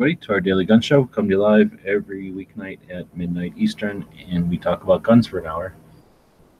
everybody 0.00 0.16
to 0.16 0.32
our 0.32 0.40
daily 0.40 0.64
gun 0.64 0.80
show. 0.80 1.04
Come 1.04 1.28
to 1.28 1.34
you 1.34 1.42
live 1.42 1.78
every 1.84 2.32
weeknight 2.32 2.78
at 2.88 3.14
midnight 3.14 3.52
Eastern, 3.54 4.06
and 4.30 4.48
we 4.48 4.56
talk 4.56 4.82
about 4.82 5.02
guns 5.02 5.26
for 5.26 5.40
an 5.40 5.46
hour. 5.46 5.74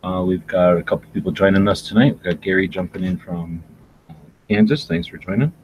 Uh, 0.05 0.23
we've 0.27 0.47
got 0.47 0.77
a 0.77 0.83
couple 0.83 1.09
people 1.15 1.33
joining 1.33 1.67
us 1.67 1.81
tonight. 1.81 2.13
We've 2.17 2.23
got 2.23 2.43
Gary 2.43 2.69
jumping 2.69 3.03
in 3.03 3.17
from 3.17 3.65
uh, 4.11 4.13
Kansas. 4.47 4.85
Thanks 4.85 5.09
for 5.09 5.17
joining. 5.17 5.55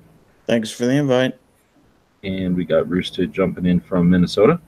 Thanks 0.46 0.70
for 0.70 0.86
the 0.86 0.92
invite. 0.92 1.38
And 2.24 2.56
we 2.56 2.64
got 2.64 2.88
Rooster 2.88 3.26
jumping 3.26 3.66
in 3.66 3.80
from 3.80 4.08
Minnesota. 4.08 4.58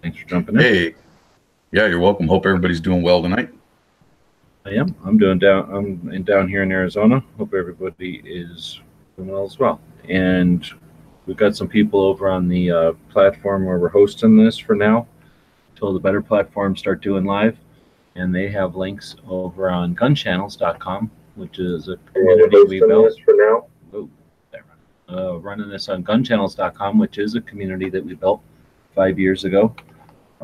Thanks 0.00 0.20
for 0.20 0.28
jumping 0.28 0.54
in. 0.54 0.60
Hey, 0.60 0.94
yeah, 1.72 1.86
you're 1.86 1.98
welcome. 1.98 2.28
Hope 2.28 2.46
everybody's 2.46 2.80
doing 2.80 3.02
well 3.02 3.20
tonight. 3.20 3.48
I 4.64 4.74
am. 4.74 4.94
I'm 5.04 5.18
doing 5.18 5.40
down. 5.40 5.74
I'm 5.74 6.12
in 6.12 6.22
down 6.22 6.48
here 6.48 6.62
in 6.62 6.70
Arizona. 6.70 7.20
Hope 7.36 7.52
everybody 7.52 8.22
is 8.24 8.80
doing 9.16 9.30
well 9.30 9.44
as 9.44 9.58
well. 9.58 9.80
And 10.08 10.64
we've 11.26 11.36
got 11.36 11.56
some 11.56 11.68
people 11.68 12.00
over 12.00 12.28
on 12.28 12.48
the 12.48 12.70
uh, 12.70 12.92
platform 13.10 13.64
where 13.64 13.78
we're 13.78 13.88
hosting 13.88 14.36
this 14.36 14.58
for 14.58 14.74
now, 14.74 15.06
until 15.70 15.92
the 15.92 16.00
better 16.00 16.22
platforms 16.22 16.78
start 16.78 17.02
doing 17.02 17.24
live. 17.24 17.56
And 18.16 18.34
they 18.34 18.48
have 18.50 18.76
links 18.76 19.16
over 19.28 19.70
on 19.70 19.96
gunchannels.com, 19.96 21.10
which 21.34 21.58
is 21.58 21.88
a 21.88 21.96
community 22.12 22.62
we 22.68 22.80
built 22.80 23.12
for 23.24 23.34
now. 23.36 23.66
Oh, 23.92 24.08
there. 24.52 24.64
Uh, 25.08 25.38
running 25.38 25.68
this 25.68 25.88
on 25.88 26.04
gunchannels.com, 26.04 26.98
which 26.98 27.18
is 27.18 27.34
a 27.34 27.40
community 27.40 27.90
that 27.90 28.04
we 28.04 28.14
built 28.14 28.40
five 28.94 29.18
years 29.18 29.44
ago. 29.44 29.74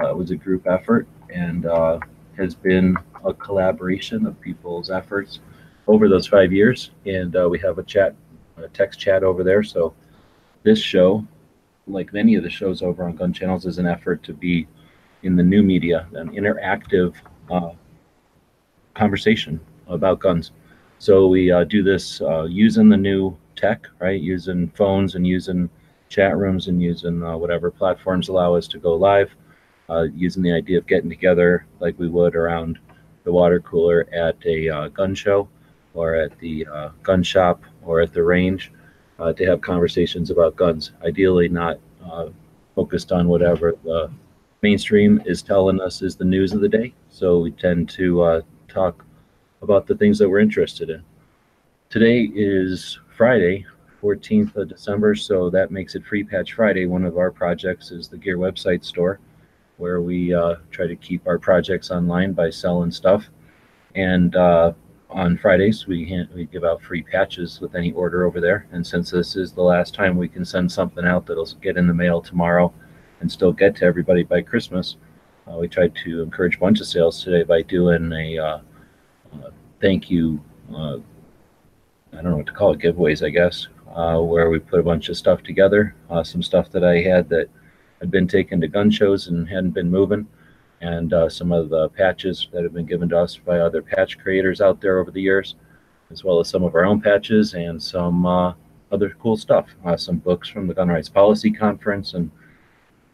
Uh, 0.00 0.10
it 0.10 0.16
was 0.16 0.32
a 0.32 0.36
group 0.36 0.66
effort 0.66 1.06
and 1.32 1.66
uh, 1.66 2.00
has 2.36 2.56
been 2.56 2.96
a 3.24 3.32
collaboration 3.32 4.26
of 4.26 4.40
people's 4.40 4.90
efforts 4.90 5.38
over 5.86 6.08
those 6.08 6.26
five 6.26 6.52
years. 6.52 6.90
And 7.06 7.36
uh, 7.36 7.48
we 7.48 7.60
have 7.60 7.78
a 7.78 7.84
chat, 7.84 8.16
a 8.56 8.68
text 8.68 8.98
chat 8.98 9.22
over 9.22 9.44
there. 9.44 9.62
So 9.62 9.94
this 10.62 10.78
show, 10.78 11.26
like 11.86 12.12
many 12.12 12.34
of 12.34 12.42
the 12.42 12.50
shows 12.50 12.82
over 12.82 13.04
on 13.04 13.16
Gun 13.16 13.32
Channels, 13.32 13.66
is 13.66 13.78
an 13.78 13.86
effort 13.86 14.22
to 14.24 14.32
be 14.32 14.66
in 15.22 15.36
the 15.36 15.42
new 15.42 15.62
media, 15.62 16.06
an 16.14 16.30
interactive 16.30 17.14
uh, 17.50 17.70
conversation 18.94 19.60
about 19.88 20.20
guns. 20.20 20.52
So 20.98 21.26
we 21.28 21.50
uh, 21.50 21.64
do 21.64 21.82
this 21.82 22.20
uh, 22.20 22.44
using 22.44 22.88
the 22.88 22.96
new 22.96 23.36
tech, 23.56 23.86
right? 23.98 24.20
Using 24.20 24.68
phones 24.70 25.14
and 25.14 25.26
using 25.26 25.70
chat 26.08 26.36
rooms 26.36 26.68
and 26.68 26.82
using 26.82 27.22
uh, 27.22 27.36
whatever 27.36 27.70
platforms 27.70 28.28
allow 28.28 28.54
us 28.54 28.68
to 28.68 28.78
go 28.78 28.94
live. 28.94 29.30
Uh, 29.88 30.06
using 30.14 30.42
the 30.42 30.52
idea 30.52 30.78
of 30.78 30.86
getting 30.86 31.10
together 31.10 31.66
like 31.80 31.98
we 31.98 32.06
would 32.06 32.36
around 32.36 32.78
the 33.24 33.32
water 33.32 33.58
cooler 33.58 34.06
at 34.12 34.36
a 34.46 34.68
uh, 34.68 34.88
gun 34.88 35.16
show 35.16 35.48
or 35.94 36.14
at 36.14 36.38
the 36.38 36.64
gun 37.02 37.24
shop 37.24 37.60
or 37.82 38.00
at 38.00 38.12
the 38.12 38.22
range 38.22 38.70
uh, 39.20 39.32
to 39.34 39.44
have 39.44 39.60
conversations 39.60 40.30
about 40.30 40.56
guns. 40.56 40.92
Ideally, 41.04 41.48
not 41.48 41.78
uh, 42.04 42.28
focused 42.74 43.12
on 43.12 43.28
whatever 43.28 43.74
the 43.84 44.10
mainstream 44.62 45.22
is 45.26 45.42
telling 45.42 45.80
us 45.80 46.02
is 46.02 46.16
the 46.16 46.24
news 46.24 46.52
of 46.52 46.60
the 46.60 46.68
day. 46.68 46.92
So 47.10 47.40
we 47.40 47.50
tend 47.52 47.88
to 47.90 48.22
uh, 48.22 48.40
talk 48.68 49.04
about 49.62 49.86
the 49.86 49.94
things 49.94 50.18
that 50.18 50.28
we're 50.28 50.40
interested 50.40 50.90
in. 50.90 51.02
Today 51.90 52.30
is 52.34 52.98
Friday, 53.16 53.66
14th 54.02 54.56
of 54.56 54.68
December, 54.68 55.14
so 55.14 55.50
that 55.50 55.70
makes 55.70 55.94
it 55.94 56.04
Free 56.04 56.24
Patch 56.24 56.54
Friday. 56.54 56.86
One 56.86 57.04
of 57.04 57.18
our 57.18 57.30
projects 57.30 57.90
is 57.90 58.08
the 58.08 58.16
Gear 58.16 58.38
website 58.38 58.84
store 58.84 59.20
where 59.76 60.00
we 60.00 60.32
uh, 60.34 60.56
try 60.70 60.86
to 60.86 60.96
keep 60.96 61.26
our 61.26 61.38
projects 61.38 61.90
online 61.90 62.32
by 62.32 62.50
selling 62.50 62.90
stuff. 62.90 63.28
And 63.94 64.36
uh, 64.36 64.72
on 65.10 65.36
Fridays, 65.36 65.86
we, 65.86 66.08
hand, 66.08 66.28
we 66.34 66.46
give 66.46 66.64
out 66.64 66.82
free 66.82 67.02
patches 67.02 67.60
with 67.60 67.74
any 67.74 67.92
order 67.92 68.24
over 68.26 68.40
there. 68.40 68.66
And 68.72 68.86
since 68.86 69.10
this 69.10 69.36
is 69.36 69.52
the 69.52 69.62
last 69.62 69.94
time 69.94 70.16
we 70.16 70.28
can 70.28 70.44
send 70.44 70.70
something 70.70 71.04
out 71.04 71.26
that'll 71.26 71.48
get 71.60 71.76
in 71.76 71.86
the 71.86 71.94
mail 71.94 72.20
tomorrow 72.20 72.72
and 73.20 73.30
still 73.30 73.52
get 73.52 73.76
to 73.76 73.84
everybody 73.84 74.22
by 74.22 74.40
Christmas, 74.40 74.96
uh, 75.46 75.56
we 75.56 75.68
tried 75.68 75.94
to 76.04 76.22
encourage 76.22 76.56
a 76.56 76.60
bunch 76.60 76.80
of 76.80 76.86
sales 76.86 77.22
today 77.22 77.42
by 77.42 77.62
doing 77.62 78.12
a 78.12 78.38
uh, 78.38 78.58
uh, 79.34 79.50
thank 79.80 80.10
you, 80.10 80.40
uh, 80.72 80.98
I 82.12 82.16
don't 82.22 82.30
know 82.30 82.36
what 82.36 82.46
to 82.46 82.52
call 82.52 82.72
it, 82.72 82.78
giveaways, 82.78 83.24
I 83.24 83.30
guess, 83.30 83.66
where 83.86 84.48
we 84.48 84.58
put 84.58 84.80
a 84.80 84.84
bunch 84.84 85.08
of 85.08 85.16
stuff 85.16 85.42
together, 85.42 85.94
some 86.22 86.42
stuff 86.42 86.70
that 86.70 86.84
I 86.84 87.00
had 87.00 87.28
that 87.30 87.48
had 88.00 88.10
been 88.10 88.28
taken 88.28 88.60
to 88.60 88.68
gun 88.68 88.90
shows 88.90 89.26
and 89.28 89.48
hadn't 89.48 89.70
been 89.72 89.90
moving, 89.90 90.26
and 90.80 91.12
uh, 91.12 91.28
some 91.28 91.52
of 91.52 91.68
the 91.68 91.88
patches 91.90 92.48
that 92.52 92.62
have 92.62 92.72
been 92.72 92.86
given 92.86 93.08
to 93.10 93.18
us 93.18 93.36
by 93.36 93.58
other 93.58 93.82
patch 93.82 94.18
creators 94.18 94.60
out 94.60 94.80
there 94.80 94.98
over 94.98 95.10
the 95.10 95.20
years, 95.20 95.56
as 96.10 96.24
well 96.24 96.40
as 96.40 96.48
some 96.48 96.64
of 96.64 96.74
our 96.74 96.84
own 96.84 97.00
patches 97.00 97.54
and 97.54 97.82
some 97.82 98.24
uh, 98.26 98.54
other 98.90 99.14
cool 99.20 99.36
stuff. 99.36 99.68
Uh, 99.84 99.96
some 99.96 100.16
books 100.16 100.48
from 100.48 100.66
the 100.66 100.74
Gun 100.74 100.88
Rights 100.88 101.08
Policy 101.08 101.50
Conference, 101.50 102.14
and 102.14 102.30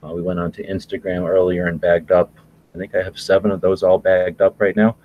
uh, 0.02 0.08
we 0.08 0.22
went 0.22 0.38
on 0.38 0.52
to 0.52 0.66
Instagram 0.66 1.28
earlier 1.28 1.66
and 1.66 1.80
bagged 1.80 2.12
up. 2.12 2.32
I 2.74 2.78
think 2.78 2.94
I 2.94 3.02
have 3.02 3.18
seven 3.18 3.50
of 3.50 3.60
those 3.60 3.82
all 3.82 3.98
bagged 3.98 4.40
up 4.40 4.60
right 4.60 4.76
now, 4.76 4.96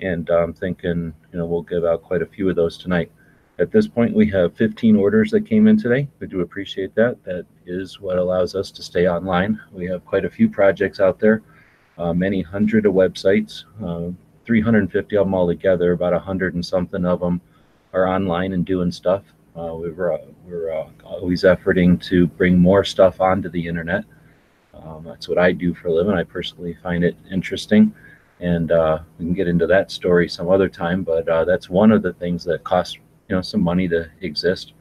and 0.00 0.28
I'm 0.30 0.52
thinking, 0.52 1.14
you 1.32 1.38
know, 1.38 1.46
we'll 1.46 1.62
give 1.62 1.84
out 1.84 2.02
quite 2.02 2.22
a 2.22 2.26
few 2.26 2.48
of 2.48 2.56
those 2.56 2.76
tonight. 2.76 3.10
At 3.58 3.70
this 3.70 3.86
point, 3.86 4.14
we 4.14 4.28
have 4.30 4.56
15 4.56 4.96
orders 4.96 5.30
that 5.30 5.46
came 5.46 5.68
in 5.68 5.76
today. 5.76 6.08
We 6.18 6.26
do 6.26 6.40
appreciate 6.40 6.94
that. 6.94 7.22
That 7.24 7.44
is 7.66 8.00
what 8.00 8.16
allows 8.16 8.54
us 8.54 8.70
to 8.70 8.82
stay 8.82 9.06
online. 9.06 9.60
We 9.70 9.86
have 9.86 10.04
quite 10.04 10.24
a 10.24 10.30
few 10.30 10.48
projects 10.48 10.98
out 10.98 11.20
there, 11.20 11.42
uh, 12.00 12.14
many 12.14 12.40
hundred 12.40 12.86
of 12.86 12.94
websites, 12.94 13.64
uh, 13.84 14.10
350 14.46 15.16
of 15.16 15.26
them 15.26 15.34
all 15.34 15.46
together, 15.46 15.92
about 15.92 16.14
100 16.14 16.54
and 16.54 16.64
something 16.64 17.04
of 17.04 17.20
them 17.20 17.40
are 17.92 18.06
online 18.06 18.54
and 18.54 18.64
doing 18.64 18.90
stuff. 18.90 19.22
Uh, 19.54 19.74
we're 19.74 20.14
uh, 20.14 20.18
we're 20.46 20.72
uh, 20.72 20.88
always 21.04 21.42
efforting 21.42 22.02
to 22.02 22.26
bring 22.26 22.58
more 22.58 22.84
stuff 22.84 23.20
onto 23.20 23.50
the 23.50 23.66
internet. 23.66 24.04
Um, 24.72 25.04
that's 25.04 25.28
what 25.28 25.36
I 25.36 25.52
do 25.52 25.74
for 25.74 25.88
a 25.88 25.92
living. 25.92 26.14
I 26.14 26.24
personally 26.24 26.74
find 26.82 27.04
it 27.04 27.16
interesting 27.30 27.94
and 28.38 28.72
uh, 28.72 29.00
we 29.18 29.26
can 29.26 29.34
get 29.34 29.48
into 29.48 29.66
that 29.66 29.90
story 29.90 30.26
some 30.26 30.48
other 30.48 30.70
time. 30.70 31.02
But 31.02 31.26
that's 31.26 31.68
one 31.68 31.92
of 31.92 32.00
the 32.02 32.14
things 32.14 32.44
that 32.44 32.64
costs 32.64 32.94
you 33.28 33.36
know 33.36 33.42
some 33.42 33.60
money 33.60 33.88
to 33.88 34.08
exist. 34.22 34.72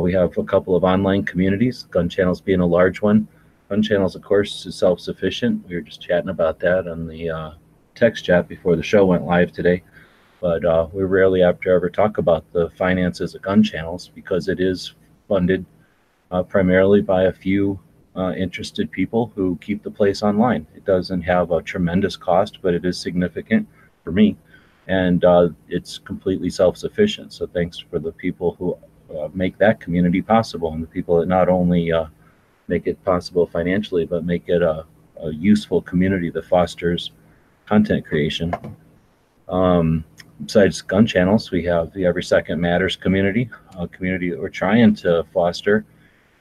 We 0.00 0.14
have 0.14 0.38
a 0.38 0.44
couple 0.44 0.74
of 0.74 0.84
online 0.84 1.24
communities, 1.24 1.86
Gun 1.90 2.08
Channels 2.08 2.40
being 2.40 2.60
a 2.60 2.66
large 2.66 3.02
one. 3.02 3.28
Gun 3.68 3.82
Channels, 3.82 4.16
of 4.16 4.22
course, 4.22 4.64
is 4.64 4.76
self-sufficient. 4.76 5.68
We 5.68 5.74
were 5.74 5.82
just 5.82 6.00
chatting 6.00 6.30
about 6.30 6.58
that 6.60 6.88
on 6.88 7.06
the 7.06 7.28
uh, 7.28 7.50
text 7.94 8.24
chat 8.24 8.48
before 8.48 8.76
the 8.76 8.82
show 8.82 9.04
went 9.04 9.26
live 9.26 9.52
today. 9.52 9.82
But 10.40 10.64
uh, 10.64 10.88
we 10.92 11.02
rarely 11.02 11.42
after 11.42 11.74
ever 11.74 11.90
talk 11.90 12.16
about 12.16 12.50
the 12.52 12.70
finances 12.70 13.34
of 13.34 13.42
Gun 13.42 13.62
Channels 13.62 14.10
because 14.14 14.48
it 14.48 14.58
is 14.58 14.94
funded 15.28 15.66
uh, 16.30 16.44
primarily 16.44 17.02
by 17.02 17.24
a 17.24 17.32
few 17.32 17.78
uh, 18.16 18.32
interested 18.32 18.90
people 18.90 19.32
who 19.34 19.58
keep 19.60 19.82
the 19.82 19.90
place 19.90 20.22
online. 20.22 20.66
It 20.74 20.86
doesn't 20.86 21.22
have 21.22 21.50
a 21.50 21.60
tremendous 21.60 22.16
cost, 22.16 22.60
but 22.62 22.72
it 22.72 22.86
is 22.86 22.98
significant 22.98 23.68
for 24.02 24.12
me 24.12 24.36
and 24.86 25.24
uh, 25.24 25.50
it's 25.68 25.98
completely 25.98 26.48
self-sufficient. 26.48 27.34
So 27.34 27.46
thanks 27.46 27.78
for 27.78 27.98
the 27.98 28.12
people 28.12 28.56
who 28.58 28.78
uh, 29.14 29.28
make 29.34 29.58
that 29.58 29.80
community 29.80 30.22
possible, 30.22 30.72
and 30.72 30.82
the 30.82 30.86
people 30.86 31.18
that 31.18 31.28
not 31.28 31.48
only 31.48 31.92
make 32.68 32.86
it 32.86 33.02
possible 33.04 33.46
financially, 33.46 34.04
but 34.06 34.24
make 34.24 34.48
it 34.48 34.62
a, 34.62 34.84
a 35.22 35.32
useful 35.32 35.82
community 35.82 36.30
that 36.30 36.44
fosters 36.44 37.10
content 37.66 38.06
creation. 38.06 38.54
Um, 39.48 40.04
besides 40.44 40.82
gun 40.82 41.06
channels, 41.06 41.50
we 41.50 41.64
have 41.64 41.92
the 41.92 42.04
Every 42.04 42.22
Second 42.22 42.60
Matters 42.60 42.96
community, 42.96 43.50
a 43.76 43.88
community 43.88 44.30
that 44.30 44.38
we're 44.38 44.48
trying 44.48 44.94
to 44.96 45.24
foster 45.32 45.84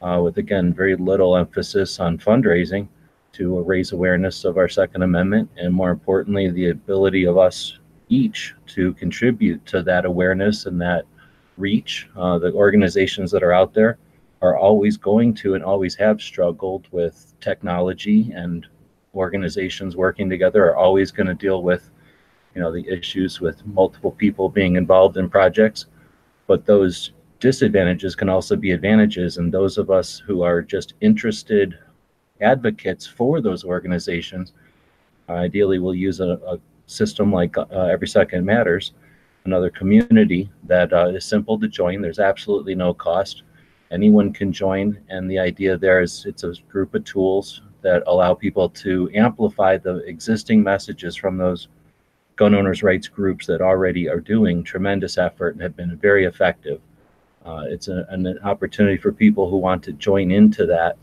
uh, 0.02 0.22
with, 0.24 0.38
again, 0.38 0.74
very 0.74 0.96
little 0.96 1.36
emphasis 1.36 2.00
on 2.00 2.18
fundraising 2.18 2.88
to 3.34 3.62
raise 3.62 3.92
awareness 3.92 4.46
of 4.46 4.58
our 4.58 4.68
Second 4.68 5.04
Amendment, 5.04 5.50
and 5.58 5.74
more 5.74 5.92
importantly, 5.92 6.50
the 6.50 6.70
ability 6.70 7.26
of 7.26 7.38
us 7.38 7.80
each 8.10 8.56
to 8.68 8.94
contribute 8.94 9.66
to 9.66 9.84
that 9.84 10.06
awareness 10.06 10.66
and 10.66 10.80
that 10.82 11.06
reach. 11.58 12.08
Uh, 12.16 12.38
the 12.38 12.54
organizations 12.54 13.32
that 13.32 13.44
are 13.44 13.54
out 13.54 13.74
there 13.74 13.98
are 14.42 14.58
always 14.58 14.98
going 14.98 15.34
to 15.34 15.56
and 15.56 15.64
always 15.64 15.96
have 15.96 16.22
struggled 16.22 16.88
with 16.92 17.34
technology 17.42 18.32
and 18.36 18.68
organizations 19.16 19.96
working 19.96 20.30
together 20.30 20.66
are 20.66 20.78
always 20.78 21.12
going 21.12 21.28
to 21.28 21.34
deal 21.34 21.64
with 21.64 21.90
you 22.54 22.62
know 22.62 22.72
the 22.72 22.88
issues 22.88 23.42
with 23.42 23.66
multiple 23.66 24.12
people 24.12 24.50
being 24.50 24.76
involved 24.76 25.18
in 25.18 25.30
projects 25.30 25.88
but 26.46 26.66
those 26.66 27.12
disadvantages 27.40 28.16
can 28.16 28.30
also 28.30 28.56
be 28.56 28.72
advantages 28.72 29.38
and 29.38 29.54
those 29.54 29.78
of 29.78 29.90
us 29.90 30.20
who 30.20 30.42
are 30.42 30.62
just 30.62 30.94
interested 31.02 31.78
advocates 32.42 33.06
for 33.06 33.42
those 33.42 33.64
organizations 33.64 34.54
ideally 35.30 35.80
will 35.80 35.96
use 35.96 36.20
a, 36.20 36.40
a 36.48 36.60
system 36.88 37.32
like 37.32 37.58
uh, 37.58 37.66
Every 37.70 38.08
Second 38.08 38.46
Matters, 38.46 38.94
another 39.46 39.70
community 39.70 40.50
that 40.64 40.92
uh, 40.92 41.10
is 41.10 41.26
simple 41.26 41.60
to 41.60 41.68
join. 41.68 42.02
There's 42.02 42.20
absolutely 42.20 42.76
no 42.76 42.94
cost. 42.94 43.44
Anyone 43.92 44.34
can 44.34 44.52
join, 44.52 45.00
and 45.10 45.30
the 45.30 45.40
idea 45.40 45.78
there 45.78 46.02
is 46.02 46.26
it's 46.26 46.44
a 46.44 46.54
group 46.70 46.94
of 46.94 47.06
tools 47.06 47.62
that 47.82 48.04
allow 48.08 48.34
people 48.34 48.70
to 48.70 49.10
amplify 49.14 49.78
the 49.78 49.98
existing 50.00 50.62
messages 50.62 51.16
from 51.16 51.38
those 51.38 51.70
gun 52.36 52.54
owners' 52.54 52.84
rights 52.84 53.08
groups 53.08 53.46
that 53.48 53.62
already 53.62 54.10
are 54.10 54.20
doing 54.20 54.64
tremendous 54.64 55.18
effort 55.18 55.54
and 55.54 55.62
have 55.62 55.76
been 55.76 55.98
very 55.98 56.26
effective. 56.26 56.82
Uh, 57.46 57.64
it's 57.68 57.88
a, 57.88 58.06
an 58.10 58.38
opportunity 58.44 58.98
for 58.98 59.12
people 59.12 59.50
who 59.50 59.58
want 59.58 59.82
to 59.84 59.94
join 59.94 60.32
into 60.32 60.66
that 60.66 60.98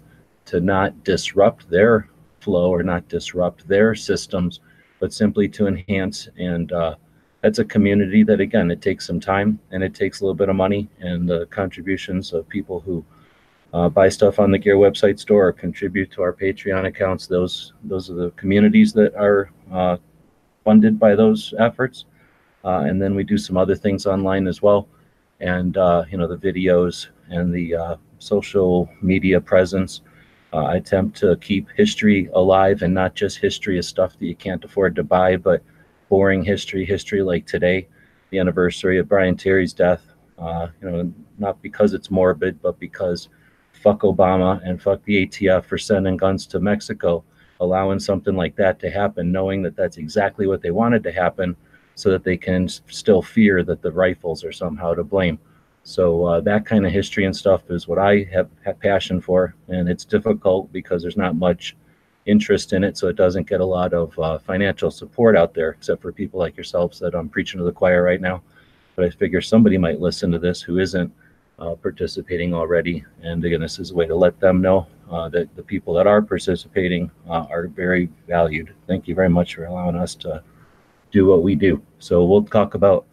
to 0.45 0.61
not 0.61 1.05
disrupt 1.05 1.69
their 1.71 2.09
flow 2.41 2.71
or 2.71 2.83
not 2.83 3.09
disrupt 3.09 3.67
their 3.67 3.95
systems, 3.95 4.61
but 5.01 5.13
simply 5.13 5.49
to 5.49 5.67
enhance. 5.67 6.29
And 6.39 6.71
uh, 6.71 6.97
that's 7.45 7.59
a 7.59 7.65
community 7.65 8.23
that, 8.23 8.41
again, 8.41 8.71
it 8.71 8.81
takes 8.81 9.07
some 9.07 9.21
time 9.21 9.61
and 9.71 9.85
it 9.85 9.95
takes 9.95 10.21
a 10.21 10.25
little 10.25 10.35
bit 10.35 10.49
of 10.49 10.57
money 10.57 10.89
and 11.01 11.29
the 11.29 11.45
contributions 11.51 12.33
of 12.33 12.49
people 12.49 12.81
who 12.81 13.05
uh, 13.75 13.87
buy 13.87 14.09
stuff 14.09 14.39
on 14.39 14.51
the 14.51 14.57
Gear 14.57 14.77
website 14.77 15.19
store 15.19 15.49
or 15.49 15.53
contribute 15.53 16.11
to 16.13 16.23
our 16.23 16.33
Patreon 16.33 16.87
accounts. 16.87 17.27
Those 17.27 17.75
those 17.83 18.09
are 18.09 18.15
the 18.15 18.31
communities 18.31 18.95
that 18.95 19.15
are 19.15 19.51
uh, 19.71 19.99
funded 20.65 20.99
by 20.99 21.15
those 21.15 21.53
efforts. 21.59 22.07
Uh, 22.65 22.85
and 22.89 23.03
then 23.03 23.15
we 23.15 23.23
do 23.23 23.37
some 23.37 23.59
other 23.59 23.77
things 23.77 24.07
online 24.07 24.49
as 24.49 24.63
well. 24.63 24.89
And, 25.41 25.77
uh, 25.77 26.05
you 26.11 26.17
know, 26.17 26.27
the 26.27 26.39
videos 26.39 27.09
and 27.29 27.53
the 27.53 27.75
uh, 27.75 27.97
social 28.21 28.89
media 29.03 29.39
presence. 29.39 30.01
Uh, 30.55 30.65
I 30.65 30.77
attempt 30.77 31.19
to 31.19 31.37
keep 31.43 31.69
history 31.77 32.31
alive 32.33 32.81
and 32.81 32.95
not 32.95 33.15
just 33.15 33.37
history 33.37 33.77
of 33.77 33.85
stuff 33.85 34.19
that 34.19 34.25
you 34.25 34.35
can't 34.35 34.65
afford 34.65 34.97
to 34.97 35.03
buy, 35.03 35.37
but 35.37 35.63
boring 36.09 36.43
history, 36.43 36.85
history 36.85 37.23
like 37.23 37.47
today, 37.47 37.89
the 38.31 38.39
anniversary 38.39 38.99
of 38.99 39.09
Brian 39.09 39.37
Terry's 39.37 39.73
death. 39.73 40.03
Uh, 40.39 40.69
you 40.83 40.91
know, 40.91 41.13
not 41.39 41.61
because 41.63 41.95
it's 41.95 42.11
morbid, 42.11 42.61
but 42.61 42.79
because 42.79 43.29
fuck 43.73 44.01
Obama 44.01 44.61
and 44.65 44.83
fuck 44.83 45.03
the 45.05 45.27
ATF 45.27 45.65
for 45.65 45.79
sending 45.79 46.17
guns 46.17 46.47
to 46.47 46.61
Mexico 46.61 47.25
allowing 47.61 47.99
something 47.99 48.37
like 48.37 48.57
that 48.57 48.79
to 48.81 48.91
happen, 48.91 49.33
knowing 49.33 49.63
that 49.63 49.77
that's 49.77 49.97
exactly 49.97 50.47
what 50.47 50.63
they 50.63 50.71
wanted 50.71 51.03
to 51.03 51.13
happen, 51.13 51.57
so 51.95 52.11
that 52.11 52.25
they 52.25 52.37
can 52.37 52.69
still 52.69 53.23
fear 53.23 53.63
that 53.63 53.83
the 53.83 53.93
rifles 53.93 54.45
are 54.45 54.53
somehow 54.53 54.95
to 54.95 55.05
blame. 55.05 55.39
So 55.85 56.25
uh, 56.25 56.41
that 56.41 56.65
kind 56.65 56.87
of 56.87 56.93
history 56.93 57.25
and 57.25 57.37
stuff 57.37 57.63
is 57.71 57.87
what 57.87 57.99
I 57.99 58.25
have, 58.33 58.49
have 58.65 58.81
passion 58.81 59.21
for, 59.21 59.55
and 59.69 59.89
it's 59.89 60.05
difficult 60.05 60.73
because 60.73 61.03
there's 61.03 61.17
not 61.17 61.37
much 61.37 61.77
interest 62.27 62.73
in 62.73 62.85
it, 62.85 62.97
so 62.97 63.09
it 63.09 63.17
doesn't 63.17 63.49
get 63.49 63.61
a 63.61 63.65
lot 63.65 63.93
of 63.93 64.19
uh, 64.19 64.39
financial 64.39 64.91
support 64.91 65.37
out 65.37 65.55
there, 65.55 65.71
except 65.71 66.03
for 66.03 66.13
people 66.13 66.41
like 66.41 66.57
yourselves 66.57 66.99
that 67.01 67.15
I'm 67.15 67.29
preaching 67.29 67.59
to 67.59 67.65
the 67.65 67.73
choir 67.73 68.03
right 68.03 68.21
now. 68.21 68.43
But 68.97 69.05
I 69.07 69.11
figure 69.11 69.41
somebody 69.41 69.77
might 69.77 70.01
listen 70.01 70.31
to 70.33 70.39
this 70.39 70.63
who 70.63 70.79
isn't 70.79 71.13
uh, 71.59 71.75
participating 71.75 72.55
already, 72.55 73.05
and 73.23 73.45
again, 73.45 73.61
this 73.61 73.79
is 73.79 73.91
a 73.91 73.95
way 73.95 74.07
to 74.07 74.17
let 74.17 74.41
them 74.41 74.61
know 74.61 74.87
uh, 75.11 75.29
that 75.29 75.55
the 75.55 75.63
people 75.63 75.95
that 75.95 76.07
are 76.07 76.23
participating 76.23 77.11
uh, 77.29 77.47
are 77.51 77.67
very 77.69 78.09
valued. 78.27 78.75
Thank 78.87 79.07
you 79.07 79.15
very 79.15 79.29
much 79.29 79.55
for 79.55 79.65
allowing 79.65 79.97
us 79.97 80.15
to 80.17 80.43
do 81.11 81.27
what 81.27 81.43
we 81.43 81.55
do. 81.55 81.83
So 81.99 82.25
we'll 82.25 82.45
talk 82.45 82.75
about 82.75 83.07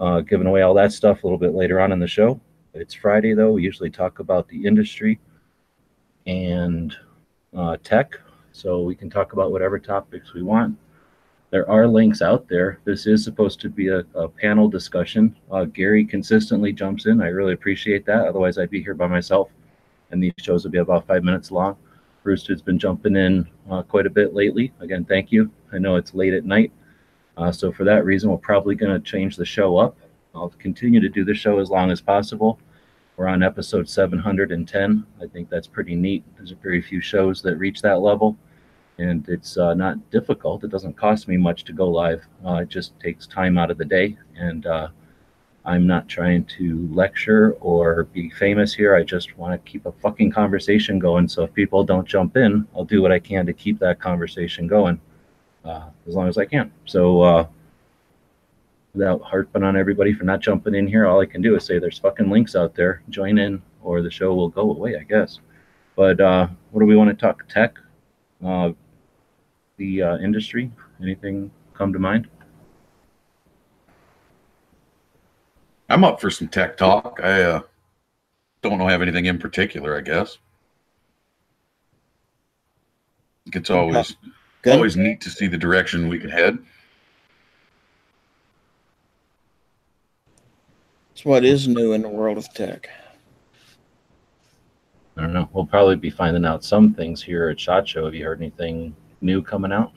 uh, 0.00 0.20
giving 0.20 0.46
away 0.46 0.62
all 0.62 0.74
that 0.74 0.92
stuff 0.92 1.22
a 1.22 1.26
little 1.26 1.38
bit 1.38 1.54
later 1.54 1.80
on 1.80 1.92
in 1.92 1.98
the 1.98 2.06
show. 2.06 2.40
It's 2.74 2.94
Friday 2.94 3.34
though. 3.34 3.52
We 3.52 3.62
usually 3.62 3.90
talk 3.90 4.18
about 4.18 4.48
the 4.48 4.64
industry 4.64 5.20
and 6.26 6.96
uh, 7.54 7.76
tech, 7.84 8.18
so 8.52 8.82
we 8.82 8.94
can 8.94 9.10
talk 9.10 9.32
about 9.32 9.52
whatever 9.52 9.78
topics 9.78 10.32
we 10.32 10.42
want. 10.42 10.78
There 11.50 11.68
are 11.68 11.86
links 11.86 12.22
out 12.22 12.48
there. 12.48 12.78
This 12.84 13.06
is 13.06 13.24
supposed 13.24 13.60
to 13.60 13.68
be 13.68 13.88
a, 13.88 14.04
a 14.14 14.28
panel 14.28 14.68
discussion. 14.68 15.36
Uh, 15.50 15.64
Gary 15.64 16.04
consistently 16.04 16.72
jumps 16.72 17.06
in. 17.06 17.20
I 17.20 17.28
really 17.28 17.52
appreciate 17.52 18.06
that. 18.06 18.26
Otherwise, 18.26 18.56
I'd 18.56 18.70
be 18.70 18.82
here 18.82 18.94
by 18.94 19.06
myself 19.06 19.50
and 20.12 20.22
these 20.22 20.32
shows 20.38 20.62
will 20.62 20.70
be 20.70 20.78
about 20.78 21.06
five 21.06 21.24
minutes 21.24 21.50
long. 21.50 21.76
Bruce 22.22 22.46
has 22.46 22.62
been 22.62 22.78
jumping 22.78 23.16
in 23.16 23.48
uh, 23.68 23.82
quite 23.82 24.06
a 24.06 24.10
bit 24.10 24.32
lately. 24.32 24.72
Again, 24.78 25.04
thank 25.04 25.32
you. 25.32 25.50
I 25.72 25.78
know 25.78 25.96
it's 25.96 26.14
late 26.14 26.34
at 26.34 26.44
night, 26.44 26.70
uh, 27.36 27.50
so 27.50 27.72
for 27.72 27.82
that 27.84 28.04
reason, 28.04 28.30
we're 28.30 28.36
probably 28.36 28.76
going 28.76 28.92
to 28.92 29.00
change 29.00 29.36
the 29.36 29.44
show 29.44 29.76
up. 29.78 29.96
I'll 30.34 30.50
continue 30.50 31.00
to 31.00 31.08
do 31.08 31.24
the 31.24 31.34
show 31.34 31.58
as 31.58 31.70
long 31.70 31.90
as 31.90 32.00
possible. 32.00 32.60
We're 33.16 33.28
on 33.28 33.42
episode 33.42 33.88
710. 33.88 35.06
I 35.20 35.26
think 35.26 35.50
that's 35.50 35.66
pretty 35.66 35.94
neat. 35.94 36.24
There's 36.36 36.52
a 36.52 36.56
very 36.56 36.80
few 36.80 37.00
shows 37.00 37.42
that 37.42 37.56
reach 37.56 37.82
that 37.82 38.00
level, 38.00 38.38
and 38.98 39.28
it's 39.28 39.58
uh, 39.58 39.74
not 39.74 40.10
difficult. 40.10 40.64
It 40.64 40.70
doesn't 40.70 40.96
cost 40.96 41.28
me 41.28 41.36
much 41.36 41.64
to 41.64 41.72
go 41.74 41.88
live. 41.88 42.24
Uh, 42.44 42.54
it 42.56 42.70
just 42.70 42.98
takes 43.00 43.26
time 43.26 43.58
out 43.58 43.70
of 43.70 43.76
the 43.76 43.84
day, 43.84 44.16
and 44.34 44.66
uh, 44.66 44.88
I'm 45.64 45.86
not 45.86 46.08
trying 46.08 46.46
to 46.56 46.88
lecture 46.90 47.52
or 47.60 48.04
be 48.04 48.30
famous 48.30 48.72
here. 48.72 48.96
I 48.96 49.02
just 49.02 49.36
want 49.36 49.52
to 49.52 49.70
keep 49.70 49.84
a 49.84 49.92
fucking 49.92 50.32
conversation 50.32 50.98
going. 50.98 51.28
So 51.28 51.44
if 51.44 51.52
people 51.52 51.84
don't 51.84 52.08
jump 52.08 52.38
in, 52.38 52.66
I'll 52.74 52.84
do 52.84 53.02
what 53.02 53.12
I 53.12 53.18
can 53.18 53.44
to 53.44 53.52
keep 53.52 53.78
that 53.80 54.00
conversation 54.00 54.66
going 54.66 54.98
uh, 55.66 55.90
as 56.08 56.14
long 56.14 56.28
as 56.28 56.38
I 56.38 56.46
can. 56.46 56.72
So 56.86 57.20
uh, 57.20 57.46
without 58.94 59.22
harping 59.22 59.62
on 59.62 59.76
everybody 59.76 60.12
for 60.12 60.24
not 60.24 60.40
jumping 60.40 60.74
in 60.74 60.86
here, 60.86 61.06
all 61.06 61.20
I 61.20 61.26
can 61.26 61.42
do 61.42 61.56
is 61.56 61.64
say 61.64 61.78
there's 61.78 61.98
fucking 61.98 62.30
links 62.30 62.54
out 62.54 62.74
there. 62.74 63.02
Join 63.08 63.38
in, 63.38 63.62
or 63.82 64.02
the 64.02 64.10
show 64.10 64.34
will 64.34 64.48
go 64.48 64.70
away, 64.70 64.96
I 64.96 65.02
guess. 65.02 65.40
But 65.96 66.20
uh, 66.20 66.48
what 66.70 66.80
do 66.80 66.86
we 66.86 66.96
want 66.96 67.10
to 67.10 67.16
talk? 67.16 67.46
Tech, 67.48 67.78
uh, 68.44 68.72
the 69.76 70.02
uh, 70.02 70.18
industry. 70.18 70.70
Anything 71.00 71.50
come 71.74 71.92
to 71.92 71.98
mind? 71.98 72.28
I'm 75.88 76.04
up 76.04 76.20
for 76.20 76.30
some 76.30 76.48
tech 76.48 76.76
talk. 76.76 77.20
I 77.22 77.42
uh, 77.42 77.60
don't 78.62 78.78
know 78.78 78.86
have 78.86 79.02
anything 79.02 79.26
in 79.26 79.38
particular. 79.38 79.96
I 79.96 80.00
guess 80.00 80.38
it's 83.46 83.70
always 83.70 84.16
Good. 84.62 84.74
always 84.74 84.96
neat 84.96 85.20
to 85.22 85.30
see 85.30 85.48
the 85.48 85.58
direction 85.58 86.08
we 86.08 86.18
can 86.18 86.30
head. 86.30 86.58
So 91.22 91.30
what 91.30 91.44
is 91.44 91.68
new 91.68 91.92
in 91.92 92.02
the 92.02 92.08
world 92.08 92.36
of 92.36 92.52
tech? 92.52 92.88
I 95.16 95.20
don't 95.20 95.32
know. 95.32 95.48
We'll 95.52 95.66
probably 95.66 95.94
be 95.94 96.10
finding 96.10 96.44
out 96.44 96.64
some 96.64 96.94
things 96.94 97.22
here 97.22 97.48
at 97.48 97.60
Shot 97.60 97.86
Show. 97.86 98.06
Have 98.06 98.14
you 98.14 98.24
heard 98.24 98.40
anything 98.40 98.96
new 99.20 99.40
coming 99.40 99.70
out? 99.70 99.92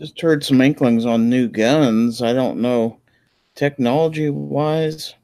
Just 0.00 0.18
heard 0.18 0.42
some 0.42 0.62
inklings 0.62 1.04
on 1.04 1.28
new 1.28 1.48
guns. 1.48 2.22
I 2.22 2.32
don't 2.32 2.62
know 2.62 2.98
technology 3.54 4.30
wise. 4.30 5.14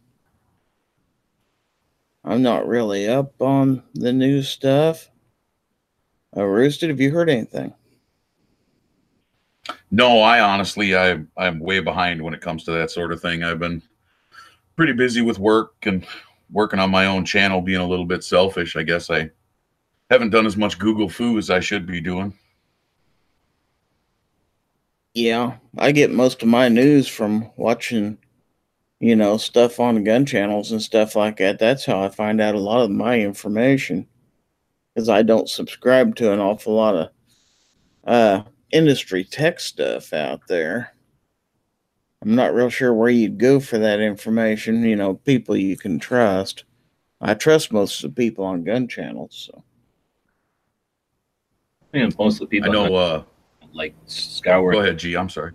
I'm 2.23 2.43
not 2.43 2.69
really 2.69 3.09
up 3.09 3.41
on 3.41 3.83
the 3.95 4.13
new 4.13 4.43
stuff. 4.43 5.11
Uh, 6.37 6.45
Rooster, 6.45 6.89
have 6.89 7.01
you 7.01 7.13
heard 7.13 7.31
anything? 7.31 7.73
No, 9.95 10.23
I 10.23 10.41
honestly, 10.41 10.97
I 10.97 11.21
I'm 11.37 11.61
way 11.61 11.79
behind 11.79 12.21
when 12.21 12.35
it 12.35 12.41
comes 12.41 12.65
to 12.65 12.73
that 12.73 12.91
sort 12.91 13.13
of 13.13 13.23
thing. 13.23 13.45
I've 13.45 13.61
been 13.61 13.81
pretty 14.75 14.93
busy 14.93 15.23
with 15.23 15.39
work 15.39 15.75
and 15.85 16.05
working 16.51 16.81
on 16.81 16.91
my 16.91 17.07
own 17.07 17.25
channel, 17.25 17.61
being 17.61 17.81
a 17.81 17.87
little 17.87 18.05
bit 18.05 18.25
selfish. 18.25 18.75
I 18.75 18.83
guess 18.83 19.09
I 19.09 19.31
haven't 20.11 20.31
done 20.31 20.47
as 20.47 20.57
much 20.57 20.81
Google 20.81 21.09
fu 21.09 21.39
as 21.39 21.49
I 21.49 21.61
should 21.61 21.87
be 21.87 22.01
doing. 22.01 22.37
Yeah, 25.15 25.59
I 25.79 25.93
get 25.93 26.11
most 26.11 26.43
of 26.43 26.49
my 26.49 26.69
news 26.69 27.07
from 27.07 27.53
watching, 27.57 28.19
you 28.99 29.15
know, 29.15 29.37
stuff 29.37 29.79
on 29.79 30.03
gun 30.03 30.27
channels 30.27 30.73
and 30.73 30.83
stuff 30.83 31.15
like 31.15 31.37
that. 31.37 31.61
That's 31.61 31.85
how 31.85 32.03
I 32.03 32.09
find 32.09 32.41
out 32.41 32.57
a 32.57 32.61
lot 32.61 32.83
of 32.83 32.91
my 32.91 33.21
information 33.21 34.09
because 34.93 35.09
I 35.09 35.23
don't 35.23 35.49
subscribe 35.49 36.17
to 36.17 36.33
an 36.33 36.41
awful 36.41 36.75
lot 36.75 36.97
of 36.97 37.11
uh, 38.03 38.43
industry 38.75 39.25
tech 39.25 39.61
stuff 39.61 40.13
out 40.13 40.41
there. 40.49 40.93
I'm 42.23 42.35
not 42.35 42.55
real 42.55 42.71
sure 42.71 42.93
where 42.93 43.11
you'd 43.11 43.39
go 43.39 43.61
for 43.61 43.79
that 43.79 44.01
information. 44.01 44.83
You 44.83 44.97
know, 44.97 45.15
people 45.15 45.57
you 45.57 45.77
can 45.77 45.99
trust. 45.99 46.65
I 47.21 47.35
trust 47.35 47.73
most 47.73 48.03
of 48.03 48.15
the 48.15 48.23
people 48.23 48.45
on 48.45 48.65
gun 48.65 48.89
channels. 48.89 49.51
So 49.51 49.63
And 51.93 52.15
most 52.19 52.41
of 52.41 52.49
the 52.51 52.59
people 52.59 52.71
I 52.71 52.73
people 52.73 52.97
know. 52.97 52.97
Uh, 52.97 53.23
like 53.73 53.95
scour 54.07 54.73
go 54.73 54.81
ahead, 54.81 54.99
G. 54.99 55.17
I'm 55.17 55.29
sorry. 55.29 55.53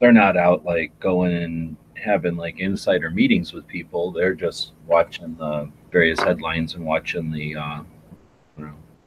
they're 0.00 0.12
not 0.12 0.36
out 0.36 0.64
like 0.64 0.98
going 1.00 1.32
and 1.32 1.76
having 1.96 2.36
like 2.36 2.58
insider 2.58 3.10
meetings 3.10 3.52
with 3.52 3.66
people. 3.66 4.10
They're 4.10 4.34
just 4.34 4.72
watching 4.86 5.34
the 5.36 5.70
various 5.90 6.20
headlines 6.20 6.74
and 6.74 6.84
watching 6.84 7.30
the 7.30 7.56
uh, 7.56 7.78
you 7.78 7.84
know 7.84 7.86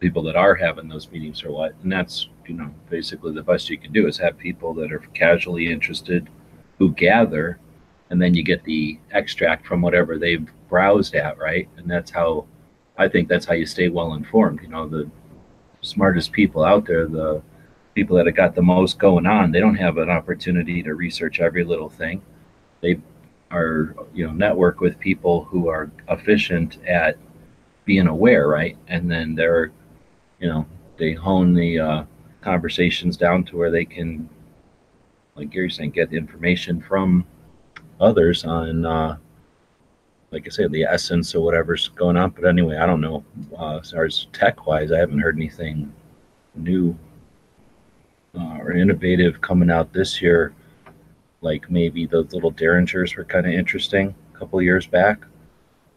people 0.05 0.21
that 0.21 0.35
are 0.35 0.53
having 0.53 0.87
those 0.87 1.09
meetings 1.09 1.43
or 1.43 1.51
what. 1.51 1.73
And 1.81 1.91
that's 1.91 2.29
you 2.45 2.53
know 2.53 2.69
basically 2.91 3.33
the 3.33 3.41
best 3.41 3.71
you 3.71 3.77
can 3.79 3.91
do 3.91 4.07
is 4.07 4.19
have 4.19 4.37
people 4.37 4.71
that 4.75 4.91
are 4.91 4.99
casually 5.15 5.71
interested 5.71 6.29
who 6.77 6.91
gather, 6.91 7.57
and 8.11 8.21
then 8.21 8.35
you 8.35 8.43
get 8.43 8.63
the 8.65 8.99
extract 9.11 9.65
from 9.65 9.81
whatever 9.81 10.19
they've 10.19 10.47
browsed 10.69 11.15
at, 11.15 11.39
right? 11.39 11.67
And 11.77 11.89
that's 11.89 12.11
how 12.11 12.45
I 12.99 13.07
think 13.07 13.27
that's 13.27 13.47
how 13.47 13.55
you 13.55 13.65
stay 13.65 13.89
well 13.89 14.13
informed. 14.13 14.61
You 14.61 14.67
know 14.67 14.87
the 14.87 15.09
smartest 15.81 16.31
people 16.31 16.63
out 16.63 16.85
there, 16.85 17.07
the 17.07 17.41
people 17.95 18.15
that 18.17 18.27
have 18.27 18.35
got 18.35 18.53
the 18.53 18.61
most 18.61 18.99
going 18.99 19.25
on, 19.25 19.51
they 19.51 19.59
don't 19.59 19.75
have 19.75 19.97
an 19.97 20.11
opportunity 20.11 20.83
to 20.83 20.93
research 20.93 21.39
every 21.39 21.63
little 21.63 21.89
thing. 21.89 22.21
They 22.81 22.99
are, 23.49 23.95
you 24.13 24.27
know, 24.27 24.33
network 24.33 24.81
with 24.81 24.99
people 24.99 25.45
who 25.45 25.67
are 25.67 25.89
efficient 26.09 26.77
at 26.85 27.17
being 27.85 28.07
aware, 28.07 28.47
right? 28.47 28.77
And 28.87 29.09
then 29.09 29.35
they're, 29.35 29.71
you 30.39 30.47
know, 30.47 30.65
they 30.97 31.13
hone 31.13 31.53
the 31.53 31.79
uh, 31.79 32.03
conversations 32.41 33.17
down 33.17 33.43
to 33.45 33.57
where 33.57 33.71
they 33.71 33.85
can, 33.85 34.29
like 35.35 35.49
Gary 35.49 35.69
saying, 35.69 35.91
get 35.91 36.13
information 36.13 36.81
from 36.81 37.25
others 37.99 38.45
on, 38.45 38.85
uh, 38.85 39.17
like 40.31 40.45
I 40.45 40.49
said, 40.49 40.71
the 40.71 40.83
essence 40.83 41.33
or 41.35 41.43
whatever's 41.43 41.87
going 41.89 42.17
on. 42.17 42.31
But 42.31 42.45
anyway, 42.45 42.77
I 42.77 42.85
don't 42.85 43.01
know. 43.01 43.23
Uh, 43.57 43.79
as 43.79 43.91
far 43.91 44.05
as 44.05 44.27
tech 44.33 44.67
wise, 44.67 44.91
I 44.91 44.99
haven't 44.99 45.19
heard 45.19 45.37
anything 45.37 45.93
new 46.55 46.97
uh, 48.37 48.57
or 48.59 48.73
innovative 48.73 49.41
coming 49.41 49.71
out 49.71 49.93
this 49.93 50.21
year. 50.21 50.53
Like 51.41 51.69
maybe 51.69 52.05
those 52.05 52.33
little 52.33 52.51
derringers 52.51 53.15
were 53.15 53.23
kind 53.23 53.45
of 53.45 53.53
interesting 53.53 54.15
a 54.33 54.37
couple 54.37 54.59
of 54.59 54.65
years 54.65 54.87
back. 54.87 55.21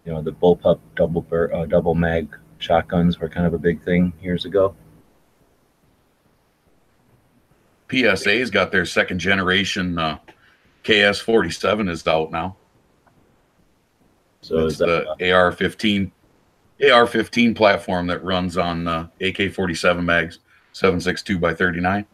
You 0.04 0.12
know, 0.12 0.22
the 0.22 0.32
bullpup 0.32 0.78
double 0.94 1.22
bur- 1.22 1.52
uh, 1.52 1.66
double 1.66 1.94
mag 1.94 2.36
shotguns 2.58 3.18
were 3.18 3.28
kind 3.28 3.46
of 3.46 3.54
a 3.54 3.58
big 3.58 3.82
thing 3.84 4.12
years 4.20 4.44
ago. 4.44 4.74
PSA's 7.90 8.50
got 8.50 8.70
their 8.70 8.84
second 8.84 9.18
generation 9.18 9.98
uh, 9.98 10.18
KS 10.84 11.20
47 11.20 11.88
is 11.88 12.06
out 12.06 12.30
now. 12.30 12.56
So 14.42 14.58
it's 14.66 14.74
is 14.74 14.78
that, 14.78 15.16
the 15.18 15.32
AR 15.32 15.52
15 15.52 16.12
AR 16.92 17.06
15 17.06 17.54
platform 17.54 18.06
that 18.06 18.22
runs 18.22 18.56
on 18.56 18.86
uh, 18.86 19.08
AK 19.20 19.52
47 19.52 20.04
mags 20.04 20.38
762 20.72 21.38
by 21.38 21.54
39. 21.54 22.06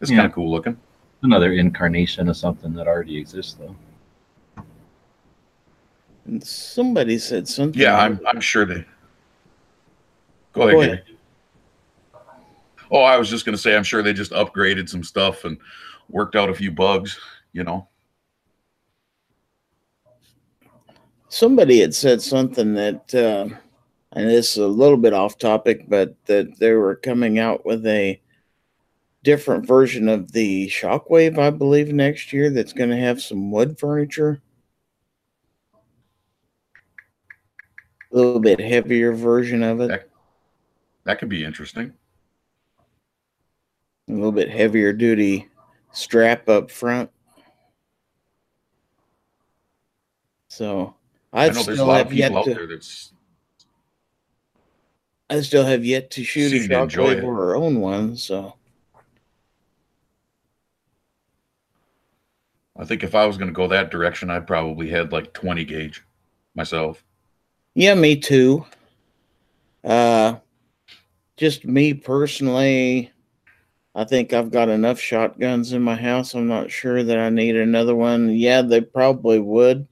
It's 0.00 0.10
Yeah. 0.10 0.16
kind 0.18 0.26
of 0.26 0.32
cool 0.34 0.50
looking. 0.50 0.78
another 1.22 1.52
incarnation 1.52 2.28
of 2.28 2.36
something 2.36 2.72
that 2.74 2.86
already 2.86 3.16
exists, 3.18 3.54
though. 3.54 3.74
And 6.26 6.42
somebody 6.44 7.18
said 7.18 7.48
something. 7.48 7.80
Yeah, 7.80 7.98
I'm 7.98 8.20
I'm 8.26 8.40
sure 8.40 8.64
they. 8.64 8.84
Go 10.56 10.68
ahead. 10.68 10.74
Go 10.74 10.80
ahead. 10.80 11.04
Oh, 12.90 13.02
I 13.02 13.16
was 13.16 13.30
just 13.30 13.44
gonna 13.44 13.56
say 13.56 13.76
I'm 13.76 13.84
sure 13.84 14.02
they 14.02 14.12
just 14.12 14.32
upgraded 14.32 14.88
some 14.88 15.04
stuff 15.04 15.44
and 15.44 15.56
worked 16.08 16.34
out 16.34 16.50
a 16.50 16.54
few 16.54 16.72
bugs. 16.72 17.18
You 17.52 17.64
know. 17.64 17.88
somebody 21.28 21.80
had 21.80 21.94
said 21.94 22.22
something 22.22 22.74
that 22.74 23.14
uh, 23.14 23.48
and 24.12 24.30
this 24.30 24.52
is 24.52 24.58
a 24.58 24.66
little 24.66 24.96
bit 24.96 25.12
off 25.12 25.38
topic 25.38 25.84
but 25.88 26.14
that 26.26 26.58
they 26.58 26.72
were 26.72 26.94
coming 26.94 27.38
out 27.38 27.64
with 27.66 27.84
a 27.86 28.20
different 29.22 29.66
version 29.66 30.08
of 30.08 30.32
the 30.32 30.68
shockwave 30.68 31.38
i 31.38 31.50
believe 31.50 31.92
next 31.92 32.32
year 32.32 32.50
that's 32.50 32.72
going 32.72 32.90
to 32.90 32.96
have 32.96 33.20
some 33.20 33.50
wood 33.50 33.78
furniture 33.78 34.40
a 38.12 38.16
little 38.16 38.40
bit 38.40 38.60
heavier 38.60 39.12
version 39.12 39.62
of 39.62 39.80
it 39.80 40.10
That- 41.06 41.18
could 41.18 41.28
be 41.28 41.44
interesting. 41.44 41.92
a 44.08 44.12
little 44.12 44.32
bit 44.32 44.50
heavier 44.50 44.92
duty 44.92 45.48
strap 45.92 46.48
up 46.48 46.70
front 46.70 47.10
so 50.48 50.94
I 51.32 51.46
i 51.46 51.48
know 51.48 51.54
there's 51.54 51.68
a 51.68 51.72
still 51.74 51.86
lot 51.86 52.00
of 52.02 52.08
have 52.08 52.14
yet 52.14 52.28
people 52.28 52.38
out 52.38 52.44
to 52.44 52.54
there 52.54 52.66
that's 52.66 53.12
I 55.28 55.40
still 55.40 55.64
have 55.64 55.84
yet 55.84 56.10
to 56.12 56.22
shoot 56.22 56.52
a 56.52 56.68
shockwave 56.68 57.24
or 57.24 57.56
own 57.56 57.80
one, 57.80 58.16
so 58.16 58.54
I 62.76 62.84
think 62.84 63.02
if 63.02 63.14
I 63.14 63.26
was 63.26 63.36
going 63.36 63.48
to 63.48 63.54
go 63.54 63.66
that 63.68 63.90
direction, 63.90 64.30
I'd 64.30 64.46
probably 64.46 64.88
had 64.88 65.10
like 65.10 65.32
20 65.32 65.64
gauge 65.64 66.04
myself. 66.54 67.02
yeah, 67.74 67.94
me 67.94 68.14
too. 68.16 68.66
Uh, 69.82 70.36
just 71.36 71.64
me 71.64 71.94
personally, 71.94 73.12
I 73.94 74.04
think 74.04 74.32
I've 74.32 74.50
got 74.50 74.68
enough 74.68 75.00
shotguns 75.00 75.72
in 75.72 75.82
my 75.82 75.96
house. 75.96 76.34
I'm 76.34 76.48
not 76.48 76.70
sure 76.70 77.02
that 77.02 77.18
I 77.18 77.30
need 77.30 77.56
another 77.56 77.94
one. 77.94 78.30
Yeah, 78.30 78.62
they 78.62 78.80
probably 78.80 79.38
would 79.38 79.86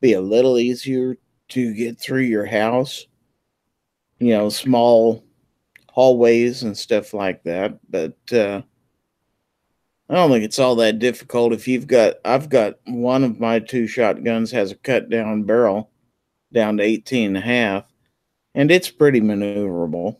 be 0.00 0.14
a 0.14 0.20
little 0.20 0.58
easier 0.58 1.16
to 1.48 1.74
get 1.74 1.98
through 1.98 2.22
your 2.22 2.46
house. 2.46 3.06
You 4.18 4.34
know, 4.34 4.48
small 4.48 5.24
hallways 5.90 6.64
and 6.64 6.76
stuff 6.76 7.14
like 7.14 7.44
that, 7.44 7.78
but 7.88 8.16
uh 8.32 8.62
I 10.08 10.14
don't 10.14 10.30
think 10.30 10.44
it's 10.44 10.58
all 10.58 10.74
that 10.76 10.98
difficult 10.98 11.52
if 11.52 11.66
you've 11.68 11.86
got 11.86 12.16
I've 12.24 12.48
got 12.48 12.74
one 12.86 13.24
of 13.24 13.40
my 13.40 13.60
two 13.60 13.86
shotguns 13.86 14.50
has 14.50 14.72
a 14.72 14.76
cut 14.76 15.08
down 15.08 15.44
barrel 15.44 15.90
down 16.52 16.76
to 16.76 16.82
18 16.82 17.28
and 17.28 17.36
a 17.36 17.40
half 17.40 17.84
and 18.54 18.70
it's 18.70 18.90
pretty 18.90 19.20
maneuverable. 19.20 20.16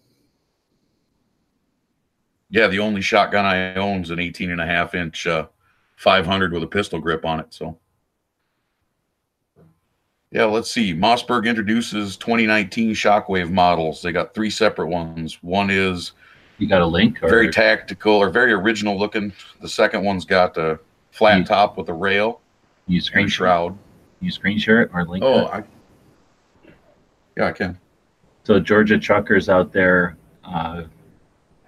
Yeah, 2.55 2.69
the 2.69 2.79
only 2.79 3.01
shotgun 3.01 3.45
I 3.45 3.75
own 3.75 4.03
is 4.03 4.11
an 4.11 4.21
18 4.21 4.53
and 4.53 4.61
a 4.61 4.65
half 4.67 4.95
inch 4.95 5.27
uh, 5.27 5.49
500 5.97 6.53
with 6.53 6.63
a 6.63 6.69
pistol 6.69 7.01
grip 7.01 7.25
on 7.25 7.41
it. 7.41 7.53
So, 7.53 7.77
yeah, 10.31 10.45
let's 10.45 10.71
see. 10.71 10.95
Mossberg 10.95 11.47
introduces 11.47 12.17
2019 12.17 12.95
Shockwave 12.95 13.51
models. 13.51 14.03
They 14.03 14.13
got 14.13 14.35
three 14.35 14.51
separate 14.51 14.87
ones. 14.87 15.43
One 15.43 15.69
is 15.69 16.13
You 16.59 16.69
got 16.69 16.81
a 16.81 16.87
link? 16.87 17.21
Or, 17.25 17.29
very 17.29 17.51
tactical 17.51 18.13
or 18.13 18.31
very 18.31 18.53
original 18.53 18.97
looking. 18.97 19.33
The 19.61 19.69
second 19.69 20.05
one's 20.05 20.25
got 20.25 20.57
a 20.57 20.79
flat 21.11 21.39
Hmm. 21.39 21.45
top 21.45 21.77
with 21.77 21.89
a 21.89 21.93
rail 21.93 22.41
you 22.87 23.01
screen 23.01 23.27
shroud. 23.27 23.77
You 24.21 24.31
screen 24.31 24.59
share 24.59 24.81
it 24.81 24.91
or 24.95 25.05
link 25.05 25.25
Oh. 25.25 25.47
I, 25.47 25.65
yeah, 27.37 27.47
I 27.47 27.53
can. 27.53 27.77
So 28.45 28.61
Georgia 28.61 28.97
truckers 28.97 29.49
out 29.49 29.73
there 29.73 30.17
uh, 30.45 30.85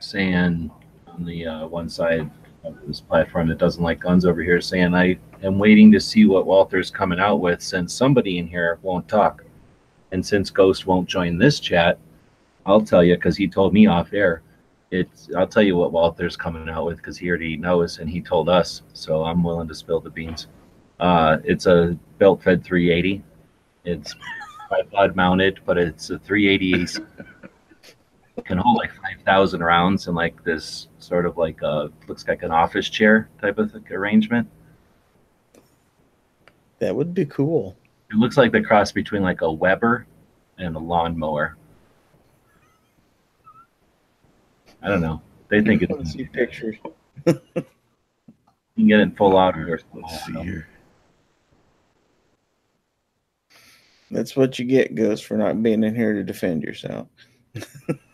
saying 0.07 0.71
on 1.09 1.25
the 1.25 1.47
uh, 1.47 1.67
one 1.67 1.89
side 1.89 2.31
of 2.65 2.77
this 2.87 3.01
platform 3.01 3.49
that 3.49 3.59
doesn't 3.59 3.83
like 3.83 4.01
guns 4.01 4.25
over 4.25 4.43
here, 4.43 4.61
saying 4.61 4.95
I 4.95 5.19
am 5.43 5.59
waiting 5.59 5.91
to 5.93 6.01
see 6.01 6.27
what 6.27 6.47
Walther's 6.47 6.91
coming 6.91 7.21
out 7.21 7.37
with 7.41 7.63
since 7.63 7.93
somebody 7.93 8.39
in 8.39 8.47
here 8.47 8.79
won't 8.83 9.09
talk, 9.09 9.45
and 10.13 10.25
since 10.25 10.51
Ghost 10.51 10.87
won't 10.87 11.09
join 11.09 11.39
this 11.39 11.61
chat, 11.61 11.99
I'll 12.65 12.81
tell 12.81 13.05
you 13.05 13.17
because 13.17 13.37
he 13.37 13.49
told 13.49 13.73
me 13.73 13.87
off 13.87 14.13
air. 14.13 14.43
It's 14.91 15.29
I'll 15.37 15.49
tell 15.49 15.63
you 15.63 15.77
what 15.77 15.93
Walther's 15.93 16.37
coming 16.37 16.69
out 16.69 16.87
with 16.87 16.99
because 16.99 17.19
he 17.19 17.29
already 17.29 17.57
knows 17.57 17.99
and 17.99 18.09
he 18.09 18.21
told 18.21 18.49
us, 18.49 18.83
so 18.93 19.25
I'm 19.25 19.43
willing 19.43 19.69
to 19.69 19.75
spill 19.75 20.01
the 20.01 20.11
beans. 20.11 20.47
Uh, 21.01 21.39
it's 21.45 21.67
a 21.67 21.99
belt 22.19 22.43
fed 22.43 22.65
380. 22.65 23.23
It's 23.85 24.15
tripod 24.69 25.17
mounted, 25.17 25.61
but 25.65 25.79
it's 25.79 26.11
a 26.11 26.19
380 26.19 26.83
AC. 26.83 27.03
It 27.19 27.27
can 28.45 28.59
hold 28.59 28.77
like 28.77 28.93
5,000 28.95 29.63
rounds 29.63 30.09
in 30.09 30.15
like 30.15 30.43
this 30.45 30.89
sort 30.99 31.27
of 31.27 31.39
like 31.39 31.63
a 31.63 31.91
looks 32.07 32.27
like 32.29 32.43
an 32.43 32.51
office 32.51 32.89
chair 32.89 33.29
type 33.41 33.59
of 33.59 33.75
arrangement. 33.91 34.49
That 36.79 36.95
would 36.95 37.15
be 37.15 37.25
cool. 37.27 37.77
It 38.11 38.17
looks 38.17 38.37
like 38.37 38.53
the 38.53 38.63
cross 38.63 38.93
between 38.93 39.23
like 39.23 39.41
a 39.41 39.51
Weber 39.51 40.07
and 40.59 40.77
a 40.77 40.79
lawnmower. 40.79 41.57
I 44.83 44.89
don't 44.89 45.01
know. 45.01 45.23
They 45.49 45.63
think 45.63 45.83
I 45.91 45.93
want 45.93 46.03
to 46.03 46.03
it's 46.03 46.13
see 46.13 46.19
you 46.19 46.29
pictures. 46.29 46.77
can 47.25 48.87
get 48.87 49.01
it 49.01 49.03
in 49.03 49.11
full 49.13 49.39
outdoor. 49.39 49.81
Let's 49.95 50.27
see 50.27 50.33
here. 50.35 50.69
That's 54.11 54.37
what 54.37 54.59
you 54.59 54.65
get, 54.67 54.95
Ghost, 54.95 55.25
for 55.25 55.37
not 55.37 55.61
being 55.63 55.83
in 55.83 55.95
here 55.95 56.13
to 56.13 56.23
defend 56.23 56.63
yourself. 56.63 57.09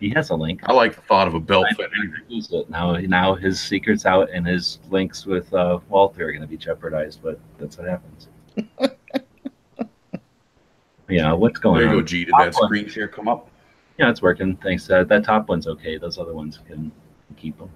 He 0.00 0.08
has 0.10 0.30
a 0.30 0.34
link. 0.34 0.62
I 0.64 0.72
like 0.72 0.94
the 0.96 1.02
thought 1.02 1.28
of 1.28 1.34
a 1.34 1.40
belt 1.40 1.66
I 1.70 1.74
fed. 1.74 1.90
use 2.26 2.50
it 2.52 2.70
now. 2.70 2.92
Now 2.96 3.34
his 3.34 3.60
secret's 3.60 4.06
out 4.06 4.30
and 4.32 4.46
his 4.46 4.78
links 4.90 5.26
with 5.26 5.52
uh, 5.52 5.78
Walther 5.90 6.24
are 6.28 6.32
going 6.32 6.40
to 6.40 6.48
be 6.48 6.56
jeopardized. 6.56 7.20
But 7.22 7.38
that's 7.58 7.76
what 7.76 7.86
happens. 7.86 8.28
yeah, 11.08 11.32
what's 11.32 11.58
going 11.58 11.76
There 11.80 11.84
you 11.84 11.90
on? 11.92 11.98
go, 11.98 12.02
G. 12.02 12.24
Did 12.24 12.34
that 12.38 12.54
screen 12.54 12.88
share 12.88 13.08
come 13.08 13.28
up? 13.28 13.50
Yeah, 13.98 14.08
it's 14.10 14.22
working. 14.22 14.56
Thanks. 14.56 14.88
Uh, 14.88 15.04
that 15.04 15.22
top 15.24 15.48
one's 15.50 15.66
okay. 15.66 15.98
Those 15.98 16.16
other 16.18 16.32
ones 16.32 16.58
can 16.66 16.90
keep 17.36 17.58
them. 17.58 17.70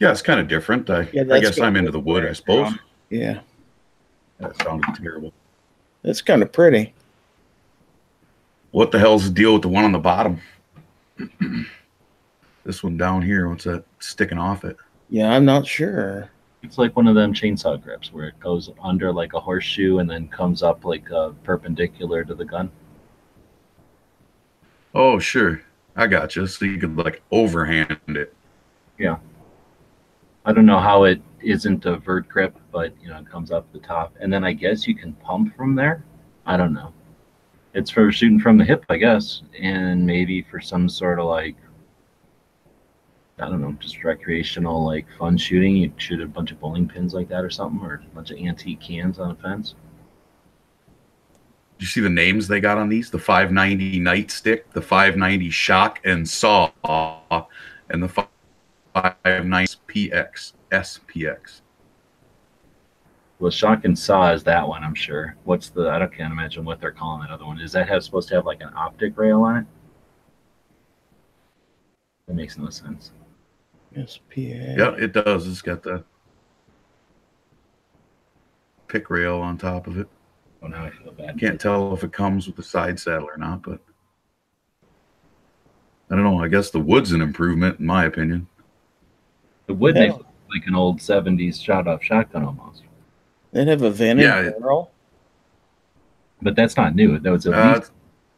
Yeah, 0.00 0.10
it's 0.10 0.22
kind 0.22 0.40
of 0.40 0.48
different. 0.48 0.90
I, 0.90 1.08
Yeah, 1.12 1.22
I 1.30 1.40
guess. 1.40 1.60
I'm 1.60 1.76
into 1.76 1.90
the 1.90 2.00
wood, 2.00 2.24
I 2.26 2.32
suppose. 2.32 2.72
Yeah, 3.10 3.40
That 4.38 4.60
sounded 4.62 4.94
terrible. 4.96 5.32
that's 6.02 6.20
kind 6.20 6.42
of 6.42 6.52
pretty. 6.52 6.94
What 8.70 8.92
the 8.92 8.98
hell's 8.98 9.24
the 9.24 9.30
deal 9.30 9.54
with 9.54 9.62
the 9.62 9.68
one 9.68 9.84
on 9.84 9.92
the 9.92 9.98
bottom? 9.98 10.40
this 12.64 12.82
one 12.82 12.96
down 12.96 13.22
here, 13.22 13.48
what's 13.48 13.64
that 13.64 13.84
sticking 13.98 14.38
off 14.38 14.64
it? 14.64 14.76
Yeah, 15.08 15.30
I'm 15.30 15.44
not 15.44 15.66
sure. 15.66 16.30
It's 16.62 16.76
like 16.76 16.96
one 16.96 17.06
of 17.06 17.14
them 17.14 17.32
chainsaw 17.32 17.82
grips 17.82 18.12
where 18.12 18.28
it 18.28 18.38
goes 18.40 18.70
under 18.82 19.12
like 19.12 19.32
a 19.32 19.40
horseshoe 19.40 19.98
and 19.98 20.10
then 20.10 20.28
comes 20.28 20.62
up 20.62 20.84
like 20.84 21.10
uh, 21.10 21.30
perpendicular 21.44 22.24
to 22.24 22.34
the 22.34 22.44
gun. 22.44 22.70
Oh, 24.94 25.18
sure. 25.18 25.62
I 25.96 26.06
got 26.06 26.36
you. 26.36 26.46
So 26.46 26.64
you 26.64 26.78
could 26.78 26.96
like 26.96 27.22
overhand 27.30 27.98
it. 28.08 28.34
Yeah. 28.98 29.18
I 30.44 30.52
don't 30.52 30.66
know 30.66 30.80
how 30.80 31.04
it 31.04 31.22
isn't 31.40 31.86
a 31.86 31.96
vert 31.96 32.28
grip, 32.28 32.56
but 32.72 32.92
you 33.00 33.08
know, 33.08 33.18
it 33.18 33.30
comes 33.30 33.50
up 33.50 33.72
the 33.72 33.78
top. 33.78 34.14
And 34.20 34.32
then 34.32 34.44
I 34.44 34.52
guess 34.52 34.86
you 34.86 34.94
can 34.94 35.14
pump 35.14 35.56
from 35.56 35.74
there. 35.74 36.04
I 36.44 36.56
don't 36.56 36.74
know. 36.74 36.92
It's 37.78 37.92
for 37.92 38.10
shooting 38.10 38.40
from 38.40 38.58
the 38.58 38.64
hip, 38.64 38.84
I 38.88 38.96
guess, 38.96 39.42
and 39.56 40.04
maybe 40.04 40.42
for 40.42 40.60
some 40.60 40.88
sort 40.88 41.20
of 41.20 41.26
like 41.26 41.54
I 43.38 43.48
don't 43.48 43.60
know, 43.60 43.70
just 43.78 44.02
recreational 44.02 44.84
like 44.84 45.06
fun 45.16 45.36
shooting. 45.36 45.76
You 45.76 45.92
shoot 45.96 46.20
a 46.20 46.26
bunch 46.26 46.50
of 46.50 46.58
bowling 46.58 46.88
pins 46.88 47.14
like 47.14 47.28
that 47.28 47.44
or 47.44 47.50
something, 47.50 47.80
or 47.86 48.02
a 48.04 48.14
bunch 48.16 48.32
of 48.32 48.38
antique 48.38 48.80
cans 48.80 49.20
on 49.20 49.30
a 49.30 49.36
fence. 49.36 49.76
Did 51.78 51.84
you 51.84 51.86
see 51.86 52.00
the 52.00 52.10
names 52.10 52.48
they 52.48 52.58
got 52.58 52.78
on 52.78 52.88
these? 52.88 53.12
The 53.12 53.20
590 53.20 54.00
Nightstick, 54.00 54.72
the 54.72 54.82
590 54.82 55.48
Shock 55.50 56.00
and 56.04 56.28
Saw, 56.28 56.72
and 57.90 58.02
the 58.02 58.08
590 58.08 59.76
PX 59.86 60.54
SPX. 60.72 61.60
Well, 63.38 63.50
shock 63.52 63.84
and 63.84 63.96
saw 63.96 64.32
is 64.32 64.42
that 64.44 64.66
one, 64.66 64.82
I'm 64.82 64.94
sure. 64.94 65.36
What's 65.44 65.68
the? 65.70 65.88
I 65.90 65.98
don't 65.98 66.12
can't 66.12 66.32
imagine 66.32 66.64
what 66.64 66.80
they're 66.80 66.90
calling 66.90 67.20
that 67.22 67.30
other 67.30 67.46
one. 67.46 67.60
Is 67.60 67.72
that 67.72 67.88
have 67.88 68.02
supposed 68.02 68.28
to 68.30 68.34
have 68.34 68.46
like 68.46 68.60
an 68.62 68.70
optic 68.74 69.16
rail 69.16 69.42
on 69.42 69.58
it? 69.58 69.66
That 72.26 72.34
makes 72.34 72.58
no 72.58 72.68
sense. 72.68 73.12
SPA. 73.94 74.20
Yeah, 74.36 74.94
it 74.96 75.12
does. 75.12 75.46
It's 75.46 75.62
got 75.62 75.82
the 75.82 76.04
pick 78.88 79.08
rail 79.08 79.38
on 79.38 79.56
top 79.56 79.86
of 79.86 79.98
it. 79.98 80.08
Oh, 80.62 80.66
now 80.66 80.84
I 80.84 80.90
feel 80.90 81.12
bad. 81.12 81.38
Can't 81.38 81.60
tell 81.60 81.94
if 81.94 82.02
it 82.02 82.12
comes 82.12 82.48
with 82.48 82.58
a 82.58 82.62
side 82.62 82.98
saddle 82.98 83.28
or 83.32 83.36
not, 83.36 83.62
but 83.62 83.80
I 86.10 86.16
don't 86.16 86.24
know. 86.24 86.42
I 86.42 86.48
guess 86.48 86.70
the 86.70 86.80
wood's 86.80 87.12
an 87.12 87.20
improvement, 87.20 87.78
in 87.78 87.86
my 87.86 88.04
opinion. 88.06 88.48
The 89.66 89.74
wood 89.74 89.96
Yeah. 89.96 90.12
look 90.14 90.26
like 90.52 90.66
an 90.66 90.74
old 90.74 90.98
'70s 90.98 91.62
shot-off 91.62 92.02
shotgun 92.02 92.44
almost, 92.44 92.82
They'd 93.52 93.68
have 93.68 93.82
a 93.82 93.90
vented 93.90 94.24
Yeah, 94.24 94.40
it- 94.42 94.60
barrel. 94.60 94.90
but 96.42 96.54
that's 96.56 96.76
not 96.76 96.94
new. 96.94 97.18
That 97.18 97.30
was 97.30 97.46
at 97.46 97.54
Uh, 97.54 97.74
least 97.78 97.92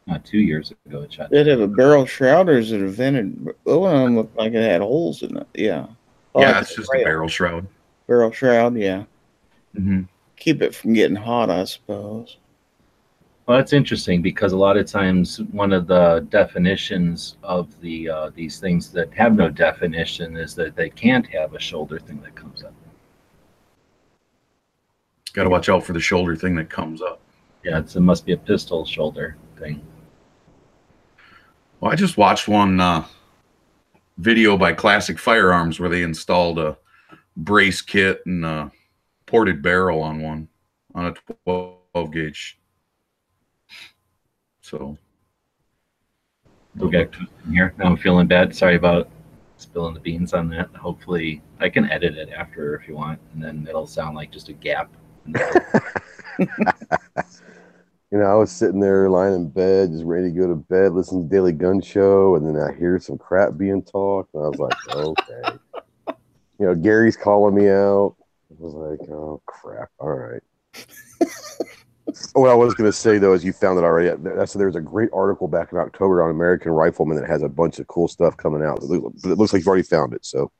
not 0.07 0.25
two 0.25 0.39
years 0.39 0.73
ago. 0.85 1.01
It 1.01 1.13
shot. 1.13 1.29
They'd 1.29 1.47
have 1.47 1.59
a 1.59 1.67
barrel 1.67 2.05
shroud 2.05 2.49
or 2.49 2.57
is 2.57 2.71
it 2.71 2.81
a 2.81 2.87
vented? 2.87 3.53
One 3.63 3.95
of 3.95 4.01
them 4.01 4.15
looked 4.15 4.37
like 4.37 4.53
it 4.53 4.61
had 4.61 4.81
holes 4.81 5.21
in 5.23 5.37
it. 5.37 5.47
Yeah. 5.53 5.87
Oh, 6.33 6.41
yeah, 6.41 6.51
like 6.53 6.61
it's 6.63 6.75
just 6.75 6.89
rail. 6.93 7.01
a 7.01 7.05
barrel 7.05 7.27
shroud. 7.27 7.67
Barrel 8.07 8.31
shroud, 8.31 8.75
yeah. 8.77 9.03
hmm 9.75 10.01
Keep 10.37 10.61
it 10.63 10.73
from 10.73 10.93
getting 10.93 11.15
hot, 11.17 11.49
I 11.51 11.65
suppose. 11.65 12.37
Well, 13.45 13.57
that's 13.57 13.73
interesting 13.73 14.21
because 14.21 14.53
a 14.53 14.57
lot 14.57 14.75
of 14.77 14.85
times 14.87 15.41
one 15.51 15.71
of 15.73 15.85
the 15.87 16.25
definitions 16.29 17.37
of 17.43 17.79
the 17.81 18.09
uh, 18.09 18.31
these 18.33 18.59
things 18.59 18.91
that 18.93 19.13
have 19.13 19.35
no 19.35 19.49
definition 19.49 20.35
is 20.37 20.55
that 20.55 20.75
they 20.75 20.89
can't 20.89 21.27
have 21.27 21.53
a 21.53 21.59
shoulder 21.59 21.99
thing 21.99 22.21
that 22.21 22.33
comes 22.33 22.63
up. 22.63 22.73
Got 25.33 25.43
to 25.43 25.49
watch 25.49 25.69
out 25.69 25.83
for 25.83 25.93
the 25.93 25.99
shoulder 25.99 26.35
thing 26.35 26.55
that 26.55 26.69
comes 26.69 27.01
up. 27.01 27.21
Yeah, 27.63 27.79
it's, 27.79 27.95
it 27.95 28.01
must 28.01 28.25
be 28.25 28.33
a 28.33 28.37
pistol 28.37 28.85
shoulder 28.85 29.37
thing. 29.57 29.81
Well, 31.79 31.91
I 31.91 31.95
just 31.95 32.17
watched 32.17 32.47
one 32.47 32.79
uh, 32.79 33.05
video 34.17 34.57
by 34.57 34.73
Classic 34.73 35.17
Firearms 35.17 35.79
where 35.79 35.89
they 35.89 36.03
installed 36.03 36.59
a 36.59 36.77
brace 37.37 37.81
kit 37.81 38.21
and 38.25 38.45
a 38.45 38.71
ported 39.25 39.61
barrel 39.61 40.01
on 40.01 40.21
one 40.21 40.47
on 40.93 41.05
a 41.05 41.13
12 41.45 42.11
gauge. 42.11 42.59
So 44.61 44.97
We'll 46.75 46.89
get 46.89 47.11
to 47.13 47.23
it 47.23 47.29
from 47.43 47.53
here. 47.53 47.73
Now 47.77 47.85
I'm 47.85 47.97
feeling 47.97 48.27
bad. 48.27 48.55
Sorry 48.55 48.75
about 48.75 49.09
spilling 49.57 49.93
the 49.93 49.99
beans 49.99 50.33
on 50.33 50.49
that. 50.49 50.69
Hopefully, 50.75 51.41
I 51.59 51.69
can 51.69 51.89
edit 51.91 52.15
it 52.15 52.29
after 52.29 52.75
if 52.75 52.87
you 52.87 52.95
want, 52.95 53.19
and 53.33 53.43
then 53.43 53.67
it'll 53.67 53.87
sound 53.87 54.15
like 54.15 54.31
just 54.31 54.49
a 54.49 54.53
gap. 54.53 54.89
You 58.11 58.17
know, 58.17 58.25
I 58.25 58.35
was 58.35 58.51
sitting 58.51 58.81
there 58.81 59.09
lying 59.09 59.33
in 59.33 59.49
bed, 59.49 59.91
just 59.91 60.03
ready 60.03 60.33
to 60.33 60.37
go 60.37 60.45
to 60.45 60.55
bed, 60.55 60.91
listening 60.91 61.23
to 61.23 61.29
Daily 61.29 61.53
Gun 61.53 61.79
Show, 61.79 62.35
and 62.35 62.45
then 62.45 62.61
I 62.61 62.77
hear 62.77 62.99
some 62.99 63.17
crap 63.17 63.55
being 63.57 63.81
talked, 63.81 64.33
and 64.33 64.43
I 64.43 64.47
was 64.49 64.59
like, 64.59 64.95
okay. 64.97 65.57
You 66.59 66.67
know, 66.67 66.75
Gary's 66.75 67.15
calling 67.15 67.55
me 67.55 67.69
out. 67.69 68.17
I 68.51 68.55
was 68.59 68.73
like, 68.73 69.09
oh 69.09 69.41
crap. 69.45 69.89
All 69.97 70.09
right. 70.09 70.41
what 72.33 72.49
I 72.49 72.53
was 72.53 72.73
going 72.73 72.89
to 72.89 72.95
say 72.95 73.17
though 73.17 73.33
is 73.33 73.45
you 73.45 73.53
found 73.53 73.79
it 73.79 73.83
already. 73.83 74.13
That's 74.21 74.53
there's 74.53 74.75
a 74.75 74.81
great 74.81 75.09
article 75.13 75.47
back 75.47 75.71
in 75.71 75.77
October 75.77 76.21
on 76.21 76.31
American 76.31 76.73
Rifleman 76.73 77.17
that 77.17 77.29
has 77.29 77.43
a 77.43 77.49
bunch 77.49 77.79
of 77.79 77.87
cool 77.87 78.09
stuff 78.09 78.35
coming 78.35 78.61
out. 78.61 78.81
But 78.81 79.31
it 79.31 79.37
looks 79.37 79.53
like 79.53 79.61
you've 79.61 79.67
already 79.67 79.83
found 79.83 80.13
it. 80.13 80.25
So, 80.25 80.51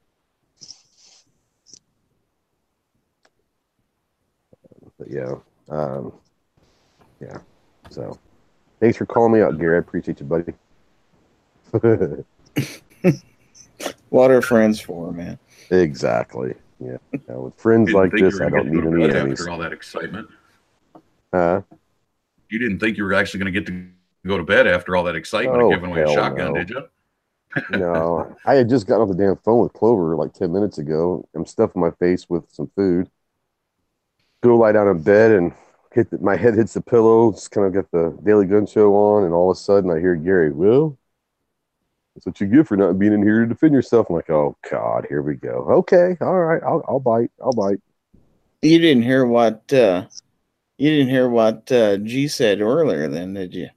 but 5.01 5.09
yeah, 5.11 5.33
um, 5.69 6.13
yeah. 7.19 7.39
So, 7.89 8.19
thanks 8.79 8.97
for 8.97 9.05
calling 9.07 9.33
me 9.33 9.41
out, 9.41 9.57
Gary. 9.59 9.77
I 9.77 9.79
appreciate 9.79 10.19
you, 10.19 10.25
buddy. 10.27 10.53
What 14.09 14.29
are 14.29 14.41
friends 14.41 14.79
for, 14.79 15.11
man? 15.11 15.39
exactly. 15.71 16.53
Yeah. 16.79 16.97
Yeah, 17.29 17.35
with 17.35 17.55
friends 17.55 17.91
like 17.93 18.11
this, 18.11 18.39
I 18.41 18.49
don't 18.49 18.69
need 18.69 18.83
any 18.83 19.07
bed 19.07 19.15
enemies. 19.15 19.39
After 19.39 19.51
all 19.51 19.57
that 19.59 19.71
excitement, 19.71 20.27
Huh? 21.33 21.61
you 22.49 22.59
didn't 22.59 22.79
think 22.79 22.97
you 22.97 23.05
were 23.05 23.13
actually 23.13 23.39
going 23.39 23.53
to 23.53 23.59
get 23.59 23.65
to 23.67 23.85
go 24.27 24.37
to 24.37 24.43
bed 24.43 24.67
after 24.67 24.95
all 24.97 25.05
that 25.05 25.15
excitement 25.15 25.61
Oh, 25.63 25.67
of 25.71 25.79
giving 25.79 25.91
away 25.91 26.03
a 26.03 26.07
shotgun, 26.13 26.53
no. 26.53 26.59
did 26.59 26.69
you? 26.71 26.83
no, 27.71 28.35
I 28.45 28.55
had 28.55 28.67
just 28.69 28.85
gotten 28.85 29.03
off 29.03 29.15
the 29.15 29.23
damn 29.23 29.37
phone 29.37 29.63
with 29.63 29.73
Clover 29.73 30.15
like 30.17 30.33
10 30.33 30.51
minutes 30.51 30.77
ago. 30.77 31.27
I'm 31.33 31.45
stuffing 31.45 31.81
my 31.81 31.91
face 31.91 32.29
with 32.29 32.43
some 32.51 32.69
food. 32.75 33.09
Go 34.41 34.57
lie 34.57 34.71
down 34.71 34.87
in 34.87 35.01
bed 35.01 35.31
and 35.31 35.53
hit 35.93 36.09
the, 36.09 36.17
my 36.17 36.35
head 36.35 36.55
hits 36.55 36.73
the 36.73 36.81
pillow. 36.81 37.31
Just 37.31 37.51
kind 37.51 37.67
of 37.67 37.73
got 37.73 37.91
the 37.91 38.17
Daily 38.23 38.45
Gun 38.45 38.65
Show 38.65 38.93
on, 38.93 39.23
and 39.23 39.33
all 39.33 39.51
of 39.51 39.57
a 39.57 39.59
sudden 39.59 39.91
I 39.91 39.99
hear 39.99 40.15
Gary, 40.15 40.51
Well, 40.51 40.97
that's 42.15 42.25
what 42.25 42.41
you 42.41 42.47
get 42.47 42.67
for 42.67 42.75
not 42.75 42.97
being 42.99 43.13
in 43.13 43.21
here 43.21 43.41
to 43.41 43.47
defend 43.47 43.73
yourself. 43.73 44.07
I'm 44.09 44.15
like, 44.15 44.29
Oh, 44.29 44.57
God, 44.69 45.05
here 45.07 45.21
we 45.21 45.35
go. 45.35 45.67
Okay, 45.69 46.17
all 46.21 46.39
right, 46.39 46.61
I'll, 46.63 46.83
I'll 46.87 46.99
bite. 46.99 47.31
I'll 47.41 47.53
bite. 47.53 47.79
You 48.61 48.79
didn't 48.79 49.03
hear 49.03 49.25
what 49.25 49.71
uh 49.73 50.05
you 50.77 50.89
didn't 50.89 51.09
hear 51.09 51.29
what 51.29 51.71
uh 51.71 51.97
G 51.97 52.27
said 52.27 52.61
earlier 52.61 53.07
then, 53.07 53.33
did 53.33 53.53
you? 53.53 53.69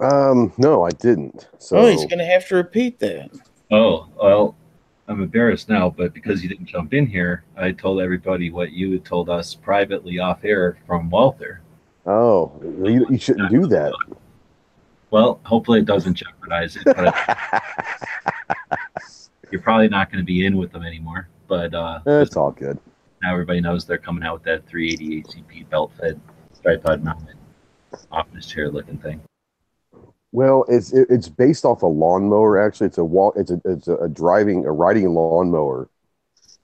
Um, 0.00 0.52
no, 0.58 0.84
I 0.84 0.90
didn't. 0.90 1.48
So, 1.58 1.78
oh, 1.78 1.86
he's 1.86 2.04
gonna 2.06 2.24
have 2.24 2.46
to 2.48 2.56
repeat 2.56 2.98
that. 2.98 3.30
Oh, 3.70 4.08
well, 4.20 4.56
I'm 5.06 5.22
embarrassed 5.22 5.68
now, 5.68 5.90
but 5.90 6.14
because 6.14 6.42
you 6.42 6.48
didn't 6.48 6.66
jump 6.66 6.94
in 6.94 7.06
here, 7.06 7.44
I 7.56 7.72
told 7.72 8.00
everybody 8.00 8.50
what 8.50 8.72
you 8.72 8.92
had 8.92 9.04
told 9.04 9.28
us 9.28 9.54
privately 9.54 10.18
off 10.18 10.44
air 10.44 10.78
from 10.86 11.10
Walther. 11.10 11.60
oh, 12.06 12.52
you, 12.62 13.06
you 13.10 13.18
shouldn't 13.18 13.50
do 13.50 13.66
that. 13.66 13.92
Well, 15.10 15.40
hopefully 15.44 15.80
it 15.80 15.84
doesn't 15.84 16.14
jeopardize 16.14 16.76
it, 16.76 16.84
but 16.84 17.14
you're 19.50 19.60
probably 19.60 19.88
not 19.88 20.10
going 20.10 20.22
to 20.22 20.26
be 20.26 20.46
in 20.46 20.56
with 20.56 20.72
them 20.72 20.82
anymore. 20.82 21.28
But 21.46 21.74
uh, 21.74 22.00
That's 22.04 22.36
all 22.36 22.50
good. 22.50 22.78
now 23.22 23.32
everybody 23.32 23.60
knows 23.60 23.84
they're 23.84 23.98
coming 23.98 24.24
out 24.24 24.34
with 24.34 24.42
that 24.44 24.66
380 24.66 25.22
ACP 25.22 25.68
belt 25.68 25.92
fed 26.00 26.18
tripod 26.62 27.04
mounted 27.04 27.36
office 28.10 28.46
chair 28.46 28.70
looking 28.70 28.96
thing. 28.98 29.20
Well, 30.34 30.64
it's 30.68 30.92
it, 30.92 31.06
it's 31.10 31.28
based 31.28 31.64
off 31.64 31.82
a 31.82 31.86
lawnmower. 31.86 32.58
Actually, 32.60 32.88
it's 32.88 32.98
a 32.98 33.04
wall. 33.04 33.32
It's 33.36 33.52
a 33.52 33.60
it's 33.64 33.86
a, 33.86 33.94
a 33.98 34.08
driving 34.08 34.66
a 34.66 34.72
riding 34.72 35.08
lawnmower. 35.14 35.88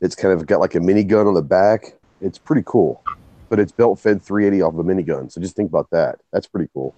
It's 0.00 0.16
kind 0.16 0.34
of 0.34 0.44
got 0.44 0.58
like 0.58 0.74
a 0.74 0.80
minigun 0.80 1.28
on 1.28 1.34
the 1.34 1.42
back. 1.42 1.94
It's 2.20 2.36
pretty 2.36 2.64
cool, 2.66 3.00
but 3.48 3.60
it's 3.60 3.70
belt 3.70 4.00
fed 4.00 4.22
380 4.22 4.62
off 4.62 4.74
of 4.74 4.80
a 4.80 4.82
minigun. 4.82 5.30
So 5.30 5.40
just 5.40 5.54
think 5.54 5.68
about 5.68 5.88
that. 5.90 6.18
That's 6.32 6.48
pretty 6.48 6.68
cool. 6.74 6.96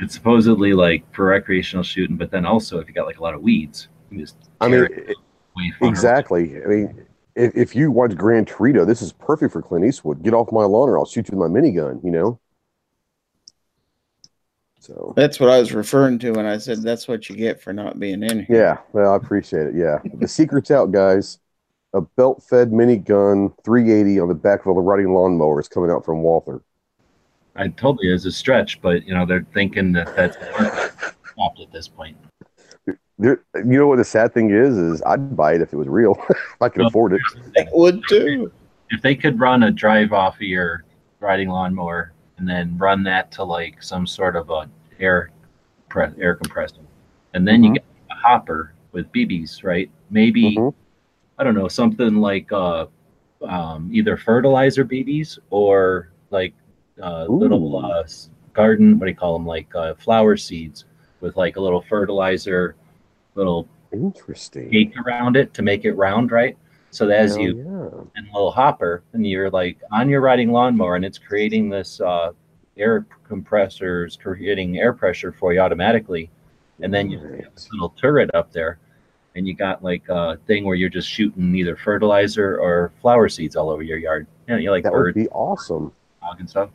It's 0.00 0.14
supposedly 0.14 0.72
like 0.72 1.04
for 1.14 1.26
recreational 1.26 1.82
shooting, 1.82 2.16
but 2.16 2.30
then 2.30 2.46
also 2.46 2.78
if 2.78 2.88
you 2.88 2.94
got 2.94 3.04
like 3.04 3.18
a 3.18 3.22
lot 3.22 3.34
of 3.34 3.42
weeds, 3.42 3.88
you 4.10 4.20
just 4.20 4.36
I 4.62 4.68
mean, 4.68 4.84
it 4.84 4.92
it- 4.92 5.16
away 5.54 5.74
from 5.78 5.88
exactly. 5.88 6.56
I 6.64 6.66
mean, 6.66 7.06
if, 7.36 7.54
if 7.54 7.76
you 7.76 7.90
watch 7.90 8.16
Gran 8.16 8.46
Torino, 8.46 8.86
this 8.86 9.02
is 9.02 9.12
perfect 9.12 9.52
for 9.52 9.60
Clint 9.60 9.84
Eastwood. 9.84 10.22
Get 10.22 10.32
off 10.32 10.50
my 10.52 10.64
lawn, 10.64 10.88
or 10.88 10.98
I'll 10.98 11.04
shoot 11.04 11.28
you 11.28 11.36
with 11.36 11.52
my 11.52 11.60
minigun. 11.60 12.02
You 12.02 12.12
know. 12.12 12.40
So 14.84 15.14
That's 15.16 15.40
what 15.40 15.48
I 15.48 15.58
was 15.58 15.72
referring 15.72 16.18
to 16.18 16.32
when 16.32 16.44
I 16.44 16.58
said 16.58 16.82
that's 16.82 17.08
what 17.08 17.30
you 17.30 17.36
get 17.36 17.62
for 17.62 17.72
not 17.72 17.98
being 17.98 18.22
in 18.22 18.44
here. 18.44 18.46
Yeah, 18.50 18.78
well, 18.92 19.14
I 19.14 19.16
appreciate 19.16 19.68
it. 19.68 19.74
Yeah, 19.74 19.98
the 20.16 20.28
secret's 20.28 20.70
out, 20.70 20.92
guys. 20.92 21.38
A 21.94 22.02
belt-fed 22.02 22.70
minigun 22.70 23.54
380 23.64 24.20
on 24.20 24.28
the 24.28 24.34
back 24.34 24.66
of 24.66 24.76
a 24.76 24.80
riding 24.80 25.14
lawnmower 25.14 25.58
is 25.58 25.68
coming 25.68 25.90
out 25.90 26.04
from 26.04 26.22
Walther. 26.22 26.60
I 27.56 27.68
told 27.68 28.00
you 28.02 28.12
it's 28.12 28.26
a 28.26 28.32
stretch, 28.32 28.82
but 28.82 29.06
you 29.06 29.14
know 29.14 29.24
they're 29.24 29.46
thinking 29.54 29.92
that 29.92 30.14
that's 30.14 30.36
stopped 31.32 31.60
at 31.60 31.72
this 31.72 31.88
point. 31.88 32.18
There, 33.18 33.42
you 33.54 33.78
know 33.78 33.86
what 33.86 33.96
the 33.96 34.04
sad 34.04 34.34
thing 34.34 34.50
is? 34.50 34.76
Is 34.76 35.02
I'd 35.06 35.34
buy 35.34 35.54
it 35.54 35.62
if 35.62 35.72
it 35.72 35.76
was 35.76 35.88
real. 35.88 36.14
if 36.30 36.60
I 36.60 36.68
could 36.68 36.80
Well, 36.80 36.88
afford 36.88 37.14
it. 37.14 37.22
I 37.56 37.68
would 37.72 38.02
too. 38.06 38.52
If 38.90 39.00
they 39.00 39.14
could 39.14 39.40
run 39.40 39.62
a 39.62 39.70
drive 39.70 40.12
off 40.12 40.34
of 40.34 40.42
your 40.42 40.84
riding 41.20 41.48
lawnmower 41.48 42.12
and 42.38 42.48
then 42.48 42.76
run 42.78 43.02
that 43.04 43.30
to 43.32 43.44
like 43.44 43.82
some 43.82 44.06
sort 44.06 44.36
of 44.36 44.50
a 44.50 44.68
air 45.00 45.30
pre- 45.88 46.06
air 46.18 46.34
compressor, 46.34 46.80
and 47.34 47.46
then 47.46 47.62
you 47.62 47.70
Mhm. 47.70 47.74
get 47.74 47.84
a 48.10 48.14
hopper 48.14 48.72
with 48.92 49.10
BBs, 49.12 49.62
right? 49.64 49.90
Maybe 50.10 50.56
Mhm. 50.56 50.74
I 51.38 51.44
don't 51.44 51.54
know 51.54 51.68
something 51.68 52.16
like 52.16 52.50
uh, 52.52 52.86
um, 53.42 53.90
either 53.92 54.16
fertilizer 54.16 54.84
BBs 54.84 55.38
or 55.50 56.10
like 56.30 56.54
uh, 57.02 57.26
little 57.26 57.76
uh, 57.84 58.04
garden. 58.52 58.98
What 58.98 59.06
do 59.06 59.10
you 59.10 59.16
call 59.16 59.36
them? 59.36 59.46
Like 59.46 59.74
uh, 59.74 59.94
flower 59.94 60.36
seeds 60.36 60.84
with 61.20 61.36
like 61.36 61.56
a 61.56 61.60
little 61.60 61.82
fertilizer, 61.82 62.76
little 63.34 63.68
Interesting. 63.92 64.70
cake 64.70 64.94
around 65.04 65.36
it 65.36 65.52
to 65.54 65.62
make 65.62 65.84
it 65.84 65.92
round, 65.94 66.30
right? 66.30 66.56
So 66.94 67.06
that 67.08 67.18
as 67.18 67.36
you 67.36 67.56
yeah. 67.56 68.04
and 68.14 68.28
a 68.28 68.32
little 68.32 68.52
hopper, 68.52 69.02
and 69.14 69.26
you're 69.26 69.50
like 69.50 69.78
on 69.90 70.08
your 70.08 70.20
riding 70.20 70.52
lawnmower, 70.52 70.94
and 70.94 71.04
it's 71.04 71.18
creating 71.18 71.68
this 71.68 72.00
uh, 72.00 72.30
air 72.76 73.04
compressors, 73.26 74.16
creating 74.16 74.78
air 74.78 74.92
pressure 74.92 75.32
for 75.32 75.52
you 75.52 75.58
automatically, 75.58 76.30
and 76.80 76.94
then 76.94 77.10
you 77.10 77.18
have 77.18 77.52
this 77.52 77.68
little 77.72 77.88
turret 78.00 78.32
up 78.32 78.52
there, 78.52 78.78
and 79.34 79.48
you 79.48 79.54
got 79.54 79.82
like 79.82 80.08
a 80.08 80.36
thing 80.46 80.64
where 80.64 80.76
you're 80.76 80.88
just 80.88 81.08
shooting 81.08 81.52
either 81.56 81.74
fertilizer 81.74 82.60
or 82.60 82.92
flower 83.00 83.28
seeds 83.28 83.56
all 83.56 83.70
over 83.70 83.82
your 83.82 83.98
yard. 83.98 84.28
You 84.46 84.54
know, 84.54 84.60
you 84.60 84.70
like 84.70 84.84
That 84.84 84.92
would 84.92 85.14
be 85.16 85.28
awesome. 85.30 85.90
dog 86.20 86.38
and 86.38 86.48
stuff. 86.48 86.70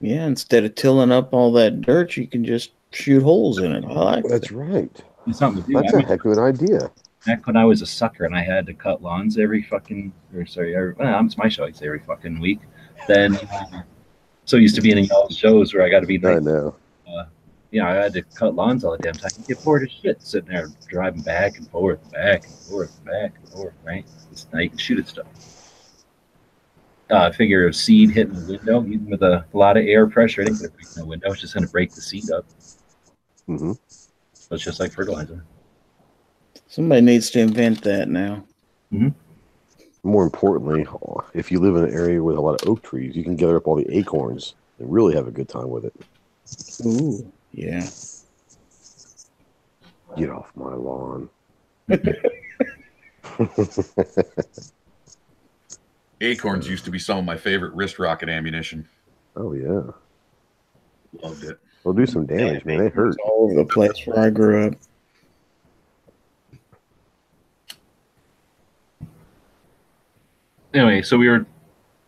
Yeah, 0.00 0.26
instead 0.26 0.64
of 0.64 0.76
tilling 0.76 1.10
up 1.10 1.34
all 1.34 1.50
that 1.54 1.80
dirt, 1.80 2.16
you 2.16 2.28
can 2.28 2.44
just 2.44 2.70
shoot 2.92 3.24
holes 3.24 3.58
in 3.58 3.72
it. 3.72 3.84
I 3.84 3.88
like 3.88 4.24
That's 4.28 4.46
that. 4.50 4.54
right. 4.56 5.02
It's 5.26 5.40
something 5.40 5.64
to 5.64 5.68
do. 5.68 5.74
That's 5.74 5.92
I 5.92 5.96
a 5.96 5.98
mean, 5.98 6.06
heck 6.06 6.24
of 6.24 6.32
an 6.32 6.38
idea. 6.38 6.90
Back 7.26 7.46
when 7.46 7.56
I 7.56 7.64
was 7.64 7.82
a 7.82 7.86
sucker 7.86 8.24
and 8.24 8.34
I 8.34 8.42
had 8.42 8.66
to 8.66 8.74
cut 8.74 9.02
lawns 9.02 9.38
every 9.38 9.62
fucking, 9.62 10.12
or 10.34 10.46
sorry, 10.46 10.76
every, 10.76 10.92
well, 10.92 11.24
it's 11.24 11.36
my 11.36 11.48
show. 11.48 11.64
I'd 11.64 11.76
say 11.76 11.86
every 11.86 12.00
fucking 12.00 12.40
week. 12.40 12.60
Then, 13.06 13.36
uh, 13.36 13.82
so 14.44 14.56
used 14.56 14.74
to 14.76 14.80
being 14.80 14.98
in 14.98 15.04
y'all 15.04 15.28
shows 15.28 15.74
where 15.74 15.84
I 15.84 15.88
got 15.88 16.00
to 16.00 16.06
be 16.06 16.18
I 16.24 16.34
like, 16.34 16.42
know. 16.42 16.74
you 17.70 17.80
know, 17.80 17.86
I 17.86 17.94
had 17.94 18.12
to 18.14 18.22
cut 18.22 18.54
lawns 18.54 18.84
all 18.84 18.92
the 18.92 18.98
damn 18.98 19.14
time. 19.14 19.30
You 19.38 19.54
get 19.54 19.64
bored 19.64 19.82
as 19.82 19.90
shit 19.90 20.22
sitting 20.22 20.48
there 20.48 20.68
driving 20.88 21.22
back 21.22 21.58
and 21.58 21.68
forth, 21.70 22.10
back 22.12 22.44
and 22.44 22.54
forth, 22.54 23.04
back 23.04 23.34
and 23.38 23.48
forth, 23.50 23.74
right? 23.84 24.06
It's, 24.32 24.46
now 24.52 24.60
you 24.60 24.70
can 24.70 24.78
shoot 24.78 24.98
at 24.98 25.08
stuff. 25.08 25.26
Uh, 27.10 27.32
figure 27.32 27.66
a 27.66 27.72
seed 27.72 28.10
hitting 28.10 28.34
the 28.34 28.52
window, 28.52 28.84
even 28.84 29.08
with 29.08 29.22
a 29.22 29.44
lot 29.54 29.78
of 29.78 29.84
air 29.84 30.06
pressure, 30.06 30.42
it 30.42 30.48
ain't 30.48 30.58
gonna 30.58 30.70
break 30.70 30.88
the 30.90 31.04
window. 31.04 31.32
It's 31.32 31.40
just 31.40 31.54
gonna 31.54 31.66
break 31.68 31.90
the 31.90 32.02
seed 32.02 32.30
up. 32.30 32.44
Mm-hmm. 33.48 33.72
So 34.34 34.54
it's 34.54 34.64
just 34.64 34.78
like 34.78 34.92
fertilizer. 34.92 35.42
Somebody 36.78 37.00
needs 37.00 37.28
to 37.30 37.40
invent 37.40 37.82
that 37.82 38.08
now. 38.08 38.44
Mm-hmm. 38.92 39.08
More 40.08 40.22
importantly, 40.22 40.86
if 41.34 41.50
you 41.50 41.58
live 41.58 41.74
in 41.74 41.82
an 41.82 41.92
area 41.92 42.22
with 42.22 42.36
a 42.36 42.40
lot 42.40 42.62
of 42.62 42.68
oak 42.68 42.84
trees, 42.84 43.16
you 43.16 43.24
can 43.24 43.34
gather 43.34 43.56
up 43.56 43.66
all 43.66 43.74
the 43.74 43.98
acorns 43.98 44.54
and 44.78 44.88
really 44.88 45.12
have 45.16 45.26
a 45.26 45.32
good 45.32 45.48
time 45.48 45.70
with 45.70 45.86
it. 45.86 45.92
Ooh, 46.86 47.32
yeah. 47.50 47.84
Get 50.16 50.30
off 50.30 50.52
my 50.54 50.72
lawn. 50.72 51.28
Acorns 56.20 56.68
used 56.68 56.84
to 56.84 56.92
be 56.92 57.00
some 57.00 57.18
of 57.18 57.24
my 57.24 57.36
favorite 57.36 57.74
wrist 57.74 57.98
rocket 57.98 58.28
ammunition. 58.28 58.88
oh 59.34 59.52
yeah, 59.52 59.82
Loved 61.24 61.42
it. 61.42 61.58
they'll 61.82 61.92
do 61.92 62.06
some 62.06 62.24
damage, 62.24 62.64
man. 62.64 62.78
They 62.78 62.88
hurt. 62.88 63.16
All 63.24 63.46
over 63.50 63.54
the 63.54 63.64
place 63.64 64.06
where 64.06 64.20
I 64.20 64.30
grew 64.30 64.68
up. 64.68 64.74
Anyway, 70.74 71.02
so 71.02 71.16
we 71.16 71.28
were 71.28 71.46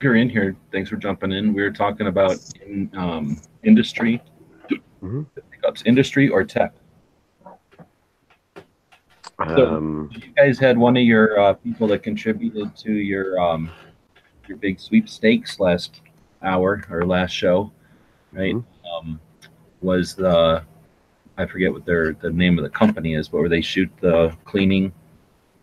you're 0.03 0.17
in 0.17 0.31
here. 0.31 0.57
Thanks 0.73 0.89
for 0.89 0.97
jumping 0.97 1.31
in. 1.33 1.53
We 1.53 1.63
were 1.63 1.71
talking 1.71 2.07
about 2.07 2.39
in, 2.65 2.91
um, 2.97 3.37
industry 3.65 4.23
Mhm. 5.03 5.27
pickups, 5.51 5.83
industry 5.85 6.29
or 6.29 6.43
tech. 6.45 6.73
So- 8.57 9.77
Um, 9.77 10.11
You 10.13 10.33
guys 10.37 10.59
had 10.59 10.77
one 10.79 10.97
of 10.97 11.03
your 11.03 11.39
uh, 11.39 11.53
people 11.55 11.87
that 11.89 12.03
contributed 12.03 12.77
to 12.77 12.93
your 12.93 13.39
um, 13.41 13.71
your 14.49 14.57
big 14.59 14.79
sweepstakes 14.81 15.61
last 15.61 16.01
hour 16.43 16.85
or 16.91 17.07
last 17.07 17.31
show, 17.33 17.71
right? 18.33 18.55
Um, 18.91 19.21
was 19.81 20.15
the 20.15 20.63
I 21.39 21.47
forget 21.47 21.73
what 21.73 21.87
their 21.87 22.13
the 22.15 22.31
name 22.31 22.59
of 22.59 22.65
the 22.65 22.71
company 22.71 23.15
is, 23.15 23.29
but 23.29 23.39
where 23.41 23.49
they 23.49 23.63
shoot 23.63 23.91
the 24.01 24.37
cleaning 24.45 24.93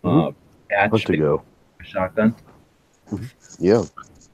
uh, 0.03 0.31
patch 0.69 0.89
hunt 0.91 1.03
to 1.05 1.17
go. 1.17 1.43
shotgun. 1.83 2.35
Yeah, 3.59 3.83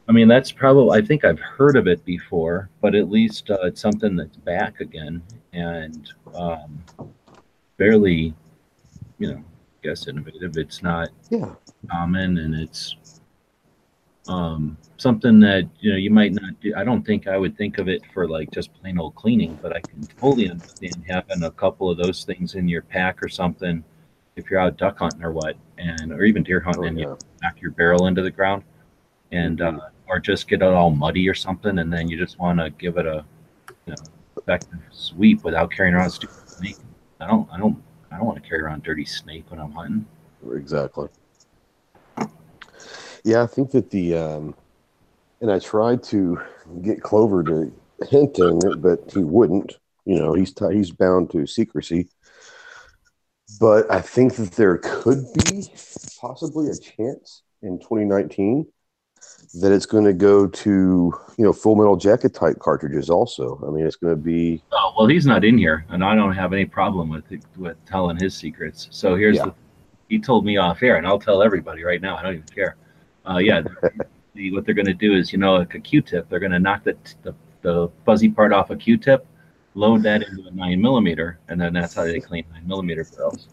I 0.08 0.12
mean, 0.12 0.28
that's 0.28 0.52
probably, 0.52 1.00
I 1.00 1.06
think 1.06 1.24
I've 1.24 1.40
heard 1.40 1.78
of 1.78 1.88
it 1.88 2.04
before, 2.04 2.70
but 2.82 2.94
at 2.94 3.10
least 3.10 3.50
uh, 3.50 3.60
it's 3.64 3.82
something 3.82 4.16
that's 4.16 4.38
back 4.38 4.82
again 4.82 5.22
and 5.54 6.12
um, 6.36 6.84
fairly, 7.78 8.34
you 9.18 9.32
know, 9.32 9.38
I 9.38 9.88
guess 9.88 10.08
innovative. 10.08 10.58
It's 10.58 10.84
not 10.84 11.10
yeah. 11.30 11.54
common 11.90 12.38
and 12.40 12.54
it's 12.54 12.98
um, 14.28 14.78
something 14.98 15.40
that, 15.40 15.70
you 15.80 15.92
know, 15.92 15.98
you 15.98 16.12
might 16.12 16.34
not 16.34 16.60
do. 16.60 16.74
I 16.76 16.84
don't 16.84 17.06
think 17.06 17.28
I 17.28 17.38
would 17.38 17.58
think 17.58 17.78
of 17.78 17.88
it 17.88 18.02
for 18.14 18.28
like 18.28 18.52
just 18.52 18.74
plain 18.74 19.00
old 19.00 19.16
cleaning, 19.16 19.58
but 19.62 19.74
I 19.74 19.80
can 19.80 20.02
totally 20.20 20.50
understand 20.50 21.04
having 21.08 21.44
a 21.44 21.52
couple 21.52 21.90
of 21.90 21.98
those 21.98 22.26
things 22.26 22.56
in 22.56 22.68
your 22.68 22.82
pack 22.82 23.24
or 23.24 23.30
something 23.30 23.84
if 24.36 24.50
you're 24.50 24.60
out 24.60 24.78
duck 24.78 25.00
hunting 25.00 25.24
or 25.24 25.32
what, 25.32 25.56
and 25.84 26.12
or 26.12 26.24
even 26.24 26.44
deer 26.44 26.60
hunting 26.60 26.84
Oh, 26.84 26.88
and 26.88 27.00
you 27.00 27.18
knock 27.42 27.62
your 27.62 27.72
barrel 27.72 28.08
into 28.08 28.22
the 28.22 28.32
ground 28.32 28.64
and 29.32 29.60
Mhm. 29.60 29.80
uh, 29.80 29.90
or 30.08 30.20
just 30.20 30.48
get 30.48 30.62
it 30.62 30.68
all 30.68 30.90
muddy 30.92 31.28
or 31.28 31.34
something 31.34 31.80
and 31.80 31.92
then 31.92 32.08
you 32.08 32.18
just 32.18 32.40
want 32.40 32.60
to 32.60 32.70
give 32.72 32.98
it 32.98 33.06
a 33.06 33.24
you 33.86 33.94
know 33.94 34.04
effective 34.38 34.80
sweep 34.92 35.44
without 35.44 35.72
carrying 35.72 35.94
around 35.94 36.08
a 36.08 36.12
stupid 36.12 36.50
snake 36.50 36.78
i 37.20 37.28
don't 37.28 37.48
i 37.52 37.58
don't 37.58 37.82
i 38.12 38.18
don't 38.18 38.26
want 38.26 38.42
to 38.42 38.48
carry 38.48 38.62
around 38.62 38.84
dirty 38.84 39.06
snake 39.06 39.46
when 39.50 39.60
i'm 39.60 39.72
hunting 39.72 40.06
Exactly. 40.54 41.08
Yeah, 43.24 43.44
I 43.44 43.48
think 43.48 43.72
that 43.72 43.90
the 43.92 44.18
um, 44.18 44.56
and 45.40 45.50
I 45.50 45.60
tried 45.60 46.04
to 46.04 46.42
get 46.82 47.02
Clover 47.02 47.44
to 47.46 47.74
hint 48.10 48.38
on 48.40 48.70
it, 48.70 48.82
but 48.82 49.10
he 49.14 49.24
wouldn't. 49.24 49.78
You 50.06 50.20
know, 50.20 50.34
he's 50.34 50.54
t- 50.54 50.74
he's 50.74 50.92
bound 50.92 51.32
to 51.32 51.48
secrecy. 51.48 52.10
But 53.64 53.90
I 53.90 54.02
think 54.02 54.36
that 54.36 54.52
there 54.52 54.78
could 54.80 55.26
be 55.36 55.70
possibly 56.20 56.70
a 56.70 56.76
chance 56.76 57.44
in 57.62 57.80
2019 57.80 58.68
that 59.62 59.72
it's 59.72 59.86
going 59.86 60.04
to 60.04 60.12
go 60.12 60.48
to 60.48 61.14
you 61.38 61.46
know 61.46 61.54
Full 61.54 61.78
Metal 61.78 61.96
Jacket 61.96 62.34
type 62.34 62.60
cartridges. 62.60 63.10
Also, 63.10 63.64
I 63.66 63.72
mean, 63.72 63.86
it's 63.86 63.96
going 63.96 64.14
to 64.14 64.22
be 64.22 64.62
oh 64.74 64.94
well 64.98 65.08
he's 65.08 65.26
not 65.26 65.46
in 65.46 65.58
here 65.58 65.86
and 65.88 66.04
i 66.04 66.14
don't 66.14 66.34
have 66.34 66.52
any 66.52 66.66
problem 66.66 67.08
with 67.08 67.32
it, 67.32 67.42
with 67.56 67.78
telling 67.86 68.18
his 68.18 68.36
secrets 68.36 68.90
so 68.92 69.16
here's 69.16 69.38
Yeah. 69.38 69.46
the 69.46 69.54
he 70.10 70.20
told 70.20 70.44
me 70.44 70.58
off 70.58 70.84
air 70.84 70.98
and 70.98 71.08
i'll 71.08 71.18
tell 71.18 71.42
everybody 71.42 71.84
right 71.86 72.02
now 72.02 72.18
i 72.18 72.22
don't 72.22 72.34
even 72.34 72.48
care 72.48 72.76
uh, 73.26 73.38
yeah 73.38 73.62
the, 74.34 74.52
what 74.52 74.66
they're 74.66 74.76
going 74.76 74.88
to 74.88 74.94
do 74.94 75.14
is 75.14 75.32
you 75.32 75.40
know 75.40 75.56
like 75.56 75.74
a 75.74 75.80
q-tip 75.80 76.28
they're 76.28 76.40
going 76.42 76.52
to 76.52 76.60
knock 76.60 76.84
the, 76.84 76.98
the 77.22 77.34
the 77.62 77.90
fuzzy 78.06 78.30
part 78.30 78.52
off 78.52 78.72
a 78.72 78.76
q-tip 78.76 79.26
load 79.76 80.04
that 80.04 80.22
into 80.22 80.48
a 80.48 80.52
nine 80.52 80.82
millimeter 80.82 81.40
and 81.48 81.60
then 81.60 81.74
that's 81.74 81.94
how 81.94 82.04
they 82.04 82.20
clean 82.30 82.46
nine 82.52 82.68
millimeter 82.68 83.06
barrels 83.16 83.48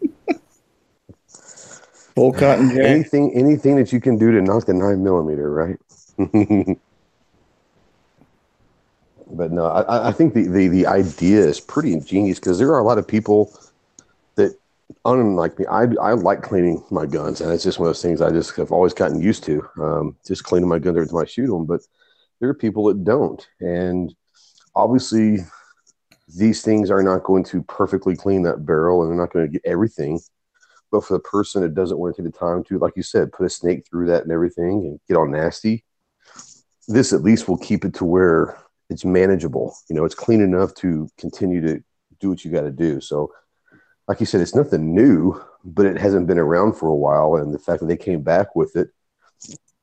Full 2.15 2.33
cotton 2.33 2.71
jack. 2.71 2.79
anything 2.85 3.33
anything 3.35 3.77
that 3.77 3.93
you 3.93 4.01
can 4.01 4.19
do 4.19 4.33
to 4.33 4.43
knock 4.43 4.67
the 4.67 4.75
nine 4.75 5.03
millimeter, 5.03 5.51
right? 5.51 5.77
but 9.31 9.53
no, 9.53 9.67
I, 9.67 10.09
I 10.09 10.13
think 10.13 10.35
the, 10.35 10.49
the 10.49 10.69
the 10.69 10.87
idea 10.87 11.41
is 11.41 11.61
pretty 11.61 11.93
ingenious 11.93 12.39
because 12.39 12.59
there 12.59 12.73
are 12.73 12.79
a 12.79 12.85
lot 12.85 12.99
of 12.99 13.07
people 13.07 13.53
that, 14.35 14.55
unlike 15.05 15.59
me, 15.59 15.67
I 15.67 15.85
I 16.01 16.13
like 16.13 16.43
cleaning 16.43 16.83
my 16.91 17.07
guns, 17.07 17.41
and 17.41 17.53
it's 17.53 17.65
just 17.65 17.79
one 17.79 17.89
of 17.89 17.95
those 17.95 18.03
things 18.03 18.21
I 18.21 18.31
just 18.31 18.57
have 18.57 18.73
always 18.73 18.93
gotten 18.93 19.23
used 19.23 19.45
to, 19.45 19.67
um, 19.81 20.17
just 20.27 20.45
cleaning 20.45 20.69
my 20.69 20.79
guns 20.79 20.97
every 20.97 21.09
time 21.09 21.19
I 21.19 21.25
shoot 21.27 21.47
them. 21.47 21.65
But 21.65 21.83
there 22.41 22.49
are 22.49 22.55
people 22.55 22.85
that 22.89 23.05
don't, 23.05 23.47
and 23.61 24.13
obviously 24.75 25.39
these 26.37 26.63
things 26.63 26.91
are 26.91 27.03
not 27.03 27.25
going 27.25 27.45
to 27.45 27.63
perfectly 27.63 28.17
clean 28.17 28.43
that 28.43 28.65
barrel, 28.67 29.03
and 29.03 29.11
they're 29.11 29.19
not 29.19 29.33
going 29.33 29.47
to 29.47 29.53
get 29.53 29.63
everything. 29.65 30.21
But 30.91 31.05
for 31.05 31.15
the 31.15 31.21
person 31.21 31.63
that 31.63 31.75
doesn't 31.75 31.99
want 31.99 32.17
to 32.17 32.23
take 32.23 32.33
the 32.33 32.39
time 32.39 32.65
to, 32.65 32.79
like 32.79 32.95
you 32.97 33.03
said, 33.03 33.33
put 33.33 33.47
a 33.47 33.51
snake 33.51 33.87
through 33.89 34.07
that 34.07 34.25
and 34.25 34.33
everything 34.33 34.81
and 34.85 35.01
get 35.07 35.17
all 35.17 35.29
nasty, 35.29 35.85
this 36.89 37.13
at 37.13 37.23
least 37.23 37.49
will 37.49 37.59
keep 37.59 37.85
it 37.85 37.95
to 37.95 38.05
where 38.05 38.59
it's 38.89 39.05
manageable. 39.05 39.75
You 39.89 39.97
know, 39.97 40.05
it's 40.05 40.15
clean 40.15 40.41
enough 40.41 40.75
to 40.77 41.09
continue 41.17 41.61
to 41.63 41.83
do 42.19 42.31
what 42.31 42.45
you 42.45 42.51
got 42.51 42.63
to 42.63 42.73
do. 42.73 43.01
So, 43.01 43.33
like 44.09 44.19
you 44.19 44.27
said, 44.27 44.41
it's 44.41 44.55
nothing 44.55 44.95
new, 44.95 45.41
but 45.65 45.87
it 45.87 45.97
hasn't 45.97 46.27
been 46.27 46.39
around 46.39 46.75
for 46.75 46.89
a 46.89 46.95
while. 46.95 47.37
And 47.37 47.55
the 47.55 47.59
fact 47.59 47.81
that 47.81 47.87
they 47.87 47.97
came 47.97 48.23
back 48.23 48.57
with 48.57 48.75
it, 48.75 48.89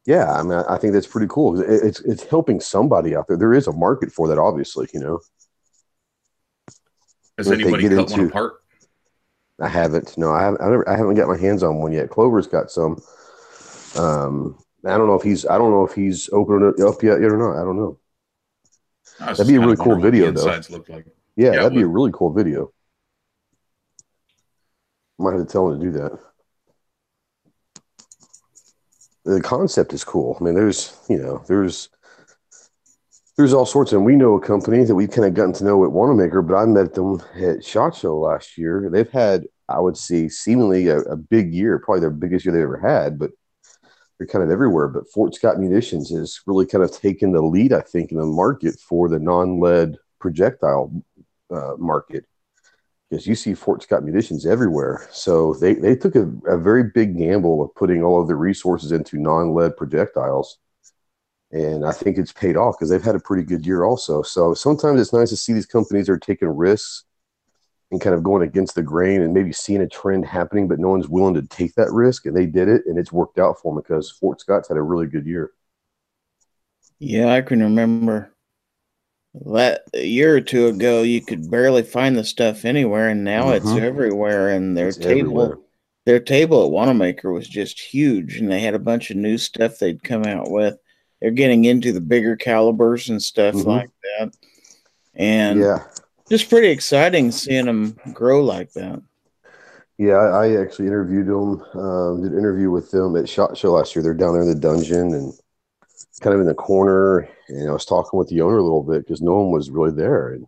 yeah, 0.05 0.33
I 0.33 0.43
mean, 0.43 0.59
I 0.69 0.77
think 0.77 0.93
that's 0.93 1.07
pretty 1.07 1.27
cool. 1.29 1.59
It's 1.59 2.01
it's 2.01 2.23
helping 2.23 2.59
somebody 2.59 3.15
out 3.15 3.27
there. 3.27 3.37
There 3.37 3.53
is 3.53 3.67
a 3.67 3.73
market 3.73 4.11
for 4.11 4.27
that, 4.27 4.37
obviously. 4.37 4.87
You 4.93 4.99
know, 5.01 5.19
Has 7.37 7.51
anybody 7.51 7.89
cut 7.89 8.09
one 8.09 8.19
into- 8.19 8.29
apart? 8.29 8.61
I 9.59 9.67
haven't. 9.67 10.17
No, 10.17 10.31
I 10.31 10.43
haven't. 10.43 10.61
I, 10.61 10.65
never, 10.65 10.89
I 10.89 10.95
haven't 10.95 11.15
got 11.15 11.27
my 11.27 11.37
hands 11.37 11.63
on 11.63 11.79
one 11.79 11.91
yet. 11.91 12.09
Clover's 12.09 12.47
got 12.47 12.69
some. 12.69 13.01
Um, 13.97 14.57
I 14.85 14.97
don't 14.97 15.07
know 15.07 15.15
if 15.15 15.23
he's. 15.23 15.45
I 15.47 15.57
don't 15.57 15.71
know 15.71 15.83
if 15.83 15.93
he's 15.93 16.29
opening 16.31 16.73
it 16.77 16.83
up 16.83 17.01
yet 17.01 17.17
or 17.21 17.37
not. 17.37 17.59
I 17.59 17.63
don't 17.63 17.77
know. 17.77 17.99
I 19.19 19.33
That'd 19.33 19.47
be 19.47 19.55
a 19.55 19.59
really 19.59 19.75
cool 19.77 19.99
video, 19.99 20.31
though. 20.31 20.45
Like. 20.45 20.67
Yeah, 20.69 21.01
Yeah, 21.35 21.51
that'd 21.51 21.73
be 21.73 21.81
a 21.81 21.87
really 21.87 22.11
cool 22.13 22.31
video. 22.31 22.71
Might 25.17 25.33
have 25.33 25.47
to 25.47 25.51
tell 25.51 25.69
him 25.69 25.79
to 25.79 25.85
do 25.85 25.91
that. 25.93 26.19
The 29.25 29.41
concept 29.41 29.93
is 29.93 30.03
cool. 30.03 30.37
I 30.39 30.43
mean, 30.43 30.53
there's 30.53 30.95
you 31.09 31.17
know, 31.17 31.43
there's 31.47 31.89
there's 33.37 33.53
all 33.53 33.65
sorts, 33.65 33.93
and 33.93 34.03
we 34.03 34.15
know 34.15 34.35
a 34.35 34.41
company 34.41 34.83
that 34.83 34.95
we've 34.95 35.11
kind 35.11 35.27
of 35.27 35.35
gotten 35.35 35.53
to 35.53 35.63
know 35.63 35.85
at 35.85 35.91
Wanenmacher, 35.91 36.45
but 36.45 36.55
I 36.55 36.65
met 36.65 36.95
them 36.95 37.21
at 37.35 37.63
Shot 37.63 37.95
Show 37.95 38.17
last 38.17 38.57
year. 38.57 38.89
They've 38.91 39.09
had, 39.09 39.45
I 39.69 39.79
would 39.79 39.95
say, 39.95 40.27
seemingly 40.27 40.87
a, 40.87 40.99
a 41.01 41.15
big 41.15 41.53
year, 41.53 41.77
probably 41.77 42.01
their 42.01 42.09
biggest 42.09 42.45
year 42.45 42.53
they 42.53 42.63
ever 42.63 42.79
had, 42.79 43.19
but 43.19 43.31
they're 44.17 44.27
kind 44.27 44.43
of 44.43 44.49
everywhere. 44.49 44.87
But 44.87 45.09
Fort 45.11 45.35
Scott 45.35 45.59
Munitions 45.59 46.09
has 46.09 46.39
really 46.47 46.65
kind 46.65 46.83
of 46.83 46.91
taken 46.91 47.31
the 47.31 47.41
lead, 47.41 47.73
I 47.73 47.81
think, 47.81 48.11
in 48.11 48.17
the 48.17 48.25
market 48.25 48.79
for 48.79 49.07
the 49.07 49.19
non-lead 49.19 49.97
projectile 50.19 50.91
uh, 51.53 51.73
market 51.77 52.25
because 53.09 53.27
you 53.27 53.35
see 53.35 53.53
Fort 53.53 53.83
Scott 53.83 54.03
munitions 54.03 54.45
everywhere. 54.45 55.07
So 55.11 55.53
they, 55.53 55.75
they 55.75 55.95
took 55.95 56.15
a, 56.15 56.29
a 56.47 56.57
very 56.57 56.83
big 56.83 57.17
gamble 57.17 57.63
of 57.63 57.73
putting 57.75 58.03
all 58.03 58.21
of 58.21 58.27
the 58.27 58.35
resources 58.35 58.91
into 58.91 59.17
non 59.17 59.53
lead 59.53 59.77
projectiles. 59.77 60.57
And 61.51 61.85
I 61.85 61.91
think 61.93 62.17
it's 62.17 62.33
paid 62.33 62.57
off 62.57 62.75
because 62.77 62.89
they've 62.89 63.01
had 63.03 63.15
a 63.15 63.19
pretty 63.19 63.43
good 63.43 63.65
year 63.65 63.85
also. 63.85 64.21
So 64.21 64.53
sometimes 64.53 64.99
it's 64.99 65.13
nice 65.13 65.29
to 65.29 65.37
see 65.37 65.53
these 65.53 65.65
companies 65.65 66.09
are 66.09 66.17
taking 66.19 66.49
risks 66.49 67.05
and 67.91 68.01
kind 68.01 68.15
of 68.15 68.23
going 68.23 68.43
against 68.43 68.75
the 68.75 68.83
grain 68.83 69.21
and 69.21 69.33
maybe 69.33 69.53
seeing 69.53 69.81
a 69.81 69.87
trend 69.87 70.25
happening, 70.25 70.67
but 70.67 70.79
no 70.79 70.89
one's 70.89 71.09
willing 71.09 71.35
to 71.35 71.43
take 71.43 71.73
that 71.75 71.91
risk. 71.91 72.25
And 72.25 72.35
they 72.35 72.45
did 72.45 72.67
it 72.67 72.83
and 72.87 72.99
it's 72.99 73.13
worked 73.13 73.39
out 73.39 73.59
for 73.61 73.73
them 73.73 73.81
because 73.81 74.11
Fort 74.11 74.41
Scott's 74.41 74.67
had 74.69 74.77
a 74.77 74.81
really 74.81 75.07
good 75.07 75.25
year. 75.25 75.51
Yeah, 76.99 77.33
I 77.33 77.41
can 77.41 77.61
remember 77.61 78.31
that 79.45 79.83
a 79.93 80.05
year 80.05 80.35
or 80.35 80.41
two 80.41 80.67
ago 80.67 81.03
you 81.03 81.21
could 81.21 81.49
barely 81.49 81.83
find 81.83 82.17
the 82.17 82.23
stuff 82.23 82.65
anywhere 82.65 83.09
and 83.09 83.23
now 83.23 83.51
it's 83.51 83.65
Mhm. 83.65 83.81
everywhere 83.81 84.49
and 84.49 84.75
their 84.75 84.87
It's 84.89 84.97
table 84.97 85.41
everywhere. 85.41 85.57
their 86.05 86.19
table 86.19 86.65
at 86.65 86.71
Wanenmacher 86.71 87.33
was 87.33 87.47
just 87.47 87.79
huge 87.79 88.37
and 88.37 88.51
they 88.51 88.61
had 88.61 88.73
a 88.73 88.79
bunch 88.79 89.11
of 89.11 89.17
new 89.17 89.37
stuff 89.37 89.77
they'd 89.77 90.03
come 90.03 90.23
out 90.23 90.49
with. 90.49 90.77
They're 91.21 91.31
getting 91.31 91.65
into 91.65 91.91
the 91.91 92.01
bigger 92.01 92.35
calibers 92.35 93.09
and 93.09 93.21
stuff 93.21 93.55
Mhm. 93.55 93.65
like 93.65 93.89
that. 94.19 94.35
And 95.15 95.59
yeah. 95.59 95.85
just 96.29 96.49
pretty 96.49 96.69
exciting 96.69 97.31
seeing 97.31 97.65
them 97.65 97.97
grow 98.13 98.43
like 98.43 98.71
that. 98.73 99.01
Yeah, 99.97 100.13
I, 100.17 100.45
I 100.45 100.61
actually 100.61 100.87
interviewed 100.87 101.25
them, 101.25 101.61
um, 101.73 102.21
did 102.21 102.33
an 102.33 102.37
interview 102.37 102.69
with 102.69 102.91
them 102.91 103.15
at 103.15 103.27
SHOT 103.27 103.57
Show 103.57 103.71
last 103.71 103.95
year. 103.95 104.03
They're 104.03 104.13
down 104.13 104.33
there 104.33 104.43
in 104.43 104.47
the 104.49 104.53
dungeon 104.53 105.13
and 105.15 105.33
kind 106.21 106.35
of 106.35 106.39
in 106.41 106.45
the 106.47 106.53
corner. 106.53 107.27
And 107.47 107.67
I 107.67 107.71
was 107.73 107.85
talking 107.85 108.19
with 108.19 108.27
the 108.29 108.41
owner 108.41 108.57
a 108.57 108.63
little 108.63 108.83
bit 108.83 108.99
because 109.05 109.21
no 109.21 109.37
one 109.39 109.51
was 109.51 109.71
really 109.71 109.91
there. 109.91 110.33
And 110.33 110.45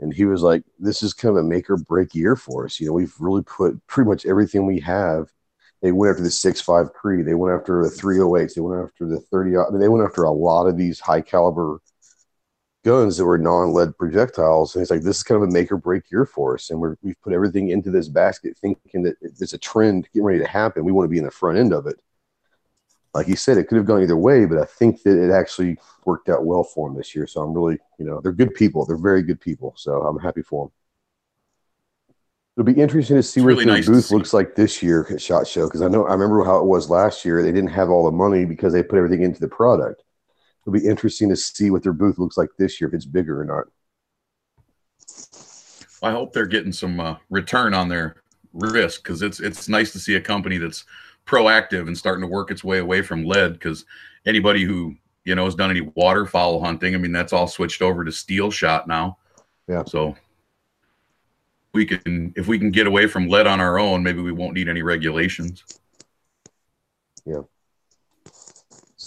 and 0.00 0.12
he 0.12 0.24
was 0.24 0.42
like, 0.42 0.62
This 0.78 1.02
is 1.02 1.14
kind 1.14 1.36
of 1.36 1.44
a 1.44 1.48
make 1.48 1.68
or 1.68 1.76
break 1.76 2.14
year 2.14 2.36
for 2.36 2.64
us. 2.64 2.78
You 2.78 2.86
know, 2.88 2.92
we've 2.92 3.14
really 3.18 3.42
put 3.42 3.84
pretty 3.88 4.08
much 4.08 4.24
everything 4.26 4.66
we 4.66 4.78
have. 4.80 5.32
They 5.84 5.92
went 5.92 6.12
after 6.12 6.22
the 6.22 6.30
six 6.30 6.62
five 6.62 6.94
Cree, 6.94 7.22
they 7.22 7.34
went 7.34 7.54
after 7.54 7.82
the 7.82 7.90
308s, 7.90 8.54
they 8.54 8.62
went 8.62 8.82
after 8.82 9.04
the 9.04 9.20
30. 9.20 9.58
I 9.58 9.68
mean, 9.70 9.80
they 9.80 9.88
went 9.90 10.02
after 10.02 10.22
a 10.22 10.32
lot 10.32 10.66
of 10.66 10.78
these 10.78 10.98
high 10.98 11.20
caliber 11.20 11.78
guns 12.86 13.18
that 13.18 13.26
were 13.26 13.36
non-lead 13.36 13.98
projectiles. 13.98 14.74
And 14.74 14.80
it's 14.80 14.90
like 14.90 15.02
this 15.02 15.18
is 15.18 15.22
kind 15.22 15.42
of 15.42 15.46
a 15.46 15.52
make 15.52 15.70
or 15.70 15.76
break 15.76 16.10
year 16.10 16.24
for 16.24 16.54
us. 16.54 16.70
And 16.70 16.80
we're, 16.80 16.96
we've 17.02 17.20
put 17.20 17.34
everything 17.34 17.68
into 17.68 17.90
this 17.90 18.08
basket 18.08 18.56
thinking 18.56 19.02
that 19.02 19.16
there's 19.20 19.52
a 19.52 19.58
trend 19.58 20.08
getting 20.14 20.24
ready 20.24 20.38
to 20.38 20.48
happen. 20.48 20.86
We 20.86 20.92
want 20.92 21.04
to 21.04 21.10
be 21.10 21.18
in 21.18 21.24
the 21.24 21.30
front 21.30 21.58
end 21.58 21.74
of 21.74 21.86
it. 21.86 22.00
Like 23.12 23.28
you 23.28 23.36
said 23.36 23.58
it 23.58 23.64
could 23.64 23.76
have 23.76 23.86
gone 23.86 24.02
either 24.02 24.16
way 24.16 24.46
but 24.46 24.58
i 24.58 24.64
think 24.64 25.02
that 25.02 25.22
it 25.22 25.30
actually 25.30 25.76
worked 26.06 26.30
out 26.30 26.46
well 26.46 26.64
for 26.64 26.88
them 26.88 26.96
this 26.96 27.14
year. 27.14 27.26
So 27.26 27.42
i'm 27.42 27.52
really 27.52 27.76
you 27.98 28.06
know 28.06 28.22
they're 28.22 28.32
good 28.32 28.54
people. 28.54 28.86
They're 28.86 28.96
very 28.96 29.22
good 29.22 29.40
people. 29.40 29.74
So 29.76 30.00
i'm 30.00 30.18
happy 30.18 30.40
for 30.40 30.64
them 30.64 30.72
it'll 32.56 32.72
be 32.72 32.80
interesting 32.80 33.16
to 33.16 33.22
see 33.22 33.40
It's 33.40 33.44
what 33.44 33.48
really 33.48 33.64
their 33.64 33.74
nice 33.74 33.86
booth 33.86 34.10
looks 34.10 34.32
like 34.32 34.54
this 34.54 34.82
year 34.82 35.06
at 35.10 35.20
shot 35.20 35.46
show 35.46 35.66
because 35.66 35.82
i 35.82 35.88
know 35.88 36.06
i 36.06 36.12
remember 36.12 36.44
how 36.44 36.58
it 36.58 36.66
was 36.66 36.90
last 36.90 37.24
year 37.24 37.42
they 37.42 37.52
didn't 37.52 37.70
have 37.70 37.90
all 37.90 38.04
the 38.04 38.16
money 38.16 38.44
because 38.44 38.72
they 38.72 38.82
put 38.82 38.98
everything 38.98 39.22
into 39.22 39.40
the 39.40 39.48
product 39.48 40.02
it'll 40.62 40.78
be 40.78 40.86
interesting 40.86 41.28
to 41.28 41.36
see 41.36 41.70
what 41.70 41.82
their 41.82 41.92
booth 41.92 42.18
looks 42.18 42.36
like 42.36 42.50
this 42.58 42.80
year 42.80 42.88
if 42.88 42.94
it's 42.94 43.06
bigger 43.06 43.40
or 43.40 43.44
not 43.44 43.66
I 46.04 46.12
hope 46.12 46.32
they're 46.32 46.46
getting 46.46 46.72
some 46.72 47.00
uh, 47.00 47.16
return 47.30 47.72
on 47.72 47.88
their 47.88 48.16
risk 48.52 49.02
because 49.02 49.22
it's 49.22 49.40
it's 49.40 49.68
nice 49.68 49.90
to 49.92 49.98
see 49.98 50.16
a 50.16 50.20
company 50.20 50.58
that's 50.58 50.84
proactive 51.26 51.86
and 51.86 51.96
starting 51.96 52.22
to 52.22 52.28
work 52.28 52.50
its 52.50 52.62
way 52.62 52.78
away 52.78 53.00
from 53.00 53.24
lead. 53.24 53.54
Because 53.54 53.86
anybody 54.26 54.64
who 54.64 54.94
you 55.24 55.34
know 55.34 55.46
has 55.46 55.54
done 55.54 55.70
any 55.70 55.80
waterfowl 55.80 56.62
hunting, 56.62 56.94
I 56.94 56.98
mean, 56.98 57.12
that's 57.12 57.32
all 57.32 57.48
switched 57.48 57.80
over 57.80 58.04
to 58.04 58.12
steel 58.12 58.50
shot 58.50 58.86
now. 58.86 59.16
Yeah. 59.66 59.84
So 59.84 60.14
we 61.74 61.84
can 61.84 62.32
if 62.36 62.46
we 62.46 62.58
can 62.58 62.70
get 62.70 62.86
away 62.86 63.06
from 63.06 63.28
lead 63.28 63.46
on 63.46 63.60
our 63.60 63.78
own, 63.78 64.02
maybe 64.02 64.22
we 64.22 64.32
won't 64.32 64.54
need 64.54 64.68
any 64.68 64.82
regulations. 64.82 65.64
Yeah. 67.26 67.42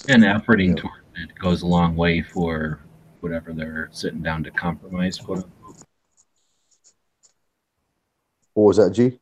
And 0.09 0.23
efforting 0.23 0.69
Yeah. 0.75 0.81
toward 0.81 1.01
it 1.15 1.33
goes 1.39 1.63
a 1.63 1.67
long 1.67 1.95
way 1.95 2.21
for 2.21 2.79
whatever 3.21 3.53
they're 3.53 3.89
sitting 3.91 4.21
down 4.21 4.43
to 4.43 4.51
compromise. 4.51 5.17
Quote 5.17 5.39
unquote. 5.39 5.53
what 8.53 8.63
was 8.63 8.77
that 8.77 8.91
g 8.91 9.19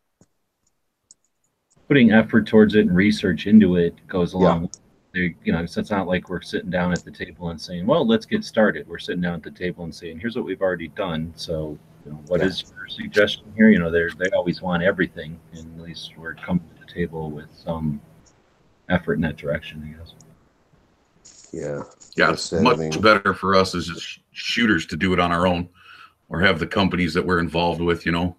Putting 1.87 2.11
effort 2.11 2.47
towards 2.47 2.73
it 2.73 2.87
and 2.87 2.95
research 2.95 3.45
into 3.47 3.75
it 3.75 3.95
goes 4.07 4.33
a 4.33 4.37
Yeah. 4.37 4.43
long. 4.43 4.71
They, 5.13 5.35
you 5.45 5.53
know, 5.53 5.65
so 5.67 5.79
it's 5.79 5.91
not 5.91 6.07
like 6.07 6.29
we're 6.29 6.41
sitting 6.41 6.69
down 6.71 6.91
at 6.91 7.03
the 7.05 7.11
table 7.11 7.49
and 7.49 7.61
saying, 7.61 7.85
"Well, 7.85 8.05
let's 8.07 8.25
get 8.25 8.43
started." 8.43 8.87
We're 8.87 8.97
sitting 8.97 9.21
down 9.21 9.35
at 9.35 9.43
the 9.43 9.51
table 9.51 9.83
and 9.83 9.93
saying, 9.93 10.19
"Here's 10.19 10.35
what 10.35 10.43
we've 10.45 10.61
already 10.61 10.87
done." 10.89 11.31
So, 11.35 11.77
you 12.05 12.11
know, 12.11 12.17
what 12.27 12.39
Yeah. 12.41 12.47
is 12.47 12.63
your 12.77 12.87
suggestion 12.87 13.51
here? 13.55 13.69
You 13.69 13.79
know, 13.79 13.89
they 13.91 14.07
they 14.17 14.29
always 14.35 14.61
want 14.61 14.83
everything, 14.83 15.39
and 15.53 15.79
at 15.79 15.85
least 15.85 16.11
we're 16.17 16.35
coming 16.35 16.63
to 16.75 16.85
the 16.85 16.91
table 16.91 17.31
with 17.31 17.47
some 17.53 17.99
effort 18.89 19.15
in 19.15 19.21
that 19.21 19.35
direction, 19.37 19.83
I 19.83 19.97
guess. 19.97 20.13
yeah 21.51 21.81
Yeah, 22.15 22.31
it's 22.33 22.43
said, 22.43 22.59
I 22.59 22.63
much 22.63 22.77
mean- 22.77 23.01
better 23.01 23.33
for 23.33 23.55
us 23.55 23.73
as 23.73 23.87
just 23.87 24.19
shooters 24.31 24.85
to 24.87 24.95
do 24.97 25.11
it 25.13 25.19
on 25.19 25.31
our 25.31 25.47
own, 25.47 25.69
or 26.29 26.39
have 26.41 26.59
the 26.59 26.67
companies 26.67 27.13
that 27.15 27.25
we're 27.25 27.39
involved 27.39 27.81
with, 27.81 28.05
you 28.05 28.11
know, 28.11 28.35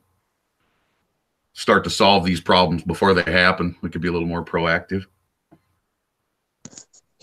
start 1.53 1.83
to 1.85 1.91
solve 1.91 2.25
these 2.25 2.41
problems 2.41 2.83
before 2.85 3.15
they 3.15 3.23
happen. 3.31 3.75
We 3.83 3.89
could 3.91 4.03
be 4.03 4.09
a 4.09 4.13
little 4.13 4.29
more 4.29 4.45
proactive. 4.45 5.07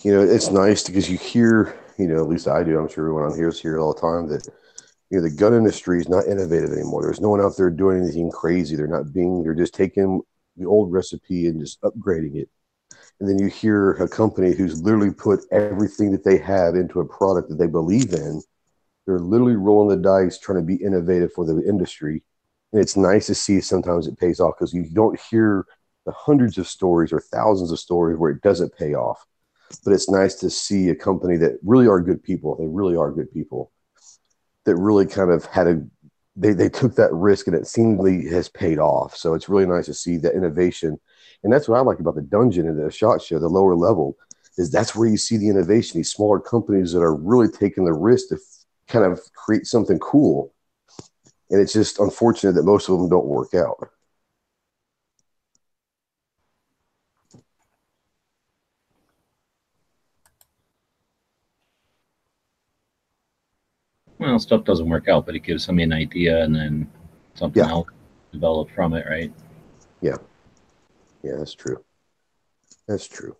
you 0.04 0.12
know, 0.12 0.22
it's 0.22 0.50
nice 0.50 0.84
because 0.84 1.10
you 1.10 1.18
hear, 1.18 1.80
you 1.98 2.08
know, 2.08 2.18
at 2.18 2.28
least 2.28 2.48
I 2.48 2.62
do. 2.64 2.78
I'm 2.78 2.90
sure 2.90 3.06
everyone 3.06 3.24
on 3.32 3.38
here 3.38 3.48
is 3.48 3.62
here 3.62 3.80
all 3.80 3.94
the 3.94 4.02
time 4.02 4.28
that, 4.28 4.46
you 5.14 5.22
know, 5.22 5.30
the 5.30 5.36
gun 5.36 5.54
industry 5.54 6.00
is 6.00 6.10
not 6.10 6.26
innovative 6.26 6.72
anymore. 6.72 7.04
There's 7.04 7.22
no 7.22 7.30
one 7.30 7.40
out 7.40 7.56
there 7.56 7.70
doing 7.70 8.02
anything 8.02 8.32
crazy. 8.32 8.76
They're 8.76 8.88
not 8.88 9.14
being, 9.14 9.44
they're 9.44 9.54
just 9.54 9.76
taking 9.76 10.24
the 10.58 10.66
old 10.66 10.92
recipe 10.92 11.46
and 11.46 11.62
just 11.62 11.80
upgrading 11.82 12.36
it. 12.36 12.50
And 13.20 13.30
then 13.30 13.38
you 13.38 13.46
hear 13.46 13.92
a 13.92 14.10
company 14.10 14.56
who's 14.56 14.82
literally 14.82 15.14
put 15.14 15.42
everything 15.52 16.12
that 16.14 16.24
they 16.24 16.40
have 16.40 16.74
into 16.74 17.00
a 17.00 17.06
product 17.06 17.50
that 17.50 17.60
they 17.60 17.68
believe 17.68 18.12
in. 18.12 18.42
They're 19.06 19.20
literally 19.20 19.56
rolling 19.56 19.96
the 19.96 20.02
dice 20.02 20.40
trying 20.40 20.58
to 20.58 20.66
be 20.66 20.84
innovative 20.84 21.32
for 21.34 21.46
the 21.46 21.62
industry. 21.64 22.24
And 22.72 22.82
it's 22.82 22.98
nice 22.98 23.28
to 23.28 23.36
see 23.36 23.62
sometimes 23.62 24.08
it 24.08 24.18
pays 24.18 24.40
off 24.40 24.56
because 24.58 24.74
you 24.74 24.90
don't 24.92 25.20
hear 25.30 25.68
the 26.08 26.12
hundreds 26.12 26.58
of 26.58 26.68
stories 26.68 27.14
or 27.14 27.20
thousands 27.20 27.72
of 27.72 27.78
stories 27.78 28.18
where 28.18 28.32
it 28.32 28.42
doesn't 28.42 28.76
pay 28.76 28.96
off 28.96 29.24
but 29.84 29.92
it's 29.92 30.08
nice 30.08 30.36
to 30.36 30.52
see 30.52 30.90
a 30.90 30.96
company 30.96 31.36
that 31.36 31.58
really 31.64 31.88
are 31.88 32.00
good 32.00 32.22
people. 32.22 32.56
They 32.56 32.68
really 32.68 32.96
are 32.96 33.12
good 33.12 33.34
people 33.34 33.73
that 34.66 34.76
really 34.76 35.06
kind 35.06 35.32
of 35.32 35.46
had 35.46 35.68
a 35.68 35.82
they 36.36 36.54
they 36.54 36.70
took 36.70 36.96
that 36.96 37.14
risk 37.14 37.48
and 37.48 37.56
it 37.56 37.68
seemingly 37.68 38.28
has 38.30 38.50
paid 38.50 38.80
off. 38.80 39.16
So 39.16 39.34
it's 39.34 39.50
really 39.50 39.66
nice 39.66 39.86
to 39.86 39.94
see 39.94 40.18
that 40.18 40.36
innovation. 40.36 41.00
And 41.44 41.52
that's 41.52 41.68
what 41.68 41.78
I 41.78 41.82
like 41.82 42.00
about 42.00 42.16
the 42.16 42.22
dungeon 42.22 42.68
and 42.68 42.84
the 42.84 42.90
shot 42.92 43.22
show, 43.22 43.38
the 43.38 43.48
lower 43.48 43.76
level, 43.76 44.18
is 44.58 44.72
that's 44.72 44.96
where 44.96 45.08
you 45.08 45.18
see 45.18 45.38
the 45.38 45.50
innovation, 45.50 46.00
these 46.00 46.12
smaller 46.12 46.40
companies 46.40 46.94
that 46.94 47.02
are 47.02 47.16
really 47.16 47.50
taking 47.50 47.86
the 47.86 47.94
risk 47.94 48.30
to 48.30 48.36
f- 48.36 48.66
kind 48.88 49.06
of 49.06 49.20
create 49.34 49.66
something 49.66 50.00
cool. 50.00 50.54
And 51.50 51.62
it's 51.62 51.74
just 51.74 52.00
unfortunate 52.00 52.54
that 52.54 52.64
most 52.64 52.90
of 52.90 52.98
them 52.98 53.10
don't 53.10 53.26
work 53.26 53.54
out. 53.54 53.90
Well, 64.24 64.40
stuff 64.40 64.64
doesn't 64.64 64.88
work 64.88 65.10
out, 65.10 65.26
but 65.26 65.36
it 65.36 65.40
gives 65.42 65.66
somebody 65.66 65.84
an 65.84 65.92
idea, 65.92 66.44
and 66.44 66.56
then 66.56 66.90
something 67.34 67.62
Yeah. 67.62 67.72
else 67.72 67.90
develop 68.32 68.70
from 68.72 68.94
it, 68.94 69.06
right? 69.06 69.34
Yeah. 70.00 70.16
Yeah, 71.24 71.34
that's 71.38 71.54
true. 71.54 71.84
That's 72.88 73.06
true. 73.06 73.36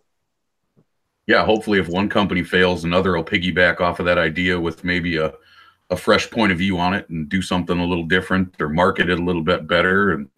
Yeah, 1.26 1.46
hopefully, 1.46 1.78
if 1.78 1.88
one 1.88 2.10
company 2.10 2.42
fails, 2.42 2.84
another 2.84 3.16
will 3.16 3.24
piggyback 3.24 3.80
off 3.80 3.98
of 3.98 4.04
that 4.04 4.18
idea 4.18 4.60
with 4.60 4.84
maybe 4.84 5.16
a, 5.16 5.32
a 5.88 5.96
fresh 5.96 6.30
point 6.30 6.52
of 6.52 6.58
view 6.58 6.78
on 6.78 6.92
it 6.92 7.08
and 7.08 7.30
do 7.30 7.40
something 7.40 7.78
a 7.78 7.86
little 7.86 8.04
different 8.04 8.60
or 8.60 8.68
market 8.68 9.08
it 9.08 9.18
a 9.18 9.22
little 9.22 9.42
bit 9.42 9.66
better. 9.66 10.12
And, 10.12 10.28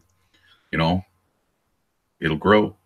you 0.71 0.79
know, 0.79 1.05
it'll 2.21 2.37
grow. 2.37 2.77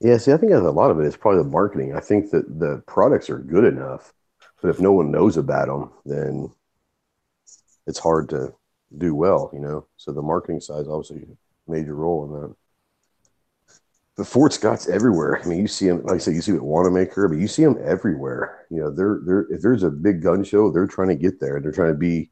Yeah, 0.00 0.18
see, 0.18 0.32
I 0.32 0.36
think 0.36 0.52
a 0.52 0.58
lot 0.58 0.92
of 0.92 1.00
it 1.00 1.06
is 1.06 1.16
probably 1.16 1.42
the 1.42 1.48
marketing. 1.48 1.96
I 1.96 2.00
think 2.00 2.30
that 2.30 2.60
the 2.60 2.82
products 2.86 3.28
are 3.28 3.38
good 3.38 3.64
enough, 3.64 4.12
but 4.64 4.70
if 4.70 4.80
no 4.80 4.92
one 4.92 5.10
knows 5.10 5.36
about 5.36 5.66
them, 5.66 5.90
then 6.06 6.50
it's 7.86 7.98
hard 7.98 8.30
to 8.30 8.54
do 8.96 9.14
well, 9.14 9.50
you 9.52 9.58
know. 9.58 9.86
So 9.98 10.10
the 10.10 10.22
marketing 10.22 10.62
side 10.62 10.80
is 10.80 10.88
obviously 10.88 11.26
a 11.28 11.70
major 11.70 11.94
role 11.94 12.24
in 12.24 12.40
that. 12.40 12.56
The 14.16 14.24
Fort 14.24 14.54
Scott's 14.54 14.88
everywhere. 14.88 15.38
I 15.38 15.46
mean, 15.46 15.58
you 15.58 15.68
see 15.68 15.88
them, 15.88 16.02
like 16.04 16.14
I 16.14 16.18
said, 16.18 16.32
you 16.32 16.40
see 16.40 16.52
it 16.52 16.56
at 16.56 16.62
Wanenmacher, 16.62 17.28
but 17.28 17.36
you 17.36 17.46
see 17.46 17.62
them 17.62 17.76
everywhere. 17.84 18.64
You 18.70 18.80
know, 18.80 18.90
they're 18.90 19.20
they're 19.26 19.46
if 19.50 19.60
there's 19.60 19.82
a 19.82 19.90
big 19.90 20.22
gun 20.22 20.42
show, 20.42 20.70
they're 20.70 20.86
trying 20.86 21.08
to 21.08 21.14
get 21.14 21.40
there. 21.40 21.60
They're 21.60 21.70
trying 21.70 21.92
to 21.92 21.98
be, 21.98 22.30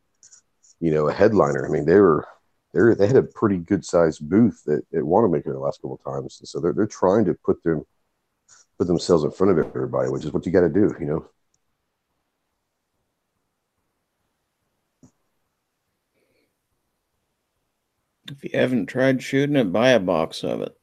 you 0.80 0.90
know, 0.90 1.08
a 1.08 1.12
headliner. 1.12 1.66
I 1.66 1.68
mean, 1.68 1.84
they 1.84 2.00
were 2.00 2.26
they 2.72 2.94
they 2.94 3.08
had 3.08 3.16
a 3.16 3.24
pretty 3.24 3.58
good 3.58 3.84
sized 3.84 4.26
booth 4.26 4.62
at, 4.68 4.78
at 4.96 5.04
Wanenmacher 5.04 5.52
the 5.52 5.58
last 5.58 5.82
couple 5.82 6.00
of 6.02 6.14
times. 6.14 6.40
So 6.44 6.60
they're 6.60 6.72
they're 6.72 6.86
trying 6.86 7.26
to 7.26 7.34
put 7.34 7.62
them 7.62 7.84
put 8.78 8.86
themselves 8.86 9.22
in 9.22 9.32
front 9.32 9.58
of 9.58 9.66
everybody, 9.66 10.08
which 10.08 10.24
is 10.24 10.32
what 10.32 10.46
you 10.46 10.52
got 10.52 10.62
to 10.62 10.70
do, 10.70 10.96
you 10.98 11.04
know. 11.04 11.28
If 18.32 18.44
you 18.44 18.50
haven't 18.58 18.86
tried 18.86 19.22
shooting 19.22 19.56
it, 19.56 19.72
buy 19.72 19.90
a 19.90 20.00
box 20.00 20.42
of 20.42 20.62
it. 20.62 20.74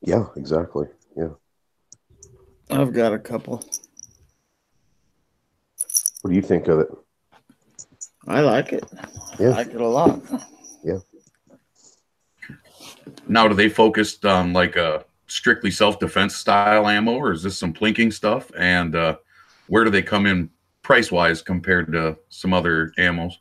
Yeah, 0.00 0.26
exactly. 0.34 0.86
Yeah. 1.14 1.28
I've 2.70 2.94
got 2.94 3.12
a 3.12 3.18
couple. 3.18 3.62
What 6.22 6.30
do 6.30 6.34
you 6.34 6.42
think 6.42 6.68
of 6.68 6.80
it? 6.80 6.88
I 8.26 8.40
like 8.40 8.72
it. 8.72 8.84
Yeah. 9.38 9.48
I 9.48 9.50
like 9.50 9.74
it 9.74 9.80
a 9.80 9.86
lot. 9.86 10.20
Yeah. 10.82 10.98
Now, 13.28 13.46
do 13.46 13.54
they 13.54 13.68
focused 13.68 14.24
on 14.24 14.54
like 14.54 14.76
a 14.76 15.04
strictly 15.26 15.70
self 15.70 15.98
defense 15.98 16.34
style 16.34 16.88
ammo, 16.88 17.12
or 17.12 17.32
is 17.32 17.42
this 17.42 17.58
some 17.58 17.74
plinking 17.74 18.12
stuff? 18.12 18.50
And 18.56 18.96
uh, 18.96 19.16
where 19.66 19.84
do 19.84 19.90
they 19.90 20.02
come 20.02 20.24
in 20.24 20.48
price 20.82 21.12
wise 21.12 21.42
compared 21.42 21.92
to 21.92 22.16
some 22.30 22.54
other 22.54 22.92
ammos? 22.98 23.34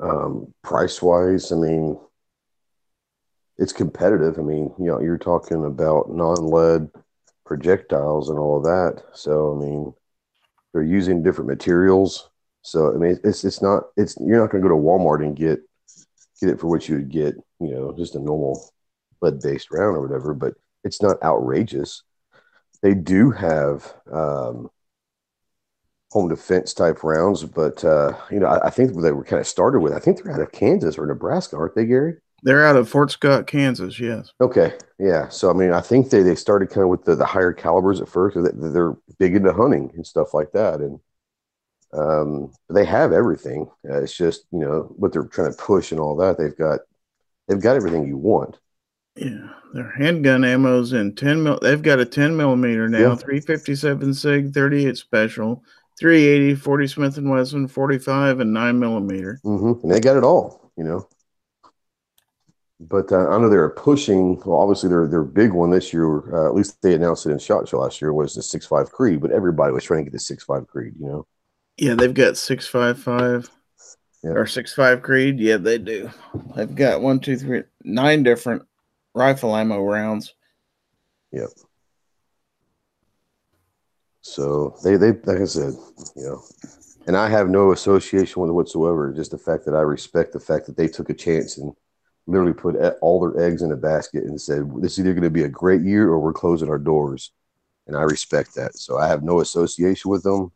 Um, 0.00 0.54
price 0.62 1.02
wise, 1.02 1.52
I 1.52 1.56
mean, 1.56 1.98
it's 3.58 3.72
competitive. 3.72 4.38
I 4.38 4.42
mean, 4.42 4.72
you 4.78 4.86
know, 4.86 5.00
you're 5.00 5.18
talking 5.18 5.64
about 5.64 6.10
non 6.10 6.46
lead 6.46 6.88
projectiles 7.44 8.30
and 8.30 8.38
all 8.38 8.56
of 8.56 8.64
that. 8.64 9.02
So, 9.12 9.54
I 9.54 9.64
mean, 9.64 9.92
they're 10.72 10.82
using 10.82 11.22
different 11.22 11.50
materials. 11.50 12.30
So, 12.62 12.94
I 12.94 12.96
mean, 12.96 13.18
it's 13.22 13.44
it's 13.44 13.60
not 13.60 13.84
it's 13.96 14.16
you're 14.20 14.40
not 14.40 14.50
going 14.50 14.62
to 14.62 14.68
go 14.68 14.74
to 14.74 14.80
Walmart 14.80 15.22
and 15.22 15.36
get 15.36 15.60
get 16.40 16.50
it 16.50 16.60
for 16.60 16.68
what 16.68 16.88
you 16.88 16.96
would 16.96 17.10
get, 17.10 17.34
you 17.60 17.74
know, 17.74 17.94
just 17.96 18.14
a 18.14 18.18
normal 18.18 18.70
lead 19.20 19.40
based 19.40 19.68
round 19.70 19.96
or 19.96 20.00
whatever. 20.00 20.32
But 20.32 20.54
it's 20.84 21.02
not 21.02 21.22
outrageous. 21.22 22.02
They 22.82 22.94
do 22.94 23.30
have 23.30 23.92
um, 24.10 24.70
home 26.10 26.28
defense 26.28 26.74
type 26.74 27.04
rounds, 27.04 27.44
but 27.44 27.84
uh, 27.84 28.12
you 28.30 28.40
know, 28.40 28.46
I, 28.46 28.66
I 28.66 28.70
think 28.70 29.00
they 29.00 29.12
were 29.12 29.24
kind 29.24 29.40
of 29.40 29.46
started 29.46 29.80
with. 29.80 29.92
I 29.92 30.00
think 30.00 30.22
they're 30.22 30.32
out 30.32 30.40
of 30.40 30.52
Kansas 30.52 30.98
or 30.98 31.06
Nebraska, 31.06 31.56
aren't 31.56 31.74
they, 31.74 31.86
Gary? 31.86 32.16
They're 32.42 32.66
out 32.66 32.76
of 32.76 32.88
Fort 32.88 33.10
Scott, 33.10 33.46
Kansas. 33.46 34.00
Yes. 34.00 34.32
Okay, 34.40 34.72
yeah. 34.98 35.28
So 35.28 35.50
I 35.50 35.52
mean, 35.52 35.72
I 35.72 35.80
think 35.80 36.10
they, 36.10 36.22
they 36.22 36.34
started 36.34 36.70
kind 36.70 36.82
of 36.84 36.88
with 36.88 37.04
the, 37.04 37.14
the 37.14 37.26
higher 37.26 37.52
calibers 37.52 38.00
at 38.00 38.08
first. 38.08 38.36
They, 38.36 38.68
they're 38.70 38.96
big 39.18 39.36
into 39.36 39.52
hunting 39.52 39.92
and 39.94 40.06
stuff 40.06 40.32
like 40.34 40.50
that, 40.52 40.80
and 40.80 40.98
um, 41.92 42.52
they 42.68 42.84
have 42.84 43.12
everything. 43.12 43.68
Uh, 43.88 44.02
it's 44.02 44.16
just 44.16 44.46
you 44.52 44.60
know 44.60 44.92
what 44.96 45.12
they're 45.12 45.24
trying 45.24 45.52
to 45.52 45.58
push 45.58 45.92
and 45.92 46.00
all 46.00 46.16
that. 46.16 46.38
They've 46.38 46.56
got 46.56 46.80
they've 47.46 47.60
got 47.60 47.76
everything 47.76 48.06
you 48.06 48.16
want. 48.16 48.58
Yeah, 49.16 49.48
their 49.74 49.90
handgun 49.90 50.44
ammo's 50.44 50.92
in 50.92 51.14
ten 51.14 51.42
mil. 51.42 51.58
They've 51.60 51.82
got 51.82 51.98
a 52.00 52.06
ten 52.06 52.36
millimeter 52.36 52.88
now, 52.88 52.98
Yeah. 53.10 53.14
three 53.16 53.40
fifty 53.40 53.74
seven 53.74 54.14
Sig, 54.14 54.54
thirty 54.54 54.86
eight 54.86 54.96
special, 54.96 55.62
380, 56.00 56.54
40 56.56 56.86
Smith 56.88 57.16
and 57.18 57.30
Wesson, 57.30 57.68
forty 57.68 57.98
five, 57.98 58.40
and 58.40 58.52
nine 58.52 58.78
millimeter. 58.78 59.38
Mm-hmm. 59.44 59.82
And 59.82 59.92
they 59.92 60.00
got 60.00 60.16
it 60.16 60.24
all, 60.24 60.72
you 60.76 60.84
know. 60.84 61.06
But 62.80 63.12
uh, 63.12 63.28
I 63.28 63.38
know 63.38 63.50
they're 63.50 63.68
pushing. 63.68 64.40
Well, 64.46 64.58
obviously, 64.58 64.88
their 64.88 65.06
their 65.06 65.22
big 65.22 65.52
one 65.52 65.70
this 65.70 65.92
year, 65.92 66.34
uh, 66.34 66.48
at 66.48 66.54
least 66.54 66.80
they 66.80 66.94
announced 66.94 67.26
it 67.26 67.30
in 67.30 67.38
Shot 67.38 67.68
Show 67.68 67.80
last 67.80 68.00
year, 68.00 68.12
was 68.14 68.34
the 68.34 68.42
six 68.42 68.64
five 68.66 68.90
Creed. 68.90 69.20
But 69.20 69.32
everybody 69.32 69.72
was 69.74 69.84
trying 69.84 70.00
to 70.00 70.04
get 70.04 70.14
the 70.14 70.18
six 70.18 70.42
five 70.44 70.66
Creed, 70.66 70.94
you 70.98 71.06
know. 71.06 71.26
Yeah, 71.76 71.94
they've 71.94 72.14
got 72.14 72.38
six 72.38 72.66
five 72.66 72.98
five 72.98 73.50
Yeah. 74.24 74.30
or 74.30 74.46
six 74.46 74.72
five 74.72 75.02
Creed. 75.02 75.38
Yeah, 75.38 75.58
they 75.58 75.76
do. 75.76 76.10
They've 76.56 76.74
got 76.74 77.02
one, 77.02 77.20
two, 77.20 77.36
three, 77.36 77.64
nine 77.84 78.22
different 78.22 78.62
rifle 79.14 79.54
ammo 79.54 79.82
rounds. 79.82 80.34
So 84.22 84.76
they 84.84 84.96
they 84.96 85.12
like 85.12 85.40
I 85.40 85.44
said, 85.44 85.74
you 86.14 86.24
know, 86.24 86.42
and 87.06 87.16
I 87.16 87.28
have 87.28 87.48
no 87.48 87.72
association 87.72 88.42
with 88.42 88.50
it 88.50 88.54
whatsoever. 88.54 89.12
Just 89.12 89.30
the 89.30 89.38
fact 89.38 89.64
that 89.64 89.74
I 89.74 89.80
respect 89.80 90.32
the 90.32 90.40
fact 90.40 90.66
that 90.66 90.76
they 90.76 90.88
took 90.88 91.08
a 91.10 91.14
chance 91.14 91.56
and 91.56 91.72
literally 92.26 92.52
put 92.52 92.76
all 93.00 93.20
their 93.20 93.42
eggs 93.42 93.62
in 93.62 93.72
a 93.72 93.76
basket 93.76 94.24
and 94.24 94.40
said, 94.40 94.70
"This 94.80 94.92
is 94.92 95.00
either 95.00 95.14
going 95.14 95.24
to 95.24 95.30
be 95.30 95.44
a 95.44 95.48
great 95.48 95.82
year 95.82 96.08
or 96.08 96.18
we're 96.18 96.34
closing 96.34 96.68
our 96.68 96.78
doors," 96.78 97.32
and 97.86 97.96
I 97.96 98.02
respect 98.02 98.54
that. 98.56 98.76
So 98.76 98.98
I 98.98 99.08
have 99.08 99.22
no 99.22 99.40
association 99.40 100.10
with 100.10 100.22
them. 100.22 100.52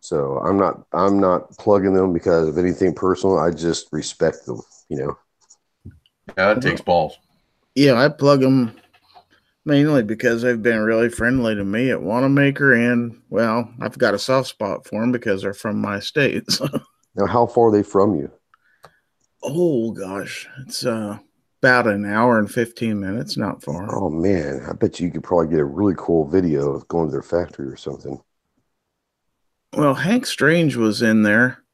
So 0.00 0.38
I'm 0.38 0.56
not 0.56 0.86
I'm 0.92 1.18
not 1.18 1.50
plugging 1.58 1.94
them 1.94 2.12
because 2.12 2.48
of 2.48 2.58
anything 2.58 2.94
personal. 2.94 3.38
I 3.38 3.50
just 3.50 3.88
respect 3.92 4.46
them. 4.46 4.60
You 4.88 4.98
know. 4.98 5.18
Yeah, 6.38 6.52
it 6.52 6.62
takes 6.62 6.80
balls. 6.80 7.18
Yeah, 7.74 7.94
I 7.94 8.08
plug 8.08 8.40
them 8.40 8.72
mainly 9.66 10.04
because 10.04 10.40
they've 10.40 10.62
been 10.62 10.80
really 10.80 11.10
friendly 11.10 11.54
to 11.56 11.64
me 11.64 11.90
at 11.90 11.98
Wanenmacher, 11.98 12.92
and 12.92 13.20
well, 13.28 13.68
I've 13.80 13.98
got 13.98 14.14
a 14.14 14.18
soft 14.18 14.48
spot 14.48 14.86
for 14.86 15.00
them 15.00 15.12
because 15.12 15.42
they're 15.42 15.52
from 15.52 15.80
my 15.80 16.00
state. 16.00 16.44
So. 16.56 16.68
Now, 17.16 17.26
how 17.26 17.46
far 17.46 17.68
are 17.68 17.72
they 17.72 17.82
from 17.82 18.14
you? 18.14 18.30
Oh 19.42 19.90
gosh, 19.92 20.46
it's 20.66 20.84
uh, 20.84 21.18
about 21.62 21.86
an 21.86 22.04
hour 22.04 22.38
and 22.38 22.50
fifteen 22.50 23.00
minutes, 23.00 23.36
not 23.36 23.62
far. 23.62 23.94
Oh 23.94 24.10
man, 24.10 24.66
I 24.68 24.74
bet 24.74 25.00
you 25.00 25.10
could 25.10 25.24
probably 25.24 25.48
get 25.48 25.60
a 25.60 25.64
really 25.64 25.94
cool 25.96 26.28
video 26.28 26.72
of 26.72 26.86
going 26.88 27.08
to 27.08 27.12
their 27.12 27.22
factory 27.22 27.68
or 27.68 27.76
something. 27.76 28.20
Well, 29.74 29.94
Hank 29.94 30.26
Strange 30.26 30.76
was 30.76 31.00
in 31.00 31.22
there 31.22 31.64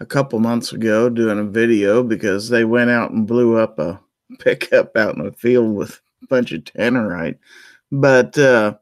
a 0.00 0.06
couple 0.06 0.40
months 0.40 0.72
ago 0.72 1.08
doing 1.08 1.38
a 1.38 1.44
video 1.44 2.02
because 2.02 2.48
they 2.48 2.64
went 2.64 2.90
out 2.90 3.12
and 3.12 3.26
blew 3.26 3.56
up 3.56 3.78
a 3.78 4.00
pickup 4.40 4.96
out 4.96 5.16
in 5.16 5.24
the 5.24 5.32
field 5.32 5.74
with 5.74 6.00
bunch 6.28 6.52
of 6.52 6.64
tannerite. 6.64 7.38
But 7.90 8.36
uh, 8.38 8.76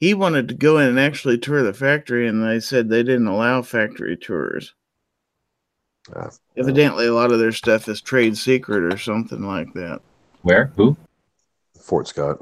he 0.00 0.14
wanted 0.14 0.48
to 0.48 0.54
go 0.54 0.78
in 0.78 0.88
and 0.88 1.00
actually 1.00 1.38
tour 1.38 1.62
the 1.62 1.72
factory, 1.72 2.28
and 2.28 2.42
they 2.42 2.60
said 2.60 2.88
they 2.88 3.02
didn't 3.02 3.26
allow 3.26 3.62
factory 3.62 4.16
tours. 4.16 4.74
Ah, 6.14 6.30
Evidently, 6.56 7.06
a 7.06 7.14
lot 7.14 7.32
of 7.32 7.38
their 7.38 7.52
stuff 7.52 7.88
is 7.88 8.00
trade 8.00 8.36
secret 8.36 8.92
or 8.92 8.96
something 8.96 9.42
like 9.42 9.72
that. 9.74 10.00
Where? 10.42 10.72
Who? 10.76 10.96
Fort 11.80 12.08
Scott. 12.08 12.38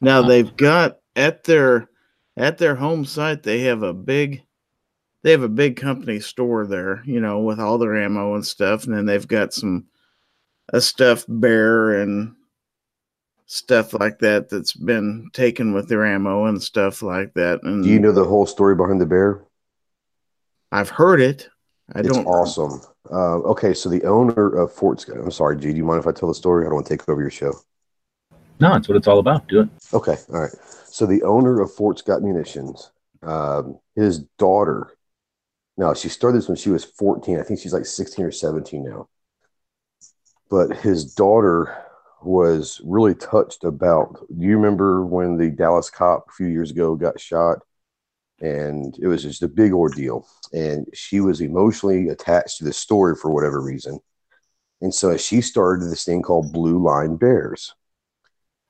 Now 0.00 0.22
Huh. 0.22 0.28
they've 0.28 0.56
got 0.56 0.98
at 1.14 1.44
their 1.44 1.88
at 2.36 2.58
their 2.58 2.74
home 2.74 3.04
site 3.04 3.42
they 3.42 3.60
have 3.60 3.82
a 3.82 3.92
big 3.92 4.42
they 5.22 5.30
have 5.30 5.42
a 5.42 5.48
big 5.48 5.76
company 5.76 6.18
store 6.18 6.66
there, 6.66 7.02
you 7.06 7.20
know, 7.20 7.38
with 7.40 7.60
all 7.60 7.78
their 7.78 7.96
ammo 7.96 8.34
and 8.34 8.44
stuff, 8.44 8.84
and 8.84 8.94
then 8.96 9.06
they've 9.06 9.28
got 9.28 9.52
some 9.52 9.86
a 10.72 10.80
stuffed 10.80 11.26
bear 11.28 12.00
and 12.00 12.34
stuff 13.52 13.92
like 13.92 14.18
that 14.20 14.48
that's 14.48 14.72
been 14.72 15.28
taken 15.34 15.74
with 15.74 15.86
their 15.86 16.06
ammo 16.06 16.46
and 16.46 16.62
stuff 16.62 17.02
like 17.02 17.34
that. 17.34 17.62
And 17.62 17.84
Do 17.84 17.90
you 17.90 18.00
know 18.00 18.10
the 18.10 18.24
whole 18.24 18.46
story 18.46 18.74
behind 18.74 18.98
the 18.98 19.04
bear? 19.04 19.44
I've 20.72 20.88
heard 20.88 21.20
it. 21.20 21.50
I 21.94 21.98
it's 21.98 22.08
don't 22.08 22.24
awesome. 22.24 22.80
Uh, 23.10 23.40
okay, 23.40 23.74
so 23.74 23.90
the 23.90 24.04
owner 24.04 24.48
of 24.56 24.72
Fort 24.72 25.00
Scott. 25.00 25.18
I'm 25.18 25.30
sorry, 25.30 25.58
G. 25.58 25.70
Do 25.70 25.76
you 25.76 25.84
mind 25.84 26.00
if 26.00 26.06
I 26.06 26.12
tell 26.12 26.30
the 26.30 26.34
story? 26.34 26.64
I 26.64 26.68
don't 26.68 26.76
want 26.76 26.86
to 26.86 26.96
take 26.96 27.06
over 27.10 27.20
your 27.20 27.30
show. 27.30 27.52
No, 28.58 28.74
it's 28.74 28.88
what 28.88 28.96
it's 28.96 29.06
all 29.06 29.18
about. 29.18 29.46
Do 29.48 29.60
it. 29.60 29.68
Okay, 29.92 30.16
all 30.32 30.40
right. 30.40 30.52
So 30.86 31.04
the 31.04 31.22
owner 31.22 31.60
of 31.60 31.74
Fort 31.74 31.98
Scott 31.98 32.22
Munitions, 32.22 32.90
um, 33.22 33.78
his 33.94 34.20
daughter. 34.38 34.96
Now 35.76 35.92
she 35.92 36.08
started 36.08 36.38
this 36.38 36.48
when 36.48 36.56
she 36.56 36.70
was 36.70 36.86
14. 36.86 37.38
I 37.38 37.42
think 37.42 37.60
she's 37.60 37.74
like 37.74 37.84
16 37.84 38.24
or 38.24 38.30
17 38.30 38.82
now. 38.82 39.08
But 40.48 40.78
his 40.78 41.14
daughter 41.14 41.76
was 42.24 42.80
really 42.84 43.14
touched 43.14 43.64
about. 43.64 44.26
Do 44.28 44.46
you 44.46 44.56
remember 44.56 45.04
when 45.04 45.36
the 45.36 45.50
Dallas 45.50 45.90
cop 45.90 46.26
a 46.28 46.32
few 46.32 46.46
years 46.46 46.70
ago 46.70 46.94
got 46.94 47.20
shot? 47.20 47.58
And 48.40 48.96
it 49.00 49.06
was 49.06 49.22
just 49.22 49.42
a 49.42 49.48
big 49.48 49.72
ordeal. 49.72 50.26
And 50.52 50.86
she 50.92 51.20
was 51.20 51.40
emotionally 51.40 52.08
attached 52.08 52.58
to 52.58 52.64
the 52.64 52.72
story 52.72 53.14
for 53.14 53.30
whatever 53.30 53.60
reason. 53.60 54.00
And 54.80 54.92
so 54.92 55.16
she 55.16 55.40
started 55.40 55.88
this 55.88 56.04
thing 56.04 56.22
called 56.22 56.52
Blue 56.52 56.82
Line 56.82 57.16
Bears. 57.16 57.74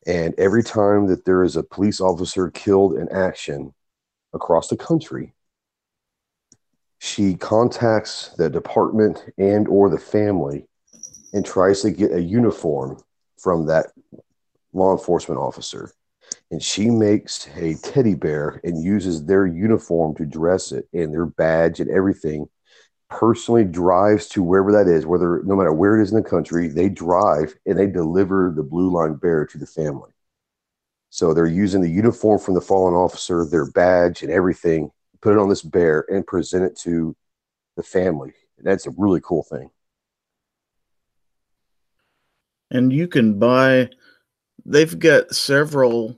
And 0.07 0.35
every 0.37 0.63
time 0.63 1.07
that 1.07 1.25
there 1.25 1.43
is 1.43 1.57
a 1.57 1.63
police 1.63 2.01
officer 2.01 2.51
killed 2.51 2.95
in 2.95 3.09
action 3.11 3.73
across 4.35 4.69
the 4.69 4.77
country, 4.77 5.33
she 6.99 7.35
contacts 7.35 8.29
the 8.37 8.51
department 8.51 9.25
and 9.39 9.67
or 9.69 9.89
the 9.89 9.99
family 9.99 10.67
and 11.33 11.45
tries 11.45 11.83
to 11.83 11.91
get 11.91 12.13
a 12.13 12.21
uniform 12.21 12.99
from 13.43 13.67
that 13.67 13.89
law 14.73 14.93
enforcement 14.93 15.41
officer. 15.41 15.93
and 16.51 16.63
she 16.63 16.89
makes 16.89 17.49
a 17.57 17.75
teddy 17.83 18.15
bear 18.15 18.61
and 18.65 18.83
uses 18.83 19.25
their 19.25 19.47
uniform 19.47 20.15
to 20.15 20.25
dress 20.25 20.73
it 20.73 20.89
and 20.93 21.13
their 21.13 21.27
badge 21.27 21.81
and 21.81 21.91
everything. 21.91 22.49
Personally 23.11 23.65
drives 23.65 24.29
to 24.29 24.43
wherever 24.43 24.73
that 24.73 24.89
is 24.89 25.05
whether 25.05 25.43
no 25.45 25.57
matter 25.57 25.73
where 25.73 25.99
it 25.99 26.03
is 26.03 26.11
in 26.11 26.23
the 26.23 26.29
country 26.29 26.69
they 26.69 26.89
drive 26.89 27.55
and 27.67 27.79
they 27.79 27.87
deliver 27.87 28.53
the 28.55 28.63
blue 28.63 28.91
line 28.91 29.15
bear 29.15 29.45
to 29.47 29.59
the 29.59 29.67
family. 29.67 30.13
So 31.11 31.35
they're 31.35 31.47
using 31.47 31.83
the 31.83 31.91
uniform 31.91 32.39
from 32.39 32.55
the 32.55 32.61
fallen 32.63 32.95
officer 32.95 33.45
their 33.45 33.71
badge 33.71 34.23
and 34.23 34.33
everything 34.33 34.91
put 35.21 35.33
it 35.33 35.39
on 35.39 35.51
this 35.51 35.63
bear 35.63 36.07
and 36.11 36.27
present 36.27 36.65
it 36.65 36.77
to 36.79 37.15
the 37.77 37.83
family. 37.83 38.33
That's 38.59 38.87
a 38.87 38.95
really 38.97 39.21
cool 39.23 39.43
thing 39.43 39.71
And 42.73 42.93
you 42.93 43.07
can 43.07 43.39
buy, 43.39 43.91
they've 44.65 44.99
got 44.99 45.35
several 45.35 46.17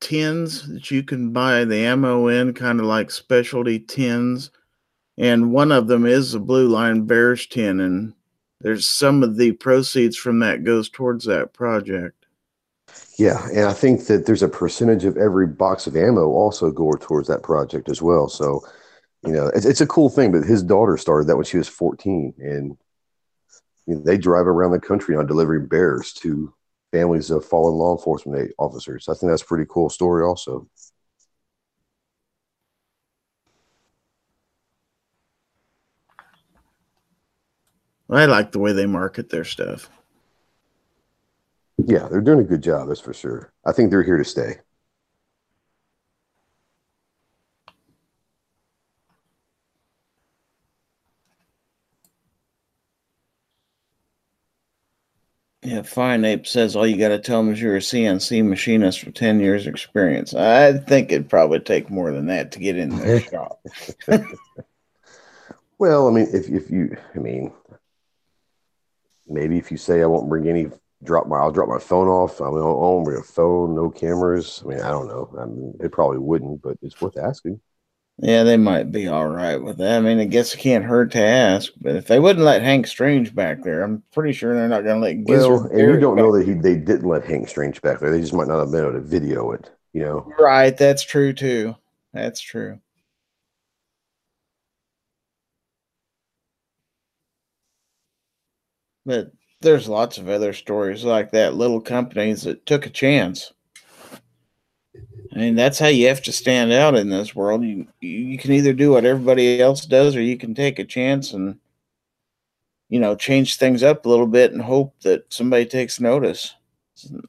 tins 0.00 0.68
that 0.68 0.90
you 0.90 1.02
can 1.02 1.32
buy 1.32 1.64
the 1.64 1.76
ammo 1.76 2.26
in, 2.26 2.52
kind 2.52 2.80
of 2.80 2.86
like 2.86 3.10
specialty 3.10 3.78
tins. 3.78 4.50
And 5.16 5.52
one 5.52 5.72
of 5.72 5.86
them 5.86 6.06
is 6.06 6.34
a 6.34 6.40
Blue 6.40 6.68
Line 6.68 7.06
Bears 7.06 7.46
tin. 7.46 7.80
And 7.80 8.14
there's 8.60 8.86
some 8.86 9.22
of 9.22 9.36
the 9.36 9.52
proceeds 9.52 10.16
from 10.16 10.40
that 10.40 10.64
goes 10.64 10.90
towards 10.90 11.24
that 11.26 11.52
project. 11.54 12.26
Yeah, 13.16 13.46
and 13.48 13.66
I 13.66 13.72
think 13.72 14.06
that 14.06 14.26
there's 14.26 14.42
a 14.42 14.48
percentage 14.48 15.04
of 15.04 15.16
every 15.16 15.46
box 15.46 15.86
of 15.86 15.96
ammo 15.96 16.28
also 16.30 16.70
go 16.70 16.92
towards 16.92 17.28
that 17.28 17.42
project 17.42 17.88
as 17.88 18.02
well. 18.02 18.28
So, 18.28 18.60
you 19.24 19.32
know, 19.32 19.48
it's, 19.54 19.66
it's 19.66 19.80
a 19.80 19.86
cool 19.86 20.08
thing. 20.08 20.32
But 20.32 20.44
his 20.44 20.64
daughter 20.64 20.96
started 20.96 21.28
that 21.28 21.36
when 21.36 21.44
she 21.44 21.58
was 21.58 21.68
14, 21.68 22.34
and 22.38 22.76
know, 23.94 24.02
they 24.02 24.18
drive 24.18 24.46
around 24.46 24.72
the 24.72 24.80
country 24.80 25.16
on 25.16 25.26
delivering 25.26 25.66
bears 25.66 26.12
to 26.14 26.52
families 26.92 27.30
of 27.30 27.44
fallen 27.44 27.74
law 27.74 27.96
enforcement 27.96 28.52
officers. 28.58 29.08
I 29.08 29.14
think 29.14 29.30
that's 29.30 29.42
a 29.42 29.46
pretty 29.46 29.66
cool 29.68 29.90
story, 29.90 30.22
also. 30.22 30.68
I 38.10 38.24
like 38.24 38.52
the 38.52 38.58
way 38.58 38.72
they 38.72 38.86
market 38.86 39.28
their 39.28 39.44
stuff. 39.44 39.90
Yeah, 41.76 42.08
they're 42.08 42.20
doing 42.20 42.40
a 42.40 42.44
good 42.44 42.62
job, 42.62 42.88
that's 42.88 43.00
for 43.00 43.12
sure. 43.12 43.52
I 43.64 43.72
think 43.72 43.90
they're 43.90 44.02
here 44.02 44.16
to 44.16 44.24
stay. 44.24 44.58
Yeah, 55.68 55.82
Fine 55.82 56.24
Ape 56.24 56.46
says 56.46 56.74
all 56.74 56.86
you 56.86 56.96
got 56.96 57.08
to 57.08 57.18
tell 57.18 57.42
them 57.42 57.52
is 57.52 57.60
you're 57.60 57.76
a 57.76 57.80
CNC 57.80 58.42
machinist 58.42 59.04
with 59.04 59.14
10 59.14 59.38
years 59.38 59.66
experience. 59.66 60.32
I 60.32 60.72
think 60.72 61.12
it'd 61.12 61.28
probably 61.28 61.60
take 61.60 61.90
more 61.90 62.10
than 62.10 62.24
that 62.28 62.52
to 62.52 62.58
get 62.58 62.78
in 62.78 62.96
their 62.96 63.20
shop. 63.30 63.60
well, 65.78 66.08
I 66.08 66.10
mean, 66.10 66.26
if, 66.32 66.48
if 66.48 66.70
you, 66.70 66.96
I 67.14 67.18
mean, 67.18 67.52
maybe 69.26 69.58
if 69.58 69.70
you 69.70 69.76
say 69.76 70.00
I 70.00 70.06
won't 70.06 70.30
bring 70.30 70.48
any, 70.48 70.70
drop 71.04 71.26
my, 71.26 71.36
I'll 71.36 71.52
drop 71.52 71.68
my 71.68 71.78
phone 71.78 72.08
off. 72.08 72.40
I 72.40 72.46
mean, 72.46 72.60
I 72.60 72.62
won't 72.62 73.04
bring 73.04 73.20
a 73.20 73.22
phone, 73.22 73.74
no 73.74 73.90
cameras. 73.90 74.62
I 74.64 74.68
mean, 74.68 74.80
I 74.80 74.88
don't 74.88 75.08
know. 75.08 75.36
I 75.38 75.44
mean, 75.44 75.74
it 75.80 75.92
probably 75.92 76.18
wouldn't, 76.18 76.62
but 76.62 76.78
it's 76.80 76.98
worth 76.98 77.18
asking. 77.18 77.60
Yeah, 78.20 78.42
they 78.42 78.56
might 78.56 78.90
be 78.90 79.06
all 79.06 79.28
right 79.28 79.62
with 79.62 79.78
that. 79.78 79.98
I 79.98 80.00
mean, 80.00 80.18
I 80.18 80.24
guess 80.24 80.52
it 80.52 80.58
can't 80.58 80.84
hurt 80.84 81.12
to 81.12 81.22
ask. 81.22 81.72
But 81.80 81.94
if 81.94 82.08
they 82.08 82.18
wouldn't 82.18 82.44
let 82.44 82.62
Hank 82.62 82.88
Strange 82.88 83.32
back 83.32 83.62
there, 83.62 83.82
I'm 83.82 84.02
pretty 84.12 84.32
sure 84.32 84.54
they're 84.54 84.68
not 84.68 84.82
going 84.82 85.00
to 85.00 85.06
let 85.06 85.24
Gizzard. 85.24 85.50
Well, 85.50 85.66
and 85.70 85.78
you 85.78 86.00
don't 86.00 86.16
know 86.16 86.36
that 86.36 86.46
he 86.46 86.54
they 86.54 86.74
didn't 86.74 87.08
let 87.08 87.24
Hank 87.24 87.48
Strange 87.48 87.80
back 87.80 88.00
there. 88.00 88.10
They 88.10 88.20
just 88.20 88.34
might 88.34 88.48
not 88.48 88.58
have 88.58 88.72
been 88.72 88.82
able 88.82 88.94
to 88.94 89.00
video 89.00 89.52
it. 89.52 89.70
You 89.92 90.04
know, 90.04 90.32
right? 90.38 90.76
That's 90.76 91.04
true 91.04 91.32
too. 91.32 91.76
That's 92.12 92.40
true. 92.40 92.80
But 99.06 99.32
there's 99.60 99.88
lots 99.88 100.18
of 100.18 100.28
other 100.28 100.52
stories 100.52 101.04
like 101.04 101.30
that. 101.30 101.54
Little 101.54 101.80
companies 101.80 102.42
that 102.42 102.66
took 102.66 102.84
a 102.84 102.90
chance 102.90 103.52
I 105.34 105.38
mean, 105.38 105.54
that's 105.56 105.78
how 105.78 105.88
you 105.88 106.08
have 106.08 106.22
to 106.22 106.32
stand 106.32 106.72
out 106.72 106.94
in 106.94 107.10
this 107.10 107.34
world. 107.34 107.62
You 107.62 107.86
you 108.00 108.38
can 108.38 108.52
either 108.52 108.72
do 108.72 108.92
what 108.92 109.04
everybody 109.04 109.60
else 109.60 109.84
does, 109.84 110.16
or 110.16 110.22
you 110.22 110.38
can 110.38 110.54
take 110.54 110.78
a 110.78 110.84
chance 110.84 111.32
and 111.32 111.58
you 112.88 112.98
know 112.98 113.14
change 113.14 113.56
things 113.56 113.82
up 113.82 114.06
a 114.06 114.08
little 114.08 114.26
bit 114.26 114.52
and 114.52 114.62
hope 114.62 114.94
that 115.02 115.32
somebody 115.32 115.66
takes 115.66 116.00
notice. 116.00 116.54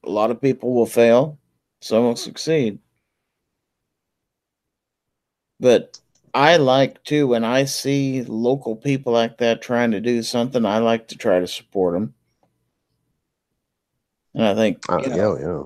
A 0.03 0.09
lot 0.09 0.31
of 0.31 0.41
people 0.41 0.73
will 0.73 0.85
fail, 0.85 1.37
some 1.81 2.03
will 2.03 2.15
succeed. 2.15 2.79
But 5.59 5.99
I 6.33 6.57
like 6.57 7.03
to 7.05 7.27
when 7.27 7.43
I 7.43 7.65
see 7.65 8.23
local 8.23 8.75
people 8.75 9.11
like 9.11 9.37
that 9.39 9.61
trying 9.61 9.91
to 9.91 9.99
do 9.99 10.23
something, 10.23 10.65
I 10.65 10.77
like 10.77 11.09
to 11.09 11.17
try 11.17 11.39
to 11.39 11.47
support 11.47 11.95
them. 11.95 12.13
And 14.33 14.45
I 14.45 14.55
think 14.55 14.89
uh, 14.89 15.01
you 15.03 15.09
know, 15.09 15.37
yeah, 15.37 15.45
yeah. 15.45 15.63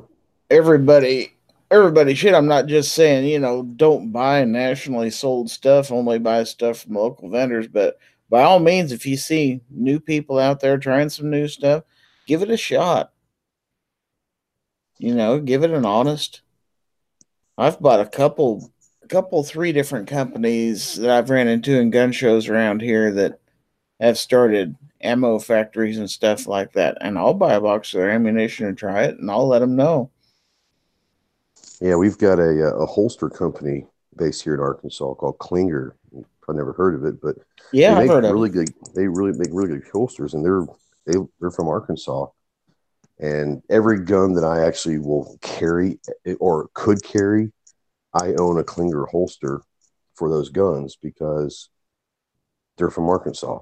everybody 0.58 1.33
everybody 1.74 2.14
should. 2.14 2.34
I'm 2.36 2.48
not 2.48 2.68
just 2.68 2.94
saying, 2.94 3.26
you 3.26 3.40
know, 3.40 3.64
don't 3.64 4.12
buy 4.12 4.46
nationally 4.46 5.10
sold 5.10 5.50
stuff, 5.50 5.92
only 5.92 6.20
buy 6.20 6.44
stuff 6.44 6.82
from 6.82 6.94
local 6.94 7.30
vendors. 7.30 7.68
But 7.68 7.98
by 8.30 8.44
all 8.44 8.60
means, 8.60 8.92
if 8.92 9.06
you 9.06 9.18
see 9.18 9.62
new 9.70 10.00
people 10.00 10.38
out 10.38 10.60
there 10.60 10.78
trying 10.78 11.10
some 11.10 11.30
new 11.30 11.48
stuff, 11.48 11.84
give 12.28 12.44
it 12.44 12.52
a 12.52 12.58
shot. 12.58 13.12
You 15.00 15.16
know, 15.16 15.40
give 15.40 15.64
it 15.64 15.72
an 15.72 15.86
honest. 15.86 16.42
I've 17.58 17.80
bought 17.80 18.00
a 18.00 18.06
couple, 18.06 18.72
a 19.04 19.08
couple, 19.08 19.44
three 19.44 19.72
different 19.72 20.08
companies 20.08 20.96
that 20.96 21.10
I've 21.10 21.30
ran 21.30 21.48
into 21.48 21.80
in 21.80 21.90
gun 21.90 22.12
shows 22.12 22.48
around 22.48 22.82
here 22.82 23.12
that 23.14 23.40
have 24.00 24.18
started 24.18 24.76
ammo 25.02 25.40
factories 25.40 25.98
and 25.98 26.10
stuff 26.10 26.48
like 26.48 26.74
that. 26.74 26.98
And 27.02 27.18
I'll 27.18 27.34
buy 27.34 27.54
a 27.54 27.62
box 27.62 27.94
of 27.94 28.00
their 28.00 28.12
ammunition 28.12 28.68
and 28.68 28.78
try 28.78 29.04
it, 29.04 29.18
and 29.18 29.30
I'll 29.30 29.48
let 29.48 29.60
them 29.60 29.76
know 29.76 30.12
yeah, 31.84 31.96
we've 31.96 32.18
got 32.18 32.40
a, 32.40 32.70
uh, 32.70 32.78
a 32.78 32.86
holster 32.86 33.30
company 33.30 33.86
based 34.16 34.42
here 34.42 34.54
in 34.54 34.62
Arkansas 34.62 35.16
called 35.16 35.38
Clinger. 35.40 35.92
I've 36.48 36.56
never 36.56 36.72
heard 36.72 36.96
of 36.96 37.04
it, 37.04 37.22
but 37.22 37.36
yeah, 37.74 37.96
they 37.96 38.04
I've 38.04 38.10
heard 38.10 38.24
really 38.24 38.48
of 38.48 38.54
good. 38.54 38.74
They 38.96 39.06
really 39.08 39.38
make 39.38 39.50
really 39.52 39.80
good 39.80 39.90
holsters, 39.92 40.34
and 40.34 40.46
they're 40.46 40.66
they, 41.06 41.20
they're 41.42 41.52
from 41.52 41.68
Arkansas. 41.68 42.28
And 43.20 43.62
every 43.70 44.00
gun 44.00 44.34
that 44.36 44.46
I 44.46 44.66
actually 44.66 44.98
will 45.00 45.38
carry 45.42 46.00
or 46.40 46.70
could 46.74 47.04
carry, 47.04 47.52
I 48.14 48.34
own 48.40 48.60
a 48.60 48.64
Clinger 48.64 49.06
holster 49.10 49.62
for 50.16 50.30
those 50.30 50.48
guns 50.50 50.96
because 50.96 51.68
they're 52.78 52.92
from 52.92 53.10
Arkansas. 53.10 53.60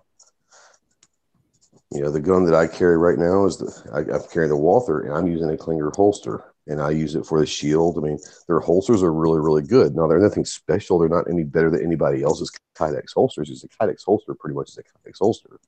You 1.91 2.03
know, 2.03 2.11
the 2.11 2.21
gun 2.21 2.45
that 2.45 2.55
I 2.55 2.67
carry 2.67 2.99
right 2.99 3.17
now 3.17 3.45
is 3.45 3.57
the 3.57 3.89
I, 3.91 4.15
I'm 4.15 4.29
carrying 4.31 4.51
the 4.51 4.57
Walther, 4.57 4.99
and 5.01 5.13
I'm 5.13 5.27
using 5.27 5.49
a 5.49 5.57
Clinger 5.57 5.95
holster 5.95 6.50
and 6.71 6.81
I 6.81 6.91
use 6.91 7.15
it 7.15 7.25
for 7.25 7.39
the 7.39 7.45
shield. 7.45 7.97
I 7.97 8.01
mean, 8.01 8.19
their 8.47 8.59
holsters 8.59 9.03
are 9.03 9.13
really, 9.13 9.39
really 9.39 9.61
good. 9.61 9.95
Now, 9.95 10.07
they're 10.07 10.19
nothing 10.19 10.45
special. 10.45 10.97
They're 10.97 11.09
not 11.09 11.29
any 11.29 11.43
better 11.43 11.69
than 11.69 11.85
anybody 11.85 12.23
else's 12.23 12.51
Kydex 12.75 13.13
holsters. 13.13 13.49
It's 13.49 13.63
a 13.63 13.67
Kydex 13.67 14.03
holster, 14.05 14.33
pretty 14.33 14.55
much 14.55 14.69
is 14.69 14.77
a 14.77 14.83
Kydex 14.83 15.17
holster. 15.19 15.59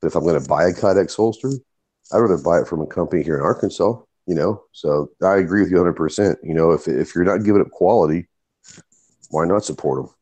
But 0.00 0.06
if 0.06 0.14
I'm 0.14 0.22
going 0.22 0.40
to 0.40 0.48
buy 0.48 0.66
a 0.66 0.72
Kydex 0.72 1.16
holster, 1.16 1.50
I'd 2.12 2.18
rather 2.18 2.42
buy 2.42 2.60
it 2.60 2.68
from 2.68 2.80
a 2.80 2.86
company 2.86 3.22
here 3.22 3.36
in 3.36 3.42
Arkansas, 3.42 4.00
you 4.26 4.34
know? 4.34 4.64
So 4.72 5.10
I 5.22 5.36
agree 5.36 5.62
with 5.62 5.70
you 5.70 5.78
100%. 5.78 6.36
You 6.42 6.54
know, 6.54 6.72
if, 6.72 6.86
if 6.86 7.14
you're 7.14 7.24
not 7.24 7.44
giving 7.44 7.60
up 7.60 7.70
quality, 7.70 8.26
why 9.30 9.46
not 9.46 9.64
support 9.64 10.04
them? 10.04 10.14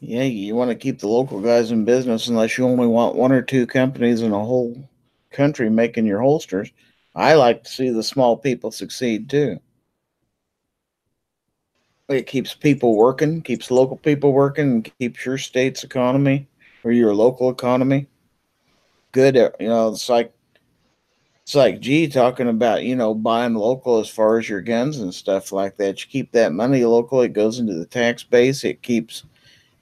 Yeah, 0.00 0.24
you 0.24 0.56
want 0.56 0.70
to 0.70 0.74
keep 0.74 0.98
the 0.98 1.08
local 1.08 1.40
guys 1.40 1.70
in 1.70 1.84
business 1.84 2.26
unless 2.26 2.58
you 2.58 2.64
only 2.64 2.88
want 2.88 3.14
one 3.14 3.30
or 3.30 3.40
two 3.40 3.66
companies 3.66 4.20
in 4.20 4.32
a 4.32 4.44
whole 4.44 4.88
country 5.30 5.70
making 5.70 6.06
your 6.06 6.20
holsters. 6.20 6.70
I 7.14 7.34
like 7.34 7.64
to 7.64 7.70
see 7.70 7.90
the 7.90 8.02
small 8.02 8.36
people 8.36 8.70
succeed 8.70 9.28
too. 9.28 9.60
It 12.08 12.26
keeps 12.26 12.54
people 12.54 12.96
working, 12.96 13.42
keeps 13.42 13.70
local 13.70 13.96
people 13.96 14.32
working, 14.32 14.82
keeps 14.82 15.24
your 15.24 15.38
state's 15.38 15.84
economy 15.84 16.48
or 16.84 16.92
your 16.92 17.14
local 17.14 17.50
economy 17.50 18.08
good. 19.12 19.36
Uh, 19.36 19.50
you 19.60 19.68
know, 19.68 19.88
it's 19.90 20.08
like 20.08 20.34
it's 21.42 21.54
like 21.54 21.80
G 21.80 22.08
talking 22.08 22.48
about 22.48 22.82
you 22.82 22.96
know 22.96 23.14
buying 23.14 23.54
local 23.54 24.00
as 24.00 24.08
far 24.08 24.38
as 24.38 24.48
your 24.48 24.62
guns 24.62 24.98
and 24.98 25.14
stuff 25.14 25.52
like 25.52 25.76
that. 25.76 26.02
You 26.02 26.10
keep 26.10 26.32
that 26.32 26.52
money 26.52 26.84
local; 26.84 27.20
it 27.20 27.34
goes 27.34 27.58
into 27.58 27.74
the 27.74 27.86
tax 27.86 28.24
base. 28.24 28.64
It 28.64 28.82
keeps 28.82 29.24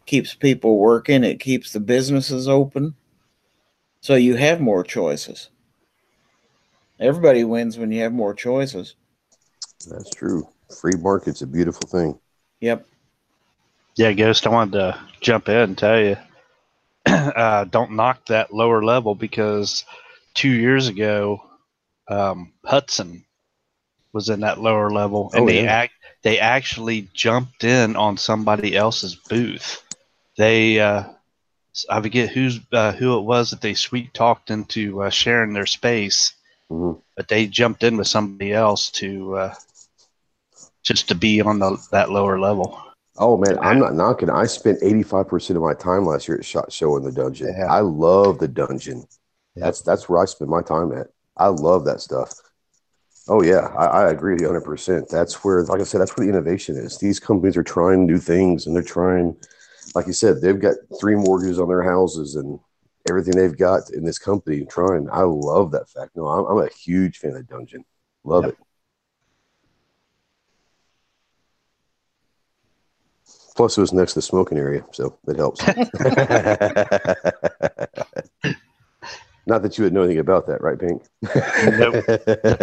keeps 0.05 0.35
people 0.35 0.79
working. 0.79 1.25
It 1.25 1.41
keeps 1.41 1.73
the 1.73 1.81
businesses 1.81 2.49
open. 2.49 2.95
So 4.03 4.15
you 4.15 4.37
have 4.37 4.61
more 4.61 4.83
choices. 4.83 5.51
Everybody 7.01 7.45
wins 7.45 7.79
when 7.79 7.91
you 7.91 8.03
have 8.03 8.13
more 8.13 8.35
choices. 8.35 8.95
That's 9.89 10.11
true. 10.11 10.47
Free 10.81 10.97
market's 10.99 11.43
a 11.43 11.47
beautiful 11.47 11.89
thing. 11.89 12.19
Yep. 12.61 12.87
Yeah, 13.97 14.13
Ghost, 14.13 14.47
I 14.47 14.51
wanted 14.51 14.73
to 14.73 15.01
jump 15.21 15.49
in 15.49 15.57
and 15.57 15.79
tell 15.79 15.99
you 15.99 16.17
uh, 17.07 17.65
don't 17.65 17.93
knock 17.93 18.27
that 18.27 18.53
lower 18.53 18.85
level 18.85 19.15
because 19.15 19.85
two 20.35 20.51
years 20.51 20.89
ago, 20.89 21.43
um, 22.09 22.53
Hudson 22.65 23.25
was 24.13 24.29
in 24.29 24.41
that 24.41 24.61
lower 24.61 24.91
level, 24.91 25.31
and 25.33 25.43
Oh, 25.45 25.47
they 25.47 25.65
yeah. 25.65 25.73
act 25.73 25.93
they 26.23 26.39
actually 26.39 27.09
jumped 27.15 27.65
in 27.65 27.97
on 27.97 28.17
somebody 28.19 28.77
else's 28.77 29.15
booth. 29.15 29.83
They 30.37 30.79
uh, 30.81 31.05
I 31.89 32.03
forget 32.03 32.29
who's 32.29 32.61
uh, 32.73 32.93
who 32.93 33.19
it 33.19 33.23
was 33.23 33.51
that 33.51 33.61
they 33.63 33.75
sweet 33.75 34.13
talked 34.13 34.51
into 34.51 35.03
uh, 35.03 35.11
sharing 35.11 35.53
their 35.53 35.67
space, 35.67 36.35
Mhm. 36.71 37.01
but 37.17 37.29
they 37.29 37.47
jumped 37.47 37.83
in 37.83 37.97
with 37.97 38.07
somebody 38.07 38.53
else 38.53 38.91
to 38.93 39.37
uh, 39.37 39.55
just 40.83 41.09
to 41.09 41.15
be 41.15 41.41
on 41.41 41.59
the 41.59 41.77
that 41.91 42.11
lower 42.11 42.39
level. 42.39 42.81
Oh 43.17 43.37
man, 43.37 43.59
I'm 43.59 43.79
not 43.79 43.95
knocking. 43.95 44.31
I 44.31 44.47
spent 44.47 44.81
85% 44.83 45.57
of 45.57 45.63
my 45.63 45.75
time 45.75 46.07
last 46.07 46.29
year 46.29 46.39
at 46.39 46.45
Shot 46.45 46.73
Show 46.73 46.97
in 46.97 47.03
the 47.03 47.13
dungeon. 47.13 47.55
Yeah. 47.59 47.67
I 47.67 47.81
love 47.81 48.39
the 48.39 48.49
dungeon. 48.49 49.05
Yeah. 49.57 49.65
That's 49.65 49.83
that's 49.83 50.09
where 50.09 50.23
I 50.23 50.25
spend 50.27 50.49
my 50.51 50.63
time 50.63 50.93
at. 50.93 51.09
I 51.37 51.49
love 51.49 51.85
that 51.87 52.01
stuff. 52.01 52.33
Oh 53.29 53.43
yeah, 53.43 53.69
I, 53.77 53.87
I 53.87 54.11
agree 54.11 54.33
with 54.35 54.43
you 54.43 54.49
100%. 54.49 55.09
That's 55.09 55.45
where, 55.45 55.65
like 55.65 55.81
I 55.81 55.85
said, 55.85 56.01
that's 56.01 56.17
where 56.17 56.27
the 56.27 56.33
innovation 56.33 56.77
is. 56.77 56.99
These 56.99 57.21
companies 57.21 57.57
are 57.57 57.63
trying 57.63 58.07
new 58.07 58.19
things, 58.19 58.67
and 58.67 58.75
they're 58.75 58.83
trying, 58.83 59.37
like 59.95 60.07
you 60.07 60.13
said, 60.13 60.41
they've 60.41 60.59
got 60.59 60.75
three 60.99 61.15
mortgages 61.15 61.61
on 61.61 61.69
their 61.69 61.83
houses 61.83 62.37
and 62.37 62.59
everything 63.09 63.35
they've 63.37 63.57
got 63.57 63.91
in 63.91 64.05
this 64.05 64.19
company. 64.19 64.65
Trying, 64.67 65.09
I 65.11 65.23
love 65.23 65.71
that 65.73 65.89
fact. 65.89 66.17
No, 66.17 66.27
I'm, 66.29 66.45
I'm 66.47 66.65
a 66.67 66.69
huge 66.73 67.19
fan 67.19 67.35
of 67.37 67.47
dungeon. 67.49 67.85
Love 68.25 68.45
Yep. 68.45 68.53
it. 68.53 68.59
Plus, 73.57 73.77
it 73.77 73.81
was 73.81 73.93
next 73.93 74.13
to 74.15 74.19
the 74.19 74.23
smoking 74.23 74.59
area, 74.59 74.85
so 74.93 75.19
it 75.27 75.37
helps. 75.37 75.61
Not 79.47 79.63
that 79.63 79.77
you 79.79 79.85
would 79.85 79.93
know 79.93 80.03
anything 80.03 80.21
about 80.21 80.47
that, 80.47 80.61
right, 80.63 80.79
Pink? 80.79 81.03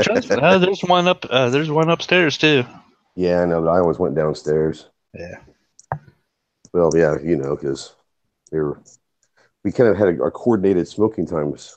Trust 0.04 0.30
me, 0.30 0.38
uh, 0.38 0.58
there's 0.60 0.82
one 0.84 1.08
up. 1.08 1.26
Uh, 1.30 1.50
there's 1.50 1.70
one 1.70 1.90
upstairs 1.90 2.38
too. 2.38 2.64
yeah, 3.16 3.42
I 3.42 3.46
know, 3.46 3.62
but 3.62 3.70
I 3.70 3.80
always 3.80 4.00
went 4.00 4.16
downstairs. 4.16 4.88
Yeah. 5.14 5.40
Well, 6.74 6.92
yeah, 6.96 7.16
you 7.22 7.36
know, 7.36 7.56
because 7.56 7.94
they 8.52 8.60
were, 8.60 8.80
we 9.68 9.74
kind 9.74 9.90
of 9.90 9.98
had 9.98 10.08
a, 10.08 10.22
our 10.24 10.32
coordinated 10.32 10.88
smoking 10.88 11.26
times. 11.26 11.76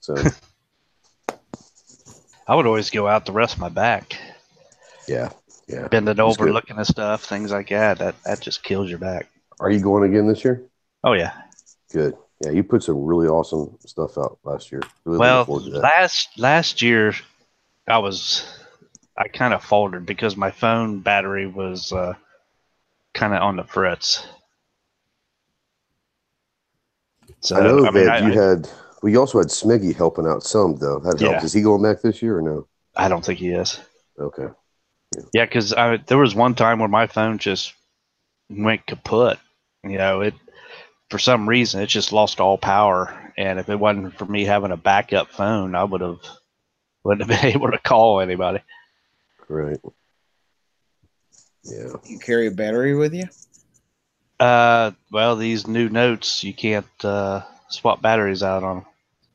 So, 0.00 0.14
I 2.46 2.54
would 2.54 2.66
always 2.66 2.88
go 2.90 3.08
out 3.08 3.26
to 3.26 3.32
rest 3.32 3.54
of 3.54 3.60
my 3.60 3.68
back, 3.68 4.16
yeah, 5.08 5.30
yeah. 5.66 5.88
bending 5.88 6.20
over, 6.20 6.44
good. 6.44 6.54
looking 6.54 6.78
at 6.78 6.86
stuff, 6.86 7.24
things 7.24 7.50
like 7.50 7.70
that. 7.70 7.98
That 7.98 8.14
that 8.22 8.40
just 8.40 8.62
kills 8.62 8.88
your 8.88 9.00
back. 9.00 9.28
Are 9.58 9.72
you 9.72 9.80
going 9.80 10.08
again 10.08 10.28
this 10.28 10.44
year? 10.44 10.62
Oh 11.02 11.14
yeah. 11.14 11.32
Good. 11.92 12.16
Yeah, 12.44 12.52
you 12.52 12.62
put 12.62 12.84
some 12.84 13.02
really 13.04 13.26
awesome 13.26 13.76
stuff 13.84 14.16
out 14.16 14.38
last 14.44 14.70
year. 14.70 14.82
Really 15.04 15.18
Well, 15.18 15.40
looking 15.40 15.46
forward 15.46 15.64
to 15.64 15.70
that. 15.72 15.82
last 15.82 16.28
last 16.38 16.80
year, 16.80 17.12
I 17.88 17.98
was 17.98 18.46
I 19.18 19.26
kind 19.26 19.52
of 19.52 19.64
faltered 19.64 20.06
because 20.06 20.36
my 20.36 20.52
phone 20.52 21.00
battery 21.00 21.48
was 21.48 21.90
uh, 21.90 22.14
kind 23.14 23.34
of 23.34 23.42
on 23.42 23.56
the 23.56 23.64
fritz. 23.64 24.24
So 27.40 27.56
I 27.56 27.60
know 27.62 27.86
I 27.86 27.90
mean, 27.90 28.04
that 28.04 28.22
I, 28.22 28.28
you 28.28 28.38
had. 28.38 28.68
We 29.02 29.16
also 29.16 29.38
had 29.38 29.48
Smiggy 29.48 29.96
helping 29.96 30.26
out 30.26 30.42
some 30.42 30.76
though. 30.76 30.98
That 30.98 31.20
helps. 31.20 31.22
Yeah. 31.22 31.44
Is 31.44 31.52
he 31.52 31.62
going 31.62 31.82
back 31.82 32.02
this 32.02 32.20
year 32.20 32.38
or 32.38 32.42
no? 32.42 32.66
I 32.96 33.08
don't 33.08 33.24
think 33.24 33.38
he 33.38 33.48
is. 33.48 33.80
Okay. 34.18 34.48
Yeah, 35.32 35.44
because 35.44 35.70
there 36.06 36.18
was 36.18 36.34
one 36.34 36.54
time 36.54 36.78
where 36.78 36.88
my 36.88 37.06
phone 37.06 37.38
just 37.38 37.74
went 38.48 38.86
kaput. 38.86 39.38
You 39.82 39.98
know, 39.98 40.20
it 40.20 40.34
for 41.08 41.18
some 41.18 41.48
reason 41.48 41.80
it 41.80 41.86
just 41.86 42.12
lost 42.12 42.40
all 42.40 42.58
power, 42.58 43.32
and 43.36 43.58
if 43.58 43.68
it 43.68 43.78
wasn't 43.78 44.16
for 44.16 44.26
me 44.26 44.44
having 44.44 44.70
a 44.70 44.76
backup 44.76 45.30
phone, 45.30 45.74
I 45.74 45.84
would 45.84 46.00
have 46.00 46.20
wouldn't 47.02 47.28
have 47.28 47.40
been 47.42 47.52
able 47.52 47.70
to 47.70 47.78
call 47.78 48.20
anybody. 48.20 48.60
Right. 49.48 49.80
Yeah. 51.64 51.94
You 52.06 52.18
carry 52.18 52.46
a 52.46 52.50
battery 52.50 52.94
with 52.94 53.14
you? 53.14 53.24
Uh, 54.40 54.92
well, 55.12 55.36
these 55.36 55.66
new 55.66 55.90
notes 55.90 56.42
you 56.42 56.54
can't 56.54 56.86
uh, 57.04 57.42
swap 57.68 58.00
batteries 58.00 58.42
out 58.42 58.64
on. 58.64 58.86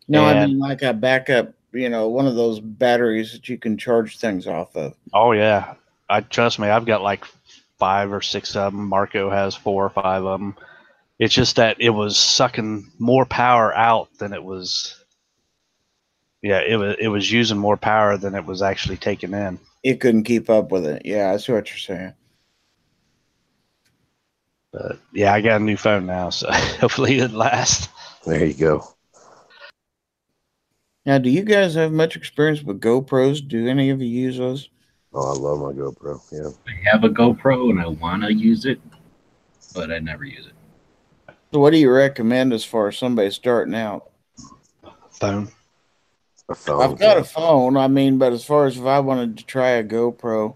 No, 0.08 0.26
I 0.26 0.46
mean 0.46 0.60
like 0.60 0.82
a 0.82 0.94
backup, 0.94 1.54
you 1.72 1.90
know, 1.90 2.10
one 2.10 2.28
of 2.28 2.36
those 2.36 2.60
batteries 2.60 3.32
that 3.34 3.48
you 3.48 3.58
can 3.58 3.78
charge 3.78 4.18
things 4.18 4.48
off 4.48 4.76
of. 4.76 4.96
Oh 5.14 5.32
yeah, 5.32 5.76
I 6.10 6.22
trust 6.22 6.58
me. 6.60 6.68
I've 6.68 6.86
got 6.86 7.04
like 7.04 7.24
five 7.78 8.12
or 8.12 8.22
six 8.22 8.56
of 8.56 8.74
them. 8.74 8.88
Marco 8.88 9.30
has 9.30 9.56
four 9.56 9.86
or 9.86 9.90
five 9.90 10.26
of 10.26 10.40
them. 10.40 10.56
It's 11.20 11.34
just 11.34 11.56
that 11.58 11.78
it 11.80 11.92
was 11.92 12.18
sucking 12.18 12.92
more 13.00 13.26
power 13.26 13.76
out 13.76 14.10
than 14.18 14.34
it 14.34 14.44
was. 14.44 15.04
Yeah, 16.42 16.62
it 16.62 16.78
was 16.78 16.96
it 17.00 17.08
was 17.08 17.32
using 17.32 17.58
more 17.58 17.78
power 17.78 18.18
than 18.18 18.36
it 18.36 18.46
was 18.46 18.62
actually 18.62 18.98
taking 18.98 19.34
in. 19.34 19.60
It 19.84 20.00
couldn't 20.00 20.24
keep 20.24 20.50
up 20.50 20.72
with 20.72 20.86
it. 20.86 21.04
Yeah, 21.06 21.32
I 21.32 21.38
see 21.38 21.52
what 21.54 21.70
you're 21.70 21.78
saying. 21.78 22.14
But 24.76 25.00
yeah, 25.14 25.34
I 25.34 25.40
got 25.40 25.62
a 25.62 25.64
new 25.64 25.78
phone 25.78 26.06
now, 26.06 26.30
so 26.30 26.52
hopefully 26.52 27.20
it 27.20 27.32
lasts. 27.32 27.88
There 28.26 28.46
you 28.46 28.54
go. 28.54 28.86
Now, 31.06 31.18
do 31.18 31.30
you 31.30 31.44
guys 31.44 31.76
have 31.76 31.94
much 31.94 32.18
experience 32.18 32.62
with 32.62 32.82
GoPros? 32.82 33.48
Do 33.48 33.68
any 33.70 33.90
of 33.90 34.02
you 34.02 34.08
use 34.08 34.38
those? 34.38 34.70
Oh, 35.14 35.32
I 35.32 35.38
love 35.38 35.60
my 35.60 35.82
GoPro. 35.82 36.20
Yeah. 36.32 36.50
I 36.68 36.92
have 36.92 37.06
a 37.06 37.10
GoPro 37.10 37.70
and 37.70 37.80
I 37.80 37.88
want 37.88 38.24
to 38.24 38.34
use 38.34 38.66
it, 38.66 38.82
but 39.74 39.92
I 39.92 40.00
never 40.00 40.26
use 40.26 40.48
it. 40.48 41.36
So, 41.54 41.60
what 41.60 41.72
do 41.72 41.78
you 41.78 41.90
recommend 41.90 42.52
as 42.52 42.66
far 42.66 42.90
as 42.90 42.98
somebody 42.98 43.32
starting 43.32 43.76
out? 43.76 44.10
Phone. 45.12 45.50
A 46.50 46.56
phone. 46.56 46.82
I've 46.82 47.00
got 47.00 47.18
a 47.18 47.24
phone. 47.24 47.78
I 47.78 47.88
mean, 47.88 48.18
but 48.18 48.34
as 48.34 48.44
far 48.44 48.66
as 48.66 48.78
if 48.78 48.84
I 48.84 49.00
wanted 49.00 49.38
to 49.38 49.46
try 49.46 49.70
a 49.70 49.84
GoPro, 49.86 50.56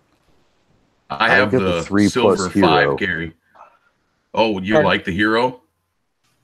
I 1.10 1.28
I 1.28 1.30
have 1.30 1.52
get 1.52 1.60
the 1.60 1.76
the, 1.76 1.84
three 1.84 2.10
silver 2.10 2.36
plus 2.36 2.54
hero. 2.54 2.68
five, 2.68 2.98
Gary. 2.98 3.34
Oh, 4.40 4.60
you 4.60 4.74
Pardon? 4.76 4.90
like 4.90 5.04
the 5.06 5.12
hero? 5.12 5.62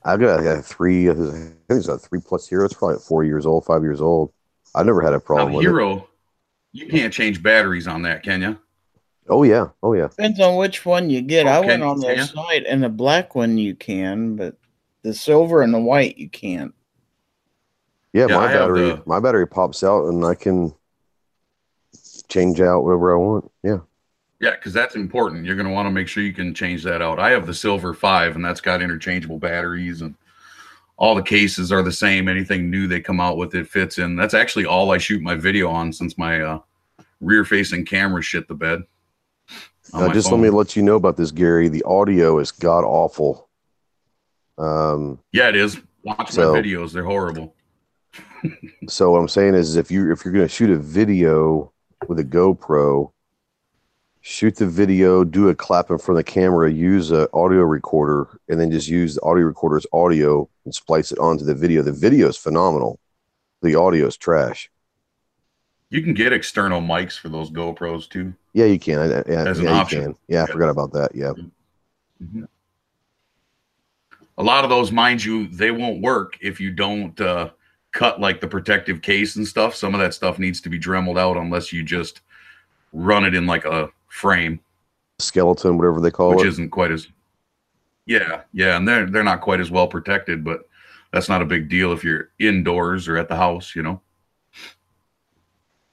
I've 0.04 0.20
got 0.20 0.38
a 0.46 0.62
three. 0.62 1.08
I 1.10 1.14
think 1.14 1.54
it's 1.70 1.88
a 1.88 1.98
three 1.98 2.20
plus 2.20 2.46
hero. 2.48 2.64
It's 2.64 2.74
probably 2.74 2.98
four 2.98 3.24
years 3.24 3.46
old, 3.46 3.64
five 3.64 3.82
years 3.82 4.00
old. 4.00 4.32
I've 4.74 4.86
never 4.86 5.00
had 5.02 5.14
a 5.14 5.16
Now, 5.16 5.20
problem 5.20 5.52
the 5.52 5.56
with 5.58 5.66
it. 5.66 5.68
hero, 5.70 6.08
you 6.72 6.86
can't 6.88 7.12
change 7.12 7.42
batteries 7.42 7.86
on 7.88 8.02
that, 8.02 8.22
can 8.22 8.42
you? 8.42 8.58
Oh 9.28 9.42
yeah. 9.42 9.68
Oh 9.82 9.94
yeah. 9.94 10.08
depends 10.08 10.38
on 10.38 10.56
which 10.56 10.84
one 10.84 11.10
you 11.10 11.22
get. 11.22 11.46
Oh, 11.46 11.50
I 11.50 11.60
went 11.60 11.82
on 11.82 11.98
their 11.98 12.16
yeah. 12.16 12.24
site, 12.26 12.64
and 12.66 12.82
the 12.84 12.88
black 12.88 13.34
one 13.34 13.58
you 13.58 13.74
can, 13.74 14.36
but 14.36 14.56
the 15.02 15.12
silver 15.14 15.62
and 15.62 15.72
the 15.74 15.80
white 15.80 16.18
you 16.18 16.28
can't. 16.28 16.72
Yeah. 18.12 18.26
Yeah, 18.28 18.36
my 18.36 18.44
I 18.46 18.52
battery. 18.52 18.80
the- 18.90 19.02
My 19.06 19.18
battery 19.20 19.46
pops 19.48 19.82
out, 19.82 20.06
and 20.06 20.24
I 20.24 20.34
can 20.36 20.72
change 22.28 22.60
out 22.60 22.84
whatever 22.84 23.14
I 23.16 23.18
want. 23.18 23.50
Yeah. 23.64 23.78
Yeah, 24.40 24.50
because 24.50 24.72
that's 24.72 24.96
important. 24.96 25.46
You're 25.46 25.56
going 25.56 25.66
to 25.66 25.72
want 25.72 25.86
to 25.86 25.90
make 25.90 26.08
sure 26.08 26.22
you 26.22 26.32
can 26.32 26.54
change 26.54 26.82
that 26.84 27.00
out. 27.00 27.18
I 27.18 27.30
have 27.30 27.46
the 27.46 27.54
silver 27.54 27.94
five, 27.94 28.36
and 28.36 28.44
that's 28.44 28.60
got 28.60 28.82
interchangeable 28.82 29.38
batteries, 29.38 30.02
and 30.02 30.14
all 30.98 31.14
the 31.14 31.22
cases 31.22 31.72
are 31.72 31.82
the 31.82 31.92
same. 31.92 32.28
Anything 32.28 32.70
new 32.70 32.86
they 32.86 33.00
come 33.00 33.18
out 33.20 33.38
with, 33.38 33.54
it 33.54 33.66
fits 33.66 33.98
in. 33.98 34.14
That's 34.14 34.34
actually 34.34 34.66
all 34.66 34.90
I 34.92 34.98
shoot 34.98 35.22
my 35.22 35.34
video 35.36 35.70
on 35.70 35.90
since 35.92 36.18
my 36.18 36.40
uh, 36.42 36.58
rear-facing 37.20 37.86
camera 37.86 38.20
shit 38.22 38.46
the 38.46 38.54
bed. 38.54 38.82
my 39.94 40.12
just 40.12 40.28
phone. 40.28 40.40
let 40.42 40.46
me 40.46 40.50
let 40.56 40.76
you 40.76 40.82
know 40.82 40.96
about 40.96 41.16
this, 41.16 41.30
Gary. 41.30 41.68
The 41.68 41.82
audio 41.84 42.38
is 42.38 42.52
god 42.52 42.84
awful. 42.84 43.48
Um. 44.58 45.18
Yeah, 45.32 45.48
it 45.48 45.56
is. 45.56 45.80
Watch 46.02 46.30
So- 46.30 46.52
my 46.52 46.60
videos; 46.60 46.92
they're 46.92 47.04
horrible. 47.04 47.54
So 48.88 49.10
what 49.10 49.18
I'm 49.18 49.28
saying 49.28 49.54
is, 49.54 49.74
if 49.76 49.90
you 49.90 50.12
if 50.12 50.24
you're 50.24 50.32
going 50.32 50.46
to 50.46 50.52
shoot 50.52 50.70
a 50.70 50.78
video 50.78 51.72
with 52.06 52.20
a 52.20 52.24
GoPro, 52.24 53.10
shoot 54.28 54.56
the 54.56 54.66
video, 54.66 55.22
do 55.22 55.48
a 55.50 55.54
clap 55.54 55.88
in 55.88 55.98
front 55.98 56.18
of 56.18 56.26
the 56.26 56.30
camera, 56.32 56.68
use 56.68 57.12
a 57.12 57.28
audio 57.32 57.60
recorder, 57.62 58.26
and 58.48 58.58
then 58.60 58.72
just 58.72 58.88
use 58.88 59.14
the 59.14 59.22
audio 59.22 59.44
recorder's 59.44 59.86
audio 59.92 60.48
and 60.64 60.74
splice 60.74 61.12
it 61.12 61.18
onto 61.20 61.44
the 61.44 61.54
video. 61.54 61.80
The 61.80 61.92
video 61.92 62.26
is 62.28 62.36
phenomenal. 62.36 62.98
The 63.62 63.76
audio 63.76 64.08
is 64.08 64.16
trash. 64.16 64.68
You 65.90 66.02
can 66.02 66.12
get 66.12 66.32
external 66.32 66.80
mics 66.80 67.16
for 67.16 67.28
those 67.28 67.50
GoPros 67.52 68.10
too. 68.10 68.34
Yeah, 68.52 68.64
you 68.64 68.80
can. 68.80 68.98
I- 68.98 69.22
Yeah, 69.28 69.44
As 69.46 69.60
an 69.60 69.66
yeah, 69.66 69.72
option. 69.80 70.02
can. 70.02 70.16
Yeah, 70.26 70.42
I 70.42 70.46
forgot 70.46 70.70
about 70.70 70.92
that. 70.94 71.14
Yeah. 71.14 71.32
A 74.38 74.42
lot 74.42 74.64
of 74.64 74.70
those, 74.70 74.90
mind 74.90 75.22
you, 75.24 75.46
they 75.46 75.70
won't 75.70 76.02
work 76.02 76.36
if 76.40 76.60
you 76.60 76.72
don't 76.72 77.18
uh, 77.20 77.50
cut 77.92 78.20
like 78.20 78.40
the 78.40 78.48
protective 78.48 79.02
case 79.02 79.36
and 79.36 79.46
stuff. 79.46 79.76
Some 79.76 79.94
of 79.94 80.00
that 80.00 80.14
stuff 80.14 80.40
needs 80.40 80.60
to 80.62 80.68
be 80.68 80.78
dremeled 80.78 81.16
out 81.16 81.36
unless 81.36 81.72
you 81.72 81.84
just 81.84 82.22
run 82.92 83.24
it 83.24 83.32
in 83.34 83.46
like 83.46 83.64
a 83.64 83.88
frame, 84.16 84.60
Skeleton, 85.18 85.76
whatever 85.76 86.00
they 86.00 86.10
call 86.10 86.32
it. 86.32 86.36
which 86.36 86.46
isn't 86.46 86.70
quite 86.70 86.90
as. 86.90 87.06
Yeah, 88.06 88.42
yeah, 88.52 88.76
and 88.76 88.88
they're 88.88 89.06
they're 89.06 89.24
not 89.24 89.40
quite 89.40 89.60
as 89.60 89.70
well 89.70 89.88
protected, 89.88 90.42
but 90.44 90.68
that's 91.12 91.28
not 91.28 91.42
a 91.42 91.46
big 91.46 91.68
deal 91.68 91.92
if 91.92 92.02
you're 92.02 92.30
indoors 92.38 93.08
or 93.08 93.16
at 93.16 93.28
the 93.28 93.36
house, 93.36 93.74
you 93.74 93.82
know. 93.82 94.00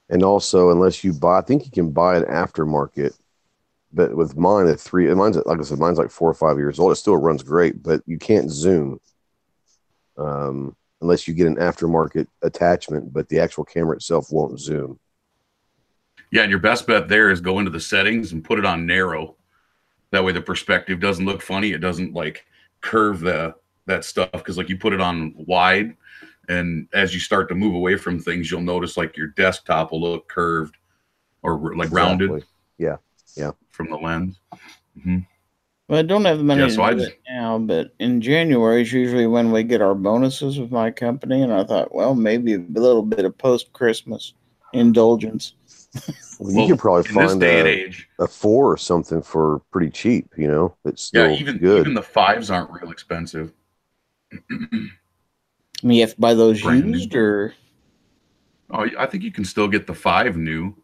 And 0.08 0.22
also, 0.22 0.70
unless 0.70 1.02
you 1.02 1.12
buy, 1.12 1.38
I 1.38 1.42
think 1.42 1.64
you 1.64 1.70
can 1.70 1.90
buy 1.90 2.16
an 2.16 2.24
aftermarket. 2.24 3.18
But 3.92 4.16
with 4.16 4.36
mine 4.36 4.66
at 4.66 4.80
three, 4.80 5.08
and 5.08 5.18
mine's 5.18 5.36
like 5.36 5.58
I 5.58 5.62
said, 5.62 5.78
mine's 5.78 5.98
like 5.98 6.10
four 6.10 6.28
or 6.28 6.34
five 6.34 6.56
years 6.56 6.78
old. 6.78 6.92
It 6.92 6.96
still 6.96 7.16
runs 7.16 7.42
great, 7.42 7.82
but 7.82 8.02
you 8.06 8.18
can't 8.18 8.50
zoom. 8.50 9.00
Um, 10.16 10.76
unless 11.00 11.28
you 11.28 11.34
get 11.34 11.46
an 11.46 11.56
aftermarket 11.56 12.26
attachment, 12.42 13.12
but 13.12 13.28
the 13.28 13.40
actual 13.40 13.64
camera 13.64 13.96
itself 13.96 14.28
won't 14.30 14.58
zoom. 14.58 14.98
Yeah, 16.34 16.42
and 16.42 16.50
your 16.50 16.58
best 16.58 16.88
bet 16.88 17.08
there 17.08 17.30
is 17.30 17.40
go 17.40 17.60
into 17.60 17.70
the 17.70 17.78
settings 17.78 18.32
and 18.32 18.42
put 18.42 18.58
it 18.58 18.64
on 18.66 18.84
narrow. 18.84 19.36
That 20.10 20.24
way 20.24 20.32
the 20.32 20.40
perspective 20.42 20.98
doesn't 20.98 21.24
look 21.24 21.40
funny. 21.40 21.70
It 21.70 21.78
doesn't 21.78 22.12
like 22.12 22.44
curve 22.80 23.20
the 23.20 23.54
that 23.86 24.04
stuff 24.04 24.32
because 24.32 24.58
like 24.58 24.68
you 24.68 24.76
put 24.76 24.92
it 24.92 25.00
on 25.00 25.32
wide 25.36 25.96
and 26.48 26.88
as 26.92 27.14
you 27.14 27.20
start 27.20 27.48
to 27.50 27.54
move 27.54 27.74
away 27.74 27.96
from 27.96 28.18
things 28.18 28.50
you'll 28.50 28.60
notice 28.62 28.96
like 28.96 29.16
your 29.16 29.28
desktop 29.28 29.92
will 29.92 30.00
look 30.00 30.26
curved 30.28 30.76
or 31.42 31.76
like 31.76 31.92
rounded 31.92 32.30
Exactly. 32.30 32.48
Yeah, 32.78 32.96
yeah. 33.36 33.50
from 33.70 33.90
the 33.90 33.96
lens. 33.96 34.40
hmm 35.02 35.18
Well, 35.88 35.98
I 36.00 36.02
don't 36.02 36.24
have 36.24 36.38
the 36.38 36.44
money 36.44 36.62
Yeah, 36.62 36.66
to 36.68 36.72
so 36.74 36.82
I 36.82 36.94
just- 36.94 37.08
it 37.10 37.20
now, 37.28 37.58
but 37.58 37.94
in 38.00 38.20
January 38.20 38.82
is 38.82 38.92
usually 38.92 39.26
when 39.28 39.52
we 39.52 39.62
get 39.62 39.80
our 39.82 39.94
bonuses 39.94 40.58
with 40.58 40.72
my 40.72 40.90
company, 40.90 41.42
and 41.42 41.52
I 41.52 41.62
thought, 41.64 41.94
well, 41.94 42.14
maybe 42.16 42.54
a 42.54 42.58
little 42.58 43.02
bit 43.02 43.24
of 43.24 43.38
post 43.38 43.72
Christmas 43.72 44.32
indulgence. 44.72 45.54
Well, 46.38 46.52
you 46.52 46.66
can 46.66 46.76
probably 46.76 47.04
find 47.04 47.40
day 47.40 47.60
and 47.60 47.68
a, 47.68 47.70
age, 47.70 48.08
a 48.18 48.26
four 48.26 48.70
or 48.72 48.76
something 48.76 49.22
for 49.22 49.60
pretty 49.70 49.90
cheap. 49.90 50.32
You 50.36 50.48
know, 50.48 50.76
it's 50.84 51.02
still 51.02 51.30
yeah, 51.30 51.36
even 51.36 51.58
good. 51.58 51.80
even 51.80 51.94
the 51.94 52.02
fives 52.02 52.50
aren't 52.50 52.70
real 52.70 52.90
expensive. 52.90 53.52
I 54.50 55.86
mean, 55.86 55.96
you 55.96 56.00
have 56.02 56.14
to 56.14 56.20
buy 56.20 56.34
those 56.34 56.62
Brand 56.62 56.86
new. 56.86 56.98
used, 56.98 57.14
or 57.14 57.54
Oh, 58.70 58.88
I 58.98 59.06
think 59.06 59.22
you 59.22 59.30
can 59.30 59.44
still 59.44 59.68
get 59.68 59.86
the 59.86 59.94
five 59.94 60.36
new. 60.36 60.74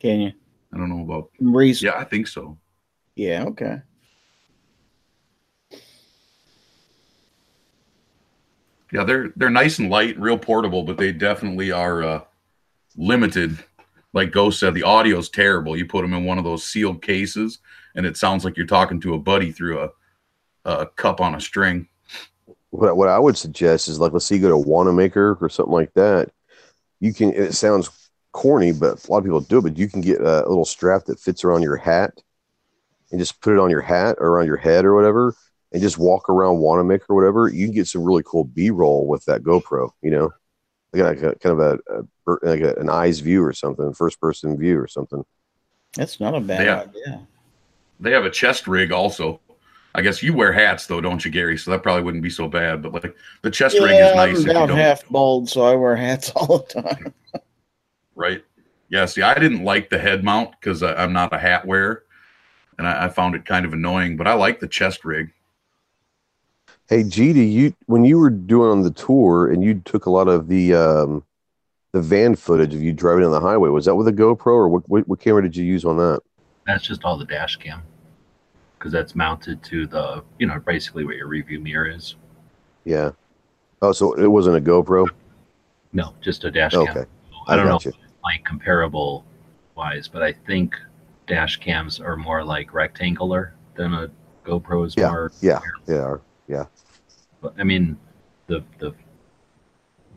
can 0.00 0.20
you? 0.20 0.32
I 0.72 0.76
don't 0.76 0.88
know 0.88 1.02
about. 1.02 1.30
Recent. 1.40 1.92
Yeah, 1.92 1.98
I 1.98 2.04
think 2.04 2.26
so. 2.26 2.58
Yeah. 3.14 3.44
Okay. 3.44 3.80
Yeah, 8.92 9.04
they're 9.04 9.32
they're 9.36 9.50
nice 9.50 9.78
and 9.78 9.88
light, 9.88 10.18
real 10.18 10.36
portable, 10.38 10.82
but 10.82 10.96
they 10.96 11.12
definitely 11.12 11.70
are 11.70 12.02
uh, 12.02 12.20
limited. 12.96 13.62
Like 14.12 14.32
Ghost 14.32 14.58
said, 14.58 14.74
the 14.74 14.82
audio's 14.82 15.28
terrible. 15.28 15.76
You 15.76 15.86
put 15.86 16.02
them 16.02 16.14
in 16.14 16.24
one 16.24 16.38
of 16.38 16.44
those 16.44 16.64
sealed 16.64 17.02
cases, 17.02 17.60
and 17.94 18.04
it 18.04 18.16
sounds 18.16 18.44
like 18.44 18.56
you're 18.56 18.66
talking 18.66 19.00
to 19.02 19.14
a 19.14 19.18
buddy 19.18 19.52
through 19.52 19.80
a 19.80 19.90
a 20.64 20.86
cup 20.86 21.20
on 21.20 21.34
a 21.34 21.40
string. 21.40 21.88
what, 22.70 22.96
what 22.96 23.08
I 23.08 23.18
would 23.18 23.36
suggest 23.36 23.88
is 23.88 23.98
like 23.98 24.12
let's 24.12 24.26
see, 24.26 24.38
go 24.38 24.48
to 24.48 24.68
Wanenmacher 24.68 25.40
or 25.40 25.48
something 25.48 25.72
like 25.72 25.92
that. 25.94 26.30
You 27.00 27.14
can. 27.14 27.32
It 27.32 27.54
sounds 27.54 27.90
corny, 28.32 28.72
but 28.72 29.04
a 29.04 29.10
lot 29.10 29.18
of 29.18 29.24
people 29.24 29.40
do 29.40 29.58
it. 29.58 29.62
But 29.62 29.78
you 29.78 29.88
can 29.88 30.00
get 30.00 30.20
a 30.20 30.48
little 30.48 30.64
strap 30.64 31.04
that 31.06 31.20
fits 31.20 31.44
around 31.44 31.62
your 31.62 31.76
hat, 31.76 32.22
and 33.10 33.20
just 33.20 33.40
put 33.40 33.54
it 33.54 33.58
on 33.58 33.70
your 33.70 33.80
hat 33.80 34.16
or 34.18 34.28
around 34.28 34.46
your 34.46 34.56
head 34.56 34.84
or 34.84 34.94
whatever, 34.94 35.34
and 35.72 35.82
just 35.82 35.98
walk 35.98 36.28
around 36.28 36.56
Wanenmacher 36.56 37.08
or 37.08 37.16
whatever. 37.16 37.48
You 37.48 37.66
can 37.66 37.74
get 37.74 37.86
some 37.86 38.04
really 38.04 38.22
cool 38.24 38.44
B 38.44 38.70
roll 38.70 39.06
with 39.06 39.24
that 39.24 39.42
GoPro. 39.42 39.90
You 40.02 40.10
know, 40.10 40.30
like 40.92 41.18
a, 41.22 41.34
kind 41.36 41.58
of 41.58 41.60
a, 41.60 41.78
a 41.98 42.36
like 42.42 42.60
a, 42.60 42.74
an 42.76 42.88
eyes 42.90 43.20
view 43.20 43.44
or 43.44 43.52
something, 43.52 43.92
first 43.92 44.20
person 44.20 44.56
view 44.58 44.78
or 44.78 44.86
something. 44.88 45.24
That's 45.94 46.20
not 46.20 46.34
a 46.34 46.40
bad 46.40 46.64
Yeah. 46.66 46.80
idea. 46.82 47.26
They 48.00 48.12
have 48.12 48.24
a 48.24 48.30
chest 48.30 48.66
rig 48.66 48.92
also. 48.92 49.40
I 49.94 50.02
guess 50.02 50.22
you 50.22 50.32
wear 50.34 50.52
hats 50.52 50.86
though, 50.86 51.00
don't 51.00 51.24
you, 51.24 51.30
Gary? 51.30 51.58
So 51.58 51.70
that 51.72 51.82
probably 51.82 52.02
wouldn't 52.04 52.22
be 52.22 52.30
so 52.30 52.48
bad. 52.48 52.82
But 52.82 52.92
like 52.94 53.14
the 53.42 53.50
chest 53.50 53.78
rig 53.78 53.90
is 53.90 53.98
Yeah, 53.98 54.12
nice 54.14 54.38
I'm 54.44 54.50
if 54.50 54.56
about 54.56 54.70
half 54.70 55.08
bald, 55.08 55.48
so 55.48 55.62
I 55.62 55.74
wear 55.74 55.96
hats 55.96 56.30
all 56.36 56.58
the 56.58 56.80
time. 56.82 57.14
right? 58.14 58.44
Yeah. 58.88 59.06
See, 59.06 59.22
I 59.22 59.34
didn't 59.38 59.64
like 59.64 59.90
the 59.90 59.98
head 59.98 60.24
mount 60.24 60.52
because 60.60 60.82
I'm 60.82 61.12
not 61.12 61.32
a 61.34 61.38
hat 61.38 61.66
wearer, 61.66 62.04
and 62.78 62.86
I, 62.86 63.06
I 63.06 63.08
found 63.08 63.34
it 63.34 63.44
kind 63.44 63.66
of 63.66 63.72
annoying. 63.72 64.16
But 64.16 64.26
I 64.28 64.34
like 64.34 64.60
the 64.60 64.68
chest 64.68 65.04
rig. 65.04 65.30
Hey, 66.90 67.04
GD, 67.04 67.52
you 67.52 67.72
when 67.86 68.04
you 68.04 68.18
were 68.18 68.30
doing 68.30 68.68
on 68.68 68.82
the 68.82 68.90
tour 68.90 69.48
and 69.48 69.62
you 69.62 69.80
took 69.84 70.06
a 70.06 70.10
lot 70.10 70.26
of 70.26 70.48
the 70.48 70.74
um, 70.74 71.22
the 71.92 72.00
van 72.00 72.34
footage 72.34 72.74
of 72.74 72.82
you 72.82 72.92
driving 72.92 73.24
on 73.24 73.30
the 73.30 73.40
highway, 73.40 73.68
was 73.70 73.84
that 73.84 73.94
with 73.94 74.08
a 74.08 74.12
GoPro 74.12 74.46
or 74.46 74.68
what, 74.68 74.88
what, 74.88 75.06
what 75.06 75.20
camera 75.20 75.40
did 75.40 75.54
you 75.54 75.64
use 75.64 75.84
on 75.84 75.98
that? 75.98 76.20
That's 76.66 76.82
just 76.82 77.04
all 77.04 77.16
the 77.16 77.24
dash 77.24 77.54
cam 77.58 77.84
because 78.76 78.90
that's 78.90 79.14
mounted 79.14 79.62
to 79.62 79.86
the, 79.86 80.24
you 80.40 80.48
know, 80.48 80.58
basically 80.58 81.04
what 81.04 81.14
your 81.14 81.28
review 81.28 81.60
mirror 81.60 81.88
is. 81.88 82.16
Yeah. 82.84 83.12
Oh, 83.82 83.92
so 83.92 84.14
it 84.14 84.26
wasn't 84.26 84.56
a 84.56 84.60
GoPro? 84.60 85.08
No, 85.92 86.14
just 86.20 86.42
a 86.42 86.50
dash 86.50 86.72
cam. 86.72 86.88
Okay. 86.88 87.04
I 87.46 87.54
don't 87.54 87.66
know 87.66 87.78
you. 87.84 87.92
like 88.24 88.44
comparable 88.44 89.24
wise, 89.76 90.08
but 90.08 90.24
I 90.24 90.32
think 90.32 90.74
dash 91.28 91.56
cams 91.58 92.00
are 92.00 92.16
more 92.16 92.42
like 92.42 92.74
rectangular 92.74 93.54
than 93.76 93.94
a 93.94 94.10
GoPro 94.44 94.84
is 94.86 94.96
Yeah, 94.96 95.10
more. 95.10 95.30
Yeah. 95.40 95.60
Yeah. 95.86 96.16
But 96.48 96.72
I 97.58 97.64
mean, 97.64 97.98
the 98.46 98.64
the 98.78 98.94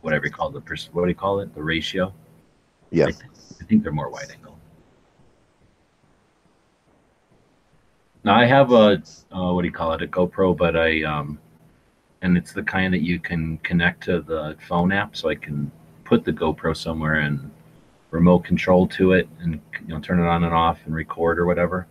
whatever 0.02 0.26
you 0.26 0.32
call 0.32 0.50
it, 0.50 0.54
the 0.54 0.62
pers- 0.62 0.90
what 0.92 1.04
do 1.04 1.10
you 1.10 1.16
call 1.16 1.40
it? 1.40 1.54
The 1.56 1.64
ratio. 1.64 2.14
Yeah. 2.92 3.06
I, 3.06 3.12
think, 3.12 3.32
I 3.62 3.64
think 3.66 3.84
they're 3.84 3.92
more 3.92 4.10
wide 4.10 4.30
angle. 4.32 4.60
Now 8.24 8.36
I 8.36 8.46
have 8.46 8.72
a 8.72 9.02
uh, 9.32 9.54
what 9.54 9.62
do 9.62 9.68
you 9.68 9.74
call 9.74 9.94
it? 9.94 10.02
A 10.02 10.08
GoPro, 10.08 10.56
but 10.56 10.76
I 10.78 11.04
um, 11.04 11.40
and 12.22 12.38
it's 12.38 12.54
the 12.54 12.64
kind 12.64 12.94
that 12.94 13.02
you 13.02 13.20
can 13.20 13.58
connect 13.60 14.04
to 14.06 14.22
the 14.22 14.56
phone 14.68 14.92
app, 14.92 15.16
so 15.16 15.30
I 15.30 15.36
can 15.36 15.72
put 16.06 16.24
the 16.24 16.32
GoPro 16.32 16.76
somewhere 16.76 17.16
and 17.16 17.52
remote 18.12 18.46
control 18.46 18.88
to 18.88 19.14
it, 19.14 19.28
and 19.42 19.60
you 19.82 19.88
know 19.88 20.00
turn 20.00 20.20
it 20.20 20.28
on 20.28 20.44
and 20.44 20.54
off 20.54 20.80
and 20.86 20.96
record 20.96 21.38
or 21.38 21.46
whatever, 21.46 21.86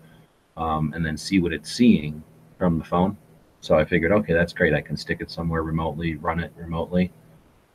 um, 0.57 0.93
and 0.95 1.05
then 1.05 1.17
see 1.17 1.39
what 1.39 1.53
it's 1.53 1.71
seeing 1.71 2.23
from 2.59 2.79
the 2.79 2.85
phone. 2.85 3.17
So 3.63 3.77
I 3.77 3.85
figured, 3.85 4.11
okay, 4.11 4.33
that's 4.33 4.53
great. 4.53 4.75
I 4.75 4.81
can 4.81 4.97
stick 4.97 5.19
it 5.21 5.31
somewhere 5.31 5.63
remotely, 5.63 6.17
run 6.17 6.41
it 6.41 6.53
remotely. 6.57 7.13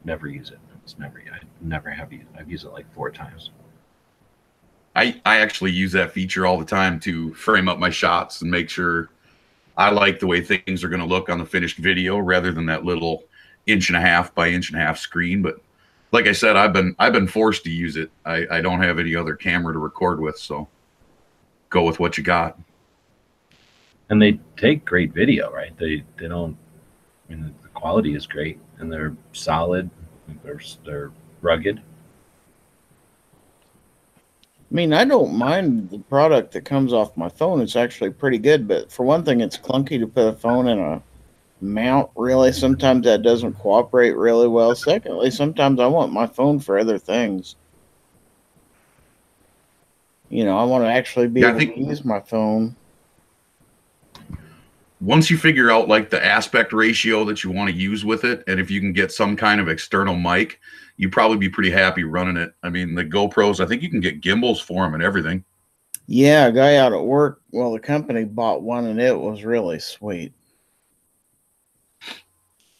Never 0.03 0.27
use 0.27 0.51
it. 0.51 0.59
It's 0.83 0.99
never. 0.99 1.19
I 1.19 1.39
never 1.61 1.89
have 1.89 2.11
used. 2.11 2.27
I've 2.37 2.51
used 2.51 2.65
it 2.65 2.73
like 2.73 2.85
four 2.93 3.09
times. 3.09 3.51
I, 4.95 5.19
I 5.25 5.37
actually 5.37 5.71
use 5.71 5.93
that 5.93 6.11
feature 6.11 6.45
all 6.45 6.59
the 6.59 6.65
time 6.65 6.99
to 7.01 7.33
frame 7.35 7.69
up 7.69 7.79
my 7.79 7.89
shots 7.89 8.41
and 8.41 8.51
make 8.51 8.69
sure 8.69 9.09
I 9.77 9.89
like 9.91 10.19
the 10.19 10.27
way 10.27 10.41
things 10.41 10.83
are 10.83 10.89
going 10.89 10.99
to 10.99 11.05
look 11.05 11.29
on 11.29 11.37
the 11.37 11.45
finished 11.45 11.77
video 11.77 12.17
rather 12.17 12.51
than 12.51 12.65
that 12.65 12.83
little 12.83 13.23
inch 13.65 13.89
and 13.89 13.97
a 13.97 14.01
half 14.01 14.35
by 14.35 14.49
inch 14.49 14.71
and 14.71 14.81
a 14.81 14.83
half 14.83 14.97
screen. 14.97 15.41
But 15.41 15.61
like 16.11 16.27
I 16.27 16.33
said, 16.33 16.57
I've 16.57 16.73
been 16.73 16.95
I've 16.99 17.13
been 17.13 17.27
forced 17.27 17.63
to 17.63 17.69
use 17.69 17.95
it. 17.95 18.11
I, 18.25 18.45
I 18.51 18.61
don't 18.61 18.81
have 18.81 18.99
any 18.99 19.15
other 19.15 19.35
camera 19.35 19.71
to 19.71 19.79
record 19.79 20.19
with, 20.19 20.37
so 20.37 20.67
go 21.69 21.83
with 21.83 21.99
what 21.99 22.17
you 22.17 22.25
got. 22.25 22.59
And 24.09 24.21
they 24.21 24.39
take 24.55 24.85
great 24.85 25.13
video, 25.13 25.51
right? 25.51 25.77
They 25.77 26.03
they 26.17 26.27
don't. 26.27 26.55
I 27.29 27.33
mean, 27.33 27.53
the 27.61 27.67
quality 27.69 28.15
is 28.15 28.25
great, 28.25 28.59
and 28.79 28.91
they're 28.91 29.15
solid. 29.33 29.89
They're 30.43 30.61
they're 30.85 31.11
rugged. 31.41 31.81
I 34.69 34.75
mean, 34.75 34.93
I 34.93 35.05
don't 35.05 35.33
mind 35.33 35.89
the 35.89 35.99
product 35.99 36.51
that 36.53 36.65
comes 36.65 36.91
off 36.93 37.15
my 37.15 37.29
phone. 37.29 37.61
It's 37.61 37.75
actually 37.77 38.09
pretty 38.11 38.37
good, 38.37 38.67
but 38.67 38.91
for 38.91 39.03
one 39.05 39.23
thing, 39.23 39.39
it's 39.41 39.57
clunky 39.57 39.97
to 39.99 40.07
put 40.07 40.27
a 40.27 40.33
phone 40.33 40.67
in 40.67 40.79
a 40.79 41.01
mount. 41.61 42.09
Really, 42.15 42.51
sometimes 42.51 43.05
that 43.05 43.21
doesn't 43.23 43.53
cooperate 43.53 44.15
really 44.15 44.47
well. 44.49 44.75
Secondly, 44.75 45.31
sometimes 45.31 45.79
I 45.79 45.87
want 45.87 46.11
my 46.13 46.27
phone 46.27 46.59
for 46.59 46.77
other 46.77 46.97
things. 46.97 47.55
You 50.29 50.43
know, 50.43 50.57
I 50.57 50.65
want 50.65 50.83
to 50.83 50.89
actually 50.89 51.27
be 51.27 51.41
Yeah, 51.41 51.49
able 51.49 51.59
think- 51.59 51.75
to 51.75 51.81
use 51.81 52.03
my 52.05 52.19
phone. 52.19 52.75
Once 54.99 55.29
you 55.29 55.37
figure 55.37 55.69
out 55.69 55.87
like 55.87 56.09
the 56.09 56.23
aspect 56.25 56.73
ratio 56.73 57.23
that 57.25 57.43
you 57.43 57.51
want 57.51 57.69
to 57.69 57.75
use 57.75 58.03
with 58.03 58.23
it, 58.23 58.43
and 58.47 58.59
if 58.59 58.71
you 58.71 58.79
can 58.79 58.93
get 58.93 59.11
some 59.11 59.35
kind 59.35 59.61
of 59.61 59.69
external 59.69 60.15
mic, 60.15 60.59
you 60.97 61.09
probably 61.09 61.37
be 61.37 61.49
pretty 61.49 61.69
happy 61.69 62.03
running 62.03 62.37
it. 62.37 62.53
I 62.63 62.69
mean, 62.69 62.95
the 62.95 63.05
GoPros, 63.05 63.59
I 63.59 63.67
think 63.67 63.83
you 63.83 63.89
can 63.89 63.99
get 63.99 64.21
gimbals 64.21 64.59
for 64.59 64.83
them 64.83 64.95
and 64.95 65.03
everything. 65.03 65.43
Yeah, 66.07 66.47
a 66.47 66.51
guy 66.51 66.77
out 66.77 66.93
at 66.93 67.03
work, 67.03 67.41
well, 67.51 67.73
the 67.73 67.79
company 67.79 68.23
bought 68.23 68.63
one 68.63 68.85
and 68.85 68.99
it 68.99 69.17
was 69.17 69.43
really 69.43 69.79
sweet. 69.79 70.33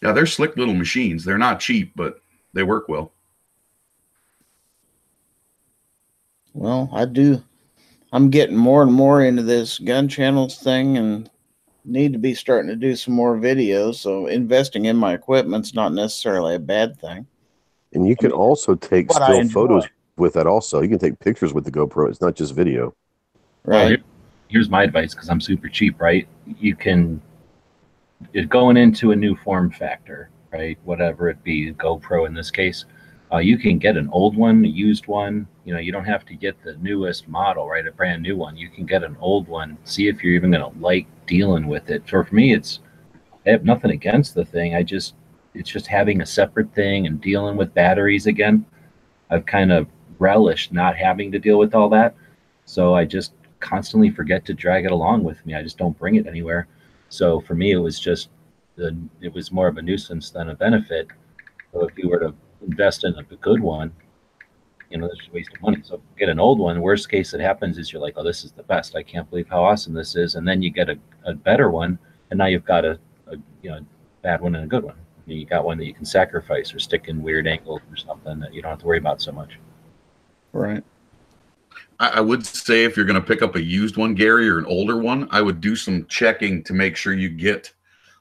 Yeah, 0.01 0.11
they're 0.13 0.25
slick 0.25 0.55
little 0.57 0.73
machines. 0.73 1.23
They're 1.23 1.37
not 1.37 1.59
cheap, 1.59 1.91
but 1.95 2.21
they 2.53 2.63
work 2.63 2.87
well. 2.87 3.11
Well, 6.53 6.89
I 6.93 7.05
do. 7.05 7.43
I'm 8.13 8.29
getting 8.29 8.55
more 8.55 8.81
and 8.81 8.93
more 8.93 9.23
into 9.23 9.43
this 9.43 9.77
gun 9.77 10.07
channels 10.07 10.57
thing 10.57 10.97
and 10.97 11.29
need 11.87 12.13
to 12.13 12.19
be 12.19 12.33
starting 12.33 12.69
to 12.69 12.75
do 12.75 12.95
some 12.95 13.13
more 13.13 13.37
videos. 13.37 13.95
So 13.95 14.27
investing 14.27 14.85
in 14.85 14.97
my 14.97 15.13
equipment's 15.13 15.73
not 15.73 15.93
necessarily 15.93 16.55
a 16.55 16.59
bad 16.59 16.99
thing. 16.99 17.25
And 17.93 18.07
you 18.07 18.15
can 18.15 18.31
also 18.31 18.75
take 18.75 19.11
still 19.11 19.47
photos 19.49 19.85
with 20.17 20.33
that 20.33 20.45
also. 20.45 20.81
You 20.81 20.89
can 20.89 20.99
take 20.99 21.17
pictures 21.19 21.53
with 21.53 21.63
the 21.63 21.71
GoPro. 21.71 22.09
It's 22.09 22.21
not 22.21 22.35
just 22.35 22.53
video. 22.53 22.93
Well, 23.65 23.79
Right. 23.79 23.87
here- 23.89 24.03
here's 24.49 24.69
my 24.69 24.83
advice 24.83 25.13
because 25.13 25.29
I'm 25.29 25.41
super 25.41 25.69
cheap, 25.69 25.99
right? 25.99 26.27
You 26.59 26.75
can 26.75 27.21
it 28.33 28.49
going 28.49 28.77
into 28.77 29.11
a 29.11 29.15
new 29.15 29.35
form 29.35 29.69
factor, 29.69 30.29
right? 30.51 30.77
Whatever 30.85 31.29
it 31.29 31.43
be, 31.43 31.71
GoPro 31.73 32.25
in 32.25 32.33
this 32.33 32.49
case, 32.49 32.85
uh, 33.31 33.39
you 33.39 33.57
can 33.57 33.77
get 33.77 33.97
an 33.97 34.09
old 34.11 34.37
one, 34.37 34.63
a 34.63 34.67
used 34.67 35.07
one. 35.07 35.47
You 35.65 35.73
know, 35.73 35.79
you 35.79 35.91
don't 35.91 36.05
have 36.05 36.25
to 36.27 36.33
get 36.33 36.61
the 36.63 36.77
newest 36.77 37.27
model, 37.27 37.67
right? 37.67 37.85
A 37.85 37.91
brand 37.91 38.23
new 38.23 38.37
one. 38.37 38.55
You 38.55 38.69
can 38.69 38.85
get 38.85 39.03
an 39.03 39.17
old 39.19 39.47
one. 39.47 39.77
See 39.83 40.07
if 40.07 40.23
you're 40.23 40.33
even 40.33 40.51
going 40.51 40.73
to 40.73 40.79
like 40.79 41.07
dealing 41.25 41.67
with 41.67 41.89
it. 41.89 42.03
So 42.07 42.23
for 42.23 42.35
me, 42.35 42.53
it's 42.53 42.79
I 43.45 43.51
have 43.51 43.65
nothing 43.65 43.91
against 43.91 44.33
the 44.33 44.45
thing. 44.45 44.75
I 44.75 44.83
just 44.83 45.15
it's 45.53 45.69
just 45.69 45.87
having 45.87 46.21
a 46.21 46.25
separate 46.25 46.73
thing 46.73 47.07
and 47.07 47.19
dealing 47.19 47.57
with 47.57 47.73
batteries 47.73 48.27
again. 48.27 48.65
I've 49.29 49.45
kind 49.45 49.71
of 49.71 49.87
relished 50.19 50.71
not 50.71 50.95
having 50.95 51.31
to 51.31 51.39
deal 51.39 51.57
with 51.57 51.75
all 51.75 51.89
that. 51.89 52.15
So 52.65 52.95
I 52.95 53.05
just 53.05 53.33
constantly 53.59 54.09
forget 54.09 54.45
to 54.45 54.53
drag 54.53 54.85
it 54.85 54.91
along 54.91 55.23
with 55.23 55.43
me. 55.45 55.55
I 55.55 55.63
just 55.63 55.77
don't 55.77 55.97
bring 55.97 56.15
it 56.15 56.27
anywhere. 56.27 56.67
So 57.09 57.41
for 57.41 57.55
me, 57.55 57.71
it 57.71 57.77
was 57.77 57.99
just 57.99 58.29
the, 58.75 58.97
it 59.21 59.33
was 59.33 59.51
more 59.51 59.67
of 59.67 59.77
a 59.77 59.81
nuisance 59.81 60.29
than 60.29 60.49
a 60.49 60.55
benefit. 60.55 61.07
So 61.73 61.85
if 61.85 61.97
you 61.97 62.09
were 62.09 62.19
to 62.19 62.33
invest 62.65 63.03
in 63.03 63.15
a 63.15 63.23
good 63.23 63.61
one, 63.61 63.91
you 64.89 64.97
know, 64.97 65.07
there's 65.07 65.27
a 65.29 65.33
waste 65.33 65.53
of 65.53 65.61
money. 65.61 65.81
So 65.83 66.01
get 66.17 66.29
an 66.29 66.39
old 66.39 66.59
one. 66.59 66.81
Worst 66.81 67.09
case 67.09 67.31
that 67.31 67.41
happens 67.41 67.77
is 67.77 67.91
you're 67.91 68.01
like, 68.01 68.13
oh, 68.17 68.23
this 68.23 68.43
is 68.43 68.51
the 68.51 68.63
best. 68.63 68.95
I 68.95 69.03
can't 69.03 69.29
believe 69.29 69.47
how 69.49 69.63
awesome 69.63 69.93
this 69.93 70.15
is. 70.15 70.35
And 70.35 70.47
then 70.47 70.61
you 70.61 70.69
get 70.69 70.89
a, 70.89 70.97
a 71.25 71.33
better 71.33 71.69
one, 71.69 71.99
and 72.31 72.37
now 72.37 72.45
you've 72.45 72.65
got 72.65 72.85
a, 72.85 72.99
a 73.27 73.35
you 73.61 73.69
know 73.69 73.85
bad 74.21 74.41
one 74.41 74.55
and 74.55 74.63
a 74.63 74.67
good 74.67 74.83
one. 74.83 74.95
You 75.25 75.45
got 75.45 75.65
one 75.65 75.77
that 75.77 75.85
you 75.85 75.93
can 75.93 76.05
sacrifice 76.05 76.73
or 76.73 76.79
stick 76.79 77.09
in 77.09 77.21
weird 77.21 77.47
angles 77.47 77.81
or 77.91 77.97
something 77.97 78.39
that 78.39 78.53
you 78.53 78.61
don't 78.61 78.71
have 78.71 78.79
to 78.79 78.85
worry 78.85 78.97
about 78.97 79.21
so 79.21 79.33
much. 79.33 79.59
Right. 80.53 80.83
I, 81.99 82.09
I 82.09 82.21
would 82.21 82.45
say 82.45 82.85
if 82.85 82.95
you're 82.95 83.05
going 83.05 83.21
to 83.21 83.27
pick 83.27 83.41
up 83.41 83.55
a 83.55 83.61
used 83.61 83.97
one, 83.97 84.13
Gary, 84.13 84.47
or 84.47 84.57
an 84.57 84.65
older 84.65 84.97
one, 84.97 85.27
I 85.31 85.41
would 85.41 85.59
do 85.59 85.75
some 85.75 86.05
checking 86.05 86.63
to 86.63 86.73
make 86.73 86.95
sure 86.95 87.11
you 87.11 87.29
get 87.29 87.73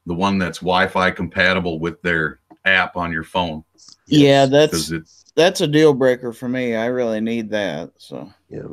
the 0.06 0.14
one 0.14 0.38
that's 0.38 0.58
Wi-Fi 0.58 1.12
compatible 1.12 1.78
with 1.78 2.02
their 2.02 2.40
app 2.64 2.96
on 2.96 3.12
your 3.12 3.24
phone. 3.24 3.62
Yeah, 4.06 4.46
that's 4.46 4.90
it, 4.90 5.02
that's 5.34 5.60
a 5.60 5.66
deal 5.66 5.92
breaker 5.94 6.32
for 6.32 6.48
me. 6.48 6.74
I 6.74 6.86
really 6.86 7.20
need 7.20 7.50
that. 7.50 7.90
So 7.98 8.32
Yeah. 8.48 8.68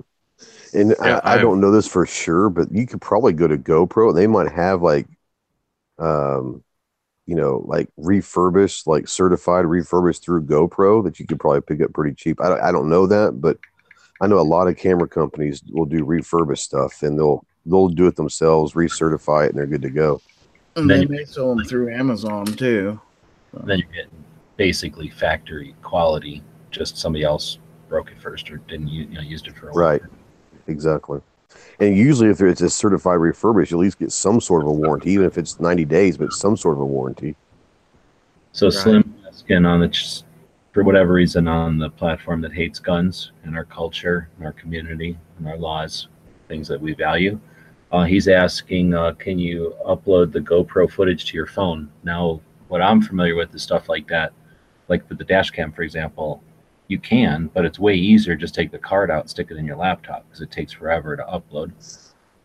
And 0.74 0.96
Yeah, 1.00 1.20
I, 1.24 1.36
I 1.36 1.38
don't 1.38 1.62
know 1.62 1.72
this 1.72 1.88
for 1.88 2.06
sure, 2.06 2.50
but 2.50 2.72
you 2.72 2.88
could 2.88 3.02
probably 3.02 3.34
go 3.34 3.48
to 3.48 3.58
GoPro 3.58 4.10
and 4.10 4.18
they 4.18 4.28
might 4.28 4.52
have 4.52 4.82
like, 4.82 5.08
um, 6.00 6.64
you 7.26 7.36
know, 7.36 7.64
like 7.66 7.90
refurbished, 7.98 8.88
like 8.88 9.08
certified 9.08 9.66
refurbished 9.66 10.24
through 10.24 10.44
GoPro 10.44 11.04
that 11.04 11.20
you 11.20 11.26
could 11.28 11.40
probably 11.40 11.62
pick 11.62 11.82
up 11.82 11.94
pretty 11.94 12.16
cheap. 12.16 12.42
I 12.42 12.50
don't, 12.50 12.62
I 12.62 12.72
don't 12.72 12.90
know 12.90 13.08
that, 13.08 13.40
but 13.40 13.58
I 14.22 14.28
know 14.28 14.40
a 14.40 14.42
lot 14.42 14.68
of 14.68 14.78
camera 14.78 15.08
companies 15.08 15.62
will 15.72 15.86
do 15.86 16.04
refurbished 16.04 16.64
stuff 16.64 17.02
and 17.04 17.18
they'll 17.18 17.46
they'll 17.66 17.88
do 17.90 18.08
it 18.08 18.16
themselves, 18.16 18.74
recertify 18.74 19.46
it, 19.46 19.52
and 19.52 19.58
they're 19.60 19.66
good 19.68 19.82
to 19.84 19.90
go. 19.90 20.22
and 20.76 20.90
Then 20.90 20.98
they 20.98 21.04
you- 21.04 21.10
may 21.10 21.26
sell 21.26 21.56
them 21.56 21.64
through 21.66 21.94
Amazon 21.94 22.46
too. 22.46 23.00
then 23.64 23.80
you're 23.80 23.88
getting 23.88 24.10
basically 24.58 25.10
factory 25.10 25.76
quality. 25.82 26.44
Just 26.72 26.98
somebody 26.98 27.24
else 27.24 27.60
broke 27.90 28.12
it 28.12 28.20
first 28.20 28.50
or 28.52 28.58
didn't 28.58 28.88
you, 28.88 29.04
you 29.04 29.16
know 29.16 29.22
used 29.22 29.48
it 29.48 29.56
for 29.56 29.70
a 29.70 29.74
while. 29.74 29.84
Right. 29.84 30.02
Exactly. 30.68 31.22
And 31.80 31.98
usually, 31.98 32.30
if 32.30 32.42
it's 32.42 32.62
a 32.62 32.70
certified 32.70 33.20
refurbished, 33.20 33.72
you 33.72 33.78
at 33.78 33.82
least 33.82 34.00
get 34.00 34.12
some 34.12 34.40
sort 34.42 34.64
of 34.64 34.70
a 34.70 34.72
warranty, 34.72 35.12
even 35.12 35.26
if 35.26 35.38
it's 35.38 35.60
90 35.60 35.86
days, 35.86 36.18
but 36.18 36.34
some 36.34 36.58
sort 36.58 36.76
of 36.76 36.82
a 36.82 36.86
warranty. 36.86 37.36
So 38.54 38.68
Right. 38.68 38.74
Slim 38.74 39.16
asking 39.28 39.66
on 39.66 39.80
the 39.80 39.90
ch- 39.90 40.24
for 40.72 40.84
whatever 40.84 41.14
reason 41.14 41.48
on 41.48 41.78
the 41.78 41.90
platform 41.90 42.42
that 42.42 42.54
hates 42.54 42.80
guns 42.80 43.32
and 43.44 43.56
our 43.56 43.66
culture 43.66 44.30
and 44.38 44.46
our 44.46 44.54
community 44.54 45.18
and 45.38 45.48
our 45.48 45.58
laws, 45.58 46.08
things 46.48 46.68
that 46.68 46.82
we 46.82 46.94
value. 46.94 47.40
Uh, 47.92 48.04
he's 48.04 48.28
asking, 48.28 48.94
uh, 48.94 49.12
can 49.14 49.38
you 49.38 49.76
upload 49.86 50.32
the 50.32 50.40
GoPro 50.40 50.90
footage 50.90 51.26
to 51.26 51.38
your 51.38 51.46
phone? 51.46 51.90
Now, 52.04 52.42
what 52.70 52.82
I'm 52.82 53.02
familiar 53.02 53.36
with 53.36 53.54
is 53.54 53.62
stuff 53.62 53.88
like 53.88 54.08
that, 54.08 54.34
like 54.88 55.08
with 55.10 55.18
the 55.18 55.24
dash 55.26 55.50
cam, 55.52 55.72
for 55.72 55.82
example. 55.84 56.42
You 56.90 57.00
can, 57.00 57.50
but 57.54 57.64
it's 57.66 57.80
way 57.80 57.96
easier. 57.96 58.36
Just 58.36 58.54
take 58.54 58.70
the 58.72 58.78
card 58.78 59.10
out, 59.10 59.22
and 59.22 59.30
stick 59.30 59.48
it 59.50 59.58
in 59.58 59.66
your 59.66 59.78
laptop 59.78 60.26
because 60.28 60.42
it 60.42 60.52
takes 60.52 60.74
forever 60.74 61.16
to 61.16 61.24
upload. 61.24 61.72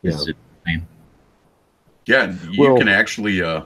Is 0.04 0.28
it 0.28 0.36
yeah, 2.08 2.34
you 2.50 2.62
Well- 2.62 2.78
can 2.78 2.88
actually 2.88 3.42
uh, 3.42 3.62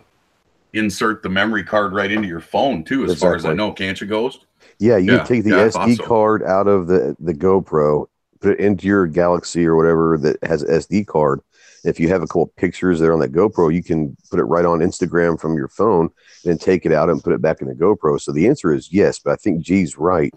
insert 0.73 1.23
the 1.23 1.29
memory 1.29 1.63
card 1.63 1.93
right 1.93 2.11
into 2.11 2.27
your 2.27 2.41
phone 2.41 2.83
too, 2.83 3.05
as 3.05 3.19
far 3.21 3.37
as 3.37 3.45
I 3.47 3.53
know, 3.55 3.73
can't 3.73 4.01
you, 4.01 4.07
Ghost? 4.07 4.47
Yeah, 4.79 4.97
you 4.97 5.13
Yeah, 5.13 5.19
can 5.19 5.27
take 5.27 5.45
the 5.45 5.51
yeah, 5.51 5.69
SD 5.69 5.97
so. 5.97 6.05
card 6.05 6.43
out 6.43 6.67
of 6.67 6.89
the, 6.89 7.17
the 7.21 7.35
GoPro, 7.35 8.07
put 8.41 8.53
it 8.53 8.61
into 8.61 8.89
your 8.89 9.07
Galaxy 9.07 9.65
or 9.65 9.77
whatever 9.77 10.19
that 10.19 10.43
has 10.43 10.65
SD 10.65 11.07
card. 11.07 11.41
If 11.85 11.99
you 11.99 12.09
have 12.09 12.23
a 12.23 12.27
couple 12.27 12.47
pictures 12.57 13.01
there 13.01 13.13
on 13.13 13.21
that 13.21 13.33
GoPro, 13.33 13.75
you 13.75 13.83
can 13.83 14.17
put 14.31 14.39
it 14.39 14.45
right 14.45 14.65
on 14.65 14.79
Instagram 14.79 15.41
from 15.41 15.57
your 15.57 15.69
phone, 15.69 16.11
then 16.45 16.59
take 16.59 16.87
it 16.87 16.93
out 16.93 17.11
and 17.11 17.23
put 17.23 17.33
it 17.33 17.43
back 17.43 17.61
in 17.61 17.69
the 17.69 17.75
GoPro. 17.75 18.21
So 18.21 18.33
the 18.33 18.47
answer 18.47 18.73
is 18.73 18.93
yes, 18.93 19.19
but 19.19 19.33
I 19.33 19.37
think 19.37 19.63
G's 19.63 19.99
right. 19.99 20.35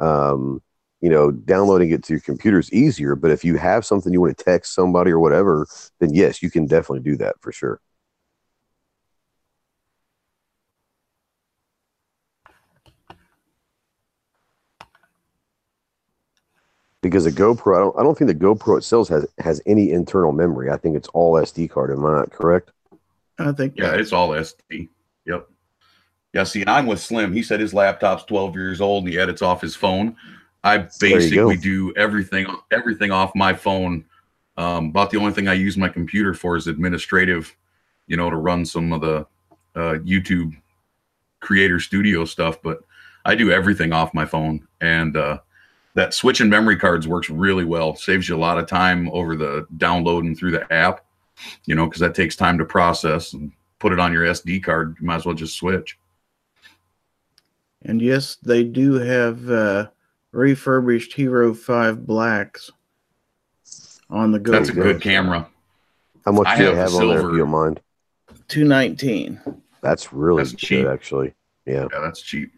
Um, 0.00 0.62
you 1.00 1.10
know, 1.10 1.30
downloading 1.30 1.90
it 1.90 2.02
to 2.04 2.14
your 2.14 2.20
computer 2.20 2.58
is 2.58 2.72
easier, 2.72 3.14
but 3.14 3.30
if 3.30 3.44
you 3.44 3.56
have 3.56 3.84
something 3.84 4.12
you 4.12 4.20
want 4.20 4.36
to 4.36 4.44
text 4.44 4.74
somebody 4.74 5.10
or 5.10 5.20
whatever, 5.20 5.66
then 6.00 6.14
yes, 6.14 6.42
you 6.42 6.50
can 6.50 6.66
definitely 6.66 7.00
do 7.00 7.16
that 7.18 7.34
for 7.40 7.52
sure. 7.52 7.80
Because 17.04 17.24
the 17.24 17.30
GoPro, 17.30 17.76
I 17.76 17.80
don't, 17.80 17.98
I 17.98 18.02
don't 18.02 18.16
think 18.16 18.28
the 18.28 18.34
GoPro 18.34 18.78
itself 18.78 19.08
has 19.08 19.26
has 19.38 19.60
any 19.66 19.92
internal 19.92 20.32
memory. 20.32 20.70
I 20.70 20.76
think 20.76 20.96
it's 20.96 21.08
all 21.08 21.34
SD 21.34 21.70
card. 21.70 21.90
Am 21.92 22.04
I 22.04 22.12
not 22.12 22.32
correct? 22.32 22.72
I 23.38 23.52
think 23.52 23.74
Yeah, 23.76 23.94
it's 23.94 24.12
all 24.12 24.30
SD. 24.30 24.88
Yep. 25.26 25.48
Yeah, 26.32 26.44
see, 26.44 26.64
I'm 26.66 26.86
with 26.86 27.00
Slim. 27.00 27.32
He 27.32 27.42
said 27.42 27.60
his 27.60 27.74
laptop's 27.74 28.24
12 28.24 28.56
years 28.56 28.80
old 28.80 29.04
and 29.04 29.12
he 29.12 29.18
edits 29.18 29.42
off 29.42 29.60
his 29.60 29.76
phone. 29.76 30.16
I 30.64 30.78
basically 30.98 31.56
do 31.56 31.92
everything 31.94 32.46
everything 32.72 33.12
off 33.12 33.34
my 33.34 33.52
phone. 33.52 34.04
Um, 34.56 34.88
about 34.88 35.10
the 35.10 35.18
only 35.18 35.32
thing 35.32 35.46
I 35.46 35.54
use 35.54 35.76
my 35.76 35.88
computer 35.88 36.32
for 36.32 36.56
is 36.56 36.66
administrative, 36.66 37.54
you 38.06 38.16
know, 38.16 38.30
to 38.30 38.36
run 38.36 38.64
some 38.64 38.92
of 38.92 39.00
the 39.02 39.26
uh, 39.76 39.98
YouTube 39.98 40.56
creator 41.40 41.78
studio 41.78 42.24
stuff. 42.24 42.62
But 42.62 42.80
I 43.26 43.34
do 43.34 43.50
everything 43.50 43.92
off 43.92 44.14
my 44.14 44.24
phone, 44.24 44.66
and 44.80 45.16
uh, 45.16 45.38
that 45.94 46.14
switching 46.14 46.48
memory 46.48 46.76
cards 46.76 47.06
works 47.06 47.30
really 47.30 47.64
well. 47.64 47.94
Saves 47.96 48.28
you 48.28 48.36
a 48.36 48.38
lot 48.38 48.58
of 48.58 48.66
time 48.66 49.08
over 49.10 49.36
the 49.36 49.66
downloading 49.76 50.34
through 50.34 50.50
the 50.52 50.72
app, 50.72 51.04
you 51.66 51.74
know, 51.74 51.86
because 51.86 52.00
that 52.00 52.14
takes 52.14 52.36
time 52.36 52.58
to 52.58 52.64
process 52.64 53.32
and 53.32 53.52
put 53.78 53.92
it 53.92 54.00
on 54.00 54.12
your 54.12 54.24
SD 54.24 54.62
card. 54.62 54.96
You 55.00 55.06
might 55.06 55.16
as 55.16 55.26
well 55.26 55.34
just 55.34 55.56
switch. 55.56 55.96
And 57.82 58.00
yes, 58.00 58.36
they 58.36 58.64
do 58.64 58.94
have 58.94 59.48
uh, 59.50 59.88
refurbished 60.32 61.12
Hero 61.12 61.52
5 61.52 62.06
Blacks 62.06 62.70
on 64.10 64.32
the 64.32 64.38
go. 64.38 64.52
That's 64.52 64.70
a 64.70 64.72
good 64.72 65.00
camera. 65.02 65.48
How 66.24 66.32
much 66.32 66.46
I 66.46 66.56
do 66.56 66.64
they 66.64 66.68
have 66.70 66.76
have 66.76 66.92
the 66.92 66.96
on 66.98 67.08
there? 67.08 67.16
If 67.16 67.20
silver. 67.20 67.32
you 67.34 67.38
don't 67.40 67.50
mind, 67.50 67.80
219. 68.48 69.40
that's 69.82 70.12
really 70.12 70.42
That's 70.42 70.52
good, 70.52 70.58
cheap. 70.60 70.86
actually. 70.86 71.34
Yeah, 71.66 71.88
Yeah, 71.92 72.00
that's 72.00 72.22
cheap. 72.22 72.52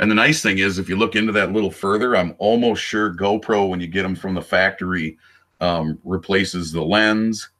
And 0.00 0.10
the 0.10 0.14
nice 0.14 0.42
thing 0.42 0.58
is, 0.58 0.78
if 0.78 0.88
you 0.88 0.96
look 0.96 1.14
into 1.14 1.30
that 1.32 1.50
a 1.50 1.52
little 1.52 1.70
further, 1.70 2.16
I'm 2.16 2.34
almost 2.38 2.82
sure 2.82 3.12
GoPro, 3.14 3.68
when 3.68 3.80
you 3.80 3.86
get 3.86 4.02
them 4.02 4.16
from 4.16 4.34
the 4.34 4.40
factory, 4.42 5.18
um, 5.60 5.98
replaces 6.04 6.72
the 6.72 6.82
lens. 6.82 7.50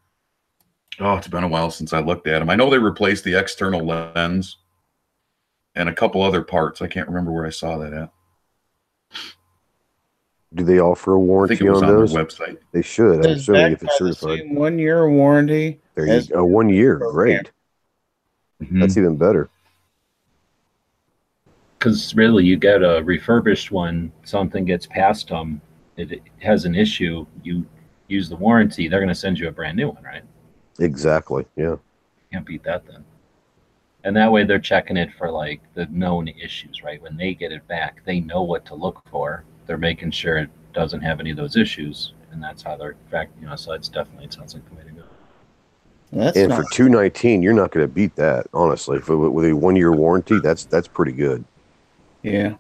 Oh, 0.99 1.17
it's 1.17 1.29
been 1.29 1.45
a 1.45 1.49
while 1.49 1.71
since 1.71 1.93
I 1.93 2.01
looked 2.01 2.27
at 2.27 2.39
them. 2.39 2.49
I 2.49 2.57
know 2.57 2.71
they 2.71 2.79
replaced 2.79 3.25
the 3.25 3.39
external 3.39 3.85
lens 3.85 4.57
and 5.75 5.89
a 5.91 5.95
couple 5.95 6.23
other 6.23 6.43
parts. 6.43 6.81
I 6.81 6.87
can't 6.89 7.09
remember 7.09 7.31
where 7.31 7.45
I 7.47 7.51
saw 7.51 7.77
that 7.79 7.93
at. 7.93 8.11
do 10.55 10.65
they 10.65 10.81
offer 10.81 11.13
a 11.15 11.17
I 11.17 11.21
think 11.21 11.29
warranty 11.29 11.67
it 11.67 11.71
was 11.71 11.83
on 11.83 11.89
on 11.91 11.97
those? 11.97 12.13
their 12.15 12.25
website. 12.25 12.57
They 12.73 12.83
should. 12.83 13.25
I'm 13.25 13.33
assuming 13.33 13.63
that 13.63 13.73
if 13.73 13.83
it's 13.83 13.99
have 13.99 14.09
the 14.09 14.15
certified. 14.15 14.39
same 14.47 14.55
one 14.55 14.79
year 14.79 15.09
warranty? 15.11 15.79
There 15.95 16.07
you 16.07 16.13
as- 16.15 16.29
go. 16.29 16.45
One 16.45 16.71
year, 16.71 16.99
program? 16.99 17.43
great. 18.59 18.71
Mhm. 18.71 18.81
That's 18.81 18.97
even 18.97 19.17
better. 19.17 19.51
Because 21.81 22.15
really 22.15 22.45
you 22.45 22.57
get 22.57 22.83
a 22.83 23.03
refurbished 23.03 23.71
one 23.71 24.13
something 24.25 24.65
gets 24.65 24.87
past 24.87 25.29
them 25.29 25.61
it, 25.97 26.13
it 26.13 26.23
has 26.39 26.67
an 26.67 26.75
issue 26.75 27.27
you 27.43 27.67
use 28.09 28.29
the 28.29 28.37
warranty 28.37 28.87
they're 28.87 29.01
going 29.01 29.09
to 29.09 29.15
send 29.15 29.39
you 29.39 29.49
a 29.49 29.53
brand 29.53 29.77
new 29.77 29.89
one 29.89 30.03
right 30.05 30.23
Exactly. 30.79 31.45
Yeah. 31.57 31.77
can't 32.33 32.47
beat 32.47 32.63
that 32.63 32.87
then 32.87 33.05
and 34.05 34.17
that 34.17 34.31
way 34.31 34.45
they're 34.45 34.59
checking 34.59 34.97
it 34.97 35.13
for 35.15 35.31
like 35.31 35.61
the 35.75 35.87
known 35.87 36.29
issues 36.29 36.83
right 36.83 37.01
when 37.03 37.17
they 37.17 37.35
get 37.35 37.51
it 37.51 37.67
back 37.67 38.03
they 38.05 38.21
know 38.21 38.43
what 38.43 38.65
to 38.67 38.75
look 38.75 39.03
for 39.11 39.45
they're 39.67 39.79
making 39.79 40.11
sure 40.11 40.37
it 40.37 40.51
doesn't 40.73 41.01
have 41.01 41.19
any 41.19 41.31
of 41.31 41.37
those 41.37 41.57
issues 41.57 42.13
and 42.31 42.43
that's 42.43 42.63
how 42.63 42.77
they're 42.77 42.91
in 42.91 43.11
fact 43.11 43.33
you 43.41 43.47
know 43.47 43.57
so 43.57 43.73
it's 43.73 43.89
definitely 43.89 44.25
it 44.25 44.33
sounds 44.33 44.55
like 44.55 44.69
the 44.69 44.75
way 44.75 44.83
to 44.85 44.91
go 44.91 45.03
That's 46.13 46.37
and 46.37 46.49
not, 46.49 46.63
for 46.63 46.67
two 46.73 46.89
nineteen, 46.89 47.43
you're 47.43 47.53
not 47.53 47.71
going 47.73 47.85
to 47.87 47.93
beat 47.93 48.17
that. 48.17 48.47
Honestly, 48.53 48.99
for, 48.99 49.17
with 49.17 49.45
a 49.45 49.55
one 49.55 49.77
year 49.77 49.93
warranty, 49.93 50.41
that's 50.41 50.65
that's 50.65 50.89
pretty 50.89 51.13
good. 51.13 51.45
Yeah. 52.23 52.55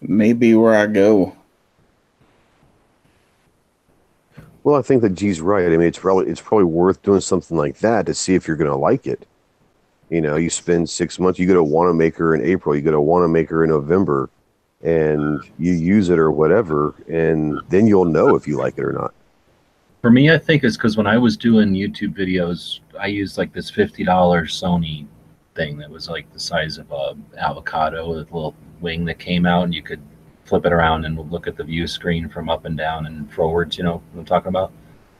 Maybe 0.00 0.54
where 0.54 0.74
I 0.74 0.86
go. 0.86 1.36
Well, 4.62 4.76
I 4.76 4.82
think 4.82 5.02
that 5.02 5.14
G's 5.14 5.40
right. 5.40 5.66
I 5.66 5.70
mean, 5.70 5.82
it's 5.82 5.98
probably 5.98 6.26
it's 6.30 6.40
probably 6.40 6.64
worth 6.64 7.02
doing 7.02 7.20
something 7.20 7.56
like 7.56 7.78
that 7.78 8.06
to 8.06 8.14
see 8.14 8.34
if 8.34 8.46
you're 8.46 8.56
going 8.56 8.70
to 8.70 8.76
like 8.76 9.06
it. 9.06 9.26
You 10.10 10.20
know, 10.20 10.36
you 10.36 10.50
spend 10.50 10.90
six 10.90 11.18
months, 11.18 11.38
you 11.38 11.46
go 11.46 11.54
to 11.54 11.62
Wanenmacher 11.62 12.34
in 12.34 12.44
April, 12.44 12.74
you 12.74 12.82
go 12.82 12.90
to 12.90 12.98
Wanenmacher 12.98 13.62
in 13.62 13.70
November, 13.70 14.28
and 14.82 15.40
you 15.58 15.72
use 15.72 16.10
it 16.10 16.18
or 16.18 16.30
whatever, 16.30 16.94
and 17.08 17.60
then 17.68 17.86
you'll 17.86 18.06
know 18.06 18.34
if 18.34 18.48
you 18.48 18.56
like 18.56 18.76
it 18.76 18.84
or 18.84 18.92
not. 18.92 19.14
For 20.02 20.10
me, 20.10 20.30
I 20.30 20.38
think 20.38 20.64
it's 20.64 20.76
because 20.76 20.96
when 20.96 21.06
I 21.06 21.16
was 21.16 21.36
doing 21.36 21.72
YouTube 21.72 22.16
videos, 22.16 22.80
I 22.98 23.06
used 23.06 23.38
like 23.38 23.52
this 23.52 23.70
fifty 23.70 24.04
dollars 24.04 24.60
Sony 24.60 25.06
thing 25.54 25.78
that 25.78 25.90
was 25.90 26.08
like 26.08 26.32
the 26.32 26.40
size 26.40 26.78
of 26.78 26.90
a 26.90 27.16
avocado 27.38 28.08
with 28.08 28.30
a 28.30 28.34
little 28.34 28.54
wing 28.80 29.04
that 29.06 29.18
came 29.18 29.46
out, 29.46 29.64
and 29.64 29.74
you 29.74 29.82
could 29.82 30.00
flip 30.44 30.66
it 30.66 30.72
around 30.72 31.04
and 31.04 31.30
look 31.30 31.46
at 31.46 31.56
the 31.56 31.64
view 31.64 31.86
screen 31.86 32.28
from 32.28 32.48
up 32.48 32.64
and 32.64 32.76
down 32.76 33.06
and 33.06 33.32
forwards. 33.32 33.78
You 33.78 33.84
know 33.84 34.02
what 34.12 34.20
I'm 34.20 34.24
talking 34.24 34.48
about? 34.48 34.72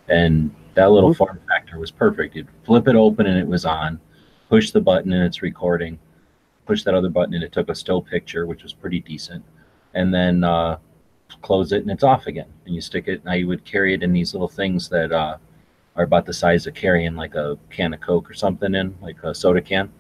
And 0.09 0.55
that 0.75 0.91
little 0.91 1.11
Mhm. 1.11 1.17
form 1.17 1.41
factor 1.49 1.79
was 1.79 1.91
perfect. 1.91 2.35
You'd 2.35 2.49
flip 2.65 2.89
it 2.89 2.97
open 2.97 3.27
and 3.27 3.39
it 3.39 3.47
was 3.47 3.65
on. 3.65 4.01
Push 4.49 4.73
the 4.73 4.81
button 4.81 5.13
and 5.13 5.23
it's 5.25 5.43
recording. 5.43 5.99
Push 6.67 6.83
that 6.85 6.95
other 6.95 7.09
button 7.09 7.35
and 7.35 7.45
it 7.45 7.53
took 7.53 7.69
a 7.69 7.75
still 7.75 8.03
picture, 8.03 8.47
which 8.47 8.63
was 8.65 8.73
pretty 8.73 9.01
decent. 9.01 9.45
And 9.95 10.13
then 10.13 10.43
uh, 10.43 10.79
close 11.43 11.71
it 11.71 11.83
and 11.83 11.91
it's 11.91 12.03
off 12.03 12.27
again. 12.27 12.49
And 12.67 12.75
you 12.75 12.81
stick 12.81 13.07
it. 13.07 13.25
Now 13.25 13.35
you 13.35 13.47
would 13.47 13.65
carry 13.65 13.95
it 13.95 14.03
in 14.03 14.13
these 14.13 14.35
little 14.35 14.49
things 14.49 14.89
that 14.89 15.13
uh, 15.13 15.37
are 15.95 16.05
about 16.05 16.27
the 16.27 16.33
size 16.33 16.67
of 16.67 16.75
carrying 16.75 17.15
like 17.15 17.37
a 17.37 17.57
can 17.71 17.95
of 17.95 18.01
Coke 18.01 18.29
or 18.29 18.35
something 18.35 18.75
in, 18.75 18.97
like 19.01 19.23
a 19.23 19.33
soda 19.35 19.61
can. 19.61 19.93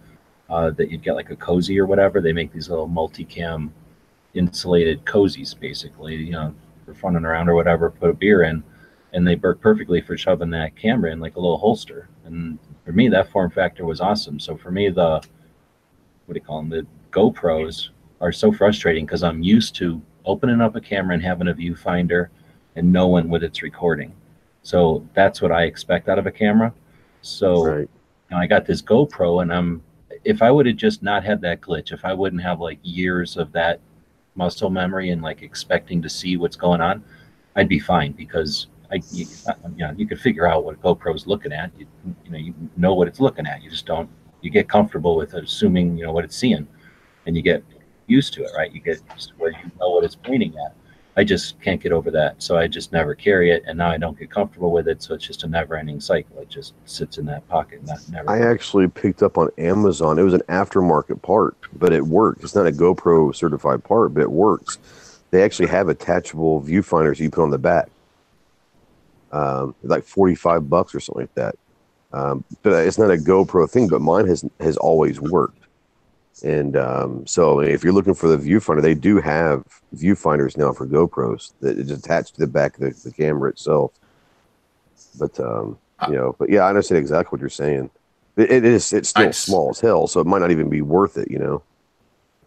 Uh, 0.50 0.70
that 0.72 0.90
you'd 0.90 1.02
get 1.02 1.14
like 1.14 1.30
a 1.30 1.36
cozy 1.36 1.78
or 1.78 1.86
whatever. 1.86 2.20
They 2.20 2.32
make 2.32 2.52
these 2.52 2.68
little 2.68 2.88
multicam 2.88 3.70
insulated 4.34 5.04
cozies, 5.04 5.58
basically. 5.58 6.16
You 6.16 6.32
know, 6.32 6.54
for 6.84 6.94
funning 6.94 7.24
around 7.24 7.48
or 7.48 7.54
whatever. 7.54 7.90
Put 7.90 8.10
a 8.10 8.14
beer 8.14 8.42
in, 8.42 8.64
and 9.12 9.26
they 9.26 9.36
work 9.36 9.60
perfectly 9.60 10.00
for 10.00 10.16
shoving 10.16 10.50
that 10.50 10.74
camera 10.76 11.12
in 11.12 11.20
like 11.20 11.36
a 11.36 11.40
little 11.40 11.58
holster. 11.58 12.08
And 12.24 12.58
for 12.84 12.92
me, 12.92 13.08
that 13.08 13.30
form 13.30 13.50
factor 13.50 13.84
was 13.84 14.00
awesome. 14.00 14.40
So 14.40 14.56
for 14.56 14.70
me, 14.72 14.88
the 14.88 15.22
what 16.26 16.34
do 16.34 16.40
you 16.40 16.40
call 16.40 16.62
them? 16.62 16.70
The 16.70 16.86
GoPros 17.12 17.90
are 18.20 18.32
so 18.32 18.52
frustrating 18.52 19.06
because 19.06 19.22
I'm 19.22 19.42
used 19.42 19.74
to 19.76 20.00
opening 20.24 20.60
up 20.60 20.76
a 20.76 20.80
camera 20.80 21.14
and 21.14 21.22
having 21.22 21.48
a 21.48 21.54
viewfinder 21.54 22.28
and 22.76 22.92
knowing 22.92 23.28
what 23.28 23.42
it's 23.42 23.62
recording. 23.62 24.14
So 24.62 25.06
that's 25.14 25.40
what 25.40 25.50
I 25.50 25.64
expect 25.64 26.08
out 26.08 26.18
of 26.18 26.26
a 26.26 26.30
camera. 26.30 26.72
So 27.22 27.64
Right. 27.64 27.80
you 27.80 27.88
know, 28.30 28.36
I 28.36 28.46
got 28.46 28.66
this 28.66 28.82
GoPro, 28.82 29.42
and 29.42 29.52
I'm 29.52 29.82
if 30.24 30.42
I 30.42 30.50
would 30.50 30.66
have 30.66 30.76
just 30.76 31.02
not 31.02 31.24
had 31.24 31.40
that 31.42 31.60
glitch, 31.60 31.92
if 31.92 32.04
I 32.04 32.12
wouldn't 32.12 32.42
have 32.42 32.60
like 32.60 32.78
years 32.82 33.36
of 33.36 33.52
that 33.52 33.80
muscle 34.34 34.70
memory 34.70 35.10
and 35.10 35.22
like 35.22 35.42
expecting 35.42 36.02
to 36.02 36.08
see 36.08 36.36
what's 36.36 36.56
going 36.56 36.80
on, 36.80 37.02
I'd 37.56 37.68
be 37.68 37.78
fine 37.78 38.12
because 38.12 38.68
I, 38.92 39.00
you, 39.12 39.26
know, 39.76 39.92
you 39.96 40.06
could 40.06 40.20
figure 40.20 40.46
out 40.46 40.64
what 40.64 40.80
GoPro's 40.80 41.26
looking 41.26 41.52
at. 41.52 41.70
You, 41.78 41.86
you 42.24 42.30
know, 42.30 42.38
you 42.38 42.54
know 42.76 42.94
what 42.94 43.08
it's 43.08 43.20
looking 43.20 43.46
at. 43.46 43.62
You 43.62 43.70
just 43.70 43.86
don't. 43.86 44.08
You 44.42 44.50
get 44.50 44.68
comfortable 44.68 45.16
with 45.16 45.34
assuming 45.34 45.98
you 45.98 46.04
know 46.04 46.12
what 46.12 46.24
it's 46.24 46.36
seeing, 46.36 46.66
and 47.26 47.36
you 47.36 47.42
get 47.42 47.62
used 48.06 48.32
to 48.34 48.42
it, 48.42 48.50
right? 48.56 48.72
You 48.72 48.80
get 48.80 49.00
where 49.36 49.50
you 49.50 49.70
know 49.78 49.90
what 49.90 50.04
it's 50.04 50.16
pointing 50.16 50.54
at. 50.66 50.74
I 51.16 51.24
just 51.24 51.60
can't 51.60 51.82
get 51.82 51.92
over 51.92 52.10
that, 52.12 52.40
so 52.40 52.56
I 52.56 52.68
just 52.68 52.92
never 52.92 53.14
carry 53.14 53.50
it, 53.50 53.64
and 53.66 53.76
now 53.78 53.90
I 53.90 53.98
don't 53.98 54.18
get 54.18 54.30
comfortable 54.30 54.70
with 54.70 54.88
it. 54.88 55.02
So 55.02 55.14
it's 55.14 55.26
just 55.26 55.42
a 55.42 55.48
never-ending 55.48 56.00
cycle. 56.00 56.38
It 56.38 56.48
just 56.48 56.72
sits 56.86 57.18
in 57.18 57.26
that 57.26 57.46
pocket, 57.48 57.84
not 57.84 57.98
never. 58.10 58.30
I 58.30 58.50
actually 58.50 58.88
picked 58.88 59.22
up 59.22 59.36
on 59.36 59.50
Amazon. 59.58 60.18
It 60.18 60.22
was 60.22 60.34
an 60.34 60.42
aftermarket 60.48 61.20
part, 61.20 61.56
but 61.74 61.92
it 61.92 62.06
worked. 62.06 62.44
It's 62.44 62.54
not 62.54 62.66
a 62.66 62.72
GoPro 62.72 63.34
certified 63.34 63.82
part, 63.82 64.14
but 64.14 64.22
it 64.22 64.30
works. 64.30 64.78
They 65.30 65.42
actually 65.42 65.68
have 65.68 65.88
attachable 65.88 66.62
viewfinders 66.62 67.18
you 67.18 67.28
put 67.28 67.42
on 67.42 67.50
the 67.50 67.58
back. 67.58 67.88
Um, 69.32 69.74
like 69.82 70.04
forty-five 70.04 70.68
bucks 70.68 70.94
or 70.94 71.00
something 71.00 71.22
like 71.22 71.34
that. 71.34 71.54
Um, 72.12 72.44
but 72.62 72.72
it's 72.86 72.98
not 72.98 73.10
a 73.10 73.16
GoPro 73.16 73.70
thing, 73.70 73.86
but 73.86 74.00
mine 74.00 74.26
has 74.26 74.44
has 74.58 74.76
always 74.76 75.20
worked. 75.20 75.59
And 76.42 76.76
um, 76.76 77.26
so, 77.26 77.60
if 77.60 77.84
you're 77.84 77.92
looking 77.92 78.14
for 78.14 78.28
the 78.28 78.36
viewfinder, 78.38 78.80
they 78.82 78.94
do 78.94 79.20
have 79.20 79.64
viewfinders 79.94 80.56
now 80.56 80.72
for 80.72 80.86
GoPros 80.86 81.52
that 81.60 81.78
is 81.78 81.90
attached 81.90 82.34
to 82.34 82.40
the 82.40 82.46
back 82.46 82.74
of 82.74 82.80
the, 82.80 83.08
the 83.08 83.12
camera 83.14 83.50
itself. 83.50 83.92
But 85.18 85.38
um, 85.40 85.78
you 86.08 86.14
know, 86.14 86.34
but 86.38 86.48
yeah, 86.48 86.60
I 86.60 86.68
understand 86.68 86.98
exactly 86.98 87.36
what 87.36 87.40
you're 87.40 87.50
saying. 87.50 87.90
It, 88.36 88.50
it 88.50 88.64
is 88.64 88.92
it's 88.92 89.10
still 89.10 89.24
I'd- 89.24 89.32
small 89.34 89.70
as 89.70 89.80
hell, 89.80 90.06
so 90.06 90.20
it 90.20 90.26
might 90.26 90.38
not 90.38 90.50
even 90.50 90.68
be 90.68 90.82
worth 90.82 91.18
it. 91.18 91.30
You 91.30 91.38
know. 91.38 91.62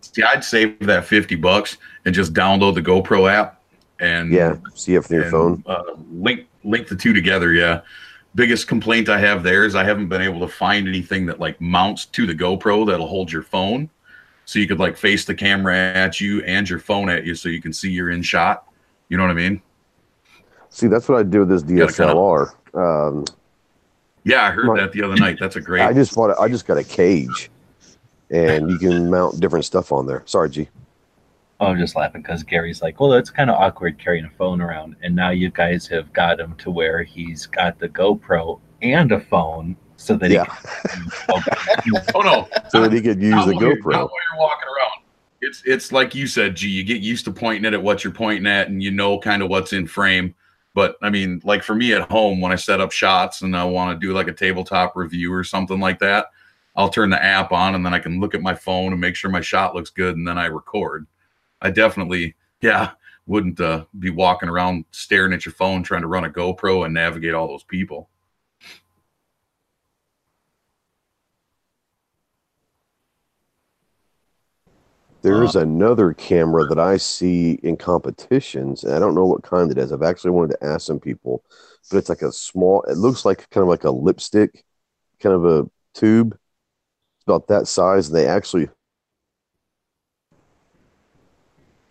See, 0.01 0.23
I'd 0.23 0.43
save 0.43 0.79
that 0.81 1.05
fifty 1.05 1.35
bucks 1.35 1.77
and 2.05 2.13
just 2.15 2.33
download 2.33 2.75
the 2.75 2.81
GoPro 2.81 3.31
app 3.31 3.61
and 3.99 4.31
Yeah, 4.31 4.57
see 4.73 4.95
it 4.95 5.05
from 5.05 5.15
your 5.15 5.23
and, 5.23 5.31
phone. 5.31 5.63
Uh, 5.65 5.83
link 6.11 6.47
link 6.63 6.87
the 6.87 6.95
two 6.95 7.13
together. 7.13 7.53
Yeah. 7.53 7.81
Biggest 8.35 8.67
complaint 8.67 9.09
I 9.09 9.19
have 9.19 9.43
there 9.43 9.63
is 9.63 9.75
I 9.75 9.83
haven't 9.83 10.07
been 10.07 10.21
able 10.21 10.39
to 10.39 10.47
find 10.47 10.87
anything 10.87 11.25
that 11.27 11.39
like 11.39 11.59
mounts 11.61 12.05
to 12.07 12.25
the 12.25 12.33
GoPro 12.33 12.87
that'll 12.87 13.07
hold 13.07 13.31
your 13.31 13.43
phone, 13.43 13.89
so 14.45 14.57
you 14.57 14.67
could 14.67 14.79
like 14.79 14.97
face 14.97 15.23
the 15.25 15.35
camera 15.35 15.75
at 15.75 16.19
you 16.19 16.41
and 16.43 16.67
your 16.67 16.79
phone 16.79 17.09
at 17.09 17.25
you, 17.25 17.35
so 17.35 17.47
you 17.49 17.61
can 17.61 17.71
see 17.71 17.91
you're 17.91 18.09
in 18.09 18.23
shot. 18.23 18.65
You 19.09 19.17
know 19.17 19.23
what 19.23 19.29
I 19.31 19.35
mean? 19.35 19.61
See, 20.69 20.87
that's 20.87 21.07
what 21.07 21.19
I 21.19 21.23
do 21.23 21.41
with 21.41 21.49
this 21.49 21.61
kinda- 21.61 21.85
DSLR. 21.85 22.53
Um, 22.73 23.25
Yeah, 24.25 24.45
I 24.45 24.51
heard 24.51 24.67
Right. 24.69 24.79
that 24.79 24.93
the 24.93 25.03
other 25.03 25.15
night. 25.17 25.37
That's 25.39 25.57
a 25.57 25.61
great. 25.61 25.81
I 25.81 25.91
just 25.93 26.15
bought 26.15 26.29
it. 26.31 26.37
I 26.39 26.47
just 26.47 26.65
got 26.65 26.77
a 26.77 26.83
cage, 26.83 27.51
and 28.31 28.69
you 28.71 28.79
can 28.79 29.09
mount 29.11 29.39
different 29.41 29.65
stuff 29.65 29.91
on 29.91 30.07
there. 30.07 30.23
Sorry, 30.25 30.49
G. 30.49 30.69
Oh, 31.63 31.71
I'm 31.71 31.77
just 31.79 31.95
laughing 31.95 32.21
because 32.21 32.43
Gary's 32.43 32.81
like, 32.81 32.99
well, 32.99 33.13
it's 33.13 33.29
kind 33.29 33.49
of 33.49 33.55
awkward 33.59 33.97
carrying 33.99 34.25
a 34.25 34.29
phone 34.31 34.61
around, 34.61 34.95
and 35.01 35.15
now 35.15 35.29
you 35.29 35.49
guys 35.49 35.87
have 35.87 36.11
got 36.13 36.39
him 36.39 36.55
to 36.57 36.69
where 36.71 37.03
he's 37.03 37.45
got 37.45 37.79
the 37.79 37.89
GoPro 37.89 38.59
and 38.81 39.11
a 39.11 39.19
phone, 39.19 39.75
so 39.97 40.15
that 40.17 40.29
Yeah. 40.31 40.45
he 40.45 41.91
can. 41.91 42.03
oh 42.15 42.21
no, 42.21 42.47
So 42.69 42.81
that 42.81 42.91
he 42.91 43.01
could 43.01 43.21
use 43.21 43.31
not 43.31 43.47
the 43.47 43.53
while 43.55 43.63
you're- 43.63 43.75
GoPro. 43.81 43.91
Not 43.91 44.01
while 44.11 44.19
you're 44.33 44.39
walking 44.41 44.67
around. 44.67 45.03
It's 45.41 45.61
it's 45.65 45.91
like 45.91 46.15
you 46.15 46.25
said, 46.27 46.55
G. 46.55 46.69
You 46.69 46.83
get 46.83 47.01
used 47.01 47.25
to 47.25 47.31
pointing 47.31 47.65
it 47.65 47.73
at 47.73 47.83
what 47.83 48.03
you're 48.03 48.13
pointing 48.13 48.47
at, 48.47 48.69
and 48.69 48.81
you 48.81 48.91
know 48.91 49.19
kind 49.19 49.41
of 49.43 49.49
what's 49.49 49.73
in 49.73 49.87
frame. 49.87 50.35
But 50.73 50.95
I 51.01 51.09
mean, 51.09 51.41
like 51.43 51.63
for 51.63 51.75
me 51.75 51.93
at 51.93 52.09
home, 52.09 52.39
when 52.41 52.51
I 52.51 52.55
set 52.55 52.79
up 52.81 52.91
shots 52.91 53.41
and 53.41 53.55
I 53.55 53.63
want 53.65 53.99
to 53.99 54.07
do 54.07 54.13
like 54.13 54.27
a 54.27 54.33
tabletop 54.33 54.95
review 54.95 55.31
or 55.33 55.43
something 55.43 55.79
like 55.81 55.99
that, 55.99 56.27
I'll 56.77 56.89
turn 56.89 57.09
the 57.09 57.21
app 57.23 57.51
on 57.51 57.75
and 57.75 57.85
then 57.85 57.93
I 57.93 57.99
can 57.99 58.19
look 58.21 58.33
at 58.33 58.41
my 58.41 58.55
phone 58.55 58.93
and 58.93 59.01
make 59.01 59.15
sure 59.15 59.29
my 59.29 59.41
shot 59.41 59.75
looks 59.75 59.89
good, 59.89 60.15
and 60.15 60.25
then 60.27 60.37
I 60.37 60.45
record. 60.45 61.05
I 61.63 61.71
definitely, 61.71 62.35
yeah, 62.61 62.91
wouldn't 63.25 63.59
uh, 63.61 63.85
be 63.97 64.09
walking 64.09 64.49
around 64.49 64.83
staring 64.91 65.33
at 65.33 65.45
your 65.45 65.53
phone 65.53 65.81
trying 65.81 66.01
to 66.01 66.07
run 66.07 66.25
a 66.25 66.29
GoPro 66.29 66.85
and 66.85 66.93
navigate 66.93 67.33
all 67.33 67.47
those 67.47 67.63
people. 67.63 68.09
There's 75.21 75.55
another 75.55 76.11
camera 76.11 76.65
that 76.67 76.77
I 76.79 76.97
see 76.97 77.53
in 77.63 77.77
competitions, 77.77 78.83
and 78.83 78.93
I 78.93 78.99
don't 78.99 79.15
know 79.15 79.25
what 79.25 79.41
kind 79.41 79.71
it 79.71 79.77
is. 79.77 79.93
I've 79.93 80.03
actually 80.03 80.31
wanted 80.31 80.57
to 80.59 80.65
ask 80.65 80.85
some 80.85 80.99
people, 80.99 81.45
but 81.89 81.97
it's 81.97 82.09
like 82.09 82.23
a 82.23 82.31
small. 82.33 82.81
It 82.89 82.97
looks 82.97 83.23
like 83.23 83.49
kind 83.49 83.61
of 83.61 83.69
like 83.69 83.85
a 83.85 83.89
lipstick, 83.89 84.65
kind 85.21 85.33
of 85.33 85.45
a 85.45 85.69
tube. 85.93 86.33
It's 86.33 87.23
about 87.25 87.47
that 87.47 87.69
size, 87.69 88.09
and 88.09 88.17
they 88.17 88.27
actually 88.27 88.67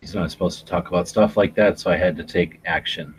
He's 0.02 0.14
not 0.16 0.30
supposed 0.32 0.58
to 0.58 0.64
talk 0.64 0.88
about 0.88 1.06
stuff 1.06 1.36
like 1.36 1.54
that, 1.54 1.78
so 1.78 1.88
I 1.88 1.96
had 1.96 2.16
to 2.16 2.24
take 2.24 2.60
action. 2.66 3.14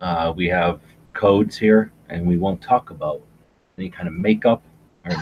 Uh, 0.00 0.32
we 0.34 0.46
have 0.46 0.78
codes 1.12 1.58
here, 1.58 1.90
and 2.08 2.24
we 2.24 2.36
won't 2.36 2.62
talk 2.62 2.90
about 2.90 3.20
any 3.76 3.90
kind 3.90 4.06
of 4.06 4.14
makeup 4.14 4.62
or 5.04 5.10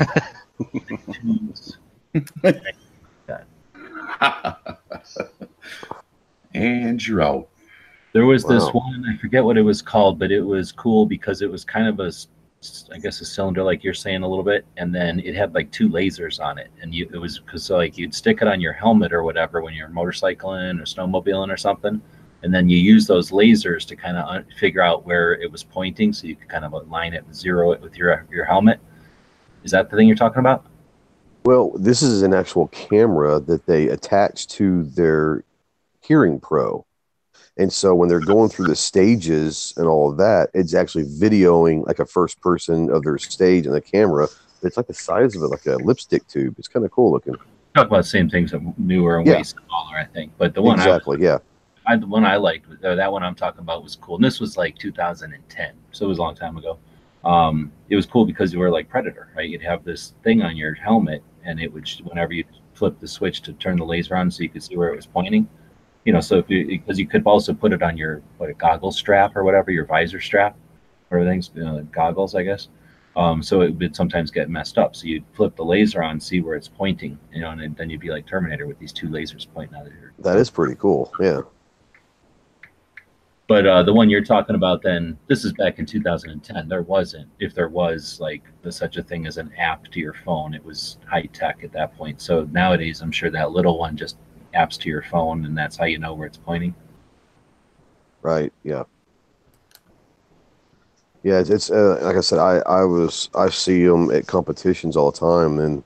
tattoos. 0.84 1.78
and 6.54 7.06
you're 7.06 7.22
out. 7.22 7.48
There 8.12 8.26
was 8.26 8.44
this 8.44 8.68
one, 8.74 9.04
I 9.10 9.16
forget 9.16 9.42
what 9.42 9.56
it 9.56 9.62
was 9.62 9.80
called, 9.80 10.18
but 10.18 10.30
it 10.30 10.42
was 10.42 10.70
cool 10.70 11.06
because 11.06 11.40
it 11.40 11.50
was 11.50 11.64
kind 11.64 11.88
of 11.88 11.98
a, 12.00 12.08
s- 12.08 12.28
I 12.92 12.98
guess, 12.98 13.20
a 13.20 13.24
cylinder, 13.24 13.62
like 13.62 13.82
you're 13.84 13.94
saying 13.94 14.22
a 14.22 14.28
little 14.28 14.44
bit, 14.44 14.64
and 14.76 14.94
then 14.94 15.20
it 15.20 15.34
had 15.34 15.54
like 15.54 15.70
two 15.70 15.88
lasers 15.88 16.40
on 16.40 16.58
it, 16.58 16.70
and 16.80 16.94
you, 16.94 17.08
it 17.12 17.18
was 17.18 17.38
because 17.38 17.68
like 17.70 17.98
you'd 17.98 18.14
stick 18.14 18.42
it 18.42 18.48
on 18.48 18.60
your 18.60 18.72
helmet 18.72 19.12
or 19.12 19.22
whatever 19.22 19.62
when 19.62 19.74
you're 19.74 19.88
motorcycling 19.88 20.80
or 20.80 20.84
snowmobiling 20.84 21.52
or 21.52 21.56
something, 21.56 22.00
and 22.42 22.54
then 22.54 22.68
you 22.68 22.78
use 22.78 23.06
those 23.06 23.30
lasers 23.30 23.86
to 23.86 23.96
kind 23.96 24.16
of 24.16 24.28
un- 24.28 24.46
figure 24.58 24.82
out 24.82 25.04
where 25.04 25.34
it 25.34 25.50
was 25.50 25.62
pointing, 25.62 26.12
so 26.12 26.26
you 26.26 26.36
could 26.36 26.48
kind 26.48 26.64
of 26.64 26.72
align 26.72 27.12
it, 27.14 27.24
and 27.24 27.34
zero 27.34 27.72
it 27.72 27.80
with 27.80 27.96
your 27.96 28.26
your 28.30 28.44
helmet. 28.44 28.80
Is 29.64 29.72
that 29.72 29.90
the 29.90 29.96
thing 29.96 30.06
you're 30.06 30.16
talking 30.16 30.40
about? 30.40 30.64
Well, 31.44 31.72
this 31.76 32.02
is 32.02 32.22
an 32.22 32.34
actual 32.34 32.68
camera 32.68 33.40
that 33.40 33.66
they 33.66 33.88
attach 33.88 34.46
to 34.48 34.84
their 34.84 35.44
Hearing 36.00 36.38
Pro. 36.38 36.85
And 37.58 37.72
so 37.72 37.94
when 37.94 38.08
they're 38.08 38.20
going 38.20 38.50
through 38.50 38.66
the 38.66 38.76
stages 38.76 39.72
and 39.76 39.86
all 39.86 40.10
of 40.10 40.18
that, 40.18 40.50
it's 40.52 40.74
actually 40.74 41.04
videoing 41.04 41.86
like 41.86 41.98
a 41.98 42.06
first 42.06 42.40
person 42.40 42.90
of 42.90 43.02
their 43.02 43.16
stage 43.18 43.66
and 43.66 43.74
the 43.74 43.80
camera. 43.80 44.28
It's 44.62 44.76
like 44.76 44.86
the 44.86 44.94
size 44.94 45.34
of 45.36 45.42
it, 45.42 45.46
like 45.46 45.64
a 45.66 45.76
lipstick 45.76 46.26
tube. 46.28 46.56
It's 46.58 46.68
kind 46.68 46.84
of 46.84 46.90
cool 46.90 47.12
looking. 47.12 47.34
Talk 47.74 47.86
about 47.86 47.98
the 47.98 48.04
same 48.04 48.28
things, 48.28 48.52
but 48.52 48.78
newer 48.78 49.18
and 49.18 49.26
Yeah. 49.26 49.36
way 49.36 49.42
smaller, 49.42 49.96
I 49.96 50.04
think. 50.04 50.32
But 50.36 50.54
the 50.54 50.62
one 50.62 50.78
I 50.80 50.84
exactly, 50.84 51.22
yeah. 51.22 51.38
I, 51.86 51.96
the 51.96 52.06
one 52.06 52.24
I 52.24 52.36
liked, 52.36 52.66
uh, 52.84 52.94
that 52.94 53.10
one 53.10 53.22
I'm 53.22 53.34
talking 53.34 53.60
about 53.60 53.82
was 53.82 53.96
cool. 53.96 54.16
And 54.16 54.24
this 54.24 54.40
was 54.40 54.56
like 54.56 54.76
2010, 54.76 55.72
so 55.92 56.04
it 56.04 56.08
was 56.08 56.18
a 56.18 56.22
long 56.22 56.34
time 56.34 56.56
ago. 56.56 56.78
Um, 57.24 57.72
it 57.88 57.96
was 57.96 58.06
cool 58.06 58.26
because 58.26 58.52
you 58.52 58.58
were 58.58 58.70
like 58.70 58.88
Predator, 58.88 59.28
right? 59.36 59.48
You'd 59.48 59.62
have 59.62 59.84
this 59.84 60.14
thing 60.22 60.42
on 60.42 60.56
your 60.56 60.74
helmet, 60.74 61.22
and 61.44 61.60
it 61.60 61.72
would, 61.72 61.88
whenever 62.04 62.32
you 62.32 62.44
flip 62.74 62.98
the 63.00 63.08
switch 63.08 63.40
to 63.42 63.52
turn 63.54 63.76
the 63.76 63.84
laser 63.84 64.16
on, 64.16 64.30
so 64.30 64.42
you 64.42 64.48
could 64.48 64.62
see 64.62 64.76
where 64.76 64.92
it 64.92 64.96
was 64.96 65.06
pointing. 65.06 65.48
You 66.06 66.12
know, 66.12 66.20
so 66.20 66.38
if 66.38 66.48
you, 66.48 66.66
because 66.66 66.98
you 66.98 67.06
could 67.06 67.24
also 67.26 67.52
put 67.52 67.72
it 67.72 67.82
on 67.82 67.96
your 67.96 68.22
what 68.38 68.48
a 68.48 68.54
goggle 68.54 68.92
strap 68.92 69.36
or 69.36 69.44
whatever, 69.44 69.70
your 69.70 69.84
visor 69.84 70.20
strap, 70.20 70.56
or 71.10 71.24
things 71.24 71.50
you 71.54 71.64
know, 71.64 71.82
goggles, 71.92 72.34
I 72.34 72.44
guess. 72.44 72.68
Um, 73.16 73.42
so 73.42 73.62
it 73.62 73.70
would 73.70 73.96
sometimes 73.96 74.30
get 74.30 74.48
messed 74.48 74.78
up. 74.78 74.94
So 74.94 75.06
you'd 75.06 75.24
flip 75.32 75.56
the 75.56 75.64
laser 75.64 76.02
on, 76.02 76.20
see 76.20 76.40
where 76.40 76.54
it's 76.54 76.68
pointing, 76.68 77.18
you 77.32 77.40
know, 77.40 77.50
and 77.50 77.76
then 77.76 77.90
you'd 77.90 78.00
be 78.00 78.10
like 78.10 78.26
Terminator 78.26 78.66
with 78.66 78.78
these 78.78 78.92
two 78.92 79.08
lasers 79.08 79.46
pointing 79.52 79.76
out 79.76 79.86
of 79.86 79.92
your. 79.94 80.12
That 80.18 80.36
is 80.36 80.48
pretty 80.48 80.76
cool. 80.76 81.12
Yeah. 81.18 81.40
But 83.48 83.66
uh, 83.66 83.82
the 83.84 83.92
one 83.92 84.10
you're 84.10 84.24
talking 84.24 84.56
about, 84.56 84.82
then 84.82 85.16
this 85.28 85.44
is 85.44 85.52
back 85.52 85.78
in 85.78 85.86
2010. 85.86 86.68
There 86.68 86.82
wasn't, 86.82 87.28
if 87.38 87.54
there 87.54 87.68
was 87.68 88.18
like 88.20 88.42
the, 88.62 88.72
such 88.72 88.96
a 88.96 89.02
thing 89.02 89.26
as 89.26 89.38
an 89.38 89.52
app 89.56 89.86
to 89.92 90.00
your 90.00 90.14
phone, 90.24 90.52
it 90.52 90.64
was 90.64 90.98
high 91.06 91.28
tech 91.32 91.62
at 91.62 91.72
that 91.72 91.96
point. 91.96 92.20
So 92.20 92.48
nowadays, 92.50 93.00
I'm 93.00 93.12
sure 93.12 93.30
that 93.30 93.52
little 93.52 93.78
one 93.78 93.96
just 93.96 94.16
apps 94.56 94.78
to 94.80 94.88
your 94.88 95.02
phone, 95.02 95.44
and 95.44 95.56
that's 95.56 95.76
how 95.76 95.84
you 95.84 95.98
know 95.98 96.14
where 96.14 96.26
it's 96.26 96.38
pointing. 96.38 96.74
Right. 98.22 98.52
Yeah. 98.64 98.84
Yeah. 101.22 101.42
It's, 101.46 101.70
uh, 101.70 102.00
like 102.02 102.16
I 102.16 102.20
said. 102.20 102.38
I 102.38 102.58
I 102.66 102.84
was 102.84 103.30
I 103.34 103.48
see 103.50 103.84
them 103.84 104.10
at 104.10 104.26
competitions 104.26 104.96
all 104.96 105.10
the 105.10 105.18
time, 105.18 105.58
and 105.58 105.76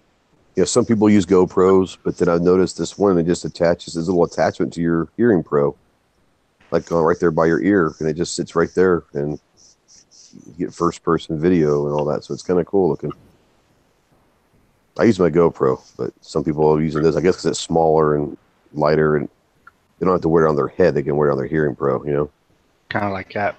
you 0.56 0.62
know 0.62 0.64
some 0.64 0.86
people 0.86 1.10
use 1.10 1.26
GoPros, 1.26 1.98
but 2.02 2.16
then 2.16 2.28
I've 2.28 2.42
noticed 2.42 2.78
this 2.78 2.96
one 2.96 3.18
it 3.18 3.24
just 3.24 3.44
attaches 3.44 3.94
this 3.94 4.06
little 4.06 4.24
attachment 4.24 4.72
to 4.74 4.80
your 4.80 5.08
hearing 5.16 5.42
pro, 5.42 5.76
like 6.70 6.90
uh, 6.90 7.02
right 7.02 7.18
there 7.20 7.30
by 7.30 7.46
your 7.46 7.62
ear, 7.62 7.94
and 8.00 8.08
it 8.08 8.14
just 8.14 8.34
sits 8.34 8.54
right 8.56 8.70
there, 8.74 9.04
and 9.12 9.38
you 10.46 10.66
get 10.66 10.74
first 10.74 11.02
person 11.02 11.40
video 11.40 11.86
and 11.86 11.94
all 11.94 12.04
that. 12.06 12.24
So 12.24 12.32
it's 12.32 12.42
kind 12.42 12.60
of 12.60 12.66
cool 12.66 12.88
looking. 12.88 13.12
I 14.98 15.04
use 15.04 15.18
my 15.18 15.30
GoPro, 15.30 15.80
but 15.96 16.12
some 16.20 16.44
people 16.44 16.68
are 16.68 16.80
using 16.80 17.02
this. 17.02 17.16
I 17.16 17.20
guess 17.20 17.36
because 17.36 17.46
it's 17.46 17.60
smaller 17.60 18.16
and 18.16 18.36
lighter, 18.72 19.16
and 19.16 19.28
they 19.98 20.04
don't 20.06 20.14
have 20.14 20.20
to 20.22 20.28
wear 20.28 20.46
it 20.46 20.48
on 20.48 20.56
their 20.56 20.68
head. 20.68 20.94
They 20.94 21.02
can 21.02 21.16
wear 21.16 21.28
it 21.28 21.32
on 21.32 21.38
their 21.38 21.46
hearing 21.46 21.74
pro. 21.76 22.02
You 22.04 22.12
know. 22.12 22.30
Kind 22.88 23.06
of 23.06 23.12
like 23.12 23.32
that. 23.34 23.56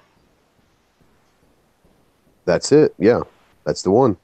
That's 2.45 2.71
it. 2.71 2.93
Yeah, 2.97 3.21
that's 3.65 3.81
the 3.81 3.91
one. 3.91 4.17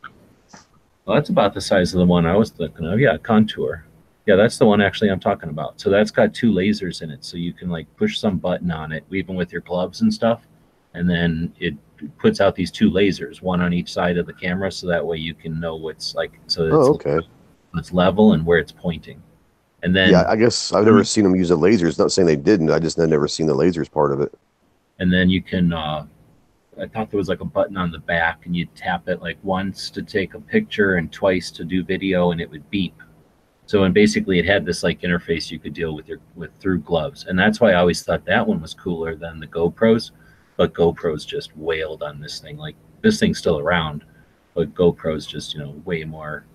Well, 1.05 1.15
that's 1.15 1.29
about 1.29 1.53
the 1.53 1.61
size 1.61 1.93
of 1.93 1.99
the 1.99 2.05
one 2.05 2.25
I 2.25 2.35
was 2.35 2.49
thinking 2.49 2.85
of. 2.85 2.99
Yeah, 2.99 3.17
Contour. 3.17 3.85
Yeah, 4.25 4.35
that's 4.35 4.57
the 4.57 4.65
one 4.65 4.81
actually 4.81 5.09
I'm 5.09 5.21
talking 5.21 5.49
about. 5.49 5.79
So 5.79 5.89
that's 5.89 6.11
got 6.11 6.33
two 6.33 6.51
lasers 6.51 7.01
in 7.01 7.11
it, 7.11 7.23
so 7.23 7.37
you 7.37 7.53
can 7.53 7.69
like 7.69 7.87
push 7.95 8.17
some 8.19 8.37
button 8.37 8.71
on 8.71 8.91
it, 8.91 9.05
even 9.11 9.35
with 9.35 9.51
your 9.53 9.61
gloves 9.61 10.01
and 10.01 10.13
stuff, 10.13 10.41
and 10.93 11.09
then 11.09 11.53
it 11.59 11.75
puts 12.17 12.41
out 12.41 12.53
these 12.53 12.69
two 12.69 12.91
lasers, 12.91 13.41
one 13.41 13.61
on 13.61 13.71
each 13.73 13.91
side 13.93 14.17
of 14.17 14.25
the 14.25 14.33
camera, 14.33 14.69
so 14.69 14.85
that 14.87 15.05
way 15.05 15.15
you 15.17 15.33
can 15.33 15.57
know 15.61 15.77
what's 15.77 16.13
like 16.13 16.33
so 16.47 16.65
it's, 16.65 16.73
Oh, 16.75 16.93
okay. 16.95 17.25
it's 17.75 17.93
level 17.93 18.33
and 18.33 18.45
where 18.45 18.57
it's 18.59 18.73
pointing. 18.73 19.23
And 19.83 19.95
then 19.95 20.09
Yeah, 20.11 20.25
I 20.27 20.35
guess 20.35 20.73
I've 20.73 20.85
never 20.85 21.03
seen 21.03 21.23
them 21.23 21.35
use 21.35 21.49
the 21.49 21.57
lasers. 21.57 21.99
Not 21.99 22.11
saying 22.11 22.25
they 22.25 22.35
didn't. 22.35 22.71
I 22.71 22.79
just 22.79 22.97
had 22.97 23.09
never 23.09 23.27
seen 23.27 23.47
the 23.47 23.55
lasers 23.55 23.91
part 23.91 24.11
of 24.11 24.19
it. 24.21 24.33
and 24.99 25.13
then 25.13 25.29
you 25.29 25.41
can 25.43 25.71
uh 25.73 26.05
i 26.81 26.87
thought 26.87 27.09
there 27.11 27.17
was 27.19 27.29
like 27.29 27.41
a 27.41 27.45
button 27.45 27.77
on 27.77 27.91
the 27.91 27.99
back 27.99 28.45
and 28.45 28.55
you'd 28.55 28.73
tap 28.75 29.07
it 29.07 29.21
like 29.21 29.37
once 29.43 29.89
to 29.91 30.01
take 30.01 30.33
a 30.33 30.39
picture 30.39 30.95
and 30.95 31.11
twice 31.11 31.51
to 31.51 31.63
do 31.63 31.83
video 31.83 32.31
and 32.31 32.41
it 32.41 32.49
would 32.49 32.67
beep 32.71 32.95
so 33.67 33.83
and 33.83 33.93
basically 33.93 34.39
it 34.39 34.45
had 34.45 34.65
this 34.65 34.81
like 34.83 35.01
interface 35.01 35.51
you 35.51 35.59
could 35.59 35.73
deal 35.73 35.93
with 35.95 36.07
your 36.07 36.19
with 36.35 36.51
through 36.59 36.79
gloves 36.79 37.25
and 37.27 37.37
that's 37.37 37.59
why 37.61 37.71
i 37.71 37.75
always 37.75 38.01
thought 38.03 38.25
that 38.25 38.45
one 38.47 38.59
was 38.61 38.73
cooler 38.73 39.15
than 39.15 39.39
the 39.39 39.47
gopros 39.47 40.11
but 40.55 40.73
gopros 40.73 41.25
just 41.27 41.55
wailed 41.57 42.01
on 42.01 42.19
this 42.19 42.39
thing 42.39 42.57
like 42.57 42.75
this 43.03 43.19
thing's 43.19 43.37
still 43.37 43.59
around 43.59 44.03
but 44.55 44.73
gopros 44.73 45.27
just 45.27 45.53
you 45.53 45.59
know 45.59 45.71
way 45.85 46.03
more 46.03 46.45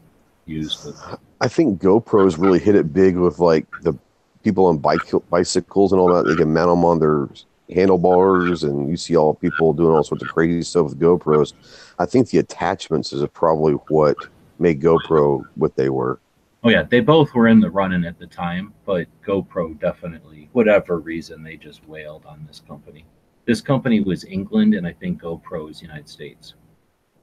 used 0.47 0.85
with 0.85 1.01
I 1.43 1.49
think 1.49 1.83
GoPros 1.83 2.39
really 2.39 2.61
hit 2.61 2.77
it 2.77 2.93
big 2.93 3.17
with 3.17 3.41
like 3.41 3.67
the 3.83 3.99
people 4.45 4.67
on 4.67 4.79
bike 4.79 5.01
bicycles 5.29 5.91
and 5.91 6.01
all 6.01 6.15
that. 6.15 6.25
They 6.25 6.37
can 6.37 6.55
mount 6.55 6.71
them 6.71 6.85
on 6.85 7.01
their 7.01 7.29
handlebars, 7.69 8.63
and 8.63 8.89
you 8.89 8.97
see 8.97 9.17
all 9.17 9.35
people 9.35 9.73
doing 9.73 9.93
all 9.93 10.05
sorts 10.05 10.23
of 10.23 10.31
crazy 10.31 10.63
stuff 10.63 10.85
with 10.85 11.01
GoPros. 11.01 11.55
I 11.99 12.07
think 12.07 12.29
the 12.31 12.39
attachments 12.39 13.13
is 13.13 13.27
probably 13.35 13.73
what 13.89 14.17
made 14.61 14.81
GoPro 14.81 15.43
what 15.57 15.75
they 15.75 15.89
were. 15.89 16.21
Oh 16.63 16.71
yeah, 16.71 16.85
they 16.85 17.01
both 17.01 17.35
were 17.35 17.49
in 17.49 17.59
the 17.59 17.71
running 17.71 18.05
at 18.05 18.21
the 18.21 18.27
time, 18.29 18.73
but 18.87 19.09
GoPro 19.27 19.77
definitely, 19.81 20.49
whatever 20.53 21.01
reason, 21.01 21.43
they 21.43 21.57
just 21.57 21.85
wailed 21.89 22.25
on 22.25 22.45
this 22.47 22.63
company. 22.69 23.05
This 23.47 23.61
company 23.61 23.99
was 23.99 24.25
England, 24.25 24.75
and 24.75 24.87
I 24.87 24.93
think 24.93 25.21
GoPro 25.21 25.69
is 25.69 25.83
United 25.83 26.09
States. 26.09 26.55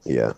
Yeah. 0.03 0.33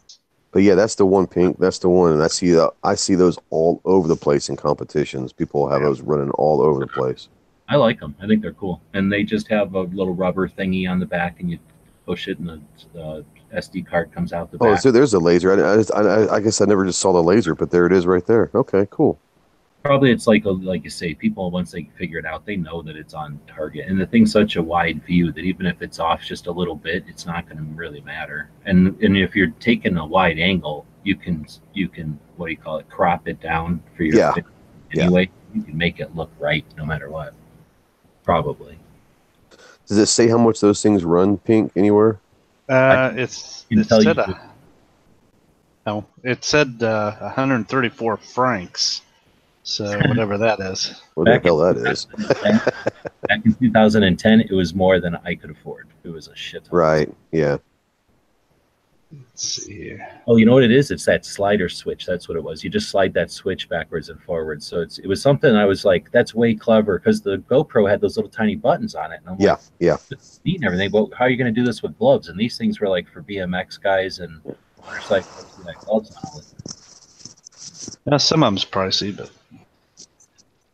But 0.52 0.64
yeah, 0.64 0.76
that's 0.76 0.96
the 0.96 1.06
one 1.06 1.28
pink. 1.28 1.58
That's 1.60 1.80
the 1.80 1.90
one, 1.90 2.12
and 2.12 2.22
I 2.22 2.28
see 2.28 2.52
the, 2.52 2.72
I 2.84 2.96
see 2.96 3.16
those 3.16 3.38
all 3.52 3.82
over 3.86 4.08
the 4.08 4.16
place 4.18 4.50
in 4.50 4.58
competitions. 4.58 5.32
People 5.32 5.70
have 5.70 5.82
those 5.82 6.02
running 6.02 6.30
all 6.32 6.62
over 6.62 6.82
the 6.82 6.88
place. 6.88 7.30
I 7.70 7.78
like 7.78 8.02
them. 8.02 8.16
I 8.22 8.28
think 8.28 8.42
they're 8.42 8.52
cool, 8.54 8.82
and 8.94 9.12
they 9.12 9.24
just 9.24 9.48
have 9.48 9.76
a 9.76 9.82
little 9.84 10.14
rubber 10.14 10.50
thingy 10.50 10.90
on 10.90 11.00
the 11.00 11.06
back, 11.06 11.40
and 11.40 11.50
you 11.50 11.58
push 12.06 12.28
it, 12.28 12.38
and 12.40 12.62
the 12.94 13.02
uh, 13.02 13.22
SD 13.56 13.86
card 13.88 14.12
comes 14.12 14.34
out 14.34 14.52
the 14.52 14.58
Oh, 14.60 14.66
back. 14.72 14.78
Oh, 14.80 14.82
so 14.82 14.92
there's 14.92 15.14
a 15.14 15.20
laser. 15.20 15.52
I, 15.52 15.74
I, 15.74 15.78
just- 15.78 15.94
I, 15.94 16.02
I- 16.02 16.36
I 16.36 16.40
guess 16.42 16.60
I 16.60 16.66
never 16.66 16.86
just 16.86 17.00
saw 17.00 17.14
the 17.14 17.24
laser, 17.24 17.56
but 17.56 17.72
there 17.72 17.86
it 17.86 17.94
is 17.94 18.06
right 18.06 18.26
there. 18.26 18.52
Okay, 18.54 18.88
cool. 18.90 19.20
Probably 19.84 20.12
it's 20.12 20.28
like 20.28 20.46
a, 20.46 20.52
like 20.52 20.84
you 20.84 20.92
say, 20.92 21.16
people 21.16 21.50
once 21.50 21.72
they 21.72 21.90
figure 21.98 22.20
it 22.20 22.26
out, 22.26 22.46
they 22.46 22.56
know 22.56 22.84
that 22.84 22.96
it's 22.96 23.16
on 23.16 23.40
target, 23.48 23.88
and 23.88 24.00
the 24.00 24.06
thing's 24.06 24.32
such 24.32 24.56
a 24.56 24.62
wide 24.62 25.04
view 25.06 25.32
that 25.32 25.42
even 25.42 25.66
if 25.66 25.82
it's 25.82 26.00
off 26.00 26.22
just 26.22 26.46
a 26.46 26.52
little 26.52 26.76
bit, 26.76 27.04
it's 27.08 27.26
not 27.26 27.46
going 27.48 27.58
to 27.58 27.64
really 27.74 28.02
matter. 28.02 28.52
And 28.66 28.96
and 29.02 29.18
if 29.18 29.36
you're 29.36 29.50
taking 29.60 29.98
a 29.98 30.06
wide 30.06 30.38
angle, 30.38 30.86
you 31.04 31.16
can 31.16 31.48
you 31.74 31.88
can 31.90 32.20
what 32.38 32.46
do 32.48 32.52
you 32.52 32.58
call 32.58 32.78
it, 32.78 32.88
crop 32.90 33.28
it 33.28 33.42
down 33.42 33.82
for 33.98 34.04
your 34.04 34.18
Yeah. 34.18 34.34
fit 34.34 34.46
Yeah. 34.94 35.04
anyway. 35.06 35.32
You 35.56 35.64
can 35.64 35.76
make 35.78 36.00
it 36.00 36.16
look 36.16 36.30
right 36.40 36.64
no 36.78 36.86
matter 36.86 37.10
what. 37.10 37.34
Probably. 38.24 38.78
Does 39.88 39.98
it 39.98 40.06
say 40.06 40.28
how 40.28 40.38
much 40.38 40.62
those 40.62 40.82
things 40.84 41.04
run, 41.04 41.38
Pink, 41.40 41.72
anywhere? 41.76 42.20
Uh, 42.70 43.12
it's 43.16 43.66
can 43.68 43.80
it 43.80 43.88
said 43.90 44.04
you- 44.04 44.12
a, 44.12 44.52
no, 45.88 46.06
it 46.24 46.44
said 46.44 46.84
uh, 46.84 47.16
134 47.20 48.18
francs. 48.18 49.02
So 49.64 49.98
whatever 50.08 50.38
that 50.40 50.60
is. 50.60 51.02
What 51.14 51.26
the 51.26 51.40
hell 51.40 51.58
that 51.58 51.78
is? 51.78 52.06
Back 53.28 53.46
in 53.46 53.54
2010, 53.54 54.42
it 54.42 54.52
was 54.52 54.74
more 54.74 55.00
than 55.00 55.16
I 55.24 55.36
could 55.36 55.52
afford. 55.52 55.88
It 56.04 56.10
was 56.10 56.28
a 56.28 56.36
shit. 56.36 56.66
ton. 56.66 56.76
Right. 56.78 57.14
Yeah. 57.32 57.58
Let's 59.14 59.44
see 59.64 59.74
here. 59.74 60.10
Oh, 60.26 60.38
you 60.38 60.46
know 60.46 60.54
what 60.54 60.64
it 60.64 60.72
is? 60.72 60.90
It's 60.90 61.06
that 61.06 61.26
slider 61.26 61.68
switch. 61.70 62.06
That's 62.06 62.28
what 62.30 62.38
it 62.38 62.44
was. 62.44 62.64
You 62.64 62.70
just 62.70 62.90
slide 62.90 63.14
that 63.16 63.30
switch 63.30 63.68
backwards 63.70 64.08
and 64.10 64.20
forwards. 64.24 64.66
So 64.66 64.80
it's 64.80 65.00
it 65.00 65.08
was 65.08 65.22
something 65.22 65.54
I 65.54 65.66
was 65.66 65.84
like, 65.86 66.10
that's 66.12 66.34
way 66.34 66.56
clever 66.56 66.98
because 66.98 67.22
the 67.22 67.38
GoPro 67.50 67.90
had 67.90 68.00
those 68.02 68.16
little 68.18 68.32
tiny 68.32 68.56
buttons 68.56 68.96
on 68.96 69.12
it. 69.12 69.20
And 69.20 69.30
I'm 69.30 69.36
Yeah. 69.40 69.52
like, 69.52 69.60
Yeah. 69.80 69.98
it's 70.10 70.40
neat 70.46 70.56
and 70.56 70.66
everything. 70.66 70.92
But 70.92 71.10
how 71.16 71.26
are 71.26 71.30
you 71.30 71.36
going 71.38 71.54
to 71.54 71.60
do 71.62 71.66
this 71.66 71.84
with 71.84 71.98
gloves? 72.00 72.30
And 72.30 72.40
these 72.40 72.58
things 72.58 72.80
were 72.80 72.88
like 72.90 73.08
for 73.10 73.22
BMX 73.22 73.80
guys 73.82 74.20
and 74.20 74.42
motorcycles 74.86 75.56
who 75.58 75.64
had 75.68 75.76
gloves 75.76 76.16
on. 76.16 76.32
with. 76.36 76.48
Uh, 78.12 78.18
some 78.18 78.44
of 78.44 78.48
them's 78.48 78.66
pricey, 78.66 79.16
but 79.16 79.30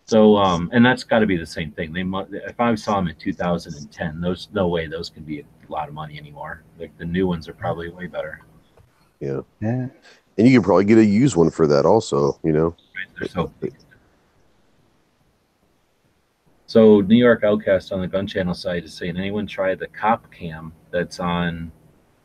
So, 0.07 0.37
um, 0.37 0.69
and 0.71 0.85
that's 0.85 1.03
got 1.03 1.19
to 1.19 1.25
be 1.25 1.35
the 1.35 1.45
same 1.45 1.71
thing. 1.71 1.91
They 1.91 2.03
mu- 2.03 2.25
if 2.31 2.59
I 2.59 2.73
saw 2.75 2.95
them 2.95 3.09
in 3.09 3.15
2010, 3.17 4.21
those 4.21 4.47
no 4.53 4.69
way 4.69 4.87
those 4.87 5.09
can 5.09 5.23
be 5.23 5.41
a 5.41 5.45
lot 5.67 5.89
of 5.89 5.93
money 5.93 6.17
anymore. 6.17 6.63
Like 6.79 6.97
the 6.97 7.05
new 7.05 7.27
ones 7.27 7.49
are 7.49 7.53
probably 7.53 7.89
way 7.89 8.07
better. 8.07 8.41
Yeah. 9.19 9.41
yeah. 9.59 9.87
And 10.37 10.47
you 10.47 10.53
can 10.53 10.63
probably 10.63 10.85
get 10.85 10.97
a 10.97 11.05
used 11.05 11.35
one 11.35 11.49
for 11.49 11.67
that 11.67 11.85
also, 11.85 12.39
you 12.43 12.53
know? 12.53 12.67
Right? 12.95 13.07
They're 13.19 13.27
so 13.27 13.51
big. 13.59 13.75
So 16.67 17.01
New 17.01 17.15
York 17.15 17.43
Outcast 17.43 17.91
on 17.91 17.99
the 17.99 18.07
Gun 18.07 18.27
Channel 18.27 18.53
site 18.53 18.85
is 18.85 18.93
saying 18.93 19.17
anyone 19.17 19.45
try 19.45 19.75
the 19.75 19.87
cop 19.87 20.31
cam 20.31 20.71
that's 20.91 21.19
on 21.19 21.71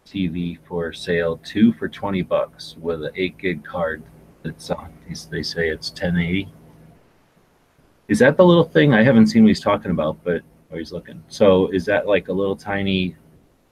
TV 0.06 0.58
for 0.66 0.92
sale 0.92 1.38
two 1.38 1.72
for 1.72 1.88
twenty 1.88 2.22
bucks 2.22 2.76
with 2.80 3.04
an 3.04 3.12
eight 3.16 3.38
gig 3.38 3.64
card 3.64 4.02
that's 4.42 4.70
on. 4.70 4.92
He's, 5.08 5.26
they 5.26 5.42
say 5.42 5.68
it's 5.68 5.90
ten 5.90 6.16
eighty. 6.16 6.48
Is 8.12 8.18
that 8.18 8.36
the 8.36 8.44
little 8.44 8.64
thing? 8.64 8.92
I 8.92 9.02
haven't 9.02 9.28
seen 9.28 9.42
what 9.42 9.48
he's 9.48 9.58
talking 9.60 9.90
about, 9.90 10.22
but 10.22 10.42
oh, 10.70 10.76
he's 10.76 10.92
looking. 10.92 11.24
So 11.28 11.68
is 11.68 11.86
that 11.86 12.06
like 12.06 12.28
a 12.28 12.32
little 12.32 12.54
tiny? 12.54 13.16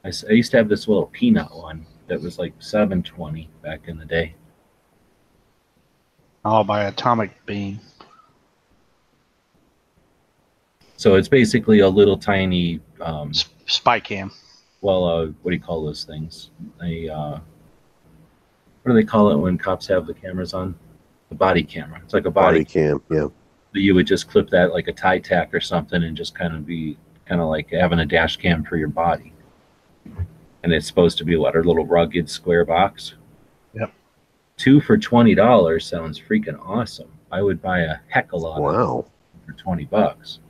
I 0.02 0.08
used 0.30 0.50
to 0.52 0.56
have 0.56 0.66
this 0.66 0.88
little 0.88 1.08
peanut 1.08 1.54
one 1.54 1.84
that 2.06 2.18
was 2.18 2.38
like 2.38 2.54
seven 2.58 3.02
twenty 3.02 3.50
back 3.62 3.86
in 3.86 3.98
the 3.98 4.06
day. 4.06 4.34
Oh, 6.42 6.64
by 6.64 6.84
Atomic 6.84 7.44
Beam. 7.44 7.80
So 10.96 11.16
it's 11.16 11.28
basically 11.28 11.80
a 11.80 11.88
little 11.88 12.16
tiny 12.16 12.80
um, 13.02 13.34
Spy 13.66 14.00
cam. 14.00 14.30
well, 14.80 15.04
uh, 15.04 15.26
what 15.42 15.50
do 15.50 15.54
you 15.54 15.60
call 15.62 15.84
those 15.84 16.04
things? 16.04 16.48
A 16.82 17.10
uh, 17.10 17.38
what 18.84 18.86
do 18.86 18.94
they 18.94 19.04
call 19.04 19.32
it 19.32 19.36
when 19.36 19.58
cops 19.58 19.86
have 19.88 20.06
the 20.06 20.14
cameras 20.14 20.54
on? 20.54 20.74
The 21.28 21.34
body 21.34 21.62
camera. 21.62 22.00
It's 22.02 22.14
like 22.14 22.24
a 22.24 22.30
Body 22.30 22.60
body. 22.60 22.64
cam. 22.64 23.02
Yeah. 23.10 23.26
You 23.72 23.94
would 23.94 24.06
just 24.06 24.28
clip 24.28 24.50
that 24.50 24.72
like 24.72 24.88
a 24.88 24.92
tie 24.92 25.18
tack 25.20 25.54
or 25.54 25.60
something, 25.60 26.02
and 26.02 26.16
just 26.16 26.34
kind 26.34 26.54
of 26.54 26.66
be 26.66 26.96
kind 27.26 27.40
of 27.40 27.48
like 27.48 27.70
having 27.70 28.00
a 28.00 28.06
dash 28.06 28.36
cam 28.36 28.64
for 28.64 28.76
your 28.76 28.88
body. 28.88 29.32
And 30.62 30.72
it's 30.72 30.86
supposed 30.86 31.16
to 31.18 31.24
be 31.24 31.36
what 31.36 31.56
a 31.56 31.60
little 31.60 31.86
rugged 31.86 32.28
square 32.28 32.64
box. 32.64 33.14
Yep. 33.74 33.92
Two 34.56 34.80
for 34.80 34.98
twenty 34.98 35.34
dollars 35.34 35.86
sounds 35.86 36.20
freaking 36.20 36.58
awesome. 36.66 37.10
I 37.32 37.42
would 37.42 37.62
buy 37.62 37.80
a 37.80 37.96
heck 38.08 38.32
of 38.32 38.42
a 38.42 38.46
lot 38.46 38.60
Wow. 38.60 39.06
for 39.46 39.52
twenty 39.52 39.84
bucks. 39.84 40.40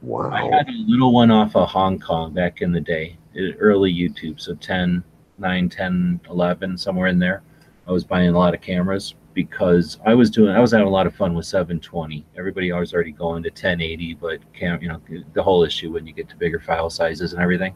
Wow. 0.00 0.30
I 0.30 0.44
had 0.54 0.68
a 0.68 0.84
little 0.86 1.12
one 1.12 1.30
off 1.30 1.56
of 1.56 1.68
Hong 1.70 1.98
Kong 1.98 2.32
back 2.32 2.60
in 2.62 2.70
the 2.70 2.80
day, 2.80 3.16
uh, 3.36 3.54
early 3.58 3.92
YouTube, 3.92 4.40
so 4.40 4.54
10, 4.54 5.02
9, 5.38 5.68
10, 5.68 6.20
11, 6.30 6.78
somewhere 6.78 7.08
in 7.08 7.18
there. 7.18 7.42
I 7.88 7.90
was 7.90 8.04
buying 8.04 8.28
a 8.28 8.38
lot 8.38 8.54
of 8.54 8.60
cameras 8.60 9.14
because 9.38 10.00
I 10.04 10.14
was 10.16 10.30
doing 10.30 10.50
I 10.50 10.58
was 10.58 10.72
having 10.72 10.88
a 10.88 10.90
lot 10.90 11.06
of 11.06 11.14
fun 11.14 11.32
with 11.32 11.46
720. 11.46 12.26
Everybody 12.36 12.72
was 12.72 12.92
already 12.92 13.12
going 13.12 13.44
to 13.44 13.50
1080, 13.50 14.14
but 14.14 14.40
cam 14.52 14.82
you 14.82 14.88
know 14.88 15.00
the 15.32 15.40
whole 15.44 15.62
issue 15.62 15.92
when 15.92 16.08
you 16.08 16.12
get 16.12 16.28
to 16.30 16.36
bigger 16.36 16.58
file 16.58 16.90
sizes 16.90 17.34
and 17.34 17.40
everything. 17.40 17.72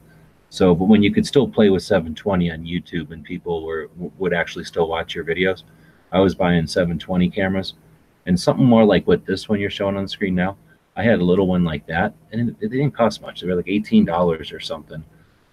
So, 0.50 0.74
but 0.74 0.86
when 0.86 1.04
you 1.04 1.14
could 1.14 1.24
still 1.24 1.46
play 1.46 1.70
with 1.70 1.84
720 1.84 2.50
on 2.50 2.64
YouTube 2.64 3.12
and 3.12 3.22
people 3.22 3.64
were 3.64 3.88
would 4.18 4.34
actually 4.34 4.64
still 4.64 4.88
watch 4.88 5.14
your 5.14 5.24
videos, 5.24 5.62
I 6.10 6.18
was 6.18 6.34
buying 6.34 6.66
720 6.66 7.30
cameras 7.30 7.74
and 8.26 8.38
something 8.38 8.66
more 8.66 8.84
like 8.84 9.06
what 9.06 9.24
this 9.24 9.48
one 9.48 9.60
you're 9.60 9.70
showing 9.70 9.96
on 9.96 10.02
the 10.02 10.08
screen 10.08 10.34
now. 10.34 10.56
I 10.96 11.04
had 11.04 11.20
a 11.20 11.24
little 11.24 11.46
one 11.46 11.62
like 11.62 11.86
that, 11.86 12.12
and 12.32 12.50
it, 12.50 12.56
it 12.60 12.68
didn't 12.72 12.90
cost 12.90 13.22
much. 13.22 13.40
They 13.40 13.46
were 13.46 13.54
like 13.54 13.68
eighteen 13.68 14.04
dollars 14.04 14.50
or 14.50 14.58
something, 14.58 15.04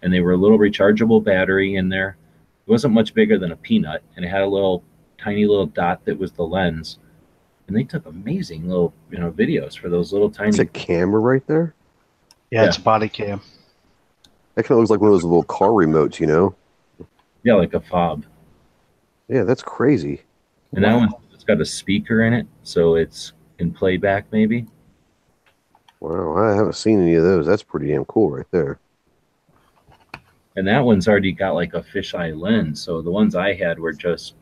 and 0.01 0.11
they 0.11 0.21
were 0.21 0.33
a 0.33 0.37
little 0.37 0.57
rechargeable 0.57 1.23
battery 1.23 1.75
in 1.75 1.87
there. 1.87 2.17
It 2.65 2.71
wasn't 2.71 2.95
much 2.95 3.13
bigger 3.13 3.37
than 3.37 3.51
a 3.51 3.55
peanut, 3.55 4.01
and 4.15 4.25
it 4.25 4.29
had 4.29 4.41
a 4.41 4.47
little 4.47 4.83
tiny 5.21 5.45
little 5.45 5.65
dot 5.65 6.05
that 6.05 6.17
was 6.17 6.31
the 6.31 6.43
lens. 6.43 6.99
And 7.67 7.77
they 7.77 7.83
took 7.83 8.05
amazing 8.05 8.67
little 8.67 8.93
you 9.11 9.19
know 9.19 9.31
videos 9.31 9.77
for 9.77 9.89
those 9.89 10.11
little 10.11 10.29
tiny. 10.29 10.49
It's 10.49 10.59
a 10.59 10.65
camera 10.65 11.19
right 11.19 11.45
there. 11.47 11.75
Yeah, 12.51 12.65
it's 12.65 12.77
a 12.77 12.81
body 12.81 13.09
cam. 13.09 13.41
That 14.55 14.63
kind 14.63 14.71
of 14.71 14.79
looks 14.79 14.89
like 14.89 15.01
one 15.01 15.09
of 15.09 15.13
those 15.13 15.23
little 15.23 15.43
car 15.43 15.69
remotes, 15.69 16.19
you 16.19 16.27
know? 16.27 16.55
yeah, 17.43 17.53
like 17.53 17.73
a 17.73 17.79
fob. 17.79 18.25
Yeah, 19.27 19.43
that's 19.43 19.61
crazy. 19.61 20.21
And 20.73 20.83
that 20.83 20.95
one, 20.95 21.09
it's 21.33 21.43
got 21.43 21.61
a 21.61 21.65
speaker 21.65 22.23
in 22.23 22.33
it, 22.33 22.47
so 22.63 22.95
it's 22.95 23.33
in 23.59 23.71
playback 23.71 24.25
maybe. 24.31 24.65
Wow, 25.99 26.37
I 26.37 26.55
haven't 26.55 26.75
seen 26.75 27.01
any 27.01 27.15
of 27.15 27.23
those. 27.23 27.45
That's 27.45 27.63
pretty 27.63 27.87
damn 27.87 28.05
cool 28.05 28.31
right 28.31 28.45
there. 28.51 28.79
And 30.55 30.67
that 30.67 30.83
one's 30.83 31.07
already 31.07 31.31
got 31.31 31.55
like 31.55 31.73
a 31.73 31.81
fisheye 31.81 32.37
lens. 32.39 32.81
So 32.81 33.01
the 33.01 33.11
ones 33.11 33.35
I 33.35 33.53
had 33.53 33.79
were 33.79 33.93
just 33.93 34.35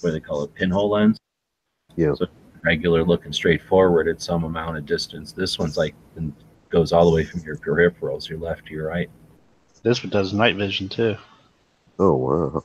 what 0.00 0.10
do 0.10 0.10
they 0.12 0.20
call 0.20 0.42
it, 0.44 0.54
pinhole 0.54 0.90
lens. 0.90 1.18
Yeah. 1.96 2.14
So 2.14 2.26
regular 2.62 3.04
looking 3.04 3.32
straight 3.32 3.62
forward 3.62 4.08
at 4.08 4.22
some 4.22 4.44
amount 4.44 4.76
of 4.76 4.86
distance. 4.86 5.32
This 5.32 5.58
one's 5.58 5.76
like 5.76 5.94
and 6.16 6.32
goes 6.70 6.92
all 6.92 7.08
the 7.08 7.14
way 7.14 7.24
from 7.24 7.40
your 7.40 7.56
peripherals, 7.56 8.28
your 8.28 8.38
left 8.38 8.66
to 8.66 8.72
your 8.72 8.88
right. 8.88 9.10
This 9.82 10.02
one 10.02 10.10
does 10.10 10.32
night 10.32 10.56
vision 10.56 10.88
too. 10.88 11.16
Oh 11.98 12.14
wow. 12.14 12.64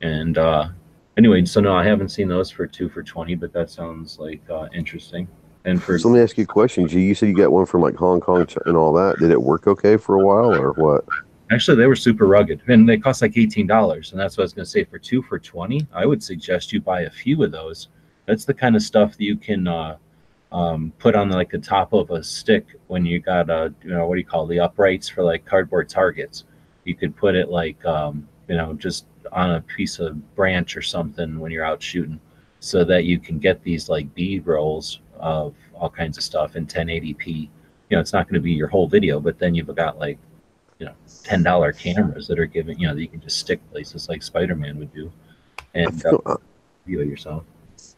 And 0.00 0.38
uh 0.38 0.68
anyway, 1.16 1.44
so 1.44 1.60
no, 1.60 1.74
I 1.74 1.84
haven't 1.84 2.08
seen 2.08 2.28
those 2.28 2.50
for 2.50 2.66
two 2.66 2.88
for 2.88 3.02
twenty, 3.02 3.34
but 3.34 3.52
that 3.52 3.70
sounds 3.70 4.18
like 4.18 4.42
uh 4.50 4.68
interesting. 4.74 5.28
And 5.64 5.82
for 5.82 5.98
So 5.98 6.08
let 6.08 6.16
me 6.16 6.22
ask 6.22 6.38
you 6.38 6.44
a 6.44 6.46
question. 6.46 6.88
G, 6.88 7.00
you 7.00 7.14
said 7.14 7.28
you 7.28 7.36
got 7.36 7.52
one 7.52 7.66
from 7.66 7.82
like 7.82 7.96
Hong 7.96 8.20
Kong 8.20 8.46
and 8.66 8.76
all 8.76 8.92
that. 8.94 9.18
Did 9.18 9.30
it 9.30 9.42
work 9.42 9.66
okay 9.66 9.96
for 9.96 10.16
a 10.16 10.24
while 10.24 10.54
or 10.54 10.72
what? 10.72 11.04
Actually, 11.50 11.76
they 11.76 11.86
were 11.86 11.96
super 11.96 12.26
rugged, 12.26 12.60
and 12.66 12.88
they 12.88 12.98
cost 12.98 13.22
like 13.22 13.36
eighteen 13.36 13.66
dollars. 13.66 14.12
And 14.12 14.20
that's 14.20 14.36
what 14.36 14.42
I 14.42 14.46
was 14.46 14.52
going 14.52 14.64
to 14.64 14.70
say. 14.70 14.84
For 14.84 14.98
two 14.98 15.22
for 15.22 15.38
twenty, 15.38 15.86
I 15.92 16.04
would 16.04 16.22
suggest 16.22 16.72
you 16.72 16.80
buy 16.80 17.02
a 17.02 17.10
few 17.10 17.42
of 17.44 17.52
those. 17.52 17.88
That's 18.26 18.44
the 18.44 18.54
kind 18.54 18.74
of 18.74 18.82
stuff 18.82 19.12
that 19.12 19.22
you 19.22 19.36
can 19.36 19.68
uh, 19.68 19.96
um, 20.52 20.92
put 20.98 21.14
on 21.14 21.30
like 21.30 21.50
the 21.50 21.58
top 21.58 21.92
of 21.92 22.10
a 22.10 22.22
stick 22.22 22.66
when 22.88 23.04
you 23.04 23.20
got 23.20 23.48
uh, 23.48 23.70
you 23.82 23.90
know 23.90 24.06
what 24.06 24.14
do 24.14 24.20
you 24.20 24.26
call 24.26 24.44
it? 24.44 24.48
the 24.48 24.60
uprights 24.60 25.08
for 25.08 25.22
like 25.22 25.44
cardboard 25.44 25.88
targets. 25.88 26.44
You 26.84 26.94
could 26.94 27.16
put 27.16 27.34
it 27.34 27.48
like 27.48 27.84
um, 27.84 28.28
you 28.48 28.56
know 28.56 28.74
just 28.74 29.06
on 29.32 29.52
a 29.52 29.60
piece 29.60 29.98
of 29.98 30.34
branch 30.34 30.76
or 30.76 30.82
something 30.82 31.38
when 31.38 31.52
you're 31.52 31.64
out 31.64 31.82
shooting, 31.82 32.20
so 32.58 32.84
that 32.84 33.04
you 33.04 33.18
can 33.18 33.38
get 33.38 33.62
these 33.62 33.88
like 33.88 34.12
B 34.14 34.40
rolls 34.40 35.00
of 35.18 35.54
all 35.74 35.90
kinds 35.90 36.16
of 36.16 36.24
stuff 36.24 36.56
in 36.56 36.66
1080p. 36.66 37.26
You 37.26 37.96
know, 37.96 38.00
it's 38.00 38.12
not 38.12 38.26
going 38.26 38.34
to 38.34 38.40
be 38.40 38.52
your 38.52 38.68
whole 38.68 38.88
video, 38.88 39.20
but 39.20 39.38
then 39.38 39.54
you've 39.54 39.74
got 39.74 39.98
like 39.98 40.18
you 40.78 40.86
know 40.86 40.94
ten 41.22 41.42
dollar 41.42 41.72
cameras 41.72 42.28
that 42.28 42.38
are 42.38 42.46
given 42.46 42.78
you 42.78 42.86
know 42.86 42.94
that 42.94 43.00
you 43.00 43.08
can 43.08 43.20
just 43.20 43.38
stick 43.38 43.60
places 43.70 44.08
like 44.08 44.22
Spider-Man 44.22 44.78
would 44.78 44.92
do, 44.92 45.10
and 45.74 46.04
uh, 46.06 46.18
I, 46.26 46.34
video 46.86 47.04
yourself. 47.04 47.44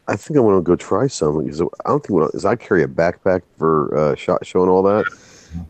I 0.07 0.15
think 0.15 0.37
I 0.37 0.39
want 0.41 0.57
to 0.57 0.61
go 0.61 0.75
try 0.75 1.07
some 1.07 1.43
because 1.43 1.61
I 1.61 1.65
don't 1.85 2.01
think 2.01 2.11
what 2.11 2.27
because 2.27 2.45
I 2.45 2.55
carry 2.55 2.83
a 2.83 2.87
backpack 2.87 3.41
for 3.57 3.95
uh, 3.97 4.15
shot 4.15 4.45
show 4.45 4.61
and 4.61 4.69
all 4.69 4.83
that, 4.83 5.05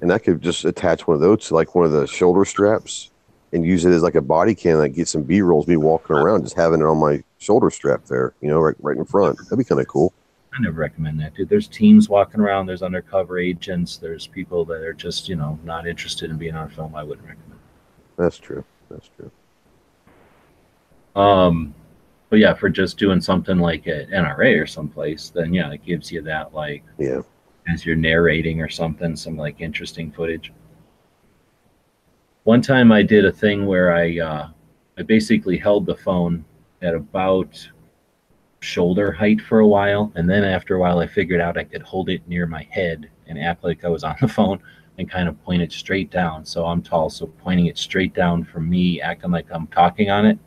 and 0.02 0.12
I 0.12 0.18
could 0.18 0.42
just 0.42 0.66
attach 0.66 1.08
one 1.08 1.16
of 1.16 1.22
those 1.22 1.48
to 1.48 1.56
like 1.56 1.76
one 1.76 1.86
of 1.86 1.92
the 1.92 2.08
shoulder 2.08 2.46
straps 2.46 3.12
and 3.52 3.66
use 3.66 3.84
it 3.86 3.92
as 3.92 4.04
like 4.04 4.16
a 4.16 4.22
body 4.22 4.56
cam. 4.56 4.78
Like 4.78 4.94
get 4.94 5.08
some 5.08 5.24
B 5.24 5.42
rolls, 5.42 5.68
me 5.68 5.78
walking 5.78 6.16
around, 6.16 6.44
just 6.44 6.56
having 6.56 6.82
it 6.82 6.86
on 6.86 6.98
my 6.98 7.24
shoulder 7.40 7.70
strap 7.70 8.06
there, 8.06 8.34
you 8.42 8.50
know, 8.50 8.60
right 8.60 8.76
right 8.80 8.98
in 8.98 9.06
front. 9.06 9.38
That'd 9.38 9.58
be 9.58 9.64
kind 9.64 9.82
of 9.82 9.88
cool. 9.88 10.14
I 10.60 10.64
never 10.64 10.82
recommend 10.82 11.20
that, 11.22 11.36
dude. 11.36 11.48
There's 11.48 11.70
teams 11.70 12.10
walking 12.10 12.42
around. 12.42 12.66
There's 12.66 12.84
undercover 12.84 13.40
agents. 13.40 13.96
There's 13.96 14.28
people 14.28 14.66
that 14.66 14.82
are 14.82 14.94
just 14.94 15.30
you 15.30 15.38
know 15.38 15.58
not 15.64 15.88
interested 15.88 16.30
in 16.30 16.38
being 16.38 16.56
on 16.56 16.70
film. 16.70 16.96
I 16.96 17.04
wouldn't 17.04 17.26
recommend. 17.26 17.60
That's 18.18 18.38
true. 18.38 18.66
That's 18.90 19.10
true. 19.16 19.32
Um, 21.16 21.74
but 22.30 22.40
yeah, 22.40 22.54
for 22.54 22.70
just 22.70 22.98
doing 22.98 23.22
something 23.22 23.58
like 23.58 23.88
at 23.88 24.10
NRA 24.10 24.62
or 24.62 24.68
someplace, 24.68 25.30
then 25.30 25.54
yeah, 25.54 25.72
it 25.72 25.86
gives 25.86 26.12
you 26.12 26.22
that 26.24 26.54
like 26.54 26.84
Yeah. 26.98 27.22
as 27.68 27.86
you're 27.86 27.96
narrating 27.96 28.62
or 28.62 28.70
something, 28.70 29.16
some 29.16 29.38
like 29.38 29.62
interesting 29.62 30.12
footage. 30.12 30.52
One 32.44 32.62
time 32.62 32.92
I 32.92 33.02
did 33.02 33.24
a 33.26 33.32
thing 33.32 33.66
where 33.66 33.94
I 33.96 34.20
uh, 34.20 34.50
I 34.98 35.04
basically 35.04 35.58
held 35.58 35.86
the 35.86 35.96
phone 35.96 36.44
at 36.82 36.94
about 36.96 37.66
shoulder 38.62 39.12
height 39.12 39.42
for 39.42 39.60
a 39.60 39.68
while, 39.68 40.12
and 40.16 40.30
then 40.30 40.44
after 40.44 40.76
a 40.76 40.80
while 40.80 41.00
I 41.00 41.08
figured 41.08 41.42
out 41.42 41.58
I 41.58 41.64
could 41.64 41.82
hold 41.82 42.10
it 42.10 42.28
near 42.28 42.46
my 42.46 42.68
head 42.70 43.10
and 43.28 43.40
act 43.40 43.64
like 43.64 43.86
I 43.86 43.90
was 43.90 44.04
on 44.04 44.16
the 44.22 44.28
phone 44.40 44.60
and 44.98 45.10
kind 45.10 45.30
of 45.30 45.42
point 45.44 45.62
it 45.62 45.72
straight 45.72 46.12
down. 46.12 46.46
So 46.46 46.66
I'm 46.66 46.82
tall, 46.82 47.10
so 47.10 47.28
pointing 47.28 47.68
it 47.68 47.78
straight 47.78 48.14
down 48.14 48.44
from 48.44 48.70
me, 48.70 49.02
acting 49.02 49.32
like 49.32 49.48
I'm 49.50 49.68
talking 49.68 50.10
on 50.10 50.26
it 50.26 50.38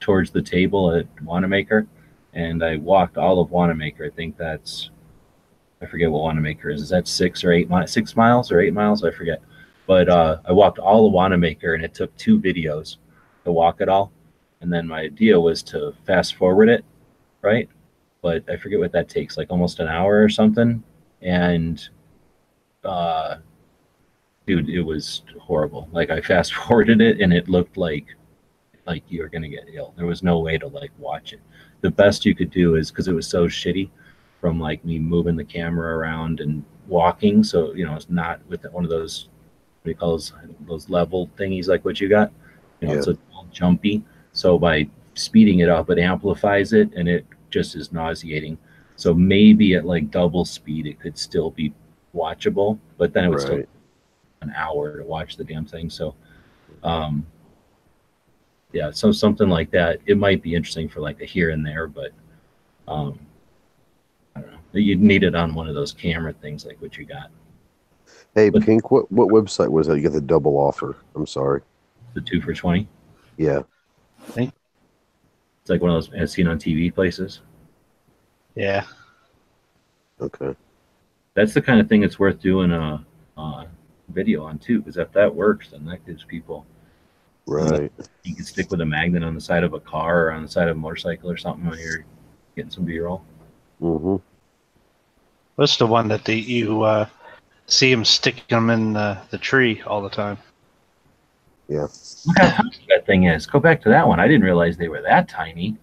towards 0.00 0.30
the 0.30 0.42
table 0.42 0.92
at 0.92 1.06
Wanenmacher. 1.16 1.86
And 2.34 2.64
I 2.64 2.76
walked 2.76 3.16
all 3.16 3.40
of 3.40 3.50
Wanenmacher. 3.50 4.06
I 4.06 4.14
think 4.14 4.36
that's 4.36 4.90
I 5.82 5.86
forget 5.86 6.10
what 6.10 6.34
Wanenmacher 6.34 6.72
is. 6.72 6.80
Is 6.80 6.88
that 6.90 7.08
six 7.08 7.42
or 7.42 7.52
eight 7.52 7.68
miles? 7.68 7.90
Six 7.90 8.16
miles 8.16 8.52
or 8.52 8.60
eight 8.60 8.72
miles? 8.72 9.04
I 9.04 9.10
forget. 9.10 9.42
But 9.86 10.08
uh, 10.08 10.38
I 10.44 10.52
walked 10.52 10.78
all 10.78 11.06
of 11.06 11.12
Wanenmacher, 11.12 11.74
and 11.74 11.84
it 11.84 11.92
took 11.92 12.16
two 12.16 12.40
videos 12.40 12.96
to 13.44 13.52
walk 13.52 13.80
it 13.80 13.88
all. 13.88 14.12
And 14.60 14.72
then 14.72 14.86
my 14.86 15.00
idea 15.00 15.38
was 15.40 15.62
to 15.64 15.92
fast 16.06 16.36
forward 16.36 16.68
it, 16.68 16.84
right? 17.42 17.68
But 18.22 18.48
I 18.48 18.56
forget 18.56 18.78
what 18.78 18.92
that 18.92 19.08
takes, 19.08 19.36
like 19.36 19.50
almost 19.50 19.80
an 19.80 19.88
hour 19.88 20.22
or 20.22 20.28
something. 20.28 20.82
And 21.22 21.86
uh, 22.84 23.36
dude, 24.46 24.68
it 24.68 24.82
was 24.82 25.22
horrible. 25.40 25.88
Like 25.92 26.10
I 26.10 26.20
fast 26.20 26.54
forwarded 26.54 27.00
it, 27.00 27.20
and 27.20 27.32
it 27.32 27.48
looked 27.48 27.76
like 27.76 28.06
like 28.86 29.04
you 29.08 29.20
were 29.22 29.28
gonna 29.28 29.48
get 29.48 29.64
ill. 29.72 29.94
There 29.96 30.06
was 30.06 30.22
no 30.22 30.40
way 30.40 30.58
to 30.58 30.66
like 30.66 30.90
watch 30.98 31.32
it. 31.32 31.40
The 31.82 31.90
best 31.90 32.24
you 32.24 32.34
could 32.34 32.50
do 32.50 32.76
is 32.76 32.90
because 32.90 33.08
it 33.08 33.12
was 33.14 33.26
so 33.26 33.46
shitty 33.46 33.90
from 34.40 34.58
like 34.58 34.84
me 34.84 34.98
moving 34.98 35.36
the 35.36 35.44
camera 35.44 35.96
around 35.96 36.40
and 36.40 36.64
walking. 36.88 37.44
So 37.44 37.74
you 37.74 37.84
know, 37.84 37.94
it's 37.94 38.10
not 38.10 38.40
with 38.48 38.64
one 38.72 38.84
of 38.84 38.90
those 38.90 39.28
what 39.82 39.84
do 39.84 39.90
you 39.90 39.96
call 39.96 40.10
those 40.12 40.32
those 40.66 40.88
level 40.88 41.28
thingies 41.36 41.68
like 41.68 41.84
what 41.84 42.00
you 42.00 42.08
got. 42.08 42.32
You 42.80 42.88
know, 42.88 42.94
Yeah. 42.94 42.98
it's 42.98 43.06
a 43.08 43.10
little 43.10 43.46
jumpy. 43.52 44.02
So 44.32 44.58
by 44.58 44.88
speeding 45.14 45.60
it 45.60 45.68
up, 45.68 45.90
it 45.90 45.98
amplifies 45.98 46.72
it, 46.72 46.92
and 46.94 47.08
it 47.08 47.26
just 47.50 47.76
is 47.76 47.92
nauseating. 47.92 48.58
So 48.96 49.12
maybe 49.14 49.74
at 49.74 49.84
like 49.84 50.10
double 50.10 50.44
speed, 50.44 50.86
it 50.86 51.00
could 51.00 51.18
still 51.18 51.50
be 51.50 51.72
watchable, 52.14 52.78
but 52.98 53.12
then 53.12 53.24
it 53.24 53.28
would 53.28 53.40
still 53.40 53.62
an 54.42 54.52
hour 54.56 54.98
to 54.98 55.04
watch 55.04 55.36
the 55.36 55.44
damn 55.44 55.64
thing. 55.64 55.88
So, 55.88 56.14
um, 56.82 57.26
yeah, 58.72 58.90
so 58.90 59.12
something 59.12 59.48
like 59.48 59.70
that. 59.70 60.00
It 60.06 60.18
might 60.18 60.42
be 60.42 60.54
interesting 60.54 60.88
for 60.88 61.00
like 61.00 61.20
a 61.20 61.24
here 61.24 61.50
and 61.50 61.64
there, 61.64 61.86
but 61.86 62.10
um, 62.88 63.18
I 64.34 64.40
don't 64.40 64.52
know. 64.52 64.58
You'd 64.72 65.00
need 65.00 65.22
it 65.22 65.34
on 65.34 65.54
one 65.54 65.68
of 65.68 65.74
those 65.74 65.92
camera 65.92 66.32
things 66.32 66.64
like 66.64 66.80
what 66.80 66.96
you 66.96 67.04
got. 67.04 67.30
Hey, 68.34 68.48
But- 68.50 68.64
Pink, 68.64 68.90
what 68.90 69.10
what 69.12 69.28
website 69.28 69.68
was 69.68 69.86
that? 69.86 69.96
You 69.96 70.02
got 70.02 70.12
the 70.12 70.20
double 70.20 70.56
offer. 70.56 70.96
I'm 71.14 71.26
sorry. 71.26 71.60
The 72.14 72.20
two 72.20 72.40
for 72.40 72.52
twenty. 72.54 72.88
Yeah. 73.36 73.62
It's 75.62 75.70
like 75.70 75.80
one 75.80 75.90
of 75.90 75.96
those 75.96 76.12
as 76.12 76.32
seen 76.32 76.48
on 76.48 76.58
TV 76.58 76.92
places. 76.92 77.40
Yeah. 78.56 78.84
Okay. 80.20 80.56
That's 81.34 81.54
the 81.54 81.62
kind 81.62 81.80
of 81.80 81.88
thing 81.88 82.00
that's 82.00 82.18
worth 82.18 82.40
doing 82.40 82.72
a, 82.72 83.04
a 83.36 83.66
video 84.08 84.44
on 84.44 84.58
too, 84.58 84.80
because 84.80 84.96
if 84.96 85.12
that 85.12 85.32
works, 85.32 85.70
then 85.70 85.84
that 85.86 86.04
gives 86.04 86.24
people. 86.24 86.66
Right. 87.46 87.92
You 88.24 88.34
can 88.34 88.44
stick 88.44 88.70
with 88.70 88.80
a 88.80 88.86
magnet 88.86 89.22
on 89.22 89.34
the 89.34 89.40
side 89.40 89.64
of 89.64 89.72
a 89.72 89.80
car 89.80 90.28
or 90.28 90.32
on 90.32 90.42
the 90.42 90.48
side 90.48 90.68
of 90.68 90.76
a 90.76 90.80
motorcycle 90.80 91.30
or 91.30 91.36
something 91.36 91.68
when 91.68 91.78
you're 91.78 92.04
getting 92.56 92.70
some 92.70 92.84
B-roll. 92.84 93.24
Mm-hmm. 93.80 94.16
What's 95.56 95.76
the 95.76 95.86
one 95.86 96.08
that 96.08 96.24
the, 96.24 96.34
you 96.34 96.82
uh, 96.82 97.06
see 97.66 97.90
them 97.90 98.04
sticking 98.04 98.44
them 98.48 98.70
in 98.70 98.92
the, 98.92 99.18
the 99.30 99.38
tree 99.38 99.82
all 99.82 100.02
the 100.02 100.10
time? 100.10 100.38
Yeah. 101.72 101.86
Look 102.26 102.38
how 102.38 102.62
tiny 102.62 102.86
that 102.88 103.06
thing 103.06 103.24
is. 103.24 103.46
Go 103.46 103.58
back 103.60 103.80
to 103.82 103.88
that 103.88 104.06
one. 104.06 104.20
I 104.20 104.26
didn't 104.28 104.44
realize 104.44 104.76
they 104.76 104.88
were 104.88 105.02
that 105.02 105.28
tiny. 105.28 105.76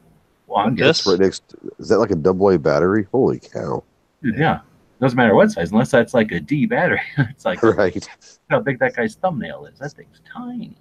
Well, 0.48 0.72
That's 0.76 1.06
right 1.06 1.20
next. 1.20 1.56
Is 1.78 1.90
that 1.90 1.99
like 1.99 2.11
a 2.11 2.16
double 2.16 2.49
A 2.49 2.57
battery? 2.57 3.07
Holy 3.11 3.40
cow! 3.40 3.84
yeah. 4.24 4.61
Doesn't 4.99 5.16
matter 5.16 5.34
what 5.34 5.49
size, 5.52 5.72
unless 5.72 5.91
that's 5.91 6.14
like 6.14 6.32
a 6.32 6.40
D 6.40 6.66
battery. 6.66 7.02
it's 7.18 7.45
like 7.45 7.64
Right. 7.64 8.07
how 8.49 8.60
big 8.60 8.80
that 8.80 8.95
guy's 8.95 9.16
thumbnail 9.16 9.66
is. 9.66 9.80
That 9.80 9.94
thing's 9.94 10.22
tiny. 10.32 10.76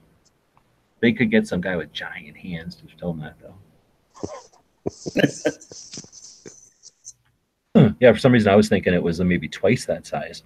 They 1.00 1.12
could 1.12 1.30
get 1.30 1.46
some 1.46 1.60
guy 1.60 1.76
with 1.76 1.92
giant 1.92 2.36
hands 2.36 2.76
to 2.76 2.84
film 2.98 3.20
that 3.20 3.36
though. 3.40 3.54
Huh, 4.14 4.26
hmm. 7.80 7.88
yeah, 8.00 8.12
for 8.12 8.18
some 8.18 8.32
reason 8.32 8.52
I 8.52 8.56
was 8.56 8.68
thinking 8.68 8.92
it 8.94 9.02
was 9.02 9.20
maybe 9.20 9.48
twice 9.48 9.84
that 9.86 10.06
size. 10.06 10.42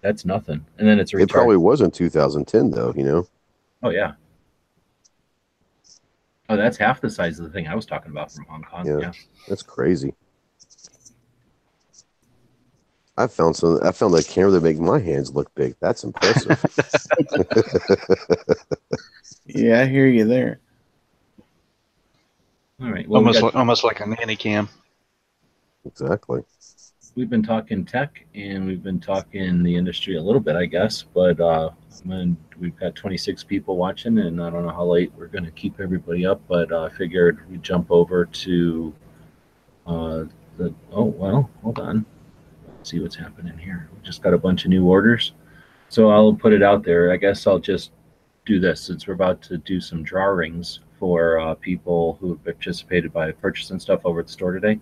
That's 0.00 0.24
nothing. 0.24 0.64
And 0.78 0.86
then 0.86 1.00
it's 1.00 1.14
a 1.14 1.18
It 1.18 1.28
probably 1.30 1.56
was 1.56 1.80
in 1.80 1.90
2010, 1.90 2.70
though. 2.70 2.92
You 2.96 3.04
know, 3.04 3.26
Oh 3.82 3.90
yeah. 3.90 4.12
Oh, 6.48 6.56
that's 6.56 6.76
half 6.76 7.00
the 7.00 7.08
size 7.10 7.38
of 7.38 7.46
the 7.46 7.50
thing 7.50 7.66
I 7.66 7.74
was 7.74 7.86
talking 7.86 8.10
about 8.10 8.30
from 8.32 8.44
Hong 8.44 8.62
Kong. 8.62 8.86
Yeah. 8.86 8.98
Yeah. 9.00 9.12
that's 9.48 9.62
crazy. 9.62 10.14
I 13.16 13.26
found 13.26 13.56
some. 13.56 13.78
I 13.82 13.92
found 13.92 14.14
a 14.14 14.22
camera 14.22 14.50
that 14.52 14.62
make 14.62 14.78
my 14.78 14.98
hands 14.98 15.34
look 15.34 15.54
big. 15.54 15.76
That's 15.80 16.04
impressive. 16.04 16.58
Yeah, 19.46 19.80
I 19.82 19.86
hear 19.86 20.06
you 20.06 20.24
there. 20.24 20.60
All 22.80 22.90
right. 22.90 23.06
Well, 23.08 23.18
almost 23.18 23.40
got- 23.40 23.46
like, 23.46 23.56
almost 23.56 23.84
like 23.84 24.00
a 24.00 24.06
nanny 24.06 24.36
cam. 24.36 24.68
exactly. 25.84 26.42
We've 27.14 27.30
been 27.30 27.42
talking 27.42 27.84
tech 27.84 28.24
and 28.34 28.66
we've 28.66 28.82
been 28.82 29.00
talking 29.00 29.62
the 29.62 29.74
industry 29.74 30.16
a 30.16 30.22
little 30.22 30.40
bit, 30.40 30.56
I 30.56 30.66
guess. 30.66 31.02
But 31.02 31.40
uh, 31.40 31.70
when 32.04 32.36
we've 32.58 32.76
got 32.76 32.94
26 32.94 33.44
people 33.44 33.76
watching, 33.76 34.18
and 34.18 34.42
I 34.42 34.50
don't 34.50 34.64
know 34.64 34.72
how 34.72 34.86
late 34.86 35.12
we're 35.16 35.26
going 35.26 35.44
to 35.44 35.50
keep 35.50 35.80
everybody 35.80 36.24
up, 36.24 36.40
but 36.48 36.72
uh, 36.72 36.84
I 36.84 36.90
figured 36.90 37.48
we'd 37.50 37.62
jump 37.62 37.90
over 37.90 38.24
to 38.24 38.94
uh, 39.86 40.24
the. 40.56 40.74
Oh 40.92 41.04
well, 41.04 41.50
hold 41.62 41.78
on. 41.78 42.06
Let's 42.76 42.90
see 42.90 43.00
what's 43.00 43.16
happening 43.16 43.56
here. 43.58 43.88
We 43.94 44.02
just 44.02 44.22
got 44.22 44.34
a 44.34 44.38
bunch 44.38 44.64
of 44.64 44.70
new 44.70 44.86
orders, 44.86 45.32
so 45.88 46.10
I'll 46.10 46.34
put 46.34 46.52
it 46.52 46.62
out 46.62 46.82
there. 46.82 47.12
I 47.12 47.16
guess 47.16 47.46
I'll 47.46 47.58
just 47.58 47.92
do 48.44 48.58
this 48.58 48.80
since 48.80 49.06
we're 49.06 49.14
about 49.14 49.40
to 49.42 49.58
do 49.58 49.80
some 49.80 50.02
drawings 50.02 50.80
for 50.98 51.38
uh, 51.38 51.54
people 51.54 52.16
who 52.20 52.30
have 52.30 52.44
participated 52.44 53.12
by 53.12 53.30
purchasing 53.30 53.78
stuff 53.78 54.00
over 54.04 54.20
at 54.20 54.26
the 54.26 54.32
store 54.32 54.52
today 54.52 54.80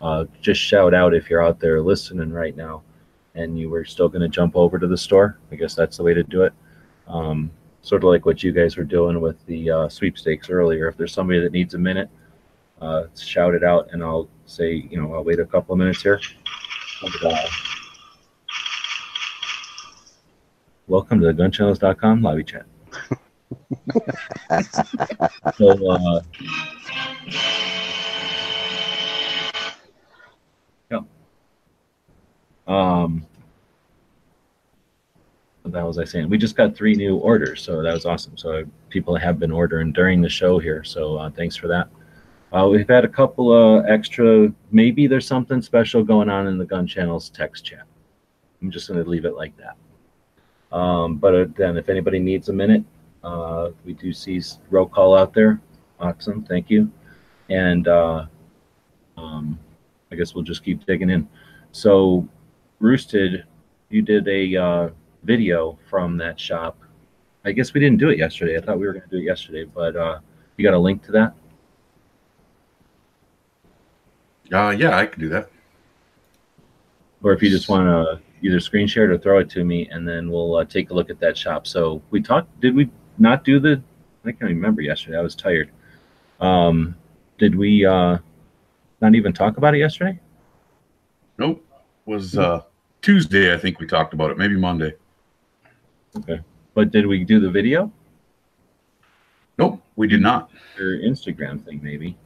uh, 0.00 0.24
just 0.40 0.60
shout 0.60 0.94
out 0.94 1.14
if 1.14 1.28
you're 1.28 1.42
out 1.42 1.60
there 1.60 1.80
listening 1.82 2.32
right 2.32 2.56
now 2.56 2.82
and 3.34 3.58
you 3.58 3.68
were 3.68 3.84
still 3.84 4.08
going 4.08 4.22
to 4.22 4.28
jump 4.28 4.56
over 4.56 4.78
to 4.78 4.86
the 4.86 4.96
store. 4.96 5.38
I 5.52 5.56
guess 5.56 5.74
that's 5.74 5.98
the 5.98 6.02
way 6.02 6.14
to 6.14 6.22
do 6.22 6.42
it. 6.42 6.52
Um, 7.06 7.50
sort 7.82 8.02
of 8.02 8.10
like 8.10 8.26
what 8.26 8.42
you 8.42 8.52
guys 8.52 8.76
were 8.76 8.84
doing 8.84 9.20
with 9.20 9.44
the 9.46 9.70
uh, 9.70 9.88
sweepstakes 9.88 10.50
earlier. 10.50 10.88
If 10.88 10.96
there's 10.96 11.12
somebody 11.12 11.40
that 11.40 11.52
needs 11.52 11.74
a 11.74 11.78
minute, 11.78 12.08
uh, 12.80 13.04
shout 13.18 13.54
it 13.54 13.62
out 13.62 13.88
and 13.92 14.02
I'll 14.02 14.28
say, 14.46 14.86
you 14.90 15.00
know, 15.00 15.14
I'll 15.14 15.24
wait 15.24 15.38
a 15.38 15.44
couple 15.44 15.74
of 15.74 15.78
minutes 15.78 16.02
here. 16.02 16.20
Uh, 17.24 17.46
welcome 20.86 21.20
to 21.20 21.26
the 21.26 21.32
gunchannels.com 21.32 22.22
lobby 22.22 22.44
chat. 22.44 22.66
so, 25.56 25.90
uh, 25.90 26.20
Um, 32.70 33.26
what 35.62 35.72
the 35.72 35.84
was 35.84 35.98
I 35.98 36.04
saying? 36.04 36.30
We 36.30 36.38
just 36.38 36.56
got 36.56 36.76
three 36.76 36.94
new 36.94 37.16
orders, 37.16 37.62
so 37.62 37.82
that 37.82 37.92
was 37.92 38.06
awesome. 38.06 38.36
So 38.36 38.64
people 38.88 39.16
have 39.16 39.40
been 39.40 39.50
ordering 39.50 39.92
during 39.92 40.20
the 40.20 40.28
show 40.28 40.60
here, 40.60 40.84
so 40.84 41.16
uh, 41.16 41.30
thanks 41.30 41.56
for 41.56 41.66
that. 41.66 41.88
Uh, 42.52 42.68
we've 42.68 42.88
had 42.88 43.04
a 43.04 43.08
couple 43.08 43.52
of 43.52 43.84
extra. 43.86 44.52
Maybe 44.70 45.08
there's 45.08 45.26
something 45.26 45.60
special 45.60 46.04
going 46.04 46.28
on 46.28 46.46
in 46.46 46.58
the 46.58 46.64
Gun 46.64 46.86
Channel's 46.86 47.28
text 47.30 47.64
chat. 47.64 47.82
I'm 48.62 48.70
just 48.70 48.88
going 48.88 49.02
to 49.02 49.08
leave 49.08 49.24
it 49.24 49.34
like 49.34 49.52
that. 49.56 50.76
Um, 50.76 51.16
but 51.16 51.34
uh, 51.34 51.46
then, 51.56 51.76
if 51.76 51.88
anybody 51.88 52.20
needs 52.20 52.50
a 52.50 52.52
minute, 52.52 52.84
uh, 53.24 53.70
we 53.84 53.94
do 53.94 54.12
see 54.12 54.40
roll 54.70 54.86
call 54.86 55.16
out 55.16 55.34
there. 55.34 55.60
Awesome, 55.98 56.44
thank 56.44 56.70
you. 56.70 56.90
And 57.48 57.88
uh, 57.88 58.26
um, 59.16 59.58
I 60.12 60.14
guess 60.14 60.34
we'll 60.36 60.44
just 60.44 60.64
keep 60.64 60.86
digging 60.86 61.10
in. 61.10 61.28
So 61.72 62.28
Rooster, 62.80 63.44
you 63.90 64.02
did 64.02 64.26
a 64.26 64.56
uh, 64.56 64.88
video 65.22 65.78
from 65.88 66.16
that 66.16 66.40
shop. 66.40 66.78
I 67.44 67.52
guess 67.52 67.72
we 67.74 67.80
didn't 67.80 67.98
do 67.98 68.08
it 68.08 68.18
yesterday. 68.18 68.56
I 68.56 68.60
thought 68.60 68.78
we 68.78 68.86
were 68.86 68.92
going 68.92 69.08
to 69.08 69.10
do 69.10 69.18
it 69.18 69.24
yesterday, 69.24 69.64
but 69.64 69.96
uh, 69.96 70.18
you 70.56 70.64
got 70.64 70.74
a 70.74 70.78
link 70.78 71.02
to 71.04 71.12
that? 71.12 71.34
Uh, 74.52 74.70
yeah, 74.70 74.96
I 74.96 75.06
can 75.06 75.20
do 75.20 75.28
that. 75.28 75.50
Or 77.22 77.32
if 77.32 77.42
you 77.42 77.50
just 77.50 77.68
want 77.68 77.86
to 77.86 78.20
either 78.42 78.60
screen 78.60 78.86
share 78.86 79.04
it 79.04 79.14
or 79.14 79.18
throw 79.18 79.38
it 79.38 79.50
to 79.50 79.64
me, 79.64 79.88
and 79.90 80.08
then 80.08 80.30
we'll 80.30 80.56
uh, 80.56 80.64
take 80.64 80.90
a 80.90 80.94
look 80.94 81.10
at 81.10 81.20
that 81.20 81.36
shop. 81.36 81.66
So 81.66 82.02
we 82.10 82.22
talked. 82.22 82.60
Did 82.60 82.74
we 82.74 82.90
not 83.18 83.44
do 83.44 83.60
the? 83.60 83.82
I 84.24 84.32
can't 84.32 84.50
remember 84.50 84.80
yesterday. 84.80 85.18
I 85.18 85.20
was 85.20 85.34
tired. 85.34 85.70
Um, 86.40 86.96
did 87.38 87.54
we 87.54 87.84
uh, 87.84 88.18
not 89.00 89.14
even 89.14 89.32
talk 89.32 89.58
about 89.58 89.74
it 89.74 89.78
yesterday? 89.78 90.18
Nope. 91.38 91.64
Was 92.06 92.36
uh, 92.36 92.62
Tuesday, 93.02 93.54
I 93.54 93.58
think 93.58 93.80
we 93.80 93.86
talked 93.86 94.14
about 94.14 94.30
it. 94.30 94.38
Maybe 94.38 94.56
Monday. 94.56 94.94
Okay. 96.16 96.40
But 96.74 96.90
did 96.90 97.06
we 97.06 97.24
do 97.24 97.40
the 97.40 97.50
video 97.50 97.92
Nope, 99.60 99.82
we 99.94 100.08
did 100.08 100.22
not. 100.22 100.50
Your 100.78 100.98
Instagram 101.00 101.62
thing? 101.62 101.80
Maybe. 101.82 102.16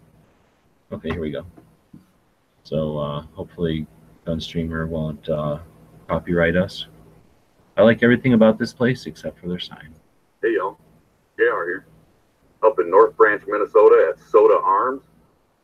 Okay, 0.93 1.11
here 1.11 1.21
we 1.21 1.33
go. 1.33 1.45
So 2.63 2.97
uh, 2.97 3.23
hopefully, 3.33 3.89
Gunstreamer 4.25 4.87
won't 4.87 5.29
uh, 5.29 5.59
copyright 6.07 6.55
us. 6.55 6.87
I 7.77 7.83
like 7.83 8.05
everything 8.05 8.35
about 8.35 8.57
this 8.57 8.73
place 8.73 9.07
except 9.07 9.41
for 9.41 9.49
their 9.49 9.59
sign. 9.59 9.93
Hey 10.43 10.55
y'all, 10.55 10.79
JR 11.37 11.65
here. 11.65 11.87
Up 12.63 12.79
in 12.79 12.89
North 12.89 13.17
Branch, 13.17 13.43
Minnesota 13.49 14.13
at 14.13 14.21
Sota 14.21 14.63
Arms. 14.63 15.03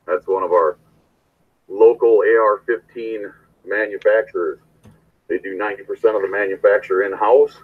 That's 0.08 0.26
one 0.26 0.42
of 0.42 0.50
our 0.50 0.76
local 1.68 2.24
AR 2.26 2.64
15 2.66 3.32
manufacturers. 3.64 4.58
They 5.30 5.38
do 5.38 5.56
90% 5.56 5.80
of 6.16 6.22
the 6.22 6.28
manufacture 6.28 7.04
in 7.04 7.12
house. 7.12 7.56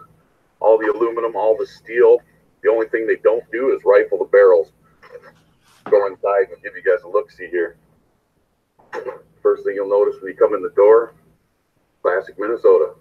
All 0.60 0.78
the 0.78 0.86
aluminum, 0.86 1.36
all 1.36 1.56
the 1.58 1.66
steel. 1.66 2.22
The 2.62 2.70
only 2.70 2.88
thing 2.88 3.06
they 3.06 3.16
don't 3.16 3.44
do 3.52 3.76
is 3.76 3.82
rifle 3.84 4.18
the 4.18 4.24
barrels. 4.24 4.72
Go 5.90 6.06
inside 6.06 6.52
and 6.52 6.62
give 6.62 6.72
you 6.74 6.82
guys 6.82 7.02
a 7.04 7.08
look 7.08 7.30
see 7.30 7.48
here. 7.48 7.76
First 9.42 9.64
thing 9.64 9.74
you'll 9.74 9.90
notice 9.90 10.20
when 10.22 10.32
you 10.32 10.38
come 10.38 10.54
in 10.54 10.62
the 10.62 10.70
door 10.70 11.12
classic 12.06 12.38
Minnesota. 12.38 12.94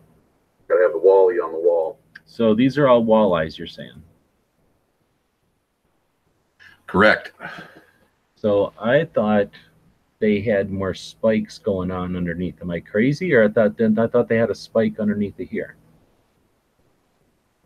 Gotta 0.67 0.81
have 0.81 0.93
the 0.93 0.97
Wally 0.97 1.35
on 1.35 1.51
the 1.51 1.59
wall. 1.59 1.99
So 2.25 2.55
these 2.55 2.75
are 2.79 2.87
all 2.87 3.05
walleyes, 3.05 3.55
you're 3.55 3.67
saying? 3.67 4.01
Correct. 6.87 7.33
So 8.35 8.73
I 8.79 9.05
thought 9.05 9.49
they 10.25 10.41
had 10.41 10.71
more 10.71 10.95
spikes 10.95 11.59
going 11.59 11.91
on 11.91 12.15
underneath. 12.15 12.59
Am 12.59 12.71
I 12.71 12.79
crazy, 12.79 13.31
or 13.35 13.43
I 13.43 13.47
thought 13.47 13.77
then 13.77 13.99
I 13.99 14.07
thought 14.07 14.27
they 14.27 14.37
had 14.37 14.49
a 14.49 14.55
spike 14.55 14.99
underneath 14.99 15.39
of 15.39 15.47
here? 15.47 15.75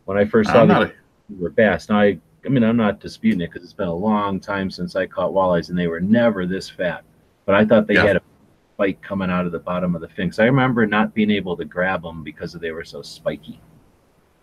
When 0.04 0.18
I 0.18 0.26
first 0.26 0.50
saw 0.50 0.62
I'm 0.64 0.68
they 0.68 0.92
were 1.38 1.48
bass. 1.48 1.88
Now 1.88 2.00
I, 2.00 2.18
I 2.44 2.48
mean, 2.50 2.62
I'm 2.62 2.76
not 2.76 3.00
disputing 3.00 3.40
it 3.40 3.46
because 3.50 3.64
it's 3.64 3.72
been 3.72 3.88
a 3.88 3.94
long 3.94 4.40
time 4.40 4.70
since 4.70 4.94
I 4.94 5.06
caught 5.06 5.32
walleyes, 5.32 5.70
and 5.70 5.78
they 5.78 5.86
were 5.86 6.00
never 6.00 6.44
this 6.44 6.68
fat. 6.68 7.02
But 7.46 7.54
I 7.54 7.64
thought 7.64 7.86
they 7.86 7.94
Yeah. 7.94 8.06
had 8.06 8.16
a 8.16 8.22
spike 8.74 9.00
coming 9.00 9.30
out 9.30 9.46
of 9.46 9.52
the 9.52 9.58
bottom 9.58 9.94
of 9.94 10.02
the 10.02 10.08
fin. 10.08 10.30
I 10.38 10.44
remember 10.44 10.86
not 10.86 11.14
being 11.14 11.30
able 11.30 11.56
to 11.56 11.64
grab 11.64 12.02
them 12.02 12.22
because 12.22 12.52
they 12.52 12.72
were 12.72 12.84
so 12.84 13.00
spiky. 13.00 13.58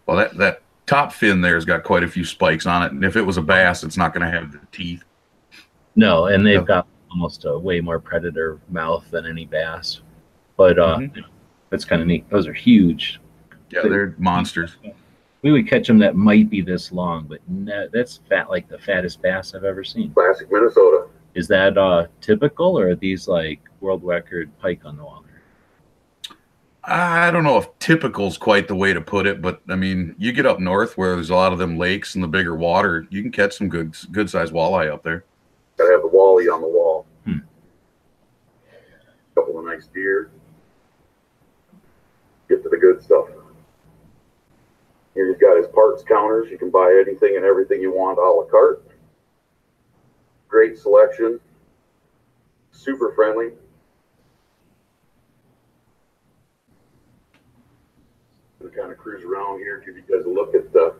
well, 0.07 0.18
that, 0.18 0.35
that 0.38 0.64
top 0.88 1.11
fin 1.14 1.41
there's 1.41 1.65
got 1.65 1.84
quite 1.84 2.02
a 2.03 2.07
few 2.07 2.26
spikes 2.26 2.65
on 2.65 2.81
it. 2.81 2.94
And 2.94 3.06
if 3.06 3.15
it 3.15 3.22
was 3.22 3.38
a 3.38 3.44
bass, 3.44 3.84
it's 3.84 3.98
not 3.98 4.11
going 4.11 4.26
to 4.26 4.31
have 4.31 4.52
the 4.53 4.61
teeth. 4.72 5.03
No, 5.95 6.26
and 6.27 6.44
they've 6.45 6.65
got 6.65 6.88
almost 7.12 7.46
a 7.46 7.58
way 7.58 7.82
more 7.82 8.00
predator 8.00 8.60
mouth 8.70 9.06
than 9.12 9.26
any 9.26 9.46
bass. 9.46 10.02
But 10.56 10.78
uh, 10.80 10.98
Mhm. 10.98 11.24
that's 11.70 11.86
kind 11.86 12.02
of 12.02 12.08
neat. 12.08 12.30
Those 12.30 12.48
are 12.48 12.54
huge. 12.54 13.20
Yeah, 13.70 13.82
they're 13.84 14.16
monsters. 14.18 14.78
We 15.42 15.52
would 15.52 15.68
catch 15.68 15.88
them 15.88 16.00
that 16.00 16.16
might 16.16 16.50
be 16.50 16.62
this 16.62 16.92
long, 16.92 17.26
but 17.28 17.40
no, 17.48 17.88
that's 17.92 18.18
fat 18.30 18.50
like 18.50 18.68
the 18.68 18.80
fattest 18.80 19.22
bass 19.22 19.54
I've 19.54 19.64
ever 19.64 19.84
seen. 19.84 20.12
Classic 20.14 20.52
Minnesota. 20.52 21.08
Is 21.36 21.48
that 21.50 21.78
uh, 21.78 22.08
typical, 22.22 22.80
or 22.80 22.90
are 22.90 22.96
these 22.96 23.28
like 23.28 23.60
world 23.80 24.04
record 24.04 24.50
pike 24.60 24.82
on 24.86 24.98
the 24.98 25.04
water? 25.04 25.24
I 26.90 27.32
don't 27.32 27.44
know 27.44 27.58
if 27.58 27.68
typical's 27.80 28.38
quite 28.38 28.70
the 28.70 28.76
way 28.76 28.94
to 28.94 29.02
put 29.02 29.28
it, 29.28 29.42
but 29.42 29.62
I 29.70 29.76
mean, 29.76 30.16
you 30.18 30.32
get 30.32 30.46
up 30.46 30.60
north 30.60 30.98
where 30.98 31.16
there's 31.16 31.30
a 31.30 31.36
lot 31.36 31.52
of 31.52 31.60
them 31.60 31.78
lakes 31.78 32.16
and 32.16 32.24
the 32.24 32.28
bigger 32.30 32.56
water, 32.56 33.06
you 33.10 33.22
can 33.22 33.32
catch 33.32 33.58
some 33.58 33.68
good 33.68 33.96
good 34.12 34.30
sized 34.30 34.54
walleye 34.54 34.90
up 34.92 35.04
there. 35.04 35.26
Gotta 35.78 35.92
have 35.92 36.02
the 36.02 36.08
Wally 36.08 36.48
on 36.48 36.62
the 36.62 36.68
wall. 36.68 37.06
Hmm. 37.26 37.40
Couple 39.36 39.60
of 39.60 39.66
nice 39.78 39.88
deer. 39.94 40.32
Get 42.49 42.64
to 42.64 42.70
the 42.70 42.78
good 42.78 43.02
stuff. 43.04 43.28
Here 45.14 45.28
he's 45.28 45.38
got 45.38 45.58
his 45.58 45.68
parts 45.68 46.04
counters. 46.04 46.49
You 46.49 46.58
can 46.58 46.70
buy 46.70 47.04
anything 47.06 47.36
and 47.36 47.45
everything 47.45 47.82
you 47.82 47.94
want 47.94 48.18
a 48.18 48.22
la 48.22 48.44
carte. 48.45 48.84
Great 50.48 50.78
selection. 50.78 51.40
Super 52.72 53.14
friendly. 53.14 53.52
Kind 58.76 58.91
of 58.91 58.98
cruise 58.99 59.24
around 59.24 59.58
here, 59.58 59.82
give 59.84 59.95
you 59.95 60.04
guys 60.04 60.26
a 60.26 60.30
look 60.30 60.54
at 60.54 60.72
the, 60.72 60.94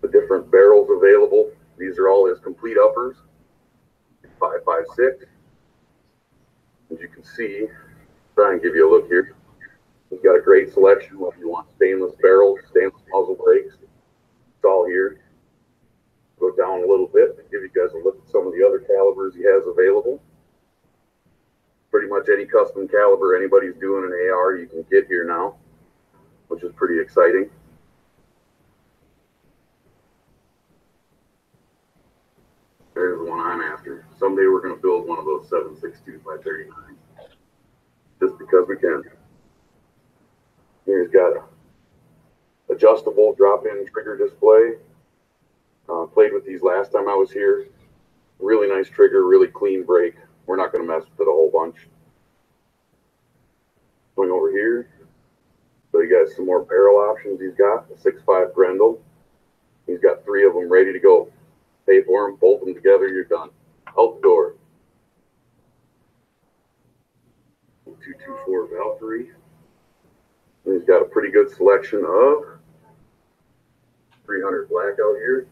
the 0.00 0.08
different 0.08 0.50
barrels 0.50 0.88
available. 0.90 1.52
These 1.78 1.96
are 1.96 2.08
all 2.08 2.28
his 2.28 2.40
complete 2.40 2.76
uppers. 2.76 3.16
556. 4.40 5.30
As 6.90 7.00
you 7.00 7.08
can 7.08 7.22
see, 7.22 7.66
try 8.38 8.52
and 8.52 8.62
give 8.62 8.76
you 8.76 8.88
a 8.88 8.90
look 8.90 9.08
here. 9.08 9.34
He's 10.10 10.20
got 10.20 10.38
a 10.38 10.40
great 10.40 10.72
selection. 10.72 11.18
If 11.20 11.38
you 11.40 11.50
want 11.50 11.66
stainless 11.74 12.14
barrels, 12.22 12.60
stainless 12.70 13.02
muzzle 13.10 13.34
brakes, 13.34 13.74
it's 13.82 14.64
all 14.64 14.86
here. 14.86 15.18
Go 16.38 16.54
down 16.54 16.84
a 16.84 16.86
little 16.86 17.08
bit 17.08 17.34
and 17.36 17.50
give 17.50 17.62
you 17.62 17.70
guys 17.74 17.92
a 17.94 17.98
look 17.98 18.22
at 18.22 18.30
some 18.30 18.46
of 18.46 18.52
the 18.52 18.64
other 18.64 18.78
calibers 18.78 19.34
he 19.34 19.42
has 19.42 19.66
available. 19.66 20.22
Pretty 21.90 22.06
much 22.06 22.28
any 22.32 22.44
custom 22.44 22.86
caliber 22.86 23.36
anybody's 23.36 23.74
doing 23.80 24.04
an 24.04 24.12
AR 24.30 24.54
you 24.54 24.68
can 24.68 24.84
get 24.88 25.08
here 25.08 25.24
now, 25.24 25.56
which 26.46 26.62
is 26.62 26.70
pretty 26.76 27.00
exciting. 27.00 27.50
There's 32.94 33.18
the 33.18 33.24
one 33.24 33.40
I'm 33.40 33.62
after. 33.62 34.06
Someday 34.16 34.46
we're 34.46 34.62
going 34.62 34.76
to 34.76 34.80
build 34.80 35.08
one 35.08 35.18
of 35.18 35.24
those 35.24 35.48
762 35.48 36.20
by 36.24 36.36
39 36.44 36.98
just 38.20 38.38
because 38.38 38.66
we 38.68 38.76
can. 38.76 39.02
He's 40.86 41.08
got 41.08 41.48
adjustable 42.70 43.34
drop-in 43.34 43.86
trigger 43.92 44.16
display. 44.16 44.74
Uh, 45.88 46.06
played 46.06 46.32
with 46.32 46.44
these 46.44 46.62
last 46.62 46.92
time 46.92 47.08
I 47.08 47.14
was 47.14 47.30
here. 47.30 47.68
Really 48.38 48.68
nice 48.68 48.88
trigger, 48.88 49.26
really 49.26 49.48
clean 49.48 49.84
break. 49.84 50.14
We're 50.46 50.56
not 50.56 50.72
going 50.72 50.86
to 50.86 50.92
mess 50.92 51.04
with 51.10 51.20
it 51.20 51.30
a 51.30 51.32
whole 51.32 51.50
bunch. 51.52 51.76
Going 54.16 54.30
over 54.30 54.50
here, 54.50 54.88
so 55.92 56.00
you 56.00 56.10
got 56.10 56.34
some 56.34 56.46
more 56.46 56.62
barrel 56.62 56.96
options. 56.96 57.40
He's 57.40 57.54
got 57.54 57.86
a 57.90 57.94
6.5 57.94 58.54
Grendel. 58.54 59.00
He's 59.86 60.00
got 60.00 60.24
three 60.24 60.44
of 60.44 60.54
them 60.54 60.70
ready 60.70 60.92
to 60.92 60.98
go. 60.98 61.30
Pay 61.86 62.02
for 62.02 62.26
them, 62.26 62.36
bolt 62.36 62.64
them 62.64 62.74
together, 62.74 63.08
you're 63.08 63.24
done. 63.24 63.50
Out 63.98 64.16
the 64.16 64.22
door. 64.22 64.54
224 68.14 68.68
Valkyrie. 68.76 69.30
And 70.64 70.74
he's 70.74 70.86
got 70.86 71.02
a 71.02 71.04
pretty 71.04 71.30
good 71.30 71.50
selection 71.54 72.00
of 72.00 72.44
300 74.24 74.68
black 74.68 74.92
out 74.92 75.16
here. 75.16 75.46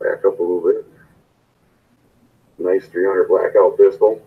Back 0.00 0.24
up 0.24 0.38
a 0.38 0.42
little 0.42 0.60
bit. 0.60 0.86
Nice 2.58 2.86
300 2.86 3.28
blackout 3.28 3.76
pistol. 3.76 4.22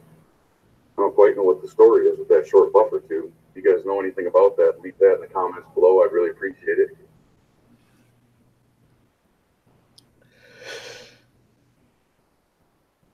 I 0.98 1.02
don't 1.02 1.16
quite 1.16 1.36
know 1.36 1.44
what 1.44 1.62
the 1.62 1.68
story 1.68 2.08
is 2.08 2.20
with 2.20 2.30
that 2.30 2.48
short 2.48 2.72
buffer 2.72 3.00
tube. 3.00 3.32
If 3.56 3.64
you 3.64 3.74
guys 3.74 3.86
know 3.86 4.00
anything 4.00 4.28
about 4.28 4.56
that, 4.58 4.80
leave 4.82 4.98
that 5.00 5.16
in 5.16 5.22
the 5.22 5.28
comments 5.28 5.68
below. 5.74 6.04
I'd 6.04 6.12
really 6.12 6.32
appreciate 6.32 6.80
it. 6.80 6.98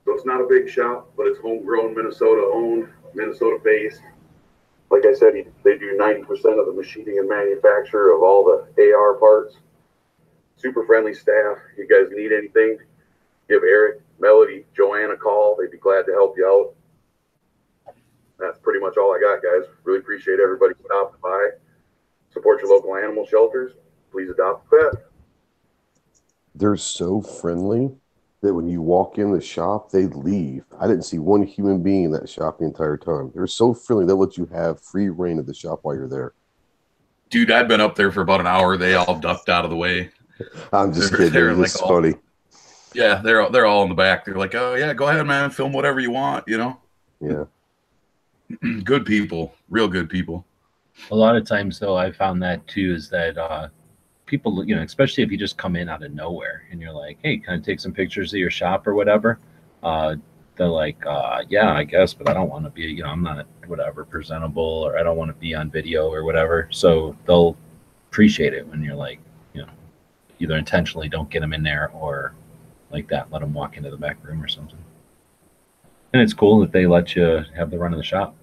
So 0.04 0.14
it's 0.14 0.26
not 0.26 0.40
a 0.40 0.46
big 0.46 0.68
shop, 0.68 1.10
but 1.16 1.26
it's 1.26 1.38
homegrown, 1.38 1.94
Minnesota 1.94 2.50
owned, 2.52 2.88
Minnesota 3.14 3.58
based. 3.62 4.00
Like 4.90 5.06
I 5.06 5.14
said, 5.14 5.34
they 5.64 5.78
do 5.78 5.96
90% 5.98 6.28
of 6.58 6.66
the 6.66 6.72
machining 6.74 7.18
and 7.18 7.28
manufacture 7.28 8.10
of 8.10 8.22
all 8.22 8.44
the 8.44 8.92
AR 8.92 9.14
parts. 9.14 9.56
Super 10.56 10.84
friendly 10.84 11.14
staff. 11.14 11.58
You 11.78 11.86
guys 11.88 12.10
need 12.14 12.32
anything, 12.32 12.78
give 13.48 13.62
Eric, 13.62 14.02
Melody, 14.18 14.66
Joanne 14.76 15.12
a 15.12 15.16
call. 15.16 15.56
They'd 15.56 15.70
be 15.70 15.78
glad 15.78 16.06
to 16.06 16.12
help 16.12 16.36
you 16.36 16.46
out. 16.46 17.94
That's 18.38 18.58
pretty 18.58 18.80
much 18.80 18.96
all 18.96 19.14
I 19.14 19.20
got, 19.20 19.42
guys. 19.42 19.68
Really 19.84 20.00
appreciate 20.00 20.40
everybody 20.40 20.74
stopping 20.84 21.20
by. 21.22 21.50
Support 22.32 22.60
your 22.62 22.70
local 22.70 22.96
animal 22.96 23.26
shelters. 23.26 23.72
Please 24.10 24.30
adopt 24.30 24.66
a 24.72 24.90
pet. 24.90 25.04
They're 26.54 26.76
so 26.76 27.20
friendly 27.20 27.90
that 28.42 28.54
when 28.54 28.68
you 28.68 28.80
walk 28.80 29.18
in 29.18 29.32
the 29.32 29.40
shop, 29.40 29.90
they 29.90 30.06
leave. 30.06 30.64
I 30.80 30.86
didn't 30.86 31.04
see 31.04 31.18
one 31.18 31.42
human 31.42 31.82
being 31.82 32.04
in 32.04 32.10
that 32.12 32.28
shop 32.28 32.58
the 32.58 32.64
entire 32.64 32.96
time. 32.96 33.30
They're 33.34 33.46
so 33.46 33.74
friendly. 33.74 34.06
They'll 34.06 34.16
let 34.18 34.38
you 34.38 34.46
have 34.46 34.80
free 34.80 35.08
reign 35.10 35.38
of 35.38 35.46
the 35.46 35.54
shop 35.54 35.80
while 35.82 35.94
you're 35.94 36.08
there. 36.08 36.32
Dude, 37.28 37.50
I'd 37.50 37.68
been 37.68 37.80
up 37.80 37.94
there 37.96 38.10
for 38.10 38.22
about 38.22 38.40
an 38.40 38.46
hour. 38.46 38.76
They 38.76 38.94
all 38.94 39.18
ducked 39.18 39.48
out 39.48 39.64
of 39.64 39.70
the 39.70 39.76
way. 39.76 40.10
I'm 40.72 40.92
just 40.92 41.10
They're- 41.10 41.18
kidding. 41.18 41.32
they're 41.34 41.50
It's 41.62 41.76
like 41.80 41.82
all- 41.90 42.00
funny. 42.00 42.14
Yeah, 42.92 43.20
they're 43.22 43.48
they're 43.50 43.66
all 43.66 43.84
in 43.84 43.88
the 43.88 43.94
back. 43.94 44.24
They're 44.24 44.34
like, 44.34 44.52
"Oh 44.56 44.74
yeah, 44.74 44.92
go 44.94 45.06
ahead, 45.06 45.24
man. 45.24 45.50
Film 45.50 45.72
whatever 45.72 46.00
you 46.00 46.10
want." 46.10 46.48
You 46.48 46.58
know, 46.58 46.80
Yeah. 47.20 47.44
good 48.82 49.06
people, 49.06 49.54
real 49.68 49.86
good 49.86 50.08
people. 50.10 50.44
A 51.12 51.14
lot 51.14 51.36
of 51.36 51.46
times, 51.46 51.78
though, 51.78 51.96
I 51.96 52.10
found 52.10 52.42
that 52.42 52.66
too 52.66 52.92
is 52.94 53.08
that 53.10 53.38
uh, 53.38 53.68
people, 54.30 54.64
you 54.64 54.76
know, 54.76 54.82
especially 54.82 55.24
if 55.24 55.30
you 55.32 55.36
just 55.36 55.58
come 55.58 55.74
in 55.74 55.88
out 55.88 56.04
of 56.04 56.14
nowhere 56.14 56.62
and 56.70 56.80
you're 56.80 56.92
like, 56.92 57.18
hey, 57.22 57.38
can 57.38 57.54
I 57.54 57.58
take 57.58 57.80
some 57.80 57.92
pictures 57.92 58.32
of 58.32 58.38
your 58.38 58.50
shop 58.50 58.86
or 58.86 58.94
whatever? 58.94 59.40
Uh, 59.82 60.14
they're 60.56 60.68
like, 60.68 61.04
uh, 61.04 61.42
yeah, 61.48 61.72
I 61.72 61.82
guess, 61.82 62.14
but 62.14 62.28
I 62.28 62.32
don't 62.32 62.48
want 62.48 62.64
to 62.64 62.70
be, 62.70 62.82
you 62.82 63.02
know, 63.02 63.08
I'm 63.08 63.24
not 63.24 63.46
whatever 63.66 64.04
presentable 64.04 64.62
or 64.62 64.96
I 64.96 65.02
don't 65.02 65.16
want 65.16 65.30
to 65.30 65.40
be 65.40 65.54
on 65.54 65.68
video 65.68 66.08
or 66.08 66.22
whatever. 66.24 66.68
So 66.70 67.16
they'll 67.26 67.56
appreciate 68.08 68.54
it 68.54 68.66
when 68.68 68.84
you're 68.84 68.94
like, 68.94 69.18
you 69.52 69.62
know, 69.62 69.68
either 70.38 70.56
intentionally 70.56 71.08
don't 71.08 71.28
get 71.28 71.40
them 71.40 71.52
in 71.52 71.64
there 71.64 71.90
or 71.92 72.34
like 72.92 73.08
that, 73.08 73.32
let 73.32 73.40
them 73.40 73.52
walk 73.52 73.76
into 73.76 73.90
the 73.90 73.96
back 73.96 74.18
room 74.22 74.40
or 74.40 74.48
something. 74.48 74.78
And 76.12 76.22
it's 76.22 76.34
cool 76.34 76.60
that 76.60 76.70
they 76.70 76.86
let 76.86 77.16
you 77.16 77.44
have 77.56 77.70
the 77.70 77.78
run 77.78 77.92
of 77.92 77.98
the 77.98 78.04
shop. 78.04 78.36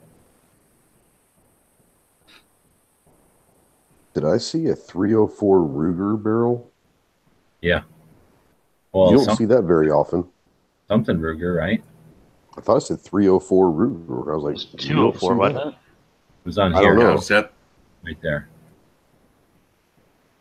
Did 4.18 4.26
I 4.26 4.40
see 4.40 4.66
a 4.70 4.76
304 4.76 5.60
Ruger 5.60 6.24
barrel? 6.24 6.72
Yeah. 7.62 7.84
Well, 8.92 9.12
you 9.12 9.18
don't 9.18 9.26
some- 9.26 9.36
see 9.36 9.46
that 9.46 9.62
very 9.62 9.92
often. 9.92 10.28
something 10.88 11.18
Ruger, 11.20 11.56
right? 11.56 11.84
I 12.58 12.62
thought 12.62 12.78
it 12.78 12.82
said 12.82 13.00
304 13.00 13.68
Ruger. 13.72 14.32
I 14.32 14.36
was 14.36 14.44
like, 14.44 14.56
It's 14.56 14.84
204, 14.84 15.20
see 15.20 15.36
oh 15.36 15.38
wasn't 15.38 15.58
that. 15.60 15.68
it? 15.68 15.70
It 15.70 16.46
was 16.46 16.58
on 16.58 16.74
I 16.74 16.80
here, 16.80 16.96
don't 16.96 17.04
know. 17.04 17.20
Set. 17.20 17.54
right 18.04 18.18
there. 18.24 18.50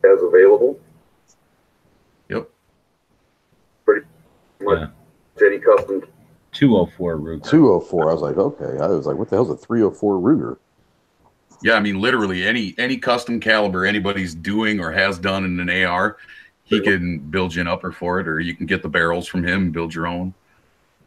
As 0.04 0.22
available. 0.22 0.80
Yep. 2.30 2.48
Pretty 3.84 4.06
much 4.62 4.88
Yeah. 5.38 5.46
any 5.46 5.58
custom 5.58 6.02
204 6.52 7.16
Ruger. 7.18 7.44
204. 7.44 8.08
I 8.08 8.12
was 8.14 8.22
like, 8.22 8.38
okay. 8.38 8.78
I 8.82 8.86
was 8.86 9.04
like, 9.06 9.18
what 9.18 9.28
the 9.28 9.36
hell's 9.36 9.50
a 9.50 9.56
304 9.56 10.14
Ruger? 10.18 10.56
Yeah, 11.62 11.74
I 11.74 11.80
mean, 11.80 12.00
literally 12.00 12.46
any 12.46 12.74
any 12.78 12.96
custom 12.98 13.40
caliber 13.40 13.86
anybody's 13.86 14.34
doing 14.34 14.80
or 14.80 14.90
has 14.92 15.18
done 15.18 15.44
in 15.44 15.58
an 15.58 15.84
AR, 15.84 16.18
he 16.64 16.80
can 16.80 17.18
build 17.18 17.54
you 17.54 17.60
an 17.62 17.68
upper 17.68 17.92
for 17.92 18.20
it, 18.20 18.28
or 18.28 18.40
you 18.40 18.54
can 18.54 18.66
get 18.66 18.82
the 18.82 18.88
barrels 18.88 19.26
from 19.26 19.46
him 19.46 19.62
and 19.62 19.72
build 19.72 19.94
your 19.94 20.06
own. 20.06 20.34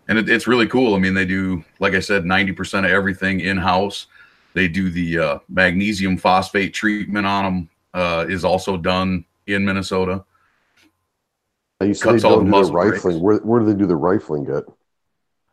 And 0.08 0.18
it, 0.18 0.30
it's 0.30 0.48
really 0.48 0.68
cool. 0.68 0.96
I 0.96 1.00
mean, 1.00 1.14
they 1.14 1.26
do, 1.26 1.64
like 1.80 1.94
I 1.94 2.00
said, 2.00 2.26
ninety 2.26 2.52
percent 2.52 2.86
of 2.86 2.92
everything 2.92 3.42
in 3.42 3.58
house. 3.58 4.08
They 4.54 4.68
do 4.68 4.90
the 4.90 5.20
uh, 5.20 5.40
magnesium 5.48 6.18
phosphate 6.18 6.74
treatment 6.74 7.28
on 7.28 7.44
them. 7.44 7.70
Uh, 7.92 8.26
is 8.30 8.46
also 8.46 8.78
done 8.78 9.26
in 9.48 9.66
Minnesota. 9.66 10.24
You 11.82 11.94
said 11.94 12.10
Cuts 12.10 12.24
they 12.24 12.30
don't 12.30 12.50
the 12.50 12.52
do 12.52 12.66
the 12.66 12.72
rifling. 12.72 13.20
Where, 13.20 13.38
where 13.38 13.60
do 13.60 13.66
they 13.66 13.74
do 13.74 13.88
the 13.88 13.96
rifling 13.96 14.48
at? 14.50 14.66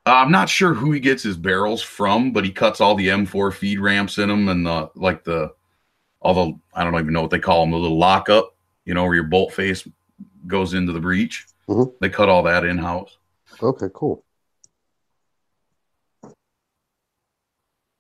Uh, 0.07 0.15
I'm 0.15 0.31
not 0.31 0.49
sure 0.49 0.73
who 0.73 0.93
he 0.93 1.01
gets 1.01 1.25
his 1.25 1.37
barrels 1.37 1.83
from, 1.83 2.31
but 2.33 2.45
he 2.45 2.53
cuts 2.53 2.81
all 2.81 2.95
the 2.95 3.09
M4 3.09 3.53
feed 3.53 3.81
ramps 3.81 4.19
in 4.19 4.29
them 4.29 4.49
and 4.49 4.65
the 4.65 4.89
like 4.95 5.25
the 5.25 5.53
all 6.21 6.35
the 6.35 6.59
I 6.75 6.85
don't 6.85 6.95
even 6.95 7.13
know 7.13 7.23
what 7.23 7.33
they 7.33 7.41
call 7.41 7.63
them 7.63 7.73
the 7.73 7.77
little 7.79 7.99
lockup, 7.99 8.55
you 8.85 8.95
know, 8.95 9.05
where 9.05 9.17
your 9.17 9.25
bolt 9.25 9.53
face 9.53 9.87
goes 10.47 10.75
into 10.75 10.93
the 10.93 11.01
breech. 11.01 11.45
Mhm. 11.69 11.93
They 12.01 12.09
cut 12.09 12.29
all 12.29 12.45
that 12.45 12.65
in 12.65 12.79
house. 12.79 13.19
Okay, 13.61 13.89
cool. 13.93 14.25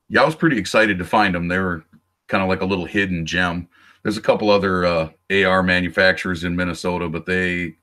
Yeah, 0.08 0.22
I 0.22 0.24
was 0.24 0.36
pretty 0.36 0.58
excited 0.58 0.98
to 0.98 1.04
find 1.04 1.34
them. 1.34 1.48
They 1.48 1.58
were 1.58 1.82
kind 2.28 2.42
of 2.42 2.48
like 2.48 2.60
a 2.60 2.66
little 2.66 2.84
hidden 2.84 3.26
gem. 3.26 3.68
There's 4.04 4.16
a 4.16 4.22
couple 4.22 4.50
other 4.50 4.84
uh, 4.84 5.08
AR 5.32 5.64
manufacturers 5.64 6.44
in 6.44 6.54
Minnesota, 6.54 7.08
but 7.08 7.26
they 7.26 7.74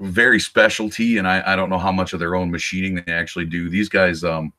very 0.00 0.40
specialty, 0.40 1.18
and 1.18 1.28
I, 1.28 1.42
I 1.52 1.56
don't 1.56 1.70
know 1.70 1.78
how 1.78 1.92
much 1.92 2.12
of 2.12 2.20
their 2.20 2.34
own 2.34 2.50
machining 2.50 2.96
they 2.96 3.12
actually 3.12 3.44
do. 3.44 3.68
These 3.68 3.88
guys, 3.90 4.24
um, 4.24 4.52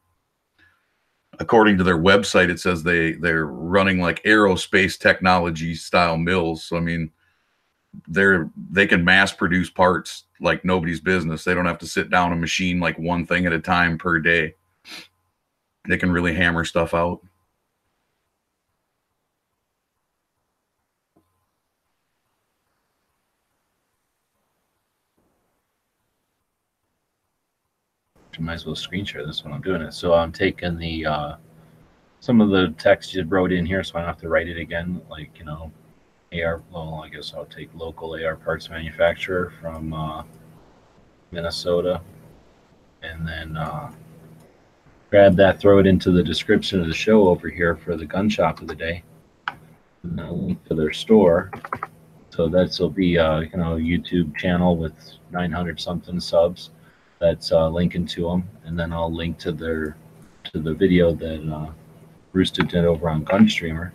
according 1.40 1.78
to 1.80 1.84
their 1.84 1.98
website, 1.98 2.50
it 2.50 2.60
says 2.60 2.84
they 2.84 3.14
they're 3.14 3.48
running 3.48 4.00
like 4.00 4.24
aerospace 4.24 4.98
technology 5.00 5.74
style 5.76 6.18
mills. 6.18 6.64
So 6.64 6.78
I 6.78 6.80
mean, 6.80 7.12
they're 8.08 8.52
they 8.72 8.86
can 8.86 9.04
mass 9.04 9.34
produce 9.34 9.70
parts 9.70 10.26
like 10.40 10.64
nobody's 10.64 11.00
business. 11.00 11.44
They 11.44 11.56
don't 11.56 11.66
have 11.66 11.80
to 11.80 11.88
sit 11.88 12.10
down 12.12 12.32
and 12.32 12.40
machine 12.40 12.80
like 12.80 12.98
one 13.00 13.26
thing 13.26 13.46
at 13.48 13.54
a 13.54 13.60
time 13.60 13.98
per 13.98 14.20
day. 14.20 14.56
They 15.88 15.98
can 15.98 16.12
really 16.12 16.36
hammer 16.36 16.66
stuff 16.66 16.94
out. 16.94 17.22
Might 28.42 28.54
as 28.54 28.66
well 28.66 28.76
screen 28.76 29.06
share 29.06 29.26
this 29.26 29.44
when 29.44 29.54
I'm 29.54 29.62
doing 29.62 29.82
it. 29.82 29.94
So 29.94 30.14
I'm 30.14 30.32
taking 30.32 30.78
the 30.78 31.06
uh, 31.06 31.36
some 32.20 32.42
of 32.42 32.50
the 32.50 32.74
text 32.78 33.14
you 33.14 33.24
wrote 33.24 33.52
in 33.52 33.66
here, 33.66 33.84
so 33.84 33.96
I 33.96 34.00
don't 34.00 34.08
have 34.08 34.22
to 34.22 34.30
write 34.30 34.48
it 34.48 34.58
again. 34.58 35.02
Like 35.10 35.38
you 35.38 35.46
know, 35.46 35.72
AR. 36.34 36.62
Well, 36.72 37.02
I 37.06 37.10
guess 37.10 37.34
I'll 37.36 37.46
take 37.46 37.70
local 37.76 38.16
AR 38.16 38.36
parts 38.36 38.70
manufacturer 38.70 39.54
from 39.62 39.94
uh, 39.94 40.24
Minnesota, 41.32 42.02
and 43.04 43.28
then 43.28 43.58
uh, 43.58 43.92
grab 45.10 45.36
that, 45.36 45.60
throw 45.60 45.80
it 45.80 45.88
into 45.88 46.12
the 46.12 46.24
description 46.24 46.80
of 46.80 46.88
the 46.88 46.94
show 46.94 47.28
over 47.28 47.50
here 47.50 47.76
for 47.76 47.96
the 47.96 48.06
gun 48.06 48.30
shop 48.30 48.62
of 48.62 48.68
the 48.68 48.76
day, 48.76 49.04
and 50.04 50.20
a 50.20 50.32
link 50.32 50.64
to 50.66 50.76
their 50.76 50.94
store. 50.94 51.52
So 52.30 52.48
that's 52.48 52.80
will 52.80 52.90
be 52.90 53.18
uh, 53.18 53.42
you 53.42 53.58
know 53.58 53.76
YouTube 53.76 54.36
channel 54.36 54.78
with 54.78 54.94
900 55.32 55.80
something 55.80 56.20
subs. 56.20 56.72
That's 57.22 57.52
uh, 57.52 57.69
linking 57.69 58.07
to 58.07 58.23
them, 58.23 58.49
and 58.65 58.77
then 58.77 58.91
I'll 58.91 59.14
link 59.14 59.38
to 59.39 59.52
their 59.52 59.95
to 60.45 60.60
the 60.60 60.73
video 60.73 61.14
that 61.14 61.53
uh, 61.53 61.72
Rooster 62.34 62.64
did 62.64 62.84
over 62.84 63.07
on 63.07 63.23
Gunstreamer, 63.23 63.91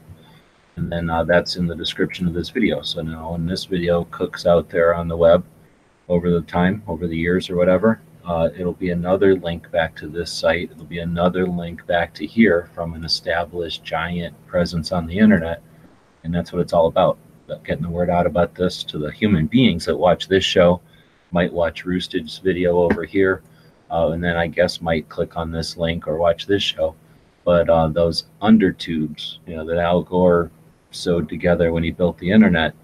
and 0.76 0.92
then 0.92 1.10
uh, 1.10 1.24
that's 1.24 1.56
in 1.56 1.66
the 1.66 1.74
description 1.74 2.28
of 2.28 2.34
this 2.34 2.50
video. 2.50 2.82
So 2.82 3.02
now 3.02 3.32
when 3.32 3.44
this 3.44 3.64
video 3.64 4.04
cooks 4.12 4.46
out 4.46 4.70
there 4.70 4.94
on 4.94 5.08
the 5.08 5.16
web 5.16 5.44
over 6.08 6.30
the 6.30 6.42
time, 6.42 6.84
over 6.86 7.08
the 7.08 7.16
years 7.16 7.50
or 7.50 7.56
whatever, 7.56 8.00
uh, 8.24 8.50
it'll 8.56 8.72
be 8.72 8.90
another 8.90 9.34
link 9.34 9.72
back 9.72 9.96
to 9.96 10.06
this 10.06 10.30
site. 10.30 10.70
It'll 10.70 10.84
be 10.84 11.00
another 11.00 11.48
link 11.48 11.84
back 11.86 12.14
to 12.14 12.26
here 12.26 12.70
from 12.76 12.94
an 12.94 13.04
established 13.04 13.82
giant 13.82 14.34
presence 14.46 14.92
on 14.92 15.04
the 15.04 15.18
internet, 15.18 15.62
and 16.22 16.32
that's 16.32 16.52
what 16.52 16.62
it's 16.62 16.72
all 16.72 16.86
about 16.86 17.18
getting 17.64 17.82
the 17.82 17.90
word 17.90 18.08
out 18.08 18.26
about 18.26 18.54
this 18.54 18.84
to 18.84 18.98
the 18.98 19.10
human 19.10 19.46
beings 19.48 19.84
that 19.86 19.96
watch 19.96 20.28
this 20.28 20.44
show, 20.44 20.80
might 21.30 21.52
watch 21.52 21.84
Rooster's 21.84 22.38
video 22.38 22.78
over 22.78 23.04
here, 23.04 23.42
uh, 23.90 24.10
and 24.10 24.22
then 24.22 24.36
I 24.36 24.46
guess 24.46 24.80
might 24.80 25.08
click 25.08 25.36
on 25.36 25.50
this 25.50 25.76
link 25.76 26.06
or 26.06 26.16
watch 26.16 26.46
this 26.46 26.62
show. 26.62 26.94
But 27.44 27.68
uh, 27.68 27.88
those 27.88 28.24
undertubes, 28.42 29.38
you 29.46 29.56
know, 29.56 29.64
that 29.66 29.78
Al 29.78 30.02
Gore 30.02 30.50
sewed 30.90 31.28
together 31.28 31.72
when 31.72 31.84
he 31.84 31.90
built 31.90 32.18
the 32.18 32.30
internet, 32.30 32.74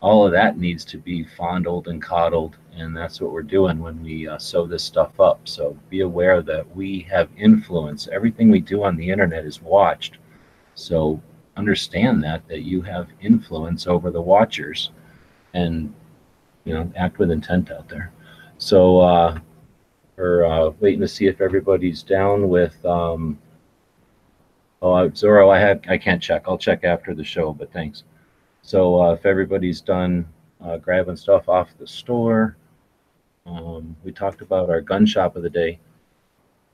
all 0.00 0.26
of 0.26 0.32
that 0.32 0.58
needs 0.58 0.84
to 0.86 0.98
be 0.98 1.22
fondled 1.22 1.86
and 1.86 2.02
coddled, 2.02 2.56
and 2.74 2.94
that's 2.96 3.20
what 3.20 3.30
we're 3.30 3.42
doing 3.42 3.78
when 3.78 4.02
we 4.02 4.26
uh, 4.26 4.36
sew 4.36 4.66
this 4.66 4.82
stuff 4.82 5.18
up. 5.20 5.40
So 5.44 5.78
be 5.88 6.00
aware 6.00 6.42
that 6.42 6.74
we 6.74 7.06
have 7.10 7.28
influence. 7.36 8.08
Everything 8.08 8.50
we 8.50 8.60
do 8.60 8.82
on 8.82 8.96
the 8.96 9.08
internet 9.08 9.44
is 9.44 9.62
watched. 9.62 10.18
So 10.74 11.22
understand 11.56 12.24
that 12.24 12.46
that 12.48 12.62
you 12.62 12.82
have 12.82 13.08
influence 13.20 13.86
over 13.86 14.10
the 14.10 14.20
watchers, 14.20 14.90
and 15.54 15.94
you 16.64 16.74
know, 16.74 16.90
act 16.96 17.18
with 17.18 17.30
intent 17.30 17.70
out 17.70 17.88
there. 17.88 18.12
So 18.58 19.00
uh, 19.00 19.38
we're 20.16 20.44
uh, 20.44 20.70
waiting 20.80 21.00
to 21.00 21.08
see 21.08 21.26
if 21.26 21.40
everybody's 21.40 22.02
down 22.02 22.48
with. 22.48 22.84
Um, 22.84 23.38
oh, 24.80 25.08
Zorro, 25.10 25.52
I 25.52 25.58
have 25.58 25.80
I 25.88 25.98
can't 25.98 26.22
check. 26.22 26.44
I'll 26.46 26.58
check 26.58 26.84
after 26.84 27.14
the 27.14 27.24
show, 27.24 27.52
but 27.52 27.72
thanks. 27.72 28.04
So 28.62 29.02
uh, 29.02 29.12
if 29.14 29.26
everybody's 29.26 29.80
done 29.80 30.26
uh, 30.64 30.76
grabbing 30.76 31.16
stuff 31.16 31.48
off 31.48 31.70
the 31.78 31.86
store, 31.86 32.56
um, 33.46 33.96
we 34.04 34.12
talked 34.12 34.40
about 34.40 34.70
our 34.70 34.80
gun 34.80 35.04
shop 35.04 35.34
of 35.34 35.42
the 35.42 35.50
day. 35.50 35.80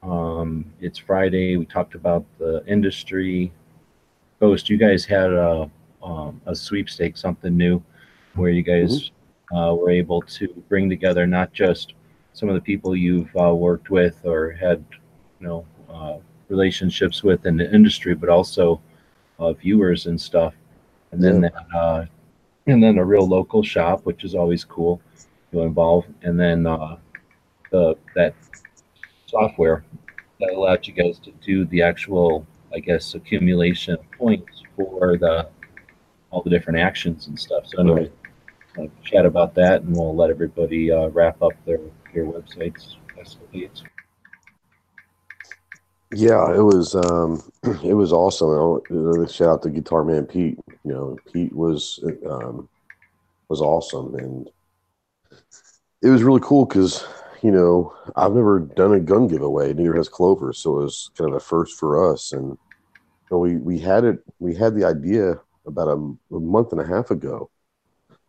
Um, 0.02 0.70
it's 0.80 0.98
Friday. 0.98 1.56
We 1.56 1.64
talked 1.64 1.94
about 1.94 2.24
the 2.38 2.62
industry. 2.66 3.50
Ghost, 4.40 4.68
you 4.68 4.76
guys 4.76 5.04
had 5.04 5.32
a 5.32 5.70
um, 6.02 6.40
a 6.46 6.54
sweepstake, 6.54 7.16
something 7.16 7.56
new, 7.56 7.82
where 8.34 8.50
you 8.50 8.62
guys 8.62 9.10
uh, 9.54 9.74
were 9.74 9.90
able 9.90 10.22
to 10.22 10.48
bring 10.68 10.88
together 10.88 11.26
not 11.26 11.52
just 11.52 11.94
some 12.32 12.48
of 12.48 12.54
the 12.54 12.60
people 12.60 12.94
you've 12.94 13.34
uh, 13.36 13.54
worked 13.54 13.90
with 13.90 14.20
or 14.24 14.52
had, 14.52 14.84
you 15.40 15.46
know, 15.46 15.66
uh, 15.90 16.18
relationships 16.48 17.22
with 17.22 17.46
in 17.46 17.56
the 17.56 17.74
industry, 17.74 18.14
but 18.14 18.28
also 18.28 18.80
uh, 19.38 19.52
viewers 19.52 20.06
and 20.06 20.20
stuff. 20.20 20.54
And 21.12 21.22
then 21.22 21.42
Yeah. 21.42 21.48
that, 21.50 21.76
uh, 21.76 22.06
and 22.66 22.82
then 22.82 22.98
a 22.98 23.04
real 23.04 23.26
local 23.26 23.62
shop, 23.62 24.04
which 24.04 24.24
is 24.24 24.34
always 24.34 24.64
cool 24.64 25.00
to 25.52 25.62
involve. 25.62 26.06
And 26.22 26.38
then 26.38 26.66
uh, 26.66 26.96
the 27.70 27.96
that 28.14 28.34
software 29.26 29.84
that 30.40 30.50
allowed 30.52 30.86
you 30.86 30.92
guys 30.92 31.18
to 31.20 31.32
do 31.44 31.64
the 31.66 31.82
actual, 31.82 32.46
I 32.74 32.78
guess, 32.78 33.14
accumulation 33.14 33.94
of 33.94 34.10
points 34.12 34.62
for 34.76 35.16
the 35.16 35.48
all 36.30 36.42
the 36.42 36.50
different 36.50 36.78
actions 36.78 37.26
and 37.26 37.38
stuff. 37.38 37.66
So 37.66 37.80
anyway, 37.80 38.06
uh, 38.06 38.10
chat 39.02 39.26
about 39.26 39.54
that, 39.54 39.82
and 39.82 39.96
we'll 39.96 40.14
let 40.14 40.30
everybody 40.30 40.90
uh, 40.90 41.08
wrap 41.08 41.42
up 41.42 41.52
their 41.64 41.80
their 42.14 42.24
websites. 42.24 42.96
escapades. 43.18 43.82
Yeah, 46.14 46.54
it 46.54 46.62
was 46.62 46.94
um, 46.94 47.42
it 47.84 47.94
was 47.94 48.12
awesome. 48.12 48.80
Shout 49.28 49.48
out 49.48 49.62
to 49.62 49.70
Guitar 49.70 50.04
Man 50.04 50.24
Pete. 50.24 50.58
You 50.84 50.92
know, 50.92 51.18
Pete 51.32 51.54
was 51.54 52.02
um, 52.28 52.68
was 53.48 53.60
awesome, 53.60 54.14
and 54.14 54.48
it 56.02 56.08
was 56.08 56.22
really 56.22 56.40
cool 56.42 56.64
because 56.64 57.06
you 57.42 57.50
know 57.50 57.94
I've 58.16 58.32
never 58.32 58.60
done 58.60 58.94
a 58.94 59.00
gun 59.00 59.28
giveaway. 59.28 59.74
Neither 59.74 59.96
has 59.96 60.08
Clover, 60.08 60.52
so 60.52 60.78
it 60.78 60.84
was 60.84 61.10
kind 61.16 61.30
of 61.30 61.36
a 61.36 61.40
first 61.40 61.78
for 61.78 62.12
us. 62.12 62.32
And 62.32 62.50
you 62.50 62.58
know, 63.30 63.38
we 63.38 63.56
we 63.56 63.78
had 63.78 64.04
it. 64.04 64.20
We 64.38 64.54
had 64.54 64.74
the 64.74 64.84
idea 64.84 65.40
about 65.66 65.88
a, 65.88 66.34
a 66.34 66.40
month 66.40 66.72
and 66.72 66.80
a 66.80 66.86
half 66.86 67.10
ago, 67.10 67.50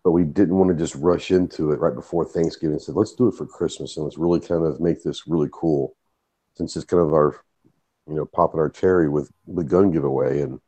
but 0.03 0.11
we 0.11 0.23
didn't 0.23 0.55
want 0.55 0.69
to 0.69 0.77
just 0.77 0.95
rush 0.95 1.31
into 1.31 1.71
it 1.71 1.79
right 1.79 1.95
before 1.95 2.25
Thanksgiving. 2.25 2.79
Said 2.79 2.95
let's 2.95 3.15
do 3.15 3.27
it 3.27 3.35
for 3.35 3.45
Christmas, 3.45 3.97
and 3.97 4.05
let's 4.05 4.17
really 4.17 4.39
kind 4.39 4.65
of 4.65 4.79
make 4.79 5.03
this 5.03 5.27
really 5.27 5.49
cool, 5.51 5.95
since 6.55 6.75
it's 6.75 6.85
kind 6.85 7.03
of 7.03 7.13
our 7.13 7.41
you 8.09 8.15
know, 8.15 8.25
popping 8.25 8.59
our 8.59 8.69
cherry 8.69 9.07
with 9.07 9.31
the 9.47 9.63
gun 9.63 9.91
giveaway. 9.91 10.41
And 10.41 10.59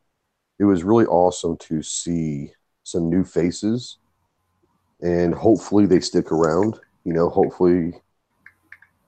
it 0.60 0.66
was 0.66 0.84
really 0.84 1.06
awesome 1.06 1.58
to 1.58 1.82
see 1.82 2.52
some 2.84 3.10
new 3.10 3.24
faces 3.24 3.98
and 5.02 5.34
hopefully 5.34 5.88
they 5.88 6.00
stick 6.00 6.32
around. 6.32 6.80
You 7.04 7.14
know, 7.14 7.30
hopefully 7.30 7.94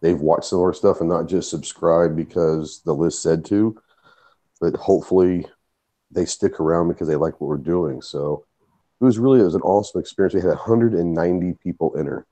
they've 0.02 0.20
watched 0.20 0.46
some 0.46 0.60
of 0.60 0.64
our 0.64 0.74
stuff 0.74 1.00
and 1.00 1.10
not 1.10 1.28
just 1.28 1.52
subscribe 1.52 2.16
because 2.16 2.82
the 2.84 2.94
list 2.96 3.22
said 3.22 3.46
to, 3.46 3.80
but 4.60 4.76
hopefully 4.76 5.46
they 6.10 6.26
stick 6.26 6.60
around 6.60 6.88
because 6.88 7.08
they 7.08 7.16
like 7.16 7.40
what 7.40 7.48
we're 7.48 7.58
doing. 7.58 8.02
So 8.02 8.46
it 9.04 9.06
was 9.06 9.20
really 9.20 9.42
it 9.42 9.44
was 9.44 9.56
an 9.56 9.62
awesome 9.62 10.00
experience. 10.00 10.34
We 10.34 10.42
had 10.42 10.50
190 10.50 11.54
people 11.62 11.94
enter, 11.98 12.26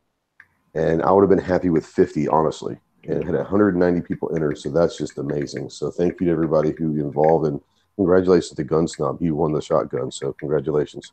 and 0.74 1.04
I 1.04 1.12
would 1.12 1.22
have 1.22 1.30
been 1.30 1.46
happy 1.46 1.70
with 1.70 1.86
50, 1.86 2.28
honestly 2.30 2.80
and 3.08 3.20
it 3.20 3.26
had 3.26 3.36
190 3.36 4.02
people 4.02 4.34
enter. 4.36 4.56
So 4.56 4.70
that's 4.70 4.98
just 4.98 5.18
amazing. 5.18 5.70
So 5.70 5.90
thank 5.90 6.20
you 6.20 6.28
to 6.28 6.32
everybody 6.32 6.74
who 6.78 7.00
involved 7.00 7.48
and 7.48 7.60
congratulations 7.96 8.56
to 8.56 8.64
Gun 8.64 8.88
Snob. 8.88 9.22
You 9.22 9.36
won 9.36 9.54
the 9.54 9.62
shotgun. 9.62 10.12
So 10.12 10.34
congratulations. 10.34 11.12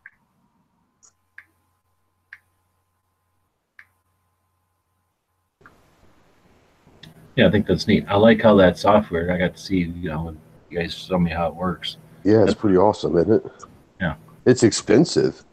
Yeah, 7.36 7.46
I 7.46 7.50
think 7.50 7.66
that's 7.66 7.86
neat. 7.86 8.04
I 8.08 8.16
like 8.16 8.42
how 8.42 8.56
that 8.56 8.76
software. 8.76 9.32
I 9.32 9.38
got 9.38 9.56
to 9.56 9.62
see, 9.62 9.78
you 9.78 10.10
know, 10.10 10.36
you 10.70 10.78
guys 10.78 10.92
show 10.92 11.18
me 11.18 11.30
how 11.30 11.46
it 11.46 11.54
works. 11.54 11.96
Yeah, 12.24 12.42
it's 12.42 12.54
pretty 12.54 12.76
awesome, 12.76 13.16
isn't 13.16 13.32
it? 13.32 13.52
Yeah. 14.00 14.16
It's 14.44 14.64
expensive, 14.64 15.44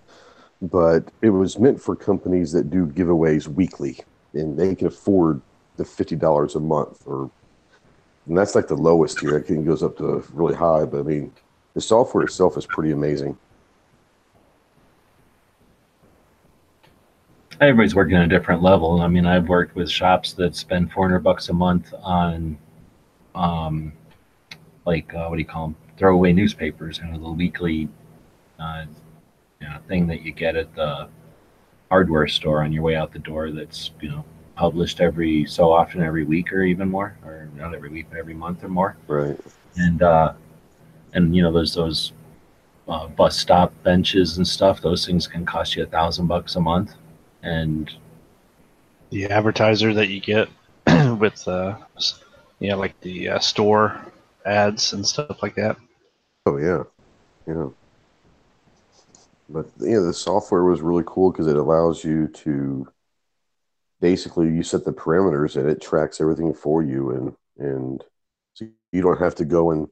but 0.71 1.11
it 1.21 1.29
was 1.29 1.59
meant 1.59 1.81
for 1.81 1.95
companies 1.95 2.51
that 2.51 2.69
do 2.69 2.85
giveaways 2.87 3.47
weekly 3.47 3.99
and 4.33 4.57
they 4.57 4.75
can 4.75 4.87
afford 4.87 5.41
the 5.77 5.83
$50 5.83 6.55
a 6.55 6.59
month 6.59 7.03
or 7.05 7.29
and 8.27 8.35
that's 8.35 8.55
like 8.55 8.67
the 8.67 8.75
lowest 8.75 9.19
tier. 9.19 9.37
It 9.37 9.65
goes 9.65 9.83
up 9.83 9.97
to 9.97 10.23
really 10.33 10.55
high, 10.55 10.85
but 10.85 11.01
I 11.01 11.03
mean 11.03 11.31
the 11.75 11.81
software 11.81 12.23
itself 12.23 12.57
is 12.57 12.65
pretty 12.65 12.91
amazing. 12.91 13.37
Everybody's 17.61 17.95
working 17.95 18.17
at 18.17 18.23
a 18.23 18.27
different 18.27 18.61
level. 18.61 19.01
I 19.01 19.07
mean, 19.07 19.25
I've 19.25 19.47
worked 19.47 19.75
with 19.75 19.89
shops 19.89 20.33
that 20.33 20.55
spend 20.55 20.91
400 20.91 21.19
bucks 21.19 21.47
a 21.49 21.53
month 21.53 21.93
on, 22.01 22.57
um, 23.33 23.93
like 24.85 25.13
uh, 25.13 25.27
what 25.27 25.35
do 25.35 25.41
you 25.41 25.47
call 25.47 25.67
them? 25.67 25.75
Throwaway 25.97 26.33
newspapers, 26.33 26.97
you 26.97 27.05
know, 27.05 27.17
the 27.17 27.31
weekly, 27.31 27.87
uh, 28.59 28.85
know, 29.65 29.79
thing 29.87 30.07
that 30.07 30.21
you 30.23 30.31
get 30.31 30.55
at 30.55 30.73
the 30.75 31.09
hardware 31.89 32.27
store 32.27 32.63
on 32.63 32.71
your 32.73 32.83
way 32.83 32.95
out 32.95 33.11
the 33.13 33.19
door. 33.19 33.51
That's 33.51 33.91
you 34.01 34.09
know 34.09 34.25
published 34.55 35.01
every 35.01 35.45
so 35.45 35.71
often, 35.73 36.01
every 36.03 36.23
week 36.25 36.53
or 36.53 36.63
even 36.63 36.89
more, 36.89 37.17
or 37.25 37.49
not 37.55 37.75
every 37.75 37.89
week, 37.89 38.07
but 38.09 38.19
every 38.19 38.33
month 38.33 38.63
or 38.63 38.69
more. 38.69 38.97
Right. 39.07 39.39
and 39.77 40.01
uh 40.03 40.33
and 41.13 41.35
you 41.35 41.41
know 41.43 41.51
there's 41.51 41.73
those 41.73 42.13
uh, 42.87 43.07
bus 43.07 43.37
stop 43.37 43.73
benches 43.83 44.37
and 44.37 44.47
stuff 44.47 44.81
those 44.81 45.05
things 45.05 45.27
can 45.27 45.45
cost 45.45 45.75
you 45.75 45.83
a 45.83 45.85
thousand 45.87 46.27
bucks 46.27 46.55
a 46.55 46.61
month 46.61 46.93
and 47.43 47.95
The 49.09 49.25
advertiser 49.25 49.93
that 49.95 50.09
you 50.09 50.19
get 50.21 50.47
with, 51.19 51.47
uh, 51.47 51.77
s- 51.97 52.19
yeah, 52.59 52.75
like 52.75 52.99
the 53.01 53.29
uh, 53.29 53.39
store 53.39 53.99
ads 54.45 54.93
and 54.93 55.05
stuff 55.05 55.41
like 55.41 55.55
that. 55.55 55.77
Oh 56.45 56.57
yeah, 56.57 56.83
yeah. 57.47 57.69
But 59.49 59.67
you 59.79 59.91
know, 59.91 60.05
the 60.05 60.13
software 60.13 60.63
was 60.63 60.81
really 60.81 61.03
cool 61.05 61.31
because 61.31 61.47
it 61.47 61.55
allows 61.55 62.03
you 62.03 62.27
to 62.27 62.87
basically 64.01 64.47
you 64.47 64.63
set 64.63 64.85
the 64.85 64.91
parameters 64.91 65.55
and 65.55 65.69
it 65.69 65.81
tracks 65.81 66.19
everything 66.19 66.53
for 66.53 66.81
you, 66.81 67.11
and 67.11 67.35
and 67.57 68.03
so 68.53 68.65
you 68.91 69.01
don't 69.01 69.19
have 69.19 69.35
to 69.35 69.45
go 69.45 69.71
and 69.71 69.87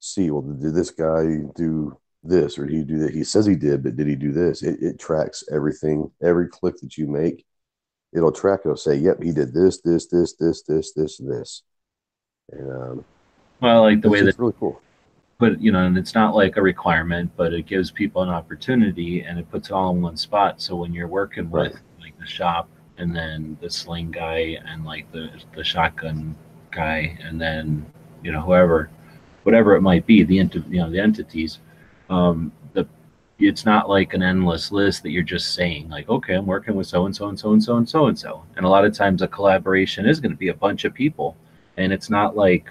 see. 0.00 0.30
Well, 0.30 0.42
did 0.42 0.74
this 0.74 0.90
guy 0.90 1.24
do 1.54 1.98
this 2.22 2.58
or 2.58 2.66
did 2.66 2.76
he 2.76 2.84
do 2.84 2.98
that? 2.98 3.14
He 3.14 3.24
says 3.24 3.46
he 3.46 3.54
did, 3.54 3.82
but 3.82 3.96
did 3.96 4.06
he 4.06 4.16
do 4.16 4.32
this? 4.32 4.62
It, 4.62 4.82
it 4.82 4.98
tracks 4.98 5.44
everything, 5.52 6.10
every 6.22 6.48
click 6.48 6.76
that 6.80 6.96
you 6.96 7.06
make. 7.06 7.44
It'll 8.14 8.32
track. 8.32 8.60
It'll 8.64 8.76
say, 8.76 8.96
"Yep, 8.96 9.22
he 9.22 9.32
did 9.32 9.52
this, 9.52 9.80
this, 9.82 10.06
this, 10.06 10.34
this, 10.34 10.62
this, 10.62 10.92
this, 10.94 11.18
this." 11.18 11.62
And 12.50 12.70
um, 12.70 13.04
Well, 13.60 13.82
like 13.82 14.00
the 14.00 14.08
way 14.08 14.22
that 14.22 14.38
really 14.38 14.54
cool. 14.58 14.80
But 15.38 15.60
you 15.60 15.70
know, 15.72 15.84
and 15.84 15.98
it's 15.98 16.14
not 16.14 16.34
like 16.34 16.56
a 16.56 16.62
requirement, 16.62 17.30
but 17.36 17.52
it 17.52 17.66
gives 17.66 17.90
people 17.90 18.22
an 18.22 18.28
opportunity 18.28 19.22
and 19.22 19.38
it 19.38 19.50
puts 19.50 19.68
it 19.68 19.72
all 19.74 19.90
in 19.94 20.00
one 20.02 20.16
spot. 20.16 20.60
So 20.62 20.76
when 20.76 20.92
you're 20.94 21.08
working 21.08 21.50
Right. 21.50 21.72
with 21.72 21.80
like 22.00 22.18
the 22.18 22.26
shop 22.26 22.68
and 22.98 23.14
then 23.14 23.58
the 23.60 23.68
sling 23.70 24.10
guy 24.10 24.58
and 24.66 24.84
like 24.84 25.10
the 25.12 25.30
the 25.54 25.64
shotgun 25.64 26.34
guy 26.70 27.18
and 27.22 27.40
then 27.40 27.84
you 28.22 28.32
know 28.32 28.40
whoever, 28.40 28.90
whatever 29.42 29.74
it 29.76 29.82
might 29.82 30.06
be, 30.06 30.22
the 30.22 30.38
ent- 30.38 30.54
you 30.54 30.78
know 30.80 30.90
the 30.90 31.00
entities, 31.00 31.58
um, 32.08 32.50
the 32.72 32.86
it's 33.38 33.66
not 33.66 33.88
like 33.90 34.14
an 34.14 34.22
endless 34.22 34.72
list 34.72 35.02
that 35.02 35.10
you're 35.10 35.22
just 35.22 35.52
saying 35.54 35.86
like 35.90 36.08
okay 36.08 36.34
i'm 36.34 36.46
working 36.46 36.74
with 36.74 36.86
so 36.86 37.04
and 37.04 37.14
so 37.14 37.28
and 37.28 37.38
so 37.38 37.52
and 37.52 37.62
so 37.62 37.76
and 37.76 37.86
so 37.88 38.06
and 38.06 38.18
so 38.18 38.42
and 38.56 38.64
a 38.64 38.68
lot 38.68 38.84
of 38.86 38.94
times 38.94 39.20
a 39.20 39.28
collaboration 39.28 40.06
is 40.06 40.20
going 40.20 40.32
to 40.32 40.38
be 40.38 40.48
a 40.48 40.54
bunch 40.54 40.86
of 40.86 40.94
people 40.94 41.36
and 41.76 41.92
it's 41.92 42.08
not 42.08 42.34
like 42.34 42.70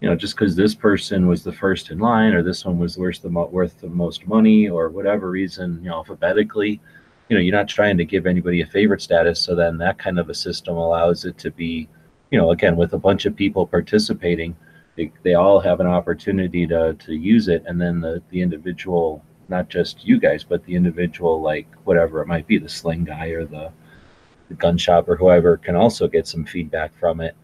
you 0.00 0.08
know, 0.08 0.16
just 0.16 0.36
because 0.36 0.54
this 0.54 0.74
person 0.74 1.26
was 1.26 1.42
the 1.42 1.52
first 1.52 1.90
in 1.90 1.98
line 1.98 2.34
or 2.34 2.42
this 2.42 2.64
one 2.64 2.78
was 2.78 2.98
worth 2.98 3.22
the, 3.22 3.30
mo- 3.30 3.46
worth 3.46 3.80
the 3.80 3.88
most 3.88 4.26
money 4.26 4.68
or 4.68 4.88
whatever 4.88 5.30
reason, 5.30 5.78
you 5.82 5.88
know, 5.88 5.96
alphabetically, 5.96 6.80
you 7.28 7.36
know, 7.36 7.40
you're 7.40 7.54
not 7.54 7.68
trying 7.68 7.96
to 7.96 8.04
give 8.04 8.26
anybody 8.26 8.60
a 8.60 8.66
favorite 8.66 9.00
status. 9.00 9.40
So 9.40 9.54
then 9.54 9.78
that 9.78 9.98
kind 9.98 10.18
of 10.18 10.28
a 10.28 10.34
system 10.34 10.76
allows 10.76 11.24
it 11.24 11.38
to 11.38 11.50
be, 11.50 11.88
you 12.30 12.38
know, 12.38 12.50
again, 12.50 12.76
with 12.76 12.92
a 12.92 12.98
bunch 12.98 13.24
of 13.24 13.34
people 13.34 13.66
participating, 13.66 14.54
they, 14.96 15.10
they 15.22 15.34
all 15.34 15.60
have 15.60 15.80
an 15.80 15.86
opportunity 15.86 16.66
to, 16.66 16.94
to 16.94 17.14
use 17.14 17.48
it. 17.48 17.64
And 17.66 17.80
then 17.80 18.00
the, 18.00 18.22
the 18.28 18.42
individual, 18.42 19.24
not 19.48 19.68
just 19.70 20.04
you 20.04 20.20
guys, 20.20 20.44
but 20.44 20.62
the 20.66 20.74
individual, 20.74 21.40
like 21.40 21.66
whatever 21.84 22.20
it 22.20 22.28
might 22.28 22.46
be, 22.46 22.58
the 22.58 22.68
sling 22.68 23.04
guy 23.04 23.28
or 23.28 23.46
the, 23.46 23.72
the 24.48 24.54
gun 24.54 24.76
shop 24.76 25.08
or 25.08 25.16
whoever 25.16 25.56
can 25.56 25.74
also 25.74 26.06
get 26.06 26.26
some 26.26 26.44
feedback 26.44 26.94
from 26.98 27.22
it 27.22 27.34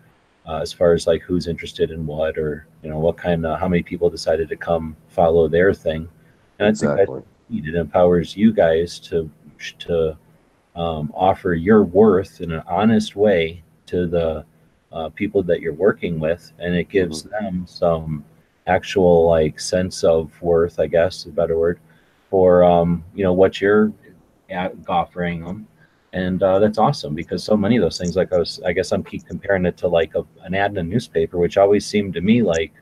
uh, 0.47 0.59
as 0.59 0.73
far 0.73 0.93
as 0.93 1.06
like 1.06 1.23
who's 1.23 1.47
interested 1.47 1.90
in 1.90 2.06
what 2.06 2.39
or 2.39 2.66
you 2.82 2.90
know 2.90 2.98
what 2.98 3.16
kind 3.16 3.47
of 3.47 3.59
how 3.59 3.69
many 3.69 3.82
people 3.82 4.10
decided 4.10 4.48
to 4.48 4.56
come 4.56 4.97
follow 5.09 5.48
their 5.48 5.73
thing. 5.73 6.09
And 6.59 6.69
i 6.69 6.73
think 6.73 6.97
that 6.97 7.23
it 7.51 7.74
empowers 7.74 8.36
you 8.36 8.52
guys 8.52 8.98
to 9.01 9.31
to 9.78 10.16
um, 10.74 11.12
offer 11.14 11.55
your 11.55 11.85
worth 11.85 12.40
in 12.40 12.52
an 12.52 12.62
honest 12.66 13.14
way 13.14 13.62
to 13.86 14.06
the 14.06 14.44
uh, 14.90 15.09
people 15.10 15.43
that 15.43 15.60
you're 15.60 15.74
working 15.74 16.19
with. 16.19 16.52
And 16.59 16.74
it 16.74 16.89
gives 16.89 17.23
them 17.23 17.64
some 17.66 18.24
actual 18.66 19.27
like 19.27 19.59
sense 19.59 20.05
of 20.05 20.31
worth 20.40 20.78
i 20.78 20.86
guess 20.86 21.20
is 21.20 21.27
a 21.27 21.31
better 21.31 21.59
word 21.59 21.81
for 22.31 22.64
um, 22.64 23.05
you 23.14 23.24
know 23.24 23.32
what 23.32 23.60
you're 23.60 23.93
offering 24.89 25.44
them 25.44 25.66
and 26.12 26.43
uh, 26.43 26.59
that's 26.59 26.78
awesome 26.78 27.14
because 27.14 27.43
so 27.43 27.56
many 27.56 27.76
of 27.76 27.82
those 27.82 27.98
things 27.98 28.16
like 28.16 28.32
i 28.32 28.39
was 28.39 28.60
i 28.66 28.72
guess 28.72 28.93
i'm 28.93 29.02
keep 29.02 29.26
comparing 29.26 29.64
it 29.64 29.76
to 29.76 29.89
like 29.89 30.14
a, 30.14 30.24
an 30.43 30.55
ad 30.55 30.72
in 30.72 30.78
a 30.78 30.82
newspaper 30.82 31.39
which 31.39 31.56
always 31.56 31.86
seemed 31.86 32.12
to 32.12 32.20
me 32.20 32.43
like 32.43 32.72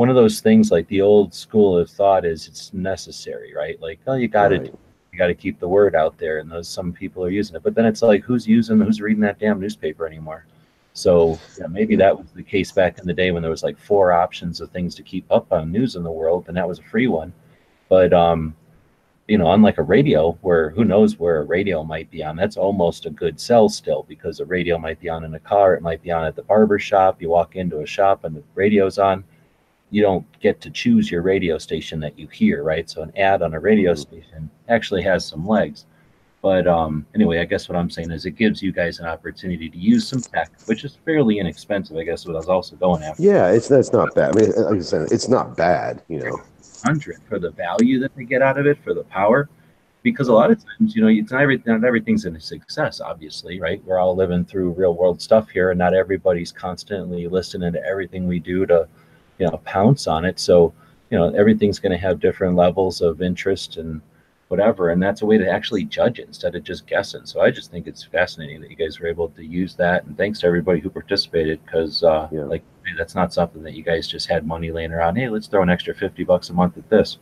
one 0.00 0.08
of 0.08 0.16
those 0.16 0.40
things 0.40 0.70
like 0.70 0.88
the 0.88 1.02
old 1.02 1.34
school 1.34 1.76
of 1.76 1.90
thought 1.90 2.24
is 2.24 2.48
it's 2.48 2.72
necessary 2.72 3.52
right? 3.54 3.78
Like 3.82 4.00
oh 4.06 4.14
you 4.14 4.28
got 4.28 4.48
to 4.48 4.58
Right. 4.60 4.74
you 5.12 5.18
got 5.18 5.26
to 5.26 5.34
keep 5.34 5.60
the 5.60 5.68
word 5.68 5.94
out 5.94 6.16
there 6.16 6.38
and 6.38 6.50
those 6.50 6.70
some 6.70 6.90
people 6.90 7.22
are 7.22 7.28
using 7.28 7.54
it. 7.56 7.62
But 7.62 7.74
then 7.74 7.84
it's 7.84 8.00
like 8.00 8.22
who's 8.22 8.46
using 8.48 8.80
who's 8.80 9.02
reading 9.02 9.20
that 9.24 9.38
damn 9.38 9.60
newspaper 9.60 10.06
anymore? 10.06 10.46
So 10.94 11.38
yeah, 11.58 11.66
maybe 11.66 11.96
that 11.96 12.16
was 12.16 12.28
the 12.34 12.42
case 12.42 12.72
back 12.72 12.98
in 12.98 13.06
the 13.06 13.12
day 13.12 13.30
when 13.30 13.42
there 13.42 13.50
was 13.50 13.62
like 13.62 13.78
four 13.78 14.10
options 14.10 14.62
of 14.62 14.70
things 14.70 14.94
to 14.94 15.02
keep 15.02 15.30
up 15.30 15.52
on 15.52 15.70
news 15.70 15.96
in 15.96 16.02
the 16.02 16.10
world 16.10 16.46
and 16.48 16.56
that 16.56 16.66
was 16.66 16.78
a 16.78 16.84
free 16.84 17.06
one. 17.06 17.30
But 17.90 18.14
um 18.14 18.56
you 19.30 19.38
know 19.38 19.52
unlike 19.52 19.78
a 19.78 19.82
radio 19.82 20.32
where 20.42 20.70
who 20.70 20.84
knows 20.84 21.18
where 21.18 21.38
a 21.38 21.44
radio 21.44 21.84
might 21.84 22.10
be 22.10 22.22
on 22.24 22.34
that's 22.34 22.56
almost 22.56 23.06
a 23.06 23.10
good 23.10 23.38
sell 23.40 23.68
still 23.68 24.04
because 24.08 24.40
a 24.40 24.44
radio 24.44 24.76
might 24.76 24.98
be 24.98 25.08
on 25.08 25.22
in 25.24 25.32
a 25.34 25.38
car 25.38 25.74
it 25.74 25.82
might 25.82 26.02
be 26.02 26.10
on 26.10 26.24
at 26.24 26.34
the 26.34 26.42
barber 26.42 26.78
shop 26.80 27.22
you 27.22 27.30
walk 27.30 27.54
into 27.54 27.80
a 27.80 27.86
shop 27.86 28.24
and 28.24 28.34
the 28.34 28.42
radio's 28.54 28.98
on 28.98 29.22
you 29.90 30.02
don't 30.02 30.26
get 30.40 30.60
to 30.60 30.70
choose 30.70 31.10
your 31.10 31.22
radio 31.22 31.58
station 31.58 31.98
that 32.00 32.16
you 32.16 32.28
hear, 32.28 32.62
right? 32.62 32.88
So 32.88 33.02
an 33.02 33.12
ad 33.16 33.42
on 33.42 33.54
a 33.54 33.60
radio 33.60 33.92
Mhm. 33.92 33.98
station 33.98 34.50
actually 34.68 35.02
has 35.02 35.24
some 35.24 35.46
legs. 35.46 35.84
But 36.42 36.66
um, 36.66 37.04
anyway, 37.14 37.40
I 37.40 37.44
guess 37.44 37.68
what 37.68 37.76
I'm 37.76 37.90
saying 37.90 38.10
is 38.12 38.24
it 38.24 38.36
gives 38.36 38.62
you 38.62 38.72
guys 38.72 39.00
an 39.00 39.06
opportunity 39.06 39.68
to 39.68 39.76
use 39.76 40.06
some 40.08 40.20
tech, 40.20 40.50
which 40.66 40.84
is 40.84 40.96
fairly 41.04 41.38
inexpensive. 41.38 41.96
I 41.96 42.04
guess 42.04 42.24
what 42.24 42.36
I 42.36 42.38
was 42.38 42.48
also 42.48 42.76
going 42.76 43.02
after. 43.02 43.22
Yeah, 43.22 43.50
it's 43.50 43.68
that's 43.68 43.92
not 43.92 44.14
bad. 44.14 44.36
I 44.36 44.40
mean, 44.40 44.52
like 44.52 44.76
I 44.76 44.80
said, 44.80 45.08
it's 45.10 45.28
not 45.28 45.56
bad. 45.56 46.02
You 46.08 46.20
know. 46.20 46.40
Hundred 46.84 47.18
for 47.28 47.38
the 47.38 47.50
value 47.50 47.98
that 48.00 48.14
they 48.16 48.24
get 48.24 48.42
out 48.42 48.58
of 48.58 48.66
it, 48.66 48.82
for 48.82 48.94
the 48.94 49.04
power. 49.04 49.48
Because 50.02 50.28
a 50.28 50.32
lot 50.32 50.50
of 50.50 50.58
times, 50.64 50.96
you 50.96 51.02
know, 51.02 51.08
it's 51.08 51.30
not 51.30 51.42
everything. 51.42 51.74
Not 51.74 51.86
everything's 51.86 52.24
a 52.24 52.40
success, 52.40 53.00
obviously, 53.00 53.60
right? 53.60 53.82
We're 53.84 53.98
all 53.98 54.16
living 54.16 54.46
through 54.46 54.70
real 54.70 54.94
world 54.94 55.20
stuff 55.20 55.50
here, 55.50 55.70
and 55.70 55.78
not 55.78 55.92
everybody's 55.92 56.52
constantly 56.52 57.28
listening 57.28 57.74
to 57.74 57.84
everything 57.84 58.26
we 58.26 58.38
do 58.38 58.64
to, 58.66 58.88
you 59.38 59.46
know, 59.46 59.60
pounce 59.64 60.06
on 60.06 60.24
it. 60.24 60.40
So, 60.40 60.72
you 61.10 61.18
know, 61.18 61.28
everything's 61.34 61.78
going 61.78 61.92
to 61.92 61.98
have 61.98 62.18
different 62.18 62.56
levels 62.56 63.02
of 63.02 63.20
interest 63.20 63.76
and 63.76 64.00
whatever, 64.48 64.90
and 64.90 65.02
that's 65.02 65.22
a 65.22 65.26
way 65.26 65.38
to 65.38 65.48
actually 65.48 65.84
judge 65.84 66.18
it 66.18 66.26
instead 66.26 66.56
of 66.56 66.64
just 66.64 66.86
guessing. 66.86 67.24
So 67.24 67.40
I 67.40 67.50
just 67.50 67.70
think 67.70 67.86
it's 67.86 68.02
fascinating 68.02 68.60
that 68.62 68.70
you 68.70 68.76
guys 68.76 68.98
were 68.98 69.06
able 69.06 69.28
to 69.28 69.44
use 69.44 69.74
that, 69.76 70.04
and 70.06 70.16
thanks 70.16 70.40
to 70.40 70.46
everybody 70.46 70.80
who 70.80 70.90
participated, 70.90 71.64
because 71.64 72.02
uh, 72.02 72.26
Yeah. 72.32 72.44
like 72.44 72.64
that's 72.96 73.14
not 73.14 73.32
something 73.32 73.62
that 73.62 73.74
you 73.74 73.82
guys 73.82 74.06
just 74.06 74.28
had 74.28 74.46
money 74.46 74.70
laying 74.70 74.92
around. 74.92 75.16
Hey, 75.16 75.28
let's 75.28 75.46
throw 75.46 75.62
an 75.62 75.70
extra 75.70 75.94
fifty 75.94 76.24
bucks 76.24 76.50
a 76.50 76.52
month 76.52 76.76
at 76.78 76.88
this. 76.88 77.18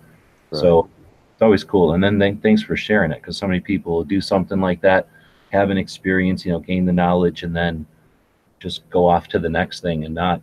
Right. 0.50 0.60
So 0.60 0.88
it's 1.32 1.42
always 1.42 1.64
cool. 1.64 1.94
And 1.94 2.02
then 2.02 2.18
th- 2.18 2.38
thanks 2.42 2.62
for 2.62 2.76
sharing 2.76 3.12
it 3.12 3.20
because 3.20 3.36
so 3.36 3.46
many 3.46 3.60
people 3.60 4.02
do 4.04 4.20
something 4.20 4.60
like 4.60 4.80
that, 4.80 5.08
have 5.52 5.70
an 5.70 5.78
experience, 5.78 6.44
you 6.44 6.52
know, 6.52 6.58
gain 6.60 6.84
the 6.84 6.92
knowledge, 6.92 7.42
and 7.42 7.54
then 7.54 7.86
just 8.58 8.88
go 8.90 9.06
off 9.06 9.28
to 9.28 9.38
the 9.38 9.48
next 9.48 9.80
thing 9.80 10.04
and 10.04 10.14
not, 10.14 10.42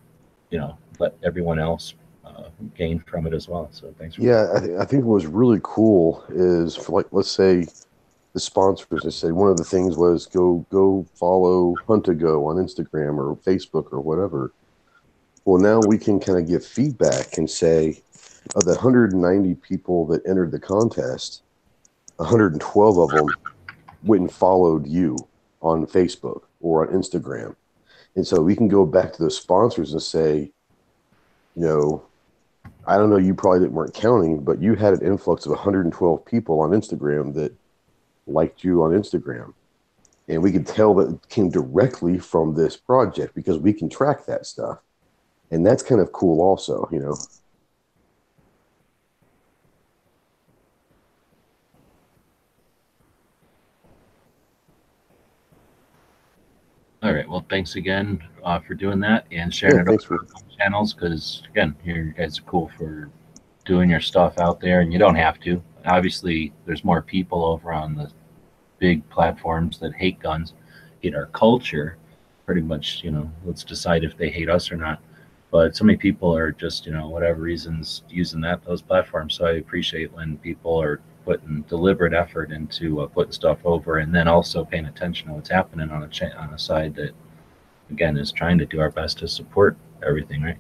you 0.50 0.58
know, 0.58 0.78
let 1.00 1.14
everyone 1.24 1.60
else 1.60 1.96
uh, 2.26 2.44
gain 2.78 3.00
from 3.00 3.28
it 3.28 3.34
as 3.34 3.48
well. 3.48 3.68
So 3.72 3.94
thanks 4.00 4.16
for 4.16 4.22
Yeah, 4.22 4.48
I, 4.56 4.60
th- 4.60 4.80
I 4.80 4.86
think 4.86 5.04
what 5.04 5.16
was 5.16 5.26
really 5.26 5.60
cool 5.64 6.24
is 6.30 6.76
for 6.76 6.94
like 6.94 7.08
let's 7.12 7.32
say 7.32 7.66
the 8.34 8.40
sponsors. 8.40 9.02
They 9.04 9.10
say 9.10 9.32
one 9.32 9.50
of 9.50 9.58
the 9.58 9.64
things 9.64 9.98
was 9.98 10.28
go 10.28 10.66
go 10.70 11.06
follow 11.16 11.76
Hunt 11.88 12.06
to 12.06 12.14
Go 12.14 12.48
on 12.48 12.58
Instagram 12.58 13.18
or 13.18 13.36
Facebook 13.38 13.92
or 13.92 14.02
whatever. 14.02 14.54
Well, 15.46 15.62
now 15.62 15.80
we 15.80 16.00
can 16.00 16.20
kind 16.20 16.40
of 16.40 16.48
give 16.48 16.66
feedback 16.66 17.38
and 17.38 17.48
say 17.48 18.02
of 18.56 18.66
the 18.66 18.72
190 18.72 19.56
people 19.56 20.08
that 20.08 20.26
entered 20.28 20.52
the 20.52 20.60
contest, 20.60 21.44
112 22.18 22.98
of 22.98 23.10
them 23.12 23.28
went 24.04 24.22
and 24.22 24.32
followed 24.32 24.88
you 24.88 25.18
on 25.62 25.86
Facebook 25.86 26.44
or 26.62 26.88
on 26.88 26.94
Instagram. 26.94 27.56
And 28.16 28.26
so 28.26 28.42
we 28.42 28.56
can 28.56 28.68
go 28.68 28.86
back 28.86 29.14
to 29.14 29.24
those 29.24 29.38
sponsors 29.38 29.94
and 29.94 30.02
say, 30.02 30.52
you 31.56 31.64
know, 31.64 32.04
I 32.88 32.98
don't 32.98 33.10
know, 33.10 33.18
you 33.18 33.36
probably 33.36 33.60
didn't 33.60 33.74
weren't 33.74 33.94
counting, 33.94 34.44
but 34.44 34.62
you 34.62 34.76
had 34.76 34.94
an 34.94 35.06
influx 35.06 35.46
of 35.46 35.52
112 35.52 36.26
people 36.26 36.60
on 36.60 36.72
Instagram 36.72 37.34
that 37.36 37.54
liked 38.26 38.64
you 38.64 38.84
on 38.84 38.92
Instagram. 38.92 39.54
And 40.28 40.42
we 40.42 40.52
could 40.52 40.66
tell 40.66 40.96
that 40.96 41.10
it 41.10 41.30
came 41.30 41.50
directly 41.50 42.18
from 42.18 42.56
this 42.56 42.76
project 42.76 43.36
because 43.36 43.60
we 43.60 43.74
can 43.74 43.90
track 43.90 44.26
that 44.26 44.48
stuff. 44.48 44.80
And 45.56 45.66
that's 45.66 45.82
kind 45.82 46.02
of 46.02 46.12
cool 46.12 46.42
also, 46.42 46.86
you 46.92 47.00
know. 47.00 47.16
All 57.02 57.14
right. 57.14 57.28
Well, 57.30 57.46
thanks 57.50 57.76
again 57.76 58.22
uh, 58.44 58.60
for 58.60 58.74
doing 58.74 59.00
that 59.00 59.28
and 59.32 59.54
sharing 59.54 59.78
Yeah, 59.78 59.84
it 59.84 59.88
on 59.88 60.00
for 60.00 60.28
channels 60.58 60.94
because 60.94 61.44
again, 61.50 61.74
you 61.86 62.14
guys 62.18 62.38
are 62.40 62.42
cool 62.42 62.70
for 62.78 63.10
doing 63.64 63.90
your 63.90 64.02
stuff 64.02 64.38
out 64.40 64.60
there, 64.60 64.82
and 64.82 64.92
you 64.92 65.00
don't 65.00 65.16
have 65.16 65.40
to. 65.42 65.64
Obviously, 65.86 66.52
there's 66.66 66.84
more 66.84 67.02
people 67.02 67.46
over 67.46 67.72
on 67.72 67.96
the 67.96 68.12
big 68.80 69.08
platforms 69.10 69.80
that 69.80 69.94
hate 69.94 70.20
guns, 70.20 70.54
hate 71.00 71.16
our 71.16 71.28
culture. 71.28 71.96
Pretty 72.46 72.62
much, 72.62 73.04
you 73.06 73.12
know, 73.12 73.32
let's 73.46 73.64
decide 73.64 74.04
if 74.04 74.18
they 74.18 74.30
hate 74.30 74.50
us 74.50 74.70
or 74.70 74.76
not. 74.76 75.02
But 75.56 75.74
so 75.74 75.86
many 75.86 75.98
people 75.98 76.36
are 76.36 76.52
just, 76.52 76.86
you 76.86 76.92
know, 76.92 77.08
whatever 77.08 77.40
reasons 77.40 78.04
using 78.10 78.42
that 78.42 78.66
those 78.66 78.82
platforms. 78.82 79.36
So 79.36 79.46
I 79.46 79.52
appreciate 79.52 80.12
when 80.12 80.38
people 80.40 80.82
are 80.82 81.00
putting 81.24 81.62
deliberate 81.70 82.14
effort 82.14 82.52
into 82.52 83.00
uh, 83.00 83.08
putting 83.08 83.32
stuff 83.32 83.60
over, 83.64 84.00
and 84.00 84.14
then 84.14 84.28
also 84.28 84.66
paying 84.66 84.88
attention 84.88 85.30
to 85.30 85.34
what's 85.36 85.50
happening 85.50 85.92
on 85.92 86.04
a 86.04 86.10
cha- 86.10 86.36
on 86.38 86.54
a 86.54 86.60
side 86.60 86.94
that, 86.96 87.12
again, 87.90 88.18
is 88.18 88.34
trying 88.34 88.58
to 88.58 88.66
do 88.66 88.82
our 88.82 88.92
best 88.92 89.20
to 89.20 89.30
support 89.30 89.78
everything, 90.06 90.42
right? 90.42 90.58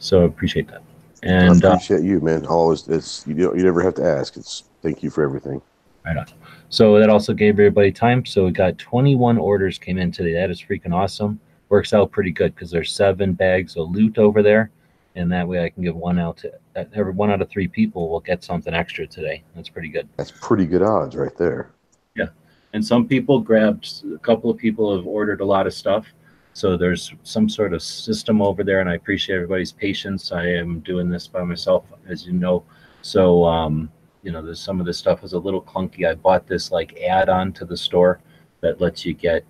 So 0.00 0.22
I 0.22 0.24
appreciate 0.24 0.66
that. 0.66 0.82
And 1.22 1.64
I 1.64 1.68
uh, 1.68 1.74
appreciate 1.74 2.02
you, 2.02 2.18
man. 2.18 2.44
Always, 2.44 2.88
it's 2.88 3.24
you 3.24 3.34
don't 3.34 3.56
you 3.56 3.62
never 3.62 3.82
have 3.82 3.94
to 3.94 4.04
ask. 4.04 4.36
It's 4.36 4.64
thank 4.82 5.04
you 5.04 5.10
for 5.10 5.22
everything. 5.22 5.62
Right 6.04 6.16
on. 6.16 6.26
So 6.70 6.98
that 6.98 7.08
also 7.08 7.34
gave 7.34 7.54
everybody 7.54 7.92
time. 7.92 8.26
So 8.26 8.46
we 8.46 8.50
got 8.50 8.78
21 8.78 9.38
orders 9.38 9.78
came 9.78 9.98
in 9.98 10.10
today. 10.10 10.32
That 10.32 10.50
is 10.50 10.60
freaking 10.60 10.92
awesome. 10.92 11.38
Works 11.72 11.94
out 11.94 12.10
pretty 12.10 12.32
good 12.32 12.54
because 12.54 12.70
there's 12.70 12.92
seven 12.92 13.32
bags 13.32 13.78
of 13.78 13.90
loot 13.90 14.18
over 14.18 14.42
there. 14.42 14.70
and 15.14 15.32
that 15.32 15.48
way 15.48 15.64
I 15.64 15.70
can 15.70 15.82
give 15.82 15.96
one 15.96 16.18
out 16.18 16.36
to 16.38 16.52
uh, 16.76 16.84
every 16.92 17.14
one 17.14 17.30
out 17.30 17.40
of 17.40 17.48
three 17.48 17.66
people 17.66 18.10
will 18.10 18.20
get 18.20 18.44
something 18.44 18.74
extra 18.74 19.06
today. 19.06 19.42
That's 19.54 19.70
pretty 19.70 19.88
good. 19.88 20.06
That's 20.18 20.32
pretty 20.32 20.66
good 20.66 20.82
odds 20.82 21.16
right 21.16 21.34
there. 21.38 21.70
Yeah, 22.14 22.28
and 22.74 22.84
some 22.84 23.08
people 23.08 23.40
grabbed. 23.40 24.04
A 24.14 24.18
couple 24.18 24.50
of 24.50 24.58
people 24.58 24.94
have 24.94 25.06
ordered 25.06 25.40
a 25.40 25.46
lot 25.46 25.66
of 25.66 25.72
stuff, 25.72 26.06
so 26.52 26.76
there's 26.76 27.14
some 27.22 27.48
sort 27.48 27.72
of 27.72 27.82
system 27.82 28.42
over 28.42 28.62
there, 28.62 28.80
and 28.80 28.90
I 28.90 28.96
appreciate 28.96 29.36
everybody's 29.36 29.72
patience. 29.72 30.30
I 30.30 30.44
am 30.44 30.80
doing 30.80 31.08
this 31.08 31.26
by 31.26 31.42
myself, 31.42 31.84
as 32.06 32.26
you 32.26 32.34
know, 32.34 32.64
so 33.00 33.46
um, 33.46 33.90
you 34.22 34.30
know, 34.30 34.42
there's 34.42 34.60
some 34.60 34.78
of 34.78 34.84
this 34.84 34.98
stuff 34.98 35.24
is 35.24 35.32
a 35.32 35.38
little 35.38 35.62
clunky. 35.62 36.06
I 36.06 36.16
bought 36.16 36.46
this 36.46 36.70
like 36.70 37.00
add-on 37.00 37.54
to 37.54 37.64
the 37.64 37.78
store 37.78 38.20
that 38.60 38.78
lets 38.78 39.06
you 39.06 39.14
get 39.14 39.46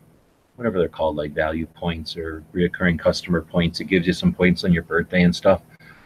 whatever 0.62 0.78
they're 0.78 0.88
called, 0.88 1.16
like 1.16 1.32
value 1.32 1.66
points 1.66 2.16
or 2.16 2.44
reoccurring 2.54 2.96
customer 2.96 3.42
points. 3.42 3.80
It 3.80 3.86
gives 3.86 4.06
you 4.06 4.12
some 4.12 4.32
points 4.32 4.62
on 4.62 4.72
your 4.72 4.84
birthday 4.84 5.22
and 5.22 5.34
stuff. 5.34 5.60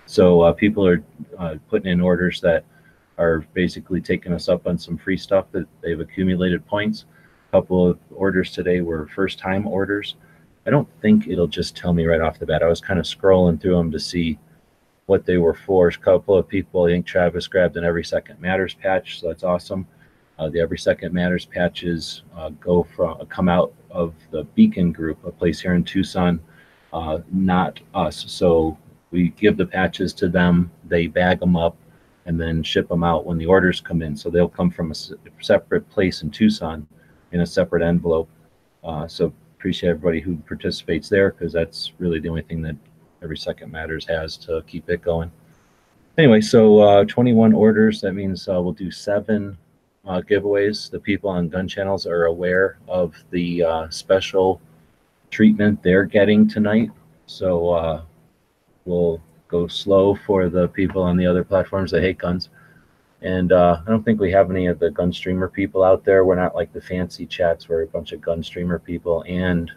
So 0.07 0.41
uh, 0.41 0.55
people 0.55 0.87
are 0.89 1.05
uh, 1.39 1.57
putting 1.69 1.93
in 1.93 2.01
orders 2.01 2.41
that 2.41 2.65
are 3.19 3.41
basically 3.53 4.01
taking 4.01 4.33
us 4.33 4.49
up 4.49 4.67
on 4.67 4.79
some 4.79 4.97
free 4.97 5.19
stuff 5.19 5.45
that 5.53 5.67
they've 5.83 6.01
accumulated 6.01 6.67
points. 6.67 7.05
A 7.51 7.59
couple 7.59 7.87
of 7.87 7.99
orders 8.15 8.51
today 8.51 8.81
were 8.81 9.07
first 9.09 9.39
time 9.39 9.67
orders. 9.67 10.15
I 10.67 10.71
don't 10.71 10.89
think 11.03 11.29
it'll 11.29 11.47
just 11.47 11.77
tell 11.77 11.93
me 11.93 12.07
right 12.07 12.23
off 12.23 12.39
the 12.39 12.47
bat. 12.47 12.63
I 12.63 12.69
was 12.69 12.81
kind 12.81 12.99
of 12.99 13.05
scrolling 13.05 13.61
through 13.61 13.77
them 13.77 13.91
to 13.91 14.01
see 14.01 14.39
what 15.05 15.27
they 15.27 15.37
were 15.37 15.55
for. 15.55 15.89
A 15.89 15.93
couple 15.93 16.35
of 16.35 16.49
people, 16.49 16.85
I 16.85 16.93
think 16.93 17.05
Travis 17.05 17.47
grabbed 17.47 17.77
an 17.77 17.85
Every 17.85 18.05
Second 18.05 18.41
Matters 18.41 18.73
patch, 18.73 19.21
so 19.21 19.29
that's 19.29 19.45
awesome. 19.45 19.87
Uh, 20.39 20.51
the 20.51 20.61
Every 20.61 20.79
Second 20.79 21.15
Matters 21.15 21.47
patches 21.47 22.23
uh, 22.37 22.51
go 22.61 22.87
from 22.95 23.25
come 23.27 23.49
out 23.49 23.73
of 23.91 24.15
the 24.31 24.45
Beacon 24.55 24.93
Group, 24.93 25.25
a 25.25 25.31
place 25.31 25.61
here 25.61 25.75
in 25.75 25.83
Tucson, 25.83 26.41
uh, 26.93 27.19
not 27.33 27.81
us. 27.95 28.25
So 28.29 28.77
we 29.11 29.31
give 29.31 29.57
the 29.57 29.67
patches 29.67 30.13
to 30.15 30.29
them, 30.29 30.71
they 30.85 31.07
bag 31.07 31.41
them 31.41 31.57
up, 31.57 31.77
and 32.27 32.39
then 32.39 32.63
ship 32.63 32.89
them 32.89 33.03
out 33.03 33.25
when 33.25 33.39
the 33.39 33.47
orders 33.47 33.81
come 33.81 34.03
in. 34.03 34.15
So 34.15 34.29
they'll 34.29 34.49
come 34.49 34.71
from 34.71 34.91
a 34.91 34.95
separate 35.41 35.89
place 35.89 36.23
in 36.23 36.31
Tucson 36.31 36.87
in 37.33 37.41
a 37.41 37.47
separate 37.47 37.83
envelope. 37.83 38.29
Uh, 38.85 39.09
so 39.09 39.33
appreciate 39.59 39.91
everybody 39.91 40.21
who 40.21 40.37
participates 40.49 41.09
there 41.09 41.31
because 41.31 41.53
that's 41.53 41.93
really 41.99 42.21
the 42.21 42.29
only 42.29 42.43
thing 42.43 42.61
that 42.63 42.77
Every 43.23 43.39
Second 43.39 43.73
Matters 43.73 44.07
has 44.07 44.37
to 44.39 44.63
keep 44.67 44.91
it 44.91 45.03
going. 45.03 45.31
Anyway, 46.19 46.41
so 46.41 46.81
uh, 46.81 47.05
21 47.05 47.53
orders. 47.53 48.01
That 48.01 48.13
means 48.13 48.49
uh, 48.49 48.61
we'll 48.61 48.73
do 48.73 48.91
seven 48.91 49.57
uh, 50.07 50.21
giveaways. 50.21 50.91
The 50.91 51.01
people 51.01 51.31
on 51.31 51.49
gun 51.49 51.69
channels 51.69 52.07
are 52.07 52.27
aware 52.27 52.79
of 52.89 53.15
the 53.31 53.63
uh, 53.63 53.89
special 53.91 54.61
treatment 55.31 55.83
they're 55.83 56.05
getting 56.05 56.49
tonight. 56.49 56.91
So 57.27 57.71
uh, 57.71 58.03
we'll 58.85 59.21
go 59.49 59.67
slow 59.67 60.15
for 60.27 60.49
the 60.49 60.69
people 60.69 61.03
on 61.03 61.17
the 61.17 61.27
other 61.27 61.45
platforms 61.45 61.91
that 61.91 62.03
hate 62.03 62.19
guns. 62.19 62.49
And 63.23 63.51
uh, 63.53 63.81
I 63.87 63.91
don't 63.91 64.05
think 64.05 64.21
we 64.21 64.31
have 64.33 64.51
any 64.51 64.67
of 64.67 64.79
the 64.79 64.91
gun 64.91 65.13
streamer 65.13 65.49
people 65.49 65.83
out 65.83 66.05
there. 66.05 66.25
We're 66.25 66.37
not 66.37 66.55
like 66.55 66.73
the 66.73 66.81
fancy 66.81 67.27
chats 67.27 67.69
where 67.69 67.83
a 67.83 67.87
bunch 67.87 68.13
of 68.13 68.21
gun 68.21 68.43
streamer 68.43 68.79
people 68.79 69.25
and 69.27 69.71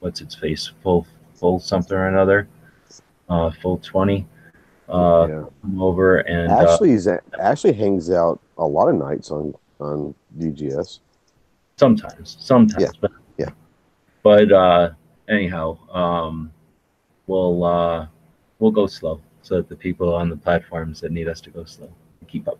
what's 0.00 0.20
its 0.20 0.34
face, 0.34 0.70
full 0.82 1.06
full 1.34 1.58
something 1.58 1.96
or 1.96 2.08
another, 2.08 2.48
uh, 3.30 3.50
full 3.62 3.78
20 3.78 4.26
uh, 4.90 5.26
yeah. 5.28 5.44
come 5.62 5.82
over 5.82 6.18
and 6.18 6.50
uh, 6.50 6.72
Ashley 6.72 6.98
Ashley 7.40 7.72
hangs 7.72 8.10
out 8.10 8.40
a 8.58 8.66
lot 8.66 8.88
of 8.88 8.96
nights 8.96 9.30
on 9.30 9.54
on 9.80 10.14
DGS. 10.38 11.00
sometimes 11.78 12.36
sometimes 12.40 12.82
Yeah, 12.82 12.90
but 13.00 13.10
yeah. 13.38 13.50
but 14.22 14.52
uh 14.52 14.90
anyhow 15.28 15.78
um 15.94 16.52
we'll 17.26 17.64
uh 17.64 18.06
we'll 18.58 18.70
go 18.70 18.86
slow 18.86 19.20
so 19.42 19.56
that 19.56 19.68
the 19.68 19.76
people 19.76 20.14
on 20.14 20.28
the 20.28 20.36
platforms 20.36 21.00
that 21.00 21.12
need 21.12 21.28
us 21.28 21.40
to 21.40 21.50
go 21.50 21.64
slow 21.64 21.90
keep 22.28 22.46
up. 22.46 22.58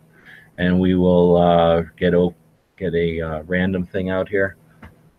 And 0.58 0.80
we 0.80 0.94
will 0.94 1.36
uh 1.36 1.82
get 1.96 2.14
a 2.14 2.28
get 2.76 2.94
a 2.94 3.20
uh, 3.20 3.42
random 3.42 3.86
thing 3.86 4.08
out 4.10 4.28
here. 4.28 4.56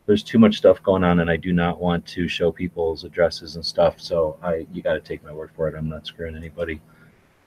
There's 0.07 0.23
too 0.23 0.39
much 0.39 0.57
stuff 0.57 0.81
going 0.83 1.03
on 1.03 1.19
and 1.19 1.29
i 1.29 1.37
do 1.37 1.53
not 1.53 1.79
want 1.79 2.05
to 2.07 2.27
show 2.27 2.51
people's 2.51 3.03
addresses 3.03 3.55
and 3.55 3.65
stuff 3.65 4.01
so 4.01 4.37
i 4.43 4.65
you 4.73 4.81
got 4.81 4.93
to 4.93 4.99
take 4.99 5.23
my 5.23 5.31
word 5.31 5.51
for 5.55 5.67
it. 5.69 5.75
I'm 5.75 5.87
not 5.87 6.05
screwing 6.07 6.35
anybody. 6.35 6.81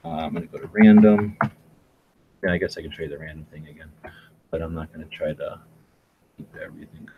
Uh, 0.05 0.09
i'm 0.09 0.33
going 0.33 0.47
to 0.47 0.53
go 0.53 0.59
to 0.59 0.69
random. 0.73 1.37
Yeah 2.43 2.53
i 2.53 2.59
guess 2.59 2.79
i 2.79 2.83
can 2.83 2.91
trade 2.91 3.11
the 3.11 3.19
random 3.19 3.47
thing 3.51 3.67
again 3.69 3.91
but 4.51 4.63
i'm 4.63 4.75
not 4.75 4.93
going 4.93 5.07
to 5.07 5.17
try 5.17 5.33
to 5.33 5.61
keep 6.37 6.55
everything 6.63 7.09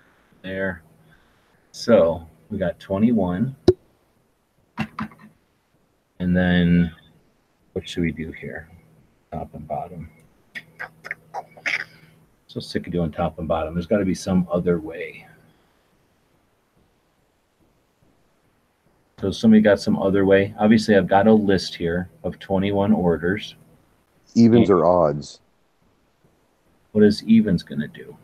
there. 0.42 0.82
So 1.72 2.26
we 2.50 2.58
got 2.58 2.78
21. 2.78 3.54
And 6.18 6.36
then 6.36 6.92
what 7.72 7.88
should 7.88 8.02
we 8.02 8.12
do 8.12 8.32
here? 8.32 8.68
Top 9.32 9.54
and 9.54 9.66
bottom. 9.68 10.08
So 12.46 12.60
sick 12.60 12.86
of 12.86 12.92
doing 12.92 13.10
top 13.10 13.38
and 13.38 13.46
bottom. 13.46 13.74
There's 13.74 13.86
got 13.86 13.98
to 13.98 14.04
be 14.04 14.14
some 14.14 14.48
other 14.50 14.78
way. 14.78 15.26
So 19.20 19.30
somebody 19.30 19.60
got 19.60 19.80
some 19.80 19.98
other 19.98 20.24
way. 20.24 20.54
Obviously, 20.58 20.94
I've 20.94 21.08
got 21.08 21.26
a 21.26 21.32
list 21.32 21.74
here 21.74 22.08
of 22.22 22.38
21 22.38 22.92
orders. 22.92 23.56
Evens 24.34 24.70
or 24.70 24.84
odds. 24.84 25.40
What 26.96 27.04
is 27.04 27.22
evens 27.24 27.62
going 27.62 27.82
to 27.82 27.88
do? 27.88 28.16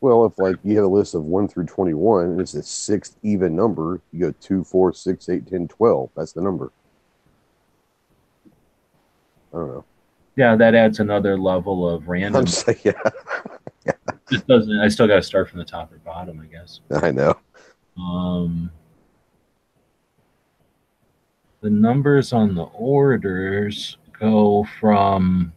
Well, 0.00 0.26
if 0.26 0.40
like 0.40 0.56
you 0.64 0.74
have 0.74 0.86
a 0.86 0.88
list 0.88 1.14
of 1.14 1.22
one 1.22 1.46
through 1.46 1.66
twenty 1.66 1.94
one 1.94 2.24
and 2.24 2.40
it's 2.40 2.50
the 2.50 2.64
sixth 2.64 3.16
even 3.22 3.54
number, 3.54 4.00
you 4.12 4.18
go 4.18 4.34
two, 4.40 4.64
four, 4.64 4.92
six, 4.92 5.28
eight, 5.28 5.46
ten, 5.46 5.68
twelve. 5.68 6.10
That's 6.16 6.32
the 6.32 6.40
number. 6.40 6.72
I 9.54 9.58
don't 9.58 9.68
know. 9.68 9.84
Yeah, 10.34 10.56
that 10.56 10.74
adds 10.74 10.98
another 10.98 11.38
level 11.38 11.88
of 11.88 12.08
random. 12.08 12.40
I'm 12.40 12.46
just 12.46 12.66
like, 12.66 12.84
yeah, 12.84 12.92
Just 14.32 14.48
doesn't. 14.48 14.80
I 14.80 14.88
still 14.88 15.06
got 15.06 15.16
to 15.16 15.22
start 15.22 15.48
from 15.48 15.60
the 15.60 15.64
top 15.64 15.92
or 15.92 15.98
bottom, 15.98 16.40
I 16.40 16.46
guess. 16.46 16.80
I 16.90 17.12
know. 17.12 17.38
Um, 17.96 18.68
the 21.60 21.70
numbers 21.70 22.32
on 22.32 22.56
the 22.56 22.64
orders 22.64 23.96
go 24.18 24.66
from 24.80 25.52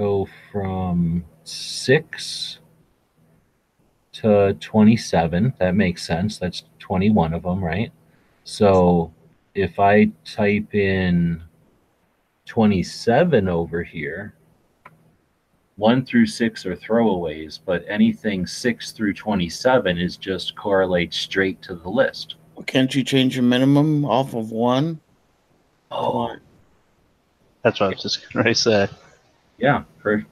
go 0.00 0.26
from 0.50 1.22
six 1.44 2.58
to 4.12 4.54
27 4.54 5.52
that 5.58 5.74
makes 5.74 6.06
sense 6.06 6.38
that's 6.38 6.62
21 6.78 7.34
of 7.34 7.42
them 7.42 7.62
right 7.62 7.92
so 8.44 9.12
if 9.54 9.78
i 9.78 10.10
type 10.24 10.74
in 10.74 11.42
27 12.46 13.46
over 13.46 13.82
here 13.82 14.34
one 15.76 16.04
through 16.04 16.26
six 16.26 16.66
are 16.66 16.76
throwaways, 16.76 17.58
but 17.64 17.82
anything 17.88 18.46
six 18.46 18.92
through 18.92 19.14
27 19.14 19.96
is 19.96 20.18
just 20.18 20.54
correlates 20.54 21.16
straight 21.16 21.62
to 21.62 21.74
the 21.74 21.88
list. 21.88 22.34
Can't 22.66 22.94
you 22.94 23.02
change 23.02 23.34
your 23.34 23.44
minimum 23.44 24.04
off 24.04 24.34
of 24.34 24.50
one? 24.50 25.00
Oh, 25.90 26.36
That's 27.62 27.80
what 27.80 27.86
I 27.86 27.88
was 27.90 28.02
just 28.02 28.30
going 28.30 28.44
to 28.44 28.54
say. 28.54 28.88
Yeah, 29.60 29.84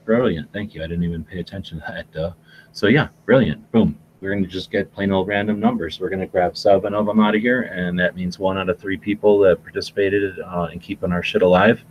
brilliant. 0.04 0.52
Thank 0.52 0.74
you. 0.74 0.82
I 0.82 0.86
didn't 0.86 1.04
even 1.04 1.24
pay 1.24 1.38
attention 1.38 1.80
to 1.80 2.06
that. 2.12 2.34
So, 2.72 2.86
yeah, 2.86 3.08
brilliant. 3.26 3.70
Boom. 3.72 3.98
We're 4.20 4.30
going 4.30 4.42
to 4.42 4.48
just 4.48 4.72
get 4.72 4.92
plain 4.92 5.12
old 5.12 5.28
random 5.28 5.60
numbers. 5.60 6.00
We're 6.00 6.08
going 6.08 6.20
to 6.20 6.26
grab 6.26 6.56
seven 6.56 6.92
of 6.92 7.06
them 7.06 7.20
out 7.20 7.36
of 7.36 7.40
here, 7.40 7.62
and 7.62 7.98
that 8.00 8.16
means 8.16 8.38
one 8.38 8.58
out 8.58 8.68
of 8.68 8.80
three 8.80 8.96
people 8.96 9.38
that 9.40 9.62
participated 9.62 10.40
uh, 10.40 10.68
in 10.72 10.80
keeping 10.80 11.12
our 11.12 11.22
shit 11.22 11.42
alive 11.42 11.84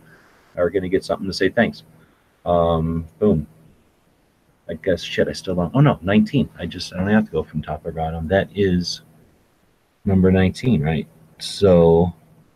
are 0.56 0.68
going 0.68 0.82
to 0.82 0.88
get 0.88 1.04
something 1.04 1.26
to 1.26 1.32
say 1.32 1.48
thanks. 1.48 1.84
Um, 2.44 3.06
boom. 3.18 3.46
I 4.68 4.74
guess 4.74 5.02
shit. 5.02 5.28
I 5.28 5.32
still 5.32 5.54
don't. 5.54 5.74
Oh 5.74 5.80
no, 5.80 5.98
19. 6.02 6.50
I 6.58 6.66
just 6.66 6.92
I 6.92 6.98
don't 6.98 7.08
have 7.08 7.24
to 7.24 7.30
go 7.30 7.42
from 7.42 7.62
top 7.62 7.86
or 7.86 7.92
bottom. 7.92 8.28
That 8.28 8.50
is 8.54 9.00
number 10.04 10.30
19, 10.30 10.82
right? 10.82 11.08
So 11.38 12.12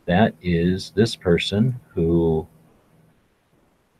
that 0.06 0.34
is 0.42 0.92
this 0.94 1.16
person 1.16 1.80
who. 1.94 2.46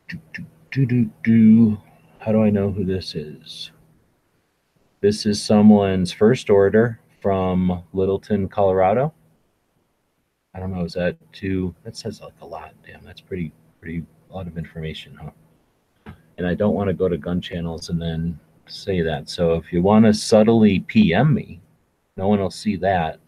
Do, 0.09 0.19
do, 0.33 0.45
do, 0.73 0.87
do, 0.87 1.09
do. 1.23 1.77
How 2.17 2.31
do 2.31 2.41
I 2.41 2.49
know 2.49 2.71
who 2.71 2.83
this 2.83 3.13
is? 3.13 3.71
This 5.01 5.25
is 5.25 5.41
someone's 5.41 6.11
first 6.11 6.49
order 6.49 6.99
from 7.21 7.83
Littleton, 7.93 8.49
Colorado. 8.49 9.13
I 10.55 10.59
don't 10.59 10.73
know. 10.73 10.83
Is 10.83 10.93
that 10.93 11.15
too? 11.31 11.75
That 11.83 11.95
says 11.95 12.21
like 12.21 12.33
a 12.41 12.45
lot. 12.45 12.73
Damn, 12.85 13.03
that's 13.05 13.21
pretty 13.21 13.51
pretty 13.79 14.03
a 14.31 14.33
lot 14.33 14.47
of 14.47 14.57
information, 14.57 15.15
huh? 15.21 16.11
And 16.37 16.47
I 16.47 16.55
don't 16.55 16.73
want 16.73 16.87
to 16.87 16.93
go 16.93 17.07
to 17.07 17.17
gun 17.17 17.39
channels 17.39 17.89
and 17.89 18.01
then 18.01 18.39
say 18.67 19.01
that. 19.01 19.29
So 19.29 19.53
if 19.53 19.71
you 19.71 19.83
want 19.83 20.05
to 20.05 20.13
subtly 20.13 20.79
PM 20.79 21.35
me, 21.35 21.61
no 22.17 22.27
one 22.27 22.39
will 22.39 22.49
see 22.49 22.77
that. 22.77 23.19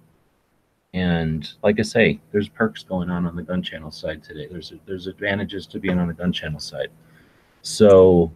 And 0.93 1.47
like 1.61 1.79
I 1.79 1.83
say, 1.83 2.19
there's 2.31 2.49
perks 2.49 2.81
going 2.81 3.11
on 3.11 3.27
on 3.27 3.35
the 3.35 3.43
gun 3.43 3.61
channel 3.61 3.91
side 3.91 4.23
today. 4.23 4.47
There's 4.49 4.73
there's 4.87 5.05
advantages 5.05 5.67
to 5.67 5.79
being 5.79 5.99
on 5.99 6.07
the 6.07 6.13
gun 6.15 6.33
channel 6.33 6.59
side. 6.59 6.89
So 7.65 8.31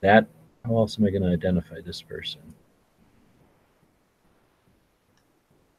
that 0.00 0.26
how 0.64 0.76
else 0.76 0.98
am 0.98 1.06
I 1.06 1.10
going 1.10 1.22
to 1.22 1.28
identify 1.28 1.80
this 1.80 2.02
person? 2.02 2.40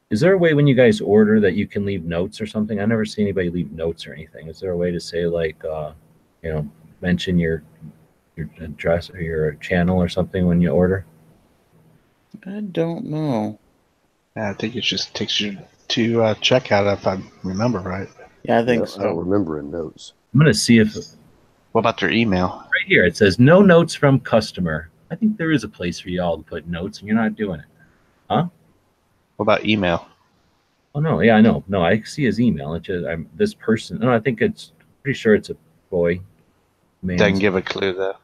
Is 0.08 0.20
there 0.20 0.32
a 0.32 0.38
way 0.38 0.54
when 0.54 0.66
you 0.66 0.74
guys 0.74 1.02
order 1.02 1.38
that 1.40 1.52
you 1.52 1.66
can 1.66 1.84
leave 1.84 2.04
notes 2.04 2.40
or 2.40 2.46
something? 2.46 2.80
I 2.80 2.86
never 2.86 3.04
see 3.04 3.20
anybody 3.20 3.50
leave 3.50 3.70
notes 3.70 4.06
or 4.06 4.14
anything. 4.14 4.48
Is 4.48 4.60
there 4.60 4.70
a 4.70 4.76
way 4.76 4.92
to 4.92 4.98
say 4.98 5.26
like, 5.26 5.62
uh, 5.62 5.92
you 6.42 6.54
know, 6.54 6.70
mention 7.02 7.38
your 7.38 7.62
your 8.34 8.48
address 8.60 9.10
or 9.10 9.20
your 9.20 9.54
channel 9.56 10.00
or 10.00 10.08
something 10.08 10.46
when 10.46 10.62
you 10.62 10.70
order? 10.70 11.04
I 12.46 12.60
don't 12.60 13.04
know. 13.04 13.58
Yeah, 14.36 14.50
I 14.50 14.54
think 14.54 14.74
it 14.74 14.82
just 14.82 15.14
takes 15.14 15.38
you 15.38 15.58
to 15.88 16.22
uh, 16.22 16.34
checkout 16.36 16.90
if 16.94 17.06
I 17.06 17.20
remember 17.42 17.80
right. 17.80 18.08
Yeah, 18.44 18.60
I 18.60 18.64
think 18.64 18.88
I 18.98 19.02
don't 19.02 19.18
remember 19.18 19.58
in 19.58 19.70
notes. 19.70 20.14
I'm 20.32 20.40
gonna 20.40 20.54
see 20.54 20.78
if 20.78 20.96
What 21.76 21.80
about 21.80 22.00
their 22.00 22.10
email? 22.10 22.66
right 22.72 22.86
here 22.86 23.04
it 23.04 23.18
says 23.18 23.38
no 23.38 23.60
notes 23.60 23.94
from 23.94 24.18
customer. 24.18 24.88
I 25.10 25.14
think 25.14 25.36
there 25.36 25.50
is 25.52 25.62
a 25.62 25.68
place 25.68 26.00
for 26.00 26.08
y'all 26.08 26.38
to 26.38 26.42
put 26.42 26.66
notes, 26.66 27.00
and 27.00 27.06
you're 27.06 27.18
not 27.18 27.36
doing 27.36 27.60
it. 27.60 27.66
Huh? 28.30 28.46
What 29.36 29.42
about 29.42 29.66
email? 29.66 30.08
Oh 30.94 31.00
no, 31.00 31.20
yeah, 31.20 31.36
I 31.36 31.42
know. 31.42 31.62
No, 31.68 31.84
I 31.84 32.00
see 32.00 32.24
his 32.24 32.40
email. 32.40 32.72
It's 32.72 32.86
just 32.86 33.06
I'm 33.06 33.28
this 33.34 33.52
person. 33.52 33.98
No, 33.98 34.10
I 34.10 34.18
think 34.18 34.40
it's 34.40 34.72
pretty 35.02 35.18
sure 35.18 35.34
it's 35.34 35.50
a 35.50 35.56
boy. 35.90 36.18
Man, 37.02 37.18
Doesn't 37.18 37.40
give 37.40 37.56
a 37.56 37.60
clue 37.60 37.92
though. 37.92 38.16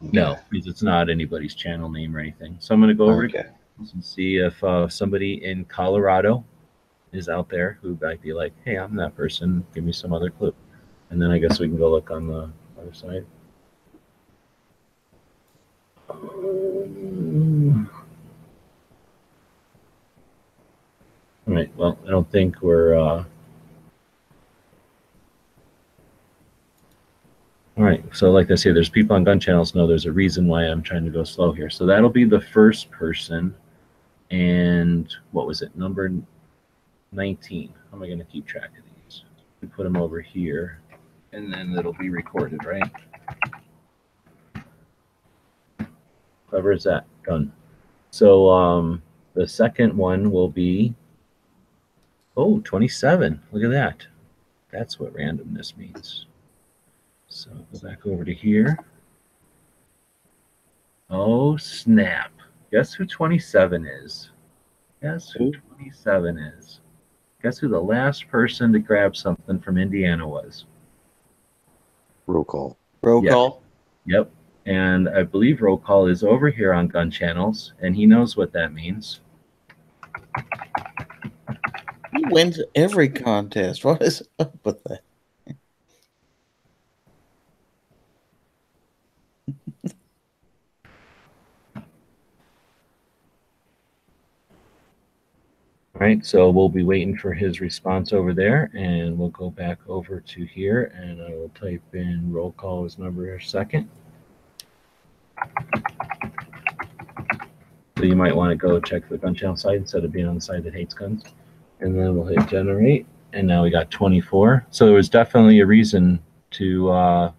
no, 0.00 0.38
because 0.48 0.66
it's 0.66 0.82
not 0.82 1.10
anybody's 1.10 1.54
channel 1.54 1.90
name 1.90 2.16
or 2.16 2.20
anything. 2.20 2.56
So 2.60 2.72
I'm 2.72 2.80
gonna 2.80 2.94
go 2.94 3.10
over 3.10 3.28
to 3.28 3.44
and 3.92 4.02
see 4.02 4.38
if 4.38 4.64
uh, 4.64 4.88
somebody 4.88 5.44
in 5.44 5.66
Colorado 5.66 6.46
is 7.12 7.28
out 7.28 7.50
there 7.50 7.78
who 7.82 7.98
might 8.00 8.22
be 8.22 8.32
like, 8.32 8.54
"Hey, 8.64 8.76
I'm 8.78 8.96
that 8.96 9.14
person. 9.14 9.66
Give 9.74 9.84
me 9.84 9.92
some 9.92 10.14
other 10.14 10.30
clue," 10.30 10.54
and 11.10 11.20
then 11.20 11.30
I 11.30 11.36
guess 11.36 11.60
we 11.60 11.68
can 11.68 11.76
go 11.76 11.90
look 11.90 12.10
on 12.10 12.26
the 12.26 12.50
other 12.86 12.94
side. 12.94 13.26
All 21.48 21.54
right. 21.54 21.70
Well, 21.76 21.98
I 22.06 22.10
don't 22.10 22.30
think 22.30 22.60
we're. 22.62 22.94
Uh... 22.94 23.24
All 27.76 27.84
right. 27.84 28.04
So, 28.12 28.30
like 28.30 28.50
I 28.50 28.54
say, 28.54 28.72
there's 28.72 28.88
people 28.88 29.16
on 29.16 29.24
gun 29.24 29.38
channels 29.38 29.74
know 29.74 29.86
there's 29.86 30.06
a 30.06 30.12
reason 30.12 30.46
why 30.46 30.62
I'm 30.64 30.82
trying 30.82 31.04
to 31.04 31.10
go 31.10 31.24
slow 31.24 31.52
here. 31.52 31.70
So 31.70 31.86
that'll 31.86 32.10
be 32.10 32.24
the 32.24 32.40
first 32.40 32.90
person. 32.90 33.54
And 34.30 35.12
what 35.30 35.46
was 35.46 35.62
it? 35.62 35.76
Number 35.76 36.10
19. 37.12 37.72
How 37.90 37.96
am 37.96 38.02
I 38.02 38.06
going 38.06 38.18
to 38.18 38.24
keep 38.24 38.46
track 38.46 38.70
of 38.76 38.84
these? 39.04 39.22
We 39.60 39.68
put 39.68 39.84
them 39.84 39.96
over 39.96 40.20
here, 40.20 40.80
and 41.36 41.52
then 41.52 41.76
it'll 41.78 41.92
be 41.92 42.08
recorded, 42.08 42.64
right? 42.64 42.90
Clever 46.48 46.72
as 46.72 46.84
that. 46.84 47.06
Done. 47.26 47.52
So 48.10 48.48
um, 48.48 49.02
the 49.34 49.46
second 49.46 49.96
one 49.96 50.30
will 50.30 50.48
be 50.48 50.94
Oh, 52.38 52.60
27. 52.60 53.40
Look 53.50 53.64
at 53.64 53.70
that. 53.70 54.06
That's 54.70 55.00
what 55.00 55.14
randomness 55.14 55.76
means. 55.76 56.26
So 57.28 57.50
go 57.72 57.78
back 57.88 58.06
over 58.06 58.24
to 58.24 58.34
here. 58.34 58.78
Oh, 61.08 61.56
snap. 61.56 62.32
Guess 62.70 62.92
who 62.92 63.06
27 63.06 63.86
is? 63.86 64.30
Guess 65.02 65.30
who 65.30 65.50
27 65.52 66.36
is? 66.36 66.80
Guess 67.42 67.58
who 67.58 67.68
the 67.68 67.80
last 67.80 68.28
person 68.28 68.72
to 68.72 68.80
grab 68.80 69.16
something 69.16 69.58
from 69.58 69.78
Indiana 69.78 70.28
was? 70.28 70.66
Roll 72.26 72.44
call. 72.44 72.78
Roll 73.02 73.24
Yeah. 73.24 73.32
call. 73.32 73.62
Yep. 74.06 74.30
And 74.66 75.08
I 75.08 75.22
believe 75.22 75.62
roll 75.62 75.78
call 75.78 76.06
is 76.08 76.24
over 76.24 76.48
here 76.50 76.72
on 76.72 76.88
gun 76.88 77.10
channels, 77.10 77.72
and 77.80 77.94
he 77.94 78.04
knows 78.04 78.36
what 78.36 78.52
that 78.52 78.72
means. 78.72 79.20
He 82.16 82.24
wins 82.26 82.60
every 82.74 83.08
contest. 83.08 83.84
What 83.84 84.02
is 84.02 84.22
up 84.38 84.56
with 84.64 84.82
that? 84.84 85.00
All 95.96 96.06
right, 96.06 96.26
so 96.26 96.50
we'll 96.50 96.68
be 96.68 96.82
waiting 96.82 97.16
for 97.16 97.32
his 97.32 97.62
response 97.62 98.12
over 98.12 98.34
there, 98.34 98.70
and 98.74 99.18
we'll 99.18 99.30
go 99.30 99.48
back 99.48 99.78
over 99.88 100.20
to 100.20 100.44
here, 100.44 100.92
and 100.94 101.22
I 101.22 101.30
will 101.30 101.50
type 101.58 101.80
in 101.94 102.30
roll 102.30 102.52
call 102.52 102.84
as 102.84 102.98
number 102.98 103.40
second. 103.40 103.88
So 107.96 108.02
you 108.02 108.14
might 108.14 108.36
want 108.36 108.50
to 108.50 108.56
go 108.56 108.78
check 108.78 109.08
the 109.08 109.16
gun 109.16 109.34
channel 109.34 109.56
site 109.56 109.78
instead 109.78 110.04
of 110.04 110.12
being 110.12 110.26
on 110.26 110.34
the 110.34 110.40
side 110.42 110.64
that 110.64 110.74
hates 110.74 110.92
guns. 110.92 111.24
And 111.80 111.98
then 111.98 112.14
we'll 112.14 112.26
hit 112.26 112.46
generate, 112.46 113.06
and 113.32 113.46
now 113.46 113.62
we 113.62 113.70
got 113.70 113.90
24. 113.90 114.66
So 114.70 114.84
there 114.84 114.94
was 114.94 115.08
definitely 115.08 115.60
a 115.60 115.66
reason 115.66 116.22
to 116.50 116.90
uh, 116.90 117.32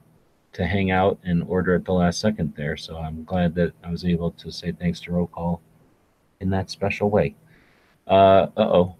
to 0.53 0.65
hang 0.65 0.89
out 0.89 1.19
and 1.23 1.43
order 1.43 1.75
at 1.75 1.85
the 1.85 1.93
last 1.93 2.19
second 2.19 2.55
there. 2.57 2.75
So 2.75 2.97
I'm 2.97 3.23
glad 3.23 3.53
that 3.53 3.73
I 3.83 3.91
was 3.91 4.03
able 4.03 4.31
to 4.31 4.51
say 4.51 4.71
thanks 4.71 4.99
to 5.01 5.11
roll 5.11 5.27
call 5.27 5.61
in 6.39 6.49
that 6.49 6.71
special 6.71 7.11
way. 7.11 7.35
Uh 8.07 8.47
oh. 8.57 8.95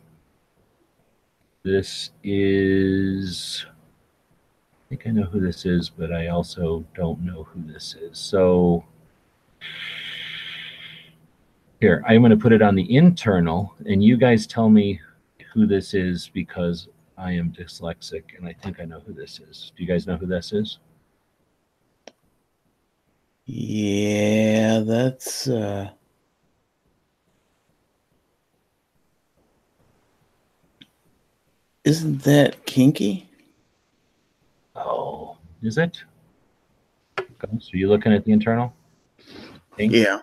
This 1.64 2.12
is. 2.24 3.66
I 3.70 4.90
think 4.90 5.08
I 5.08 5.12
know 5.12 5.24
who 5.24 5.40
this 5.40 5.66
is, 5.66 5.90
but 5.90 6.14
I 6.14 6.28
also 6.28 6.86
don't 6.96 7.22
know 7.22 7.44
who 7.44 7.62
this 7.72 7.96
is. 8.00 8.18
So 8.18 8.86
here, 11.80 12.04
I'm 12.08 12.22
going 12.22 12.32
to 12.32 12.38
put 12.38 12.54
it 12.54 12.62
on 12.62 12.76
the 12.76 12.96
internal, 12.96 13.76
and 13.86 14.04
you 14.04 14.18
guys 14.18 14.48
tell 14.48 14.70
me 14.70 15.00
who 15.54 15.66
this 15.66 15.94
is 15.94 16.30
because 16.34 16.88
I 17.18 17.32
am 17.32 17.52
dyslexic 17.52 18.24
and 18.38 18.48
I 18.48 18.54
think 18.54 18.80
I 18.80 18.86
know 18.86 19.00
who 19.00 19.14
this 19.14 19.40
is. 19.40 19.72
Do 19.76 19.84
you 19.84 19.90
guys 19.90 20.06
know 20.06 20.18
who 20.18 20.28
this 20.28 20.54
is? 20.54 20.80
Yeah, 23.46 24.80
that's 24.80 25.48
uh 25.48 25.90
Isn't 31.88 32.22
that 32.24 32.66
kinky? 32.66 33.30
Oh, 34.76 35.38
is 35.62 35.78
it? 35.78 36.04
Okay, 37.18 37.58
So 37.62 37.70
you 37.72 37.88
looking 37.88 38.12
at 38.12 38.26
the 38.26 38.34
internal? 38.34 38.74
Pink? 39.78 39.94
Yeah. 39.94 40.20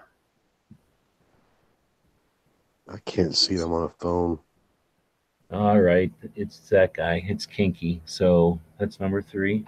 I 2.86 2.98
can't 3.06 3.34
see 3.34 3.54
them 3.54 3.72
on 3.72 3.84
a 3.84 3.88
phone. 3.88 4.38
All 5.50 5.80
right, 5.80 6.12
it's 6.36 6.58
that 6.68 6.92
guy. 6.92 7.24
It's 7.26 7.46
Kinky. 7.46 8.02
So 8.04 8.60
that's 8.78 9.00
number 9.00 9.22
three. 9.22 9.64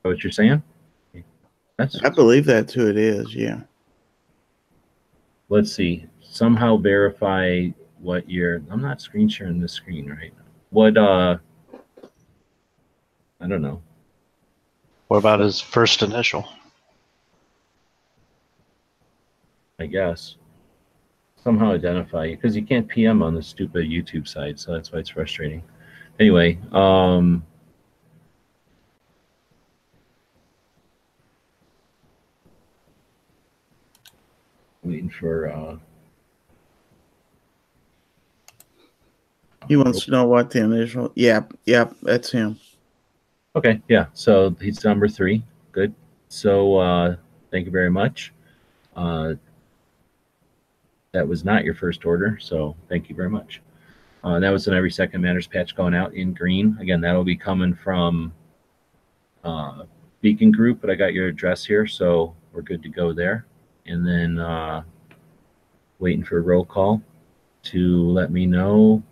What 0.00 0.24
you're 0.24 0.30
saying? 0.30 0.62
That's 1.76 2.02
I 2.02 2.08
believe 2.08 2.46
that's 2.46 2.72
who 2.72 2.88
it 2.88 2.96
is, 2.96 3.34
yeah. 3.34 3.60
let's 5.50 5.70
see. 5.70 6.06
Somehow 6.34 6.76
verify 6.76 7.68
what 8.00 8.28
you're. 8.28 8.60
I'm 8.68 8.82
not 8.82 9.00
screen 9.00 9.28
sharing 9.28 9.60
this 9.60 9.72
screen, 9.72 10.10
right? 10.10 10.32
now. 10.36 10.44
What 10.70 10.98
uh? 10.98 11.38
I 13.40 13.46
don't 13.46 13.62
know. 13.62 13.80
What 15.06 15.18
about 15.18 15.38
his 15.38 15.60
first 15.60 16.02
initial? 16.02 16.48
I 19.78 19.86
guess 19.86 20.34
somehow 21.36 21.70
identify 21.70 22.24
you 22.24 22.34
because 22.36 22.56
you 22.56 22.64
can't 22.64 22.88
PM 22.88 23.22
on 23.22 23.36
the 23.36 23.42
stupid 23.42 23.84
YouTube 23.88 24.26
side, 24.26 24.58
so 24.58 24.72
that's 24.72 24.90
why 24.90 24.98
it's 24.98 25.10
frustrating. 25.10 25.62
Anyway, 26.18 26.58
um, 26.72 27.46
waiting 34.82 35.10
for 35.10 35.52
uh, 35.52 35.76
He 39.68 39.76
wants 39.76 40.04
to 40.04 40.10
know 40.10 40.26
what 40.26 40.50
the 40.50 40.62
initial 40.62 41.12
Yep, 41.14 41.54
yep, 41.64 41.94
that's 42.02 42.30
him. 42.30 42.58
Okay, 43.56 43.80
yeah. 43.88 44.06
So 44.14 44.56
he's 44.60 44.84
number 44.84 45.08
three. 45.08 45.42
Good. 45.72 45.94
So 46.28 46.76
uh, 46.76 47.16
thank 47.50 47.66
you 47.66 47.72
very 47.72 47.90
much. 47.90 48.32
Uh, 48.96 49.34
that 51.12 51.26
was 51.26 51.44
not 51.44 51.64
your 51.64 51.74
first 51.74 52.04
order, 52.04 52.38
so 52.40 52.76
thank 52.88 53.08
you 53.08 53.14
very 53.14 53.30
much. 53.30 53.62
Uh, 54.24 54.40
that 54.40 54.50
was 54.50 54.66
an 54.66 54.74
every 54.74 54.90
second 54.90 55.20
matters 55.20 55.46
patch 55.46 55.76
going 55.76 55.94
out 55.94 56.14
in 56.14 56.32
green. 56.32 56.76
Again, 56.80 57.00
that'll 57.00 57.24
be 57.24 57.36
coming 57.36 57.74
from 57.74 58.32
uh, 59.44 59.84
Beacon 60.22 60.50
Group, 60.50 60.80
but 60.80 60.90
I 60.90 60.94
got 60.94 61.12
your 61.12 61.28
address 61.28 61.64
here, 61.64 61.86
so 61.86 62.34
we're 62.52 62.62
good 62.62 62.82
to 62.82 62.88
go 62.88 63.12
there. 63.12 63.46
And 63.86 64.06
then 64.06 64.38
uh, 64.38 64.82
waiting 65.98 66.24
for 66.24 66.38
a 66.38 66.40
roll 66.40 66.64
call 66.64 67.02
to 67.64 68.10
let 68.10 68.32
me 68.32 68.46
know 68.46 69.02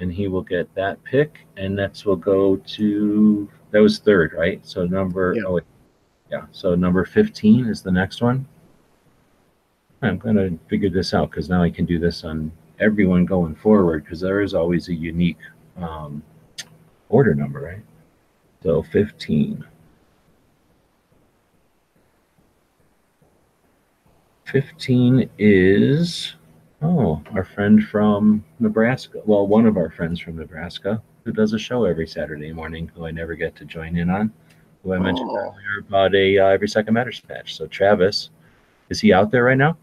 and 0.00 0.12
he 0.12 0.28
will 0.28 0.42
get 0.42 0.72
that 0.74 1.02
pick. 1.04 1.38
And 1.56 1.76
next 1.76 2.04
we'll 2.04 2.16
go 2.16 2.56
to 2.56 3.48
that 3.70 3.80
was 3.80 3.98
third, 3.98 4.32
right? 4.32 4.64
So 4.66 4.86
number 4.86 5.34
Yeah. 5.36 5.42
oh 5.46 5.54
wait, 5.54 5.64
yeah. 6.30 6.46
So 6.52 6.74
number 6.74 7.04
fifteen 7.04 7.66
is 7.66 7.82
the 7.82 7.92
next 7.92 8.22
one. 8.22 8.46
I'm 10.02 10.18
gonna 10.18 10.50
figure 10.68 10.90
this 10.90 11.14
out 11.14 11.30
because 11.30 11.48
now 11.48 11.62
I 11.62 11.70
can 11.70 11.84
do 11.84 11.98
this 11.98 12.24
on 12.24 12.52
everyone 12.78 13.24
going 13.24 13.54
forward 13.54 14.04
because 14.04 14.20
there 14.20 14.40
is 14.40 14.54
always 14.54 14.88
a 14.88 14.94
unique 14.94 15.38
um, 15.78 16.22
order 17.08 17.34
number, 17.34 17.60
right? 17.60 17.82
So 18.62 18.82
15. 18.82 19.64
15 24.44 25.28
is, 25.38 26.35
oh, 26.82 27.22
our 27.34 27.44
friend 27.44 27.82
from 27.88 28.44
Nebraska. 28.60 29.20
Well, 29.24 29.46
one 29.46 29.66
of 29.66 29.76
our 29.76 29.90
friends 29.90 30.20
from 30.20 30.36
Nebraska 30.36 31.02
who 31.24 31.32
does 31.32 31.52
a 31.52 31.58
show 31.58 31.84
every 31.84 32.06
Saturday 32.06 32.52
morning 32.52 32.90
who 32.94 33.06
I 33.06 33.10
never 33.10 33.34
get 33.34 33.56
to 33.56 33.64
join 33.64 33.96
in 33.96 34.10
on, 34.10 34.32
who 34.82 34.92
I 34.94 34.98
mentioned 34.98 35.28
Oh. 35.30 35.36
earlier 35.36 35.78
about 35.88 36.14
a 36.14 36.38
uh, 36.38 36.46
Every 36.48 36.68
Second 36.68 36.94
Matters 36.94 37.18
patch. 37.20 37.56
So, 37.56 37.66
Travis, 37.66 38.30
is 38.90 39.00
he 39.00 39.12
out 39.12 39.30
there 39.32 39.44
right 39.44 39.58
now? 39.58 39.76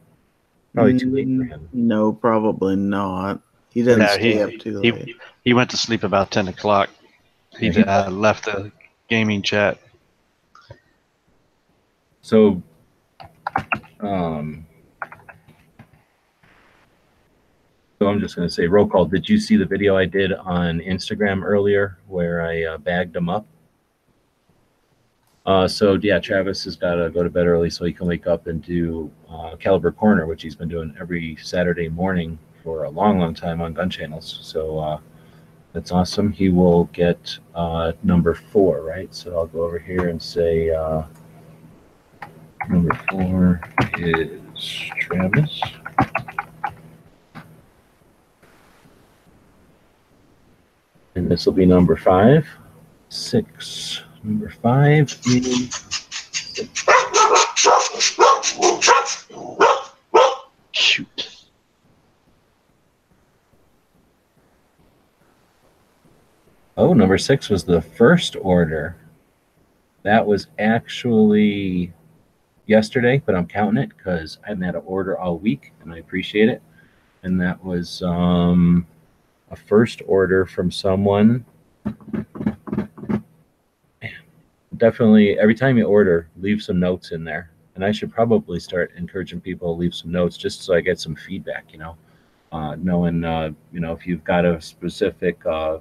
Probably 0.74 0.98
too 0.98 1.12
late 1.14 1.28
for 1.28 1.44
him. 1.44 1.70
No, 1.74 2.14
probably 2.14 2.76
not. 2.78 3.42
He 3.70 3.84
doesn't 3.84 4.00
No, 4.00 4.08
stay 4.08 4.34
he- 4.34 4.42
up 4.42 4.52
too 4.60 4.80
late. 4.80 5.06
He, 5.06 5.16
he 5.44 5.54
went 5.54 5.70
to 5.72 5.78
sleep 5.78 6.04
about 6.04 6.32
10 6.32 6.48
o'clock. 6.48 6.90
He 7.60 7.70
he- 7.70 7.84
uh, 7.84 8.10
left 8.10 8.46
the 8.46 8.72
gaming 9.10 9.42
chat. 9.42 9.78
So, 12.22 12.64
um, 14.00 14.66
I'm 18.08 18.20
just 18.20 18.36
going 18.36 18.48
to 18.48 18.54
say 18.54 18.68
roll 18.68 18.88
call. 18.88 19.06
Did 19.06 19.28
you 19.28 19.40
see 19.40 19.58
the 19.58 19.66
video 19.66 19.98
I 19.98 20.06
did 20.06 20.34
on 20.34 20.80
Instagram 20.80 21.44
earlier 21.44 21.98
where 22.08 22.42
I 22.42 22.64
uh, 22.64 22.78
bagged 22.78 23.14
them 23.14 23.30
up? 23.30 23.46
Uh, 25.46 25.68
so 25.68 26.00
yeah, 26.02 26.20
Travis 26.20 26.64
has 26.64 26.76
got 26.76 26.96
to 26.96 27.10
go 27.10 27.22
to 27.24 27.30
bed 27.30 27.48
early 27.48 27.70
so 27.70 27.84
he 27.86 27.92
can 27.92 28.08
wake 28.08 28.28
up 28.28 28.48
and 28.48 28.64
do 28.64 29.12
uh, 29.30 29.56
Caliber 29.58 29.92
Corner, 29.92 30.26
which 30.26 30.42
he's 30.42 30.56
been 30.56 30.70
doing 30.70 30.96
every 31.00 31.36
Saturday 31.42 31.90
morning 31.90 32.40
for 32.64 32.86
a 32.86 32.90
long, 32.90 33.20
long 33.20 33.34
time 33.34 33.62
on 33.62 33.74
Gun 33.74 33.90
Channels. 33.90 34.40
So 34.42 34.80
uh, 34.80 35.00
that's 35.74 35.92
awesome. 35.92 36.32
He 36.32 36.50
will 36.50 36.86
get 36.94 37.38
uh, 37.56 37.92
number 38.04 38.34
four, 38.34 38.84
right? 38.84 39.14
So 39.14 39.38
I'll 39.38 39.48
go 39.48 39.64
over 39.64 39.80
here 39.80 40.10
and 40.10 40.22
say. 40.22 40.70
Uh, 40.70 41.04
Number 42.70 42.98
four 43.10 43.62
is 43.98 44.40
Travis. 44.98 45.62
And 51.16 51.30
this 51.30 51.46
will 51.46 51.54
be 51.54 51.66
number 51.66 51.96
five. 51.96 52.48
Six. 53.10 54.02
Number 54.24 54.50
five 54.50 55.16
is 55.26 55.80
Shoot. 60.72 61.44
oh, 66.78 66.94
number 66.94 67.18
six 67.18 67.50
was 67.50 67.64
the 67.64 67.82
first 67.82 68.36
order. 68.42 68.96
That 70.04 70.26
was 70.26 70.48
actually 70.60 71.94
yesterday, 72.66 73.22
but 73.26 73.36
I'm 73.36 73.48
counting 73.48 73.84
it 73.84 73.90
because 73.96 74.40
I 74.44 74.50
haven't 74.50 74.64
had 74.64 74.76
an 74.76 74.84
order 74.86 75.18
all 75.18 75.38
week, 75.38 75.72
and 75.82 75.94
I 75.94 76.00
appreciate 76.00 76.50
it. 76.50 76.62
And 77.24 77.40
that 77.40 77.64
was 77.64 78.02
um, 78.02 78.86
a 79.54 79.56
first 79.56 80.02
order 80.08 80.46
from 80.46 80.72
someone. 80.72 81.46
Man, 84.02 84.12
definitely, 84.78 85.38
every 85.38 85.54
time 85.56 85.78
you 85.78 85.86
order, 85.86 86.28
leave 86.42 86.62
some 86.62 86.80
notes 86.80 87.12
in 87.12 87.24
there. 87.24 87.52
And 87.76 87.86
I 87.86 87.92
should 87.92 88.12
probably 88.12 88.60
start 88.60 88.92
encouraging 88.98 89.42
people 89.42 89.74
to 89.74 89.80
leave 89.80 89.94
some 89.96 90.12
notes 90.12 90.38
just 90.38 90.64
so 90.64 90.74
I 90.74 90.82
get 90.82 91.00
some 91.00 91.16
feedback. 91.16 91.66
You 91.72 91.80
know, 91.80 91.98
uh, 92.52 92.76
knowing 92.76 93.24
uh, 93.24 93.52
you 93.72 93.80
know 93.80 93.94
if 93.94 94.06
you've 94.06 94.24
got 94.24 94.46
a 94.46 94.60
specific 94.62 95.44
uh, 95.46 95.80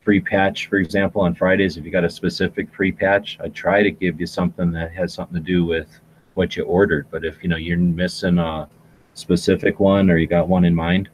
free 0.00 0.20
patch, 0.20 0.68
for 0.68 0.76
example, 0.76 1.22
on 1.22 1.34
Fridays, 1.34 1.76
if 1.76 1.84
you 1.84 1.90
got 1.90 2.04
a 2.04 2.10
specific 2.10 2.72
free 2.74 2.92
patch, 2.92 3.38
I 3.42 3.48
try 3.48 3.82
to 3.82 3.90
give 3.90 4.20
you 4.20 4.26
something 4.26 4.72
that 4.72 4.92
has 4.92 5.12
something 5.14 5.34
to 5.34 5.42
do 5.42 5.64
with 5.64 6.00
what 6.34 6.56
you 6.56 6.64
ordered. 6.64 7.06
But 7.10 7.24
if 7.24 7.42
you 7.42 7.48
know 7.48 7.56
you're 7.56 7.78
missing 7.78 8.38
a 8.38 8.68
specific 9.14 9.80
one 9.80 10.10
or 10.10 10.18
you 10.18 10.26
got 10.26 10.48
one 10.48 10.64
in 10.64 10.74
mind, 10.74 11.08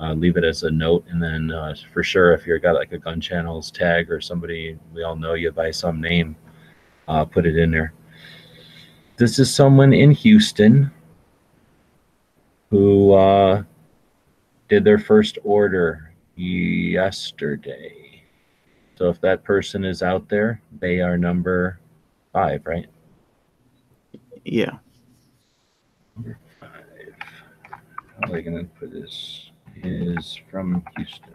uh, 0.00 0.12
leave 0.12 0.36
it 0.36 0.44
as 0.44 0.62
a 0.62 0.70
note. 0.70 1.04
And 1.08 1.22
then 1.22 1.50
uh, 1.50 1.74
for 1.92 2.02
sure, 2.02 2.32
if 2.32 2.46
you've 2.46 2.62
got 2.62 2.74
like 2.74 2.92
a 2.92 2.98
gun 2.98 3.20
channels 3.20 3.70
tag 3.70 4.10
or 4.10 4.20
somebody 4.20 4.78
we 4.92 5.02
all 5.02 5.16
know 5.16 5.34
you 5.34 5.50
by 5.52 5.70
some 5.70 6.00
name, 6.00 6.36
uh, 7.08 7.24
put 7.24 7.46
it 7.46 7.56
in 7.56 7.70
there. 7.70 7.92
This 9.16 9.38
is 9.38 9.54
someone 9.54 9.92
in 9.92 10.10
Houston 10.10 10.90
who 12.70 13.12
uh, 13.12 13.62
did 14.68 14.84
their 14.84 14.98
first 14.98 15.38
order 15.44 16.12
yesterday. 16.36 18.24
So 18.96 19.08
if 19.08 19.20
that 19.20 19.44
person 19.44 19.84
is 19.84 20.02
out 20.02 20.28
there, 20.28 20.60
they 20.80 21.00
are 21.00 21.16
number 21.16 21.78
five, 22.32 22.62
right? 22.66 22.86
Yeah. 24.44 24.78
Five. 26.60 26.76
How 27.70 27.78
are 28.22 28.28
they 28.32 28.42
going 28.42 28.58
to 28.58 28.64
put 28.78 28.92
this? 28.92 29.45
Is 29.82 30.40
from 30.50 30.84
Houston. 30.96 31.32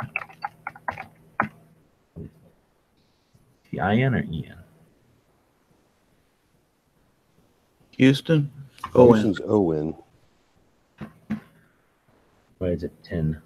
The 3.71 3.77
IN 3.77 4.15
or 4.15 4.19
EN? 4.19 4.55
Houston. 7.91 8.51
Owen. 8.95 9.19
Ocean's 9.19 9.39
Owen. 9.45 9.95
Why 12.57 12.67
is 12.69 12.83
it 12.83 12.91
10? 13.03 13.41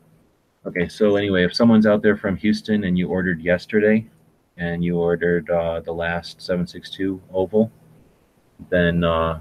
Okay, 0.66 0.88
so 0.88 1.16
anyway, 1.16 1.44
if 1.44 1.54
someone's 1.54 1.86
out 1.86 2.02
there 2.02 2.18
from 2.18 2.36
Houston 2.38 2.86
and 2.86 2.98
you 2.98 3.08
ordered 3.08 3.42
yesterday 3.42 4.08
and 4.58 4.84
you 4.84 4.98
ordered 4.98 5.50
uh, 5.50 5.82
the 5.82 5.94
last 5.94 6.42
762 6.42 7.22
oval, 7.34 7.72
then 8.70 9.04
uh, 9.04 9.40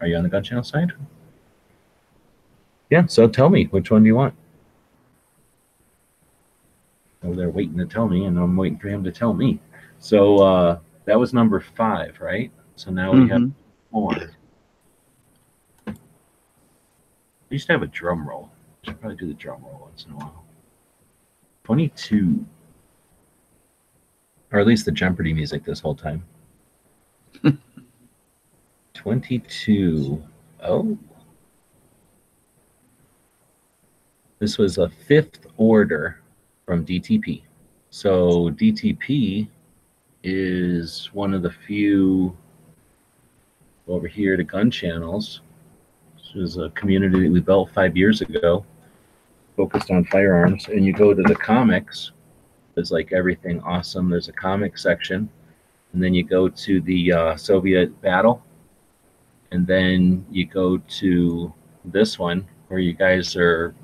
are 0.00 0.06
you 0.06 0.16
on 0.16 0.22
the 0.22 0.28
gun 0.28 0.42
channel 0.42 0.64
side? 0.64 0.92
Yeah, 2.94 3.06
so 3.06 3.26
tell 3.26 3.50
me 3.50 3.64
which 3.64 3.90
one 3.90 4.04
do 4.04 4.06
you 4.06 4.14
want? 4.14 4.34
Oh, 7.24 7.34
they're 7.34 7.50
waiting 7.50 7.76
to 7.78 7.86
tell 7.86 8.06
me, 8.06 8.26
and 8.26 8.38
I'm 8.38 8.56
waiting 8.56 8.78
for 8.78 8.86
him 8.86 9.02
to 9.02 9.10
tell 9.10 9.34
me. 9.34 9.58
So 9.98 10.36
uh, 10.38 10.78
that 11.04 11.18
was 11.18 11.34
number 11.34 11.58
five, 11.58 12.20
right? 12.20 12.52
So 12.76 12.92
now 12.92 13.12
we 13.12 13.28
have 13.30 13.40
Mhm. 13.40 13.52
four. 13.90 14.14
I 15.88 15.94
used 17.50 17.66
to 17.66 17.72
have 17.72 17.82
a 17.82 17.88
drum 17.88 18.28
roll. 18.28 18.48
Should 18.84 19.00
probably 19.00 19.16
do 19.16 19.26
the 19.26 19.34
drum 19.34 19.64
roll 19.64 19.80
once 19.86 20.04
in 20.06 20.12
a 20.12 20.14
while. 20.14 20.44
22. 21.64 22.46
Or 24.52 24.60
at 24.60 24.68
least 24.68 24.84
the 24.84 24.92
Jeopardy 24.92 25.34
music 25.34 25.64
this 25.64 25.80
whole 25.80 25.96
time. 25.96 26.24
22. 28.94 30.22
Oh. 30.62 30.96
This 34.38 34.58
was 34.58 34.78
a 34.78 34.88
fifth 34.88 35.46
order 35.56 36.20
from 36.66 36.84
DTP. 36.84 37.42
So 37.90 38.50
DTP 38.50 39.48
is 40.22 41.10
one 41.12 41.34
of 41.34 41.42
the 41.42 41.50
few 41.50 42.36
over 43.86 44.08
here 44.08 44.36
to 44.36 44.42
gun 44.42 44.70
channels. 44.70 45.40
This 46.16 46.34
was 46.34 46.56
a 46.56 46.70
community 46.70 47.22
that 47.22 47.32
we 47.32 47.40
built 47.40 47.70
five 47.72 47.96
years 47.96 48.22
ago, 48.22 48.64
focused 49.56 49.90
on 49.90 50.04
firearms. 50.06 50.66
And 50.68 50.84
you 50.84 50.92
go 50.92 51.14
to 51.14 51.22
the 51.22 51.36
comics, 51.36 52.10
there's 52.74 52.90
like 52.90 53.12
everything 53.12 53.60
awesome. 53.60 54.10
There's 54.10 54.28
a 54.28 54.32
comic 54.32 54.76
section. 54.78 55.28
And 55.92 56.02
then 56.02 56.12
you 56.12 56.24
go 56.24 56.48
to 56.48 56.80
the 56.80 57.12
uh, 57.12 57.36
Soviet 57.36 58.00
battle. 58.02 58.42
And 59.52 59.64
then 59.66 60.26
you 60.30 60.46
go 60.46 60.78
to 60.78 61.52
this 61.84 62.18
one 62.18 62.48
where 62.66 62.80
you 62.80 62.94
guys 62.94 63.36
are 63.36 63.74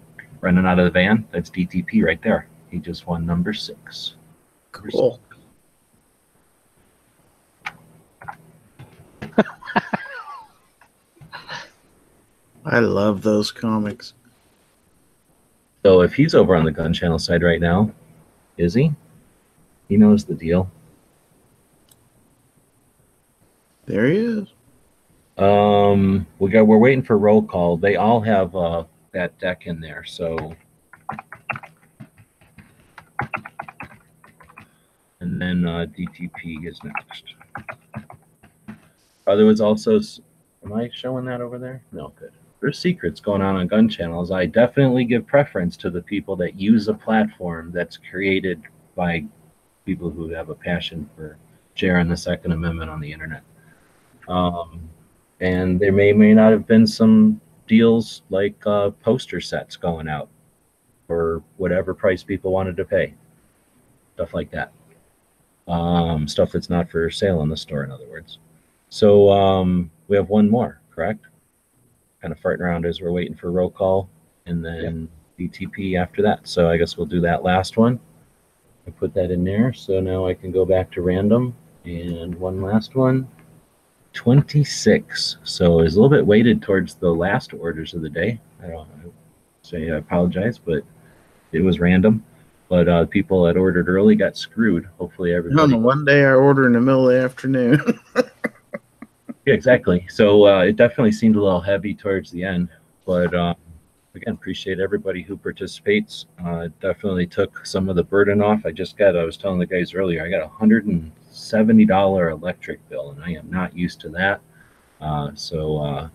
running 0.41 0.67
out 0.67 0.79
of 0.79 0.85
the 0.85 0.91
van. 0.91 1.27
That's 1.31 1.51
DTP 1.51 2.05
right 2.05 2.21
there. 2.23 2.49
He 2.71 2.79
just 2.79 3.07
won 3.07 3.27
number 3.27 3.53
six. 3.53 4.15
Cool. 4.73 5.21
I 12.65 12.79
love 12.79 13.23
those 13.23 13.51
comics. 13.51 14.15
So 15.85 16.03
if 16.03 16.15
he's 16.15 16.35
over 16.35 16.55
on 16.55 16.65
the 16.65 16.71
gun 16.71 16.93
channel 16.93 17.19
side 17.19 17.43
right 17.43 17.61
now, 17.61 17.93
is 18.57 18.75
he? 18.75 18.93
He 19.89 19.97
knows 19.97 20.25
the 20.25 20.35
deal. 20.35 20.71
There 23.87 24.07
he 24.07 24.19
is. 24.19 24.49
Um, 25.37 26.27
we 26.39 26.51
got. 26.51 26.67
We're 26.67 26.77
waiting 26.77 27.03
for 27.03 27.17
roll 27.19 27.43
call. 27.43 27.77
They 27.77 27.97
all 27.97 28.21
have 28.21 28.55
uh, 28.55 28.85
that 29.13 29.39
deck 29.39 29.67
in 29.67 29.81
there. 29.81 30.05
So, 30.05 30.55
and 35.21 35.41
then 35.41 35.67
uh, 35.67 35.87
DTP 35.87 36.67
is 36.67 36.79
next. 36.85 37.25
Uh, 39.27 39.37
there 39.37 39.47
was 39.47 39.61
also 39.61 40.01
Am 40.65 40.73
I 40.73 40.91
showing 40.93 41.25
that 41.25 41.41
over 41.41 41.59
there? 41.59 41.83
No, 41.93 42.13
good. 42.19 42.33
There's 42.61 42.79
secrets 42.79 43.21
going 43.21 43.41
on 43.41 43.57
on 43.57 43.67
gun 43.67 43.89
channels. 43.89 44.31
I 44.31 44.45
definitely 44.47 45.05
give 45.05 45.27
preference 45.27 45.77
to 45.79 45.91
the 45.91 46.03
people 46.03 46.37
that 46.37 46.61
use 46.61 46.89
a 46.89 46.95
platform 46.95 47.73
that's 47.73 47.97
created 47.97 48.63
by 48.95 49.25
people 49.87 50.11
who 50.11 50.29
have 50.29 50.51
a 50.51 50.55
passion 50.55 51.09
for 51.17 51.39
sharing 51.75 52.09
the 52.09 52.17
Second 52.17 52.53
Amendment 52.53 52.91
on 52.91 53.01
the 53.01 53.11
internet. 53.11 53.43
Um, 54.29 54.91
and 55.41 55.81
there 55.81 55.93
may 55.93 56.13
may 56.13 56.35
not 56.35 56.53
have 56.53 56.67
been 56.67 56.87
some 56.87 57.41
deals 57.71 58.23
like 58.31 58.67
uh, 58.67 58.91
poster 58.91 59.41
sets 59.41 59.77
going 59.77 60.09
out 60.09 60.29
for 61.07 61.41
whatever 61.57 61.95
price 61.95 62.25
people 62.25 62.51
wanted 62.51 62.77
to 62.77 62.85
pay, 62.85 63.15
stuff 64.17 64.35
like 64.35 64.51
that. 64.51 64.73
Um, 65.69 66.27
stuff 66.27 66.51
that's 66.51 66.69
not 66.69 66.91
for 66.91 67.09
sale 67.11 67.43
in 67.43 67.49
the 67.49 67.57
store, 67.57 67.85
in 67.85 67.93
other 67.93 68.09
words. 68.09 68.39
So 68.89 69.31
um, 69.31 69.89
we 70.09 70.17
have 70.17 70.29
one 70.29 70.51
more, 70.51 70.81
correct? 70.93 71.27
Kind 72.21 72.33
of 72.33 72.41
farting 72.41 72.59
around 72.59 72.87
as 72.87 73.01
we're 73.01 73.13
waiting 73.13 73.37
for 73.37 73.53
roll 73.53 73.71
call, 73.71 74.11
and 74.47 74.65
then 74.65 75.09
DTP 75.39 75.97
after 75.97 76.23
that. 76.23 76.49
So 76.49 76.69
I 76.69 76.77
guess 76.77 76.97
we'll 76.97 77.07
do 77.07 77.21
that 77.21 77.45
last 77.45 77.77
one. 77.77 78.01
I 78.85 78.91
put 78.91 79.15
that 79.15 79.31
in 79.31 79.45
there, 79.45 79.73
so 79.73 80.01
now 80.01 80.27
I 80.27 80.35
can 80.35 80.51
go 80.51 80.65
back 80.65 80.91
to 80.93 81.03
random 81.03 81.55
and 81.85 82.35
one 82.35 82.61
last 82.61 82.97
one. 82.97 83.29
26. 84.13 85.39
So 85.45 85.81
it's 85.81 85.95
a 85.95 86.01
little 86.01 86.11
bit 86.11 86.27
weighted 86.27 86.63
towards 86.63 86.95
the 86.95 87.11
last 87.11 87.53
orders 87.55 87.95
of 87.95 88.03
the 88.03 88.11
day. 88.11 88.41
I 88.63 88.69
don't. 88.69 88.89
Say 89.63 89.91
I 89.91 89.97
apologize, 89.97 90.59
but 90.59 90.83
it 91.53 91.61
was 91.61 91.79
random. 91.79 92.25
But 92.69 92.89
uh, 92.89 93.07
people 93.07 93.45
that 93.45 93.57
ordered 93.57 93.89
early 93.89 94.15
got 94.17 94.37
screwed. 94.37 94.89
Hopefully, 94.99 95.35
everybody. 95.35 95.73
no, 95.73 95.79
one 95.79 96.05
day 96.05 96.25
I 96.25 96.33
order 96.33 96.67
in 96.67 96.73
the 96.73 96.81
middle 96.81 97.09
of 97.09 97.17
the 97.17 97.23
afternoon. 97.23 98.01
Yeah, 99.47 99.55
exactly. 99.55 100.07
So 100.11 100.47
uh, 100.47 100.61
it 100.61 100.77
definitely 100.77 101.13
seemed 101.13 101.37
a 101.37 101.43
little 101.43 101.61
heavy 101.61 101.95
towards 101.95 102.31
the 102.31 102.45
end, 102.45 102.69
but 103.07 103.35
uh, 103.35 103.55
again, 104.15 104.35
appreciate 104.35 104.81
everybody 104.81 105.23
who 105.23 105.37
participates. 105.37 106.27
Uh, 106.45 106.69
definitely 106.81 107.27
took 107.27 107.65
some 107.65 107.89
of 107.89 107.97
the 107.97 108.05
burden 108.05 108.43
off. 108.43 108.67
I 108.67 108.71
just 108.71 108.99
got, 108.99 109.17
I 109.17 109.25
was 109.25 109.37
telling 109.37 109.59
the 109.59 109.67
guys 109.67 109.95
earlier, 109.95 110.25
I 110.25 110.29
got 110.29 110.43
a 110.43 110.49
hundred 110.49 110.87
and 110.87 111.11
seventy 111.41 111.85
dollar 111.85 112.31
electric 112.31 112.87
bill, 112.89 113.11
and 113.11 113.25
I 113.25 113.31
am 113.31 113.51
not 113.51 113.77
used 113.77 114.01
to 114.01 114.09
that. 114.11 114.41
Uh, 115.01 115.31
so 115.35 115.79
uh, 115.79 116.09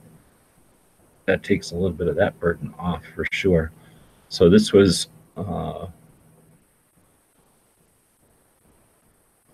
that 1.26 1.44
takes 1.44 1.72
a 1.72 1.76
little 1.76 1.96
bit 1.96 2.08
of 2.08 2.16
that 2.16 2.40
burden 2.40 2.74
off 2.78 3.04
for 3.16 3.26
sure. 3.32 3.72
So 4.30 4.50
this 4.50 4.72
was. 4.74 5.10
Uh, 5.36 5.88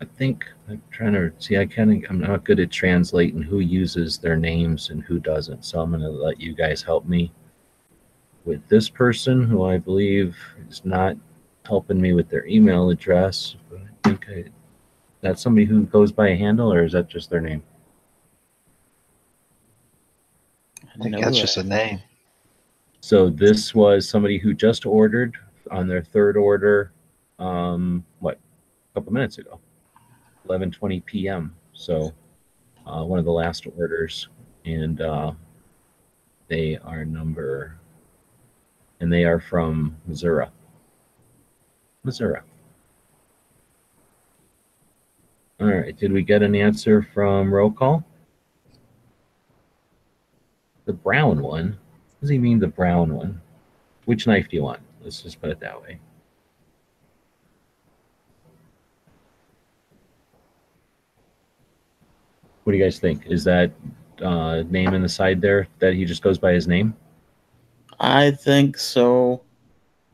I 0.02 0.06
think 0.18 0.45
I'm 0.68 0.81
trying 0.91 1.14
to 1.14 1.31
see. 1.38 1.57
I 1.57 1.65
kind 1.65 2.03
of 2.03 2.10
I'm 2.10 2.19
not 2.19 2.43
good 2.43 2.60
at 2.60 2.72
translating 2.72 3.41
who 3.41 3.60
uses 3.60 4.18
their 4.18 4.35
names 4.35 4.89
and 4.89 5.03
who 5.03 5.19
doesn't. 5.19 5.64
So 5.64 5.80
I'm 5.80 5.91
going 5.91 6.02
to 6.02 6.10
let 6.10 6.41
you 6.41 6.53
guys 6.56 6.81
help 6.81 7.06
me 7.07 7.31
with 8.43 8.68
this 8.68 8.89
person, 8.89 9.43
who 9.43 9.64
I 9.64 9.77
believe 9.77 10.35
is 10.68 10.84
not 10.84 11.15
helping 11.65 12.02
me 12.02 12.14
with 12.14 12.30
their 12.30 12.48
email 12.48 12.89
address. 12.89 13.56
But 13.69 13.81
I 13.81 14.10
think 14.10 14.26
I, 14.27 14.45
that's 15.22 15.41
somebody 15.41 15.65
who 15.65 15.84
goes 15.85 16.11
by 16.11 16.30
a 16.30 16.35
handle, 16.35 16.73
or 16.73 16.84
is 16.84 16.93
that 16.93 17.07
just 17.07 17.30
their 17.30 17.41
name? 17.41 17.64
I 20.93 21.03
think 21.03 21.23
that's 21.23 21.39
just 21.39 21.57
a 21.57 21.64
name. 21.64 22.02
So 22.99 23.30
this 23.30 23.73
was 23.73 24.07
somebody 24.07 24.38
who 24.38 24.53
just 24.53 24.85
ordered 24.85 25.35
on 25.69 25.88
their 25.88 26.03
third 26.03 26.38
order. 26.38 26.91
Um, 27.39 28.06
what? 28.19 28.38
A 28.91 28.99
couple 28.99 29.14
minutes 29.14 29.38
ago. 29.38 29.60
11:20 30.49 31.06
p.m. 31.06 31.56
So 31.73 32.11
uh, 32.85 33.03
one 33.03 33.19
of 33.19 33.26
the 33.26 33.31
last 33.31 33.65
orders, 33.77 34.27
and 34.65 35.02
uh, 35.02 35.31
they 36.48 36.77
are 36.84 37.06
number, 37.06 37.80
and 38.99 39.11
they 39.11 39.23
are 39.23 39.39
from 39.39 39.95
Missouri. 40.07 40.48
Missouri. 42.03 42.41
All 45.62 45.68
right. 45.68 45.96
Did 45.96 46.12
we 46.12 46.24
get 46.24 46.42
an 46.42 46.56
answer 46.56 47.08
from 47.14 47.54
roll 47.54 47.70
call? 47.70 48.04
The 50.86 50.94
brown 50.94 51.44
one. 51.44 51.68
What 51.68 52.22
does 52.22 52.30
he 52.30 52.40
mean 52.40 52.58
the 52.58 52.68
brown 52.68 53.14
one? 53.14 53.40
Which 54.06 54.26
knife 54.26 54.50
do 54.50 54.56
you 54.56 54.64
want? 54.64 54.80
Let's 55.04 55.22
just 55.22 55.40
put 55.40 55.52
it 55.52 55.60
that 55.60 55.80
way. 55.80 56.00
What 62.64 62.74
do 62.74 62.78
you 62.80 62.84
guys 62.84 63.00
think? 63.00 63.28
Is 63.28 63.44
that 63.44 63.72
uh, 64.22 64.64
name 64.70 64.94
in 64.94 65.04
the 65.04 65.10
side 65.10 65.42
there 65.42 65.68
that 65.78 65.94
he 65.94 66.06
just 66.06 66.24
goes 66.24 66.40
by 66.40 66.54
his 66.54 66.68
name? 66.68 66.96
I 68.00 68.32
think 68.32 68.78
so, 68.78 69.44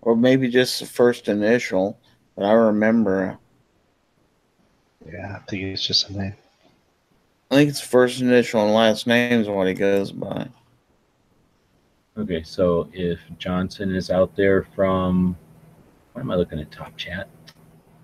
or 0.02 0.15
maybe 0.18 0.49
just 0.49 0.82
the 0.82 0.86
first 0.86 1.30
initial. 1.30 1.98
But 2.36 2.45
I 2.45 2.52
remember, 2.52 3.38
Yeah, 5.06 5.38
I 5.38 5.49
think 5.49 5.64
it's 5.64 5.86
just 5.86 6.10
a 6.10 6.18
name. 6.18 6.36
I 7.52 7.56
think 7.56 7.69
it's 7.69 7.82
first 7.82 8.19
initial 8.19 8.61
and 8.64 8.74
last 8.74 9.07
name 9.07 9.41
is 9.41 9.48
what 9.48 9.68
he 9.68 9.74
goes 9.74 10.11
by. 10.11 10.48
Okay, 12.18 12.44
so 12.44 12.90
if 12.94 13.19
Johnson 13.38 13.94
is 13.94 14.10
out 14.10 14.36
there 14.36 14.64
from, 14.76 15.38
why 16.14 16.22
am 16.22 16.32
I 16.32 16.36
looking 16.36 16.60
at 16.60 16.72
Top 16.72 16.95
Chat? 16.98 17.30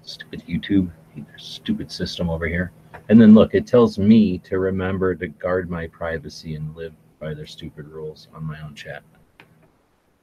Stupid 0.04 0.44
YouTube, 0.48 0.92
stupid 1.38 1.92
system 1.92 2.30
over 2.30 2.48
here. 2.48 2.72
And 3.10 3.20
then 3.20 3.34
look, 3.34 3.54
it 3.54 3.68
tells 3.68 3.98
me 3.98 4.38
to 4.40 4.60
remember 4.60 5.16
to 5.16 5.28
guard 5.28 5.70
my 5.70 5.88
privacy 5.88 6.56
and 6.56 6.76
live 6.76 6.94
by 7.20 7.34
their 7.34 7.48
stupid 7.48 7.88
rules 7.88 8.28
on 8.34 8.46
my 8.46 8.62
own 8.62 8.76
chat. 8.76 9.04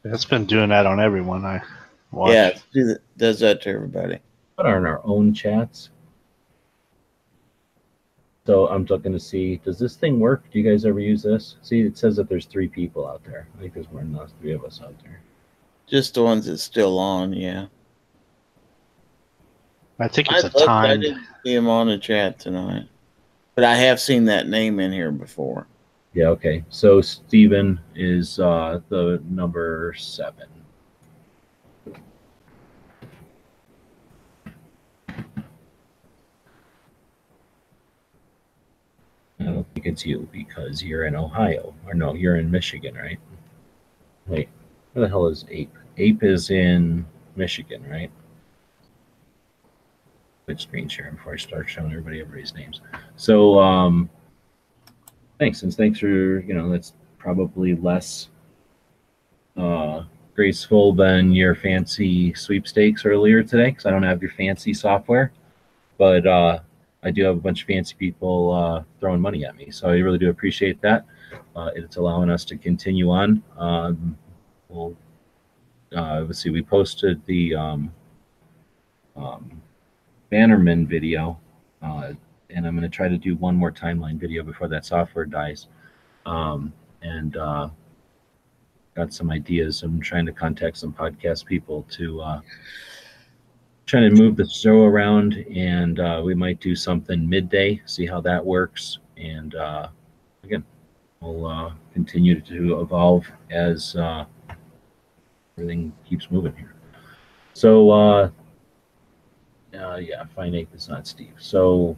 It's 0.05 0.25
been 0.25 0.47
doing 0.47 0.71
that 0.71 0.87
on 0.87 1.01
everyone 1.01 1.45
I 1.45 1.61
watch. 2.11 2.33
Yeah, 2.33 2.59
it 2.75 3.03
does 3.19 3.41
that 3.41 3.61
to 3.63 3.71
everybody. 3.71 4.19
But 4.57 4.67
are 4.67 4.79
in 4.79 4.87
our 4.87 5.01
own 5.05 5.35
chats. 5.35 5.91
So 8.51 8.67
I'm 8.67 8.85
looking 8.87 9.13
to 9.13 9.21
see, 9.21 9.61
does 9.65 9.79
this 9.79 9.95
thing 9.95 10.19
work? 10.19 10.43
Do 10.51 10.59
you 10.59 10.69
guys 10.69 10.85
ever 10.85 10.99
use 10.99 11.23
this? 11.23 11.55
See, 11.63 11.83
it 11.83 11.97
says 11.97 12.17
that 12.17 12.29
there's 12.29 12.47
three 12.47 12.67
people 12.67 13.07
out 13.07 13.23
there. 13.23 13.47
I 13.57 13.61
think 13.61 13.75
there's 13.75 13.89
more 13.93 14.01
than 14.01 14.19
us, 14.19 14.33
three 14.41 14.51
of 14.51 14.65
us 14.65 14.81
out 14.83 14.93
there. 15.05 15.21
Just 15.87 16.15
the 16.15 16.25
ones 16.25 16.47
that's 16.47 16.61
still 16.61 16.99
on, 16.99 17.33
yeah. 17.33 17.67
I 20.01 20.09
think 20.09 20.33
it's 20.33 20.43
I 20.43 20.49
a 20.49 20.51
looked, 20.51 20.63
I 20.63 20.87
timed. 20.89 21.03
didn't 21.03 21.25
see 21.47 21.55
him 21.55 21.69
on 21.69 21.87
the 21.87 21.97
chat 21.97 22.41
tonight, 22.41 22.89
but 23.55 23.63
I 23.63 23.77
have 23.77 24.01
seen 24.01 24.25
that 24.25 24.49
name 24.49 24.81
in 24.81 24.91
here 24.91 25.13
before. 25.13 25.69
Yeah, 26.15 26.27
okay. 26.31 26.65
So 26.71 27.01
Steven 27.01 27.79
is 27.95 28.41
uh, 28.41 28.81
the 28.89 29.23
number 29.31 29.95
seven. 29.97 30.49
I 39.41 39.45
don't 39.45 39.67
think 39.81 39.95
it's 39.95 40.05
you 40.05 40.29
because 40.31 40.83
you're 40.83 41.07
in 41.07 41.17
Ohio. 41.17 41.75
Or 41.87 41.95
no, 41.95 42.15
you're 42.15 42.37
in 42.37 42.51
Michigan, 42.51 42.95
right? 42.95 43.19
Wait, 44.27 44.49
where 44.93 45.05
the 45.05 45.09
hell 45.09 45.27
is 45.27 45.45
Ape? 45.51 45.75
Ape 45.97 46.23
is 46.23 46.51
in 46.51 47.07
Michigan, 47.37 47.83
right? 47.89 48.11
Quit 50.45 50.61
screen 50.61 50.89
sharing 50.89 51.15
before 51.15 51.35
I 51.35 51.37
start 51.37 51.69
showing 51.69 51.91
everybody 51.91 52.21
everybody's 52.21 52.55
names. 52.55 52.83
So, 53.17 53.59
um, 53.59 54.11
thanks 55.39 55.63
and 55.63 55.75
thanks 55.75 55.99
for 55.99 56.41
you 56.41 56.53
know 56.53 56.69
that's 56.69 56.93
probably 57.17 57.75
less 57.77 58.29
uh 59.57 60.03
graceful 60.35 60.93
than 60.93 61.33
your 61.33 61.55
fancy 61.55 62.35
sweepstakes 62.35 63.07
earlier 63.07 63.43
today 63.43 63.71
because 63.71 63.87
i 63.87 63.91
don't 63.91 64.03
have 64.03 64.21
your 64.21 64.31
fancy 64.33 64.75
software 64.75 65.33
but 65.97 66.27
uh 66.27 66.59
i 67.03 67.11
do 67.11 67.25
have 67.25 67.37
a 67.37 67.41
bunch 67.41 67.63
of 67.63 67.67
fancy 67.67 67.95
people 67.99 68.53
uh 68.53 68.83
throwing 68.99 69.21
money 69.21 69.45
at 69.45 69.57
me 69.57 69.71
so 69.71 69.89
i 69.89 69.97
really 69.99 70.19
do 70.19 70.31
appreciate 70.31 70.81
that 70.81 71.05
uh 71.57 71.71
it's 71.75 71.97
allowing 71.97 72.31
us 72.31 72.45
to 72.45 72.57
continue 72.57 73.11
on 73.11 73.43
um 73.59 74.17
we'll 74.69 74.97
uh 75.97 76.21
let's 76.21 76.39
see 76.41 76.51
we 76.51 76.63
posted 76.63 77.25
the 77.27 77.55
um 77.55 77.93
um 79.17 79.61
bannerman 80.31 80.87
video 80.87 81.39
uh 81.83 82.13
and 82.55 82.67
I'm 82.67 82.77
going 82.77 82.89
to 82.89 82.95
try 82.95 83.09
to 83.09 83.19
do 83.19 83.37
one 83.37 83.57
more 83.57 83.73
timeline 83.73 84.19
video 84.19 84.43
before 84.43 84.69
that 84.69 84.85
software 84.85 85.25
dies. 85.25 85.69
Um, 86.27 86.73
and 87.03 87.37
uh, 87.37 87.71
got 88.95 89.13
some 89.13 89.31
ideas. 89.31 89.83
I'm 89.83 90.01
trying 90.01 90.27
to 90.27 90.33
contact 90.33 90.77
some 90.77 90.93
podcast 90.93 91.47
people 91.47 91.87
to 91.91 92.21
uh, 92.21 92.41
trying 93.91 94.09
to 94.09 94.23
move 94.23 94.37
the 94.37 94.49
show 94.49 94.85
around, 94.85 95.35
and 95.53 95.99
uh, 95.99 96.23
we 96.25 96.33
might 96.33 96.61
do 96.61 96.77
something 96.77 97.29
midday, 97.29 97.83
see 97.87 98.07
how 98.07 98.21
that 98.21 98.45
works. 98.45 98.99
And 99.17 99.57
uh, 99.57 99.89
again, 100.45 100.63
we'll 101.19 101.45
uh, 101.45 101.73
continue 101.93 102.41
to 102.41 102.83
evolve 102.83 103.27
as 103.51 103.97
uh, 103.97 104.27
everything 105.59 105.93
keeps 106.09 106.31
moving 106.31 106.55
here. 106.55 106.77
So, 107.53 107.91
uh, 107.91 108.31
uh, 109.77 109.97
yeah, 109.97 110.23
Fine 110.37 110.55
Ape 110.55 110.73
is 110.73 110.89
not 110.89 111.09
Steve. 111.09 111.35
So, 111.39 111.97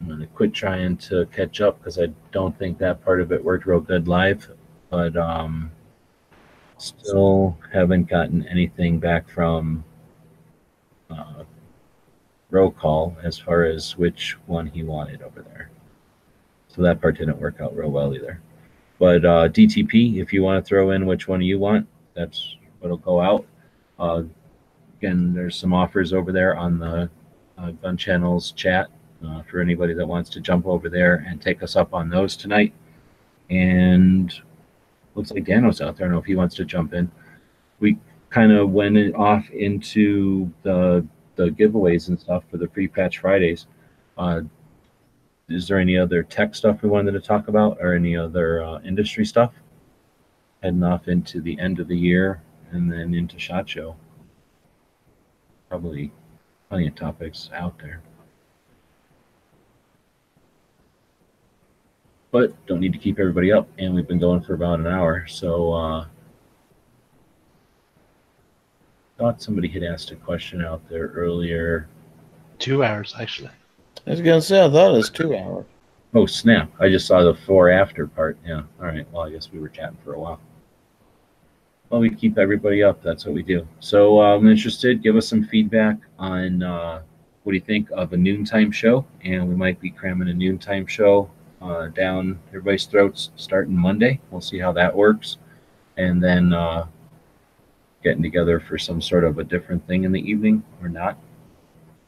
I'm 0.00 0.08
gonna 0.08 0.26
quit 0.26 0.52
trying 0.52 0.96
to 0.96 1.26
catch 1.26 1.60
up 1.60 1.78
because 1.78 1.96
I 2.00 2.08
don't 2.32 2.58
think 2.58 2.76
that 2.78 3.04
part 3.04 3.20
of 3.20 3.30
it 3.30 3.42
worked 3.42 3.66
real 3.66 3.78
good 3.78 4.08
live. 4.08 4.50
But 4.90 5.16
um, 5.16 5.70
still 6.76 7.56
haven't 7.72 8.08
gotten 8.08 8.44
anything 8.48 8.98
back 8.98 9.28
from 9.28 9.84
uh, 11.10 11.44
roll 12.50 12.70
call 12.70 13.16
as 13.22 13.38
far 13.38 13.64
as 13.64 13.96
which 13.96 14.36
one 14.46 14.66
he 14.66 14.82
wanted 14.82 15.22
over 15.22 15.42
there. 15.42 15.70
So 16.68 16.82
that 16.82 17.00
part 17.00 17.18
didn't 17.18 17.40
work 17.40 17.60
out 17.60 17.76
real 17.76 17.90
well 17.90 18.14
either. 18.14 18.40
But 18.98 19.24
uh, 19.24 19.48
DTP, 19.48 20.16
if 20.22 20.32
you 20.32 20.42
want 20.42 20.64
to 20.64 20.68
throw 20.68 20.90
in 20.90 21.06
which 21.06 21.28
one 21.28 21.42
you 21.42 21.58
want, 21.58 21.86
that's 22.14 22.56
what'll 22.80 22.96
go 22.96 23.20
out. 23.20 23.46
Uh, 23.98 24.22
again, 24.98 25.34
there's 25.34 25.56
some 25.56 25.72
offers 25.72 26.12
over 26.12 26.32
there 26.32 26.56
on 26.56 26.78
the 26.78 27.10
uh, 27.58 27.70
Gun 27.72 27.96
Channels 27.96 28.52
chat 28.52 28.88
uh, 29.26 29.42
for 29.42 29.60
anybody 29.60 29.94
that 29.94 30.06
wants 30.06 30.30
to 30.30 30.40
jump 30.40 30.66
over 30.66 30.88
there 30.88 31.24
and 31.28 31.40
take 31.40 31.62
us 31.62 31.76
up 31.76 31.94
on 31.94 32.08
those 32.08 32.36
tonight. 32.36 32.72
And 33.50 34.32
looks 35.14 35.30
like 35.30 35.44
Dano's 35.44 35.80
out 35.80 35.96
there. 35.96 36.06
I 36.06 36.08
don't 36.08 36.14
know 36.14 36.20
if 36.20 36.26
he 36.26 36.36
wants 36.36 36.54
to 36.56 36.64
jump 36.64 36.92
in. 36.94 37.10
We 37.80 37.98
kind 38.36 38.52
of 38.52 38.68
went 38.70 38.98
off 39.14 39.48
into 39.48 40.52
the 40.62 41.06
the 41.36 41.48
giveaways 41.48 42.08
and 42.08 42.20
stuff 42.20 42.44
for 42.50 42.58
the 42.58 42.68
free 42.68 42.86
patch 42.86 43.16
Fridays. 43.18 43.66
Uh, 44.18 44.42
is 45.48 45.66
there 45.66 45.78
any 45.78 45.96
other 45.96 46.22
tech 46.22 46.54
stuff 46.54 46.82
we 46.82 46.88
wanted 46.90 47.12
to 47.12 47.20
talk 47.20 47.48
about, 47.48 47.78
or 47.80 47.94
any 47.94 48.14
other 48.14 48.62
uh, 48.62 48.78
industry 48.82 49.24
stuff? 49.24 49.54
Heading 50.62 50.82
off 50.82 51.08
into 51.08 51.40
the 51.40 51.58
end 51.58 51.80
of 51.80 51.88
the 51.88 51.96
year 51.96 52.42
and 52.72 52.92
then 52.92 53.14
into 53.14 53.38
Shot 53.38 53.66
Show. 53.66 53.96
Probably 55.70 56.12
plenty 56.68 56.88
of 56.88 56.94
topics 56.94 57.48
out 57.54 57.78
there. 57.78 58.02
But 62.30 62.66
don't 62.66 62.80
need 62.80 62.92
to 62.92 62.98
keep 62.98 63.18
everybody 63.18 63.50
up, 63.50 63.66
and 63.78 63.94
we've 63.94 64.06
been 64.06 64.18
going 64.18 64.42
for 64.42 64.52
about 64.52 64.78
an 64.80 64.86
hour, 64.86 65.26
so 65.26 65.72
uh, 65.72 66.06
thought 69.18 69.42
somebody 69.42 69.68
had 69.68 69.82
asked 69.82 70.10
a 70.10 70.16
question 70.16 70.64
out 70.64 70.86
there 70.88 71.08
earlier. 71.08 71.88
Two 72.58 72.84
hours 72.84 73.14
actually. 73.18 73.50
I 74.06 74.10
was 74.10 74.20
gonna 74.20 74.40
say 74.40 74.64
I 74.64 74.70
thought 74.70 74.94
it 74.94 74.96
was 74.96 75.10
two 75.10 75.34
hours. 75.36 75.64
Oh 76.14 76.26
snap! 76.26 76.70
I 76.80 76.88
just 76.88 77.06
saw 77.06 77.22
the 77.22 77.34
four 77.34 77.70
after 77.70 78.06
part. 78.06 78.38
Yeah. 78.46 78.62
All 78.80 78.86
right. 78.86 79.06
Well, 79.12 79.26
I 79.26 79.30
guess 79.30 79.50
we 79.52 79.58
were 79.58 79.68
chatting 79.68 79.98
for 80.04 80.14
a 80.14 80.20
while. 80.20 80.40
Well, 81.90 82.00
we 82.00 82.10
keep 82.10 82.38
everybody 82.38 82.82
up. 82.82 83.02
That's 83.02 83.24
what 83.26 83.34
we 83.34 83.42
do. 83.42 83.66
So 83.80 84.20
uh, 84.20 84.36
I'm 84.36 84.48
interested. 84.48 85.02
Give 85.02 85.16
us 85.16 85.28
some 85.28 85.44
feedback 85.44 85.98
on 86.18 86.62
uh, 86.62 87.02
what 87.42 87.52
do 87.52 87.56
you 87.56 87.64
think 87.64 87.90
of 87.92 88.12
a 88.12 88.16
noontime 88.16 88.72
show, 88.72 89.04
and 89.24 89.48
we 89.48 89.54
might 89.54 89.80
be 89.80 89.90
cramming 89.90 90.28
a 90.28 90.34
noontime 90.34 90.86
show 90.86 91.30
uh, 91.60 91.88
down 91.88 92.38
everybody's 92.48 92.86
throats 92.86 93.30
starting 93.36 93.76
Monday. 93.76 94.20
We'll 94.30 94.40
see 94.40 94.58
how 94.58 94.72
that 94.72 94.94
works, 94.94 95.38
and 95.96 96.22
then 96.22 96.52
uh, 96.52 96.86
getting 98.06 98.22
together 98.22 98.60
for 98.60 98.78
some 98.78 99.02
sort 99.02 99.24
of 99.24 99.40
a 99.40 99.42
different 99.44 99.84
thing 99.88 100.04
in 100.04 100.12
the 100.12 100.20
evening 100.20 100.62
or 100.80 100.88
not. 100.88 101.18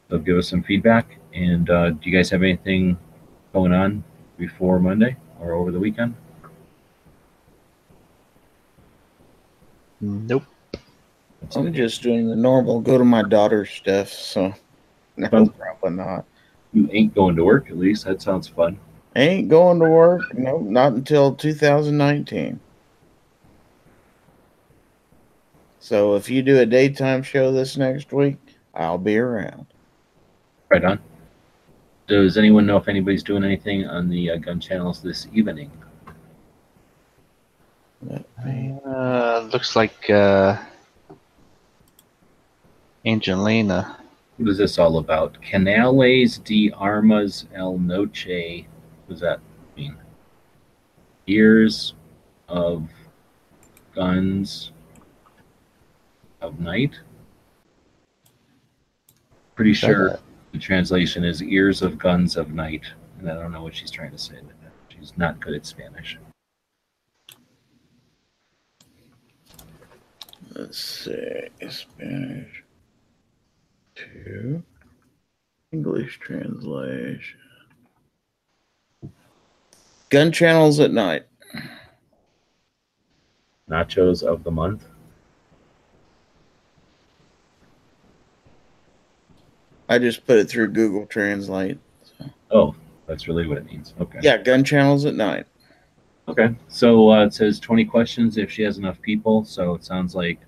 So 0.09 0.17
give 0.17 0.37
us 0.37 0.47
some 0.47 0.63
feedback. 0.63 1.17
And 1.33 1.69
uh, 1.69 1.89
do 1.89 2.09
you 2.09 2.15
guys 2.15 2.29
have 2.29 2.41
anything 2.41 2.97
going 3.51 3.73
on 3.73 4.05
before 4.37 4.79
Monday 4.79 5.17
or 5.41 5.51
over 5.51 5.71
the 5.71 5.79
weekend? 5.79 6.15
Nope. 9.99 10.43
I'm 11.53 11.73
just 11.73 12.01
doing 12.01 12.29
the 12.29 12.35
normal 12.37 12.79
go 12.79 12.97
to 12.97 13.03
my 13.03 13.23
daughter's 13.23 13.69
stuff, 13.69 14.07
so 14.07 14.53
no, 15.17 15.27
Fun. 15.27 15.49
probably 15.49 15.97
not. 15.97 16.23
You 16.71 16.87
ain't 16.93 17.13
going 17.13 17.35
to 17.35 17.43
work 17.43 17.69
at 17.69 17.77
least. 17.77 18.05
That 18.05 18.21
sounds 18.21 18.47
fun. 18.47 18.79
Ain't 19.17 19.49
going 19.49 19.79
to 19.79 19.89
work. 19.89 20.33
No, 20.33 20.59
not 20.59 20.93
until 20.93 21.35
2019. 21.35 22.61
So 25.79 26.15
if 26.15 26.29
you 26.29 26.41
do 26.41 26.59
a 26.59 26.65
daytime 26.65 27.23
show 27.23 27.51
this 27.51 27.77
next 27.77 28.11
week, 28.11 28.37
I'll 28.75 28.97
be 28.97 29.17
around. 29.17 29.65
Right 30.69 30.83
on. 30.83 30.99
Does 32.07 32.37
anyone 32.37 32.65
know 32.65 32.77
if 32.77 32.87
anybody's 32.87 33.23
doing 33.23 33.43
anything 33.43 33.85
on 33.85 34.09
the 34.09 34.31
uh, 34.31 34.37
gun 34.37 34.59
channels 34.59 35.01
this 35.01 35.27
evening? 35.33 35.71
Uh, 38.45 39.49
looks 39.51 39.75
like 39.75 40.09
uh, 40.09 40.57
Angelina. 43.05 43.97
What 44.37 44.49
is 44.49 44.57
this 44.57 44.79
all 44.79 44.97
about? 44.97 45.41
Canales 45.41 46.39
de 46.39 46.71
Armas 46.75 47.45
El 47.53 47.77
Noche. 47.77 48.65
What 49.05 49.09
does 49.09 49.19
that 49.19 49.39
mean? 49.77 49.97
Years 51.25 51.93
of 52.47 52.87
guns 53.93 54.71
of 56.41 56.59
night? 56.59 56.93
Pretty 59.55 59.73
sure 59.73 60.19
the 60.51 60.59
translation 60.59 61.23
is 61.23 61.43
ears 61.43 61.81
of 61.81 61.97
guns 61.97 62.37
of 62.37 62.51
night. 62.51 62.83
And 63.19 63.29
I 63.29 63.35
don't 63.35 63.51
know 63.51 63.63
what 63.63 63.75
she's 63.75 63.91
trying 63.91 64.11
to 64.11 64.17
say. 64.17 64.35
She's 64.87 65.13
not 65.17 65.39
good 65.39 65.53
at 65.53 65.65
Spanish. 65.65 66.17
Let's 70.55 70.77
see. 70.77 71.47
Spanish 71.69 72.63
to 73.95 74.63
English 75.71 76.19
translation. 76.19 77.39
Gun 80.09 80.31
channels 80.31 80.79
at 80.79 80.91
night. 80.91 81.25
Nachos 83.69 84.23
of 84.23 84.43
the 84.43 84.51
month. 84.51 84.85
I 89.89 89.97
just 89.97 90.25
put 90.25 90.37
it 90.37 90.47
through 90.47 90.69
Google 90.69 91.07
Translate. 91.07 91.79
Oh, 92.51 92.75
that's 93.07 93.27
really 93.27 93.47
what 93.47 93.57
it 93.57 93.65
means. 93.65 93.95
Okay. 93.99 94.19
Yeah, 94.21 94.37
gun 94.37 94.63
channels 94.63 95.05
at 95.05 95.15
night. 95.15 95.47
Okay. 96.27 96.55
So 96.67 97.11
uh, 97.11 97.25
it 97.25 97.33
says 97.33 97.59
20 97.59 97.85
questions 97.85 98.37
if 98.37 98.51
she 98.51 98.61
has 98.61 98.77
enough 98.77 99.01
people. 99.01 99.43
So 99.43 99.73
it 99.73 99.83
sounds 99.83 100.13
like 100.13 100.39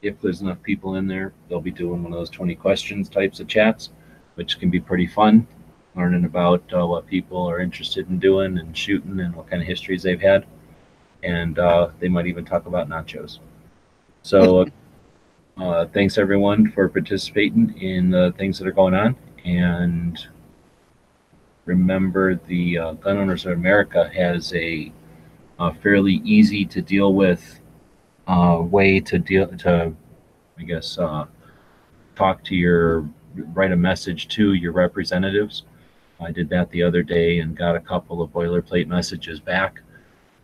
if 0.00 0.18
there's 0.22 0.40
enough 0.40 0.62
people 0.62 0.94
in 0.94 1.06
there, 1.06 1.34
they'll 1.48 1.60
be 1.60 1.70
doing 1.70 2.02
one 2.02 2.12
of 2.12 2.18
those 2.18 2.30
20 2.30 2.54
questions 2.54 3.10
types 3.10 3.40
of 3.40 3.46
chats, 3.46 3.90
which 4.36 4.58
can 4.58 4.70
be 4.70 4.80
pretty 4.80 5.06
fun. 5.06 5.46
Learning 5.94 6.24
about 6.24 6.62
uh, 6.72 6.86
what 6.86 7.06
people 7.06 7.46
are 7.46 7.60
interested 7.60 8.08
in 8.08 8.18
doing 8.18 8.56
and 8.56 8.76
shooting 8.76 9.20
and 9.20 9.34
what 9.34 9.50
kind 9.50 9.60
of 9.60 9.68
histories 9.68 10.02
they've 10.02 10.20
had. 10.20 10.46
And 11.22 11.58
uh, 11.58 11.90
they 11.98 12.08
might 12.08 12.26
even 12.26 12.46
talk 12.46 12.64
about 12.64 12.88
nachos. 12.88 13.40
So 14.22 14.66
uh, 15.60 15.86
thanks 15.86 16.18
everyone 16.18 16.70
for 16.70 16.88
participating 16.88 17.76
in 17.80 18.10
the 18.10 18.32
things 18.38 18.58
that 18.58 18.68
are 18.68 18.72
going 18.72 18.94
on. 18.94 19.16
And 19.44 20.18
remember, 21.64 22.36
the 22.46 22.78
uh, 22.78 22.92
Gun 22.94 23.18
Owners 23.18 23.44
of 23.46 23.52
America 23.52 24.10
has 24.14 24.52
a 24.54 24.92
uh, 25.58 25.72
fairly 25.82 26.14
easy 26.24 26.64
to 26.66 26.80
deal 26.80 27.12
with 27.12 27.60
uh, 28.28 28.58
way 28.62 29.00
to 29.00 29.18
deal 29.18 29.48
to, 29.48 29.92
I 30.58 30.62
guess, 30.62 30.98
uh, 30.98 31.26
talk 32.14 32.44
to 32.44 32.54
your 32.54 33.08
write 33.54 33.72
a 33.72 33.76
message 33.76 34.28
to 34.28 34.54
your 34.54 34.72
representatives. 34.72 35.64
I 36.20 36.32
did 36.32 36.48
that 36.50 36.70
the 36.70 36.82
other 36.82 37.02
day 37.02 37.38
and 37.38 37.56
got 37.56 37.76
a 37.76 37.80
couple 37.80 38.22
of 38.22 38.30
boilerplate 38.30 38.88
messages 38.88 39.38
back, 39.38 39.80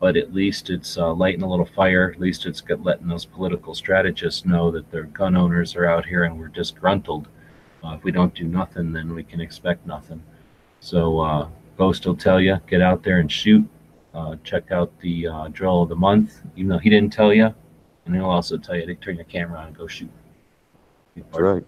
but 0.00 0.16
at 0.16 0.34
least 0.34 0.70
it's 0.70 0.98
uh, 0.98 1.12
lighting 1.14 1.42
a 1.42 1.48
little 1.48 1.64
fire. 1.66 2.10
At 2.10 2.20
least 2.20 2.46
it's 2.46 2.60
got 2.60 2.82
letting 2.82 3.08
those 3.08 3.24
political 3.24 3.74
strategists 3.74 4.44
know 4.44 4.70
that 4.70 4.90
their 4.90 5.04
gun 5.04 5.36
owners 5.36 5.76
are 5.76 5.86
out 5.86 6.04
here 6.04 6.24
and 6.24 6.38
we're 6.38 6.48
disgruntled. 6.48 7.28
Uh, 7.82 7.94
if 7.94 8.04
we 8.04 8.12
don't 8.12 8.34
do 8.34 8.44
nothing, 8.44 8.92
then 8.92 9.14
we 9.14 9.22
can 9.22 9.40
expect 9.40 9.86
nothing. 9.86 10.22
So 10.80 11.20
uh, 11.20 11.48
Ghost 11.76 12.06
will 12.06 12.16
tell 12.16 12.40
you, 12.40 12.58
get 12.66 12.80
out 12.80 13.02
there 13.02 13.18
and 13.18 13.30
shoot. 13.30 13.66
Uh, 14.14 14.36
check 14.44 14.70
out 14.70 14.92
the 15.00 15.26
uh, 15.26 15.48
drill 15.48 15.82
of 15.82 15.88
the 15.88 15.96
month, 15.96 16.40
even 16.56 16.68
though 16.68 16.78
he 16.78 16.88
didn't 16.88 17.12
tell 17.12 17.32
you. 17.32 17.52
And 18.06 18.14
he'll 18.14 18.26
also 18.26 18.56
tell 18.56 18.76
you 18.76 18.86
to 18.86 18.94
turn 18.94 19.16
your 19.16 19.24
camera 19.24 19.58
on 19.58 19.68
and 19.68 19.76
go 19.76 19.86
shoot. 19.86 20.10
That's 21.16 21.38
right. 21.38 21.64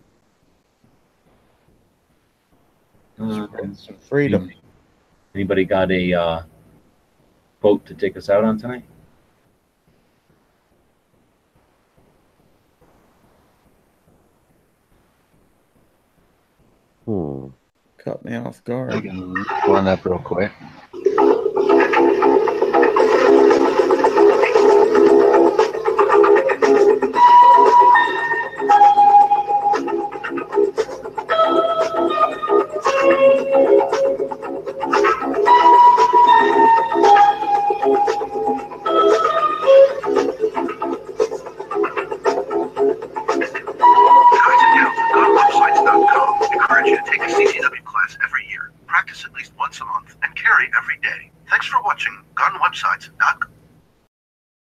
Uh, 3.19 3.47
Some 3.75 3.97
freedom. 4.01 4.53
Anybody 5.35 5.65
got 5.65 5.91
a 5.91 6.13
uh, 6.13 6.43
quote 7.67 7.85
to 7.85 7.95
take 7.95 8.17
us 8.17 8.31
out 8.31 8.45
on 8.45 8.57
tonight? 8.57 8.85
Hmm. 17.07 17.49
Caught 17.99 18.25
me 18.25 18.37
off 18.37 18.63
I 18.65 18.69
guard. 18.69 19.03
can 19.03 19.35
run 19.67 19.89
up 19.89 20.05
real 20.05 20.21
quick. 20.21 20.53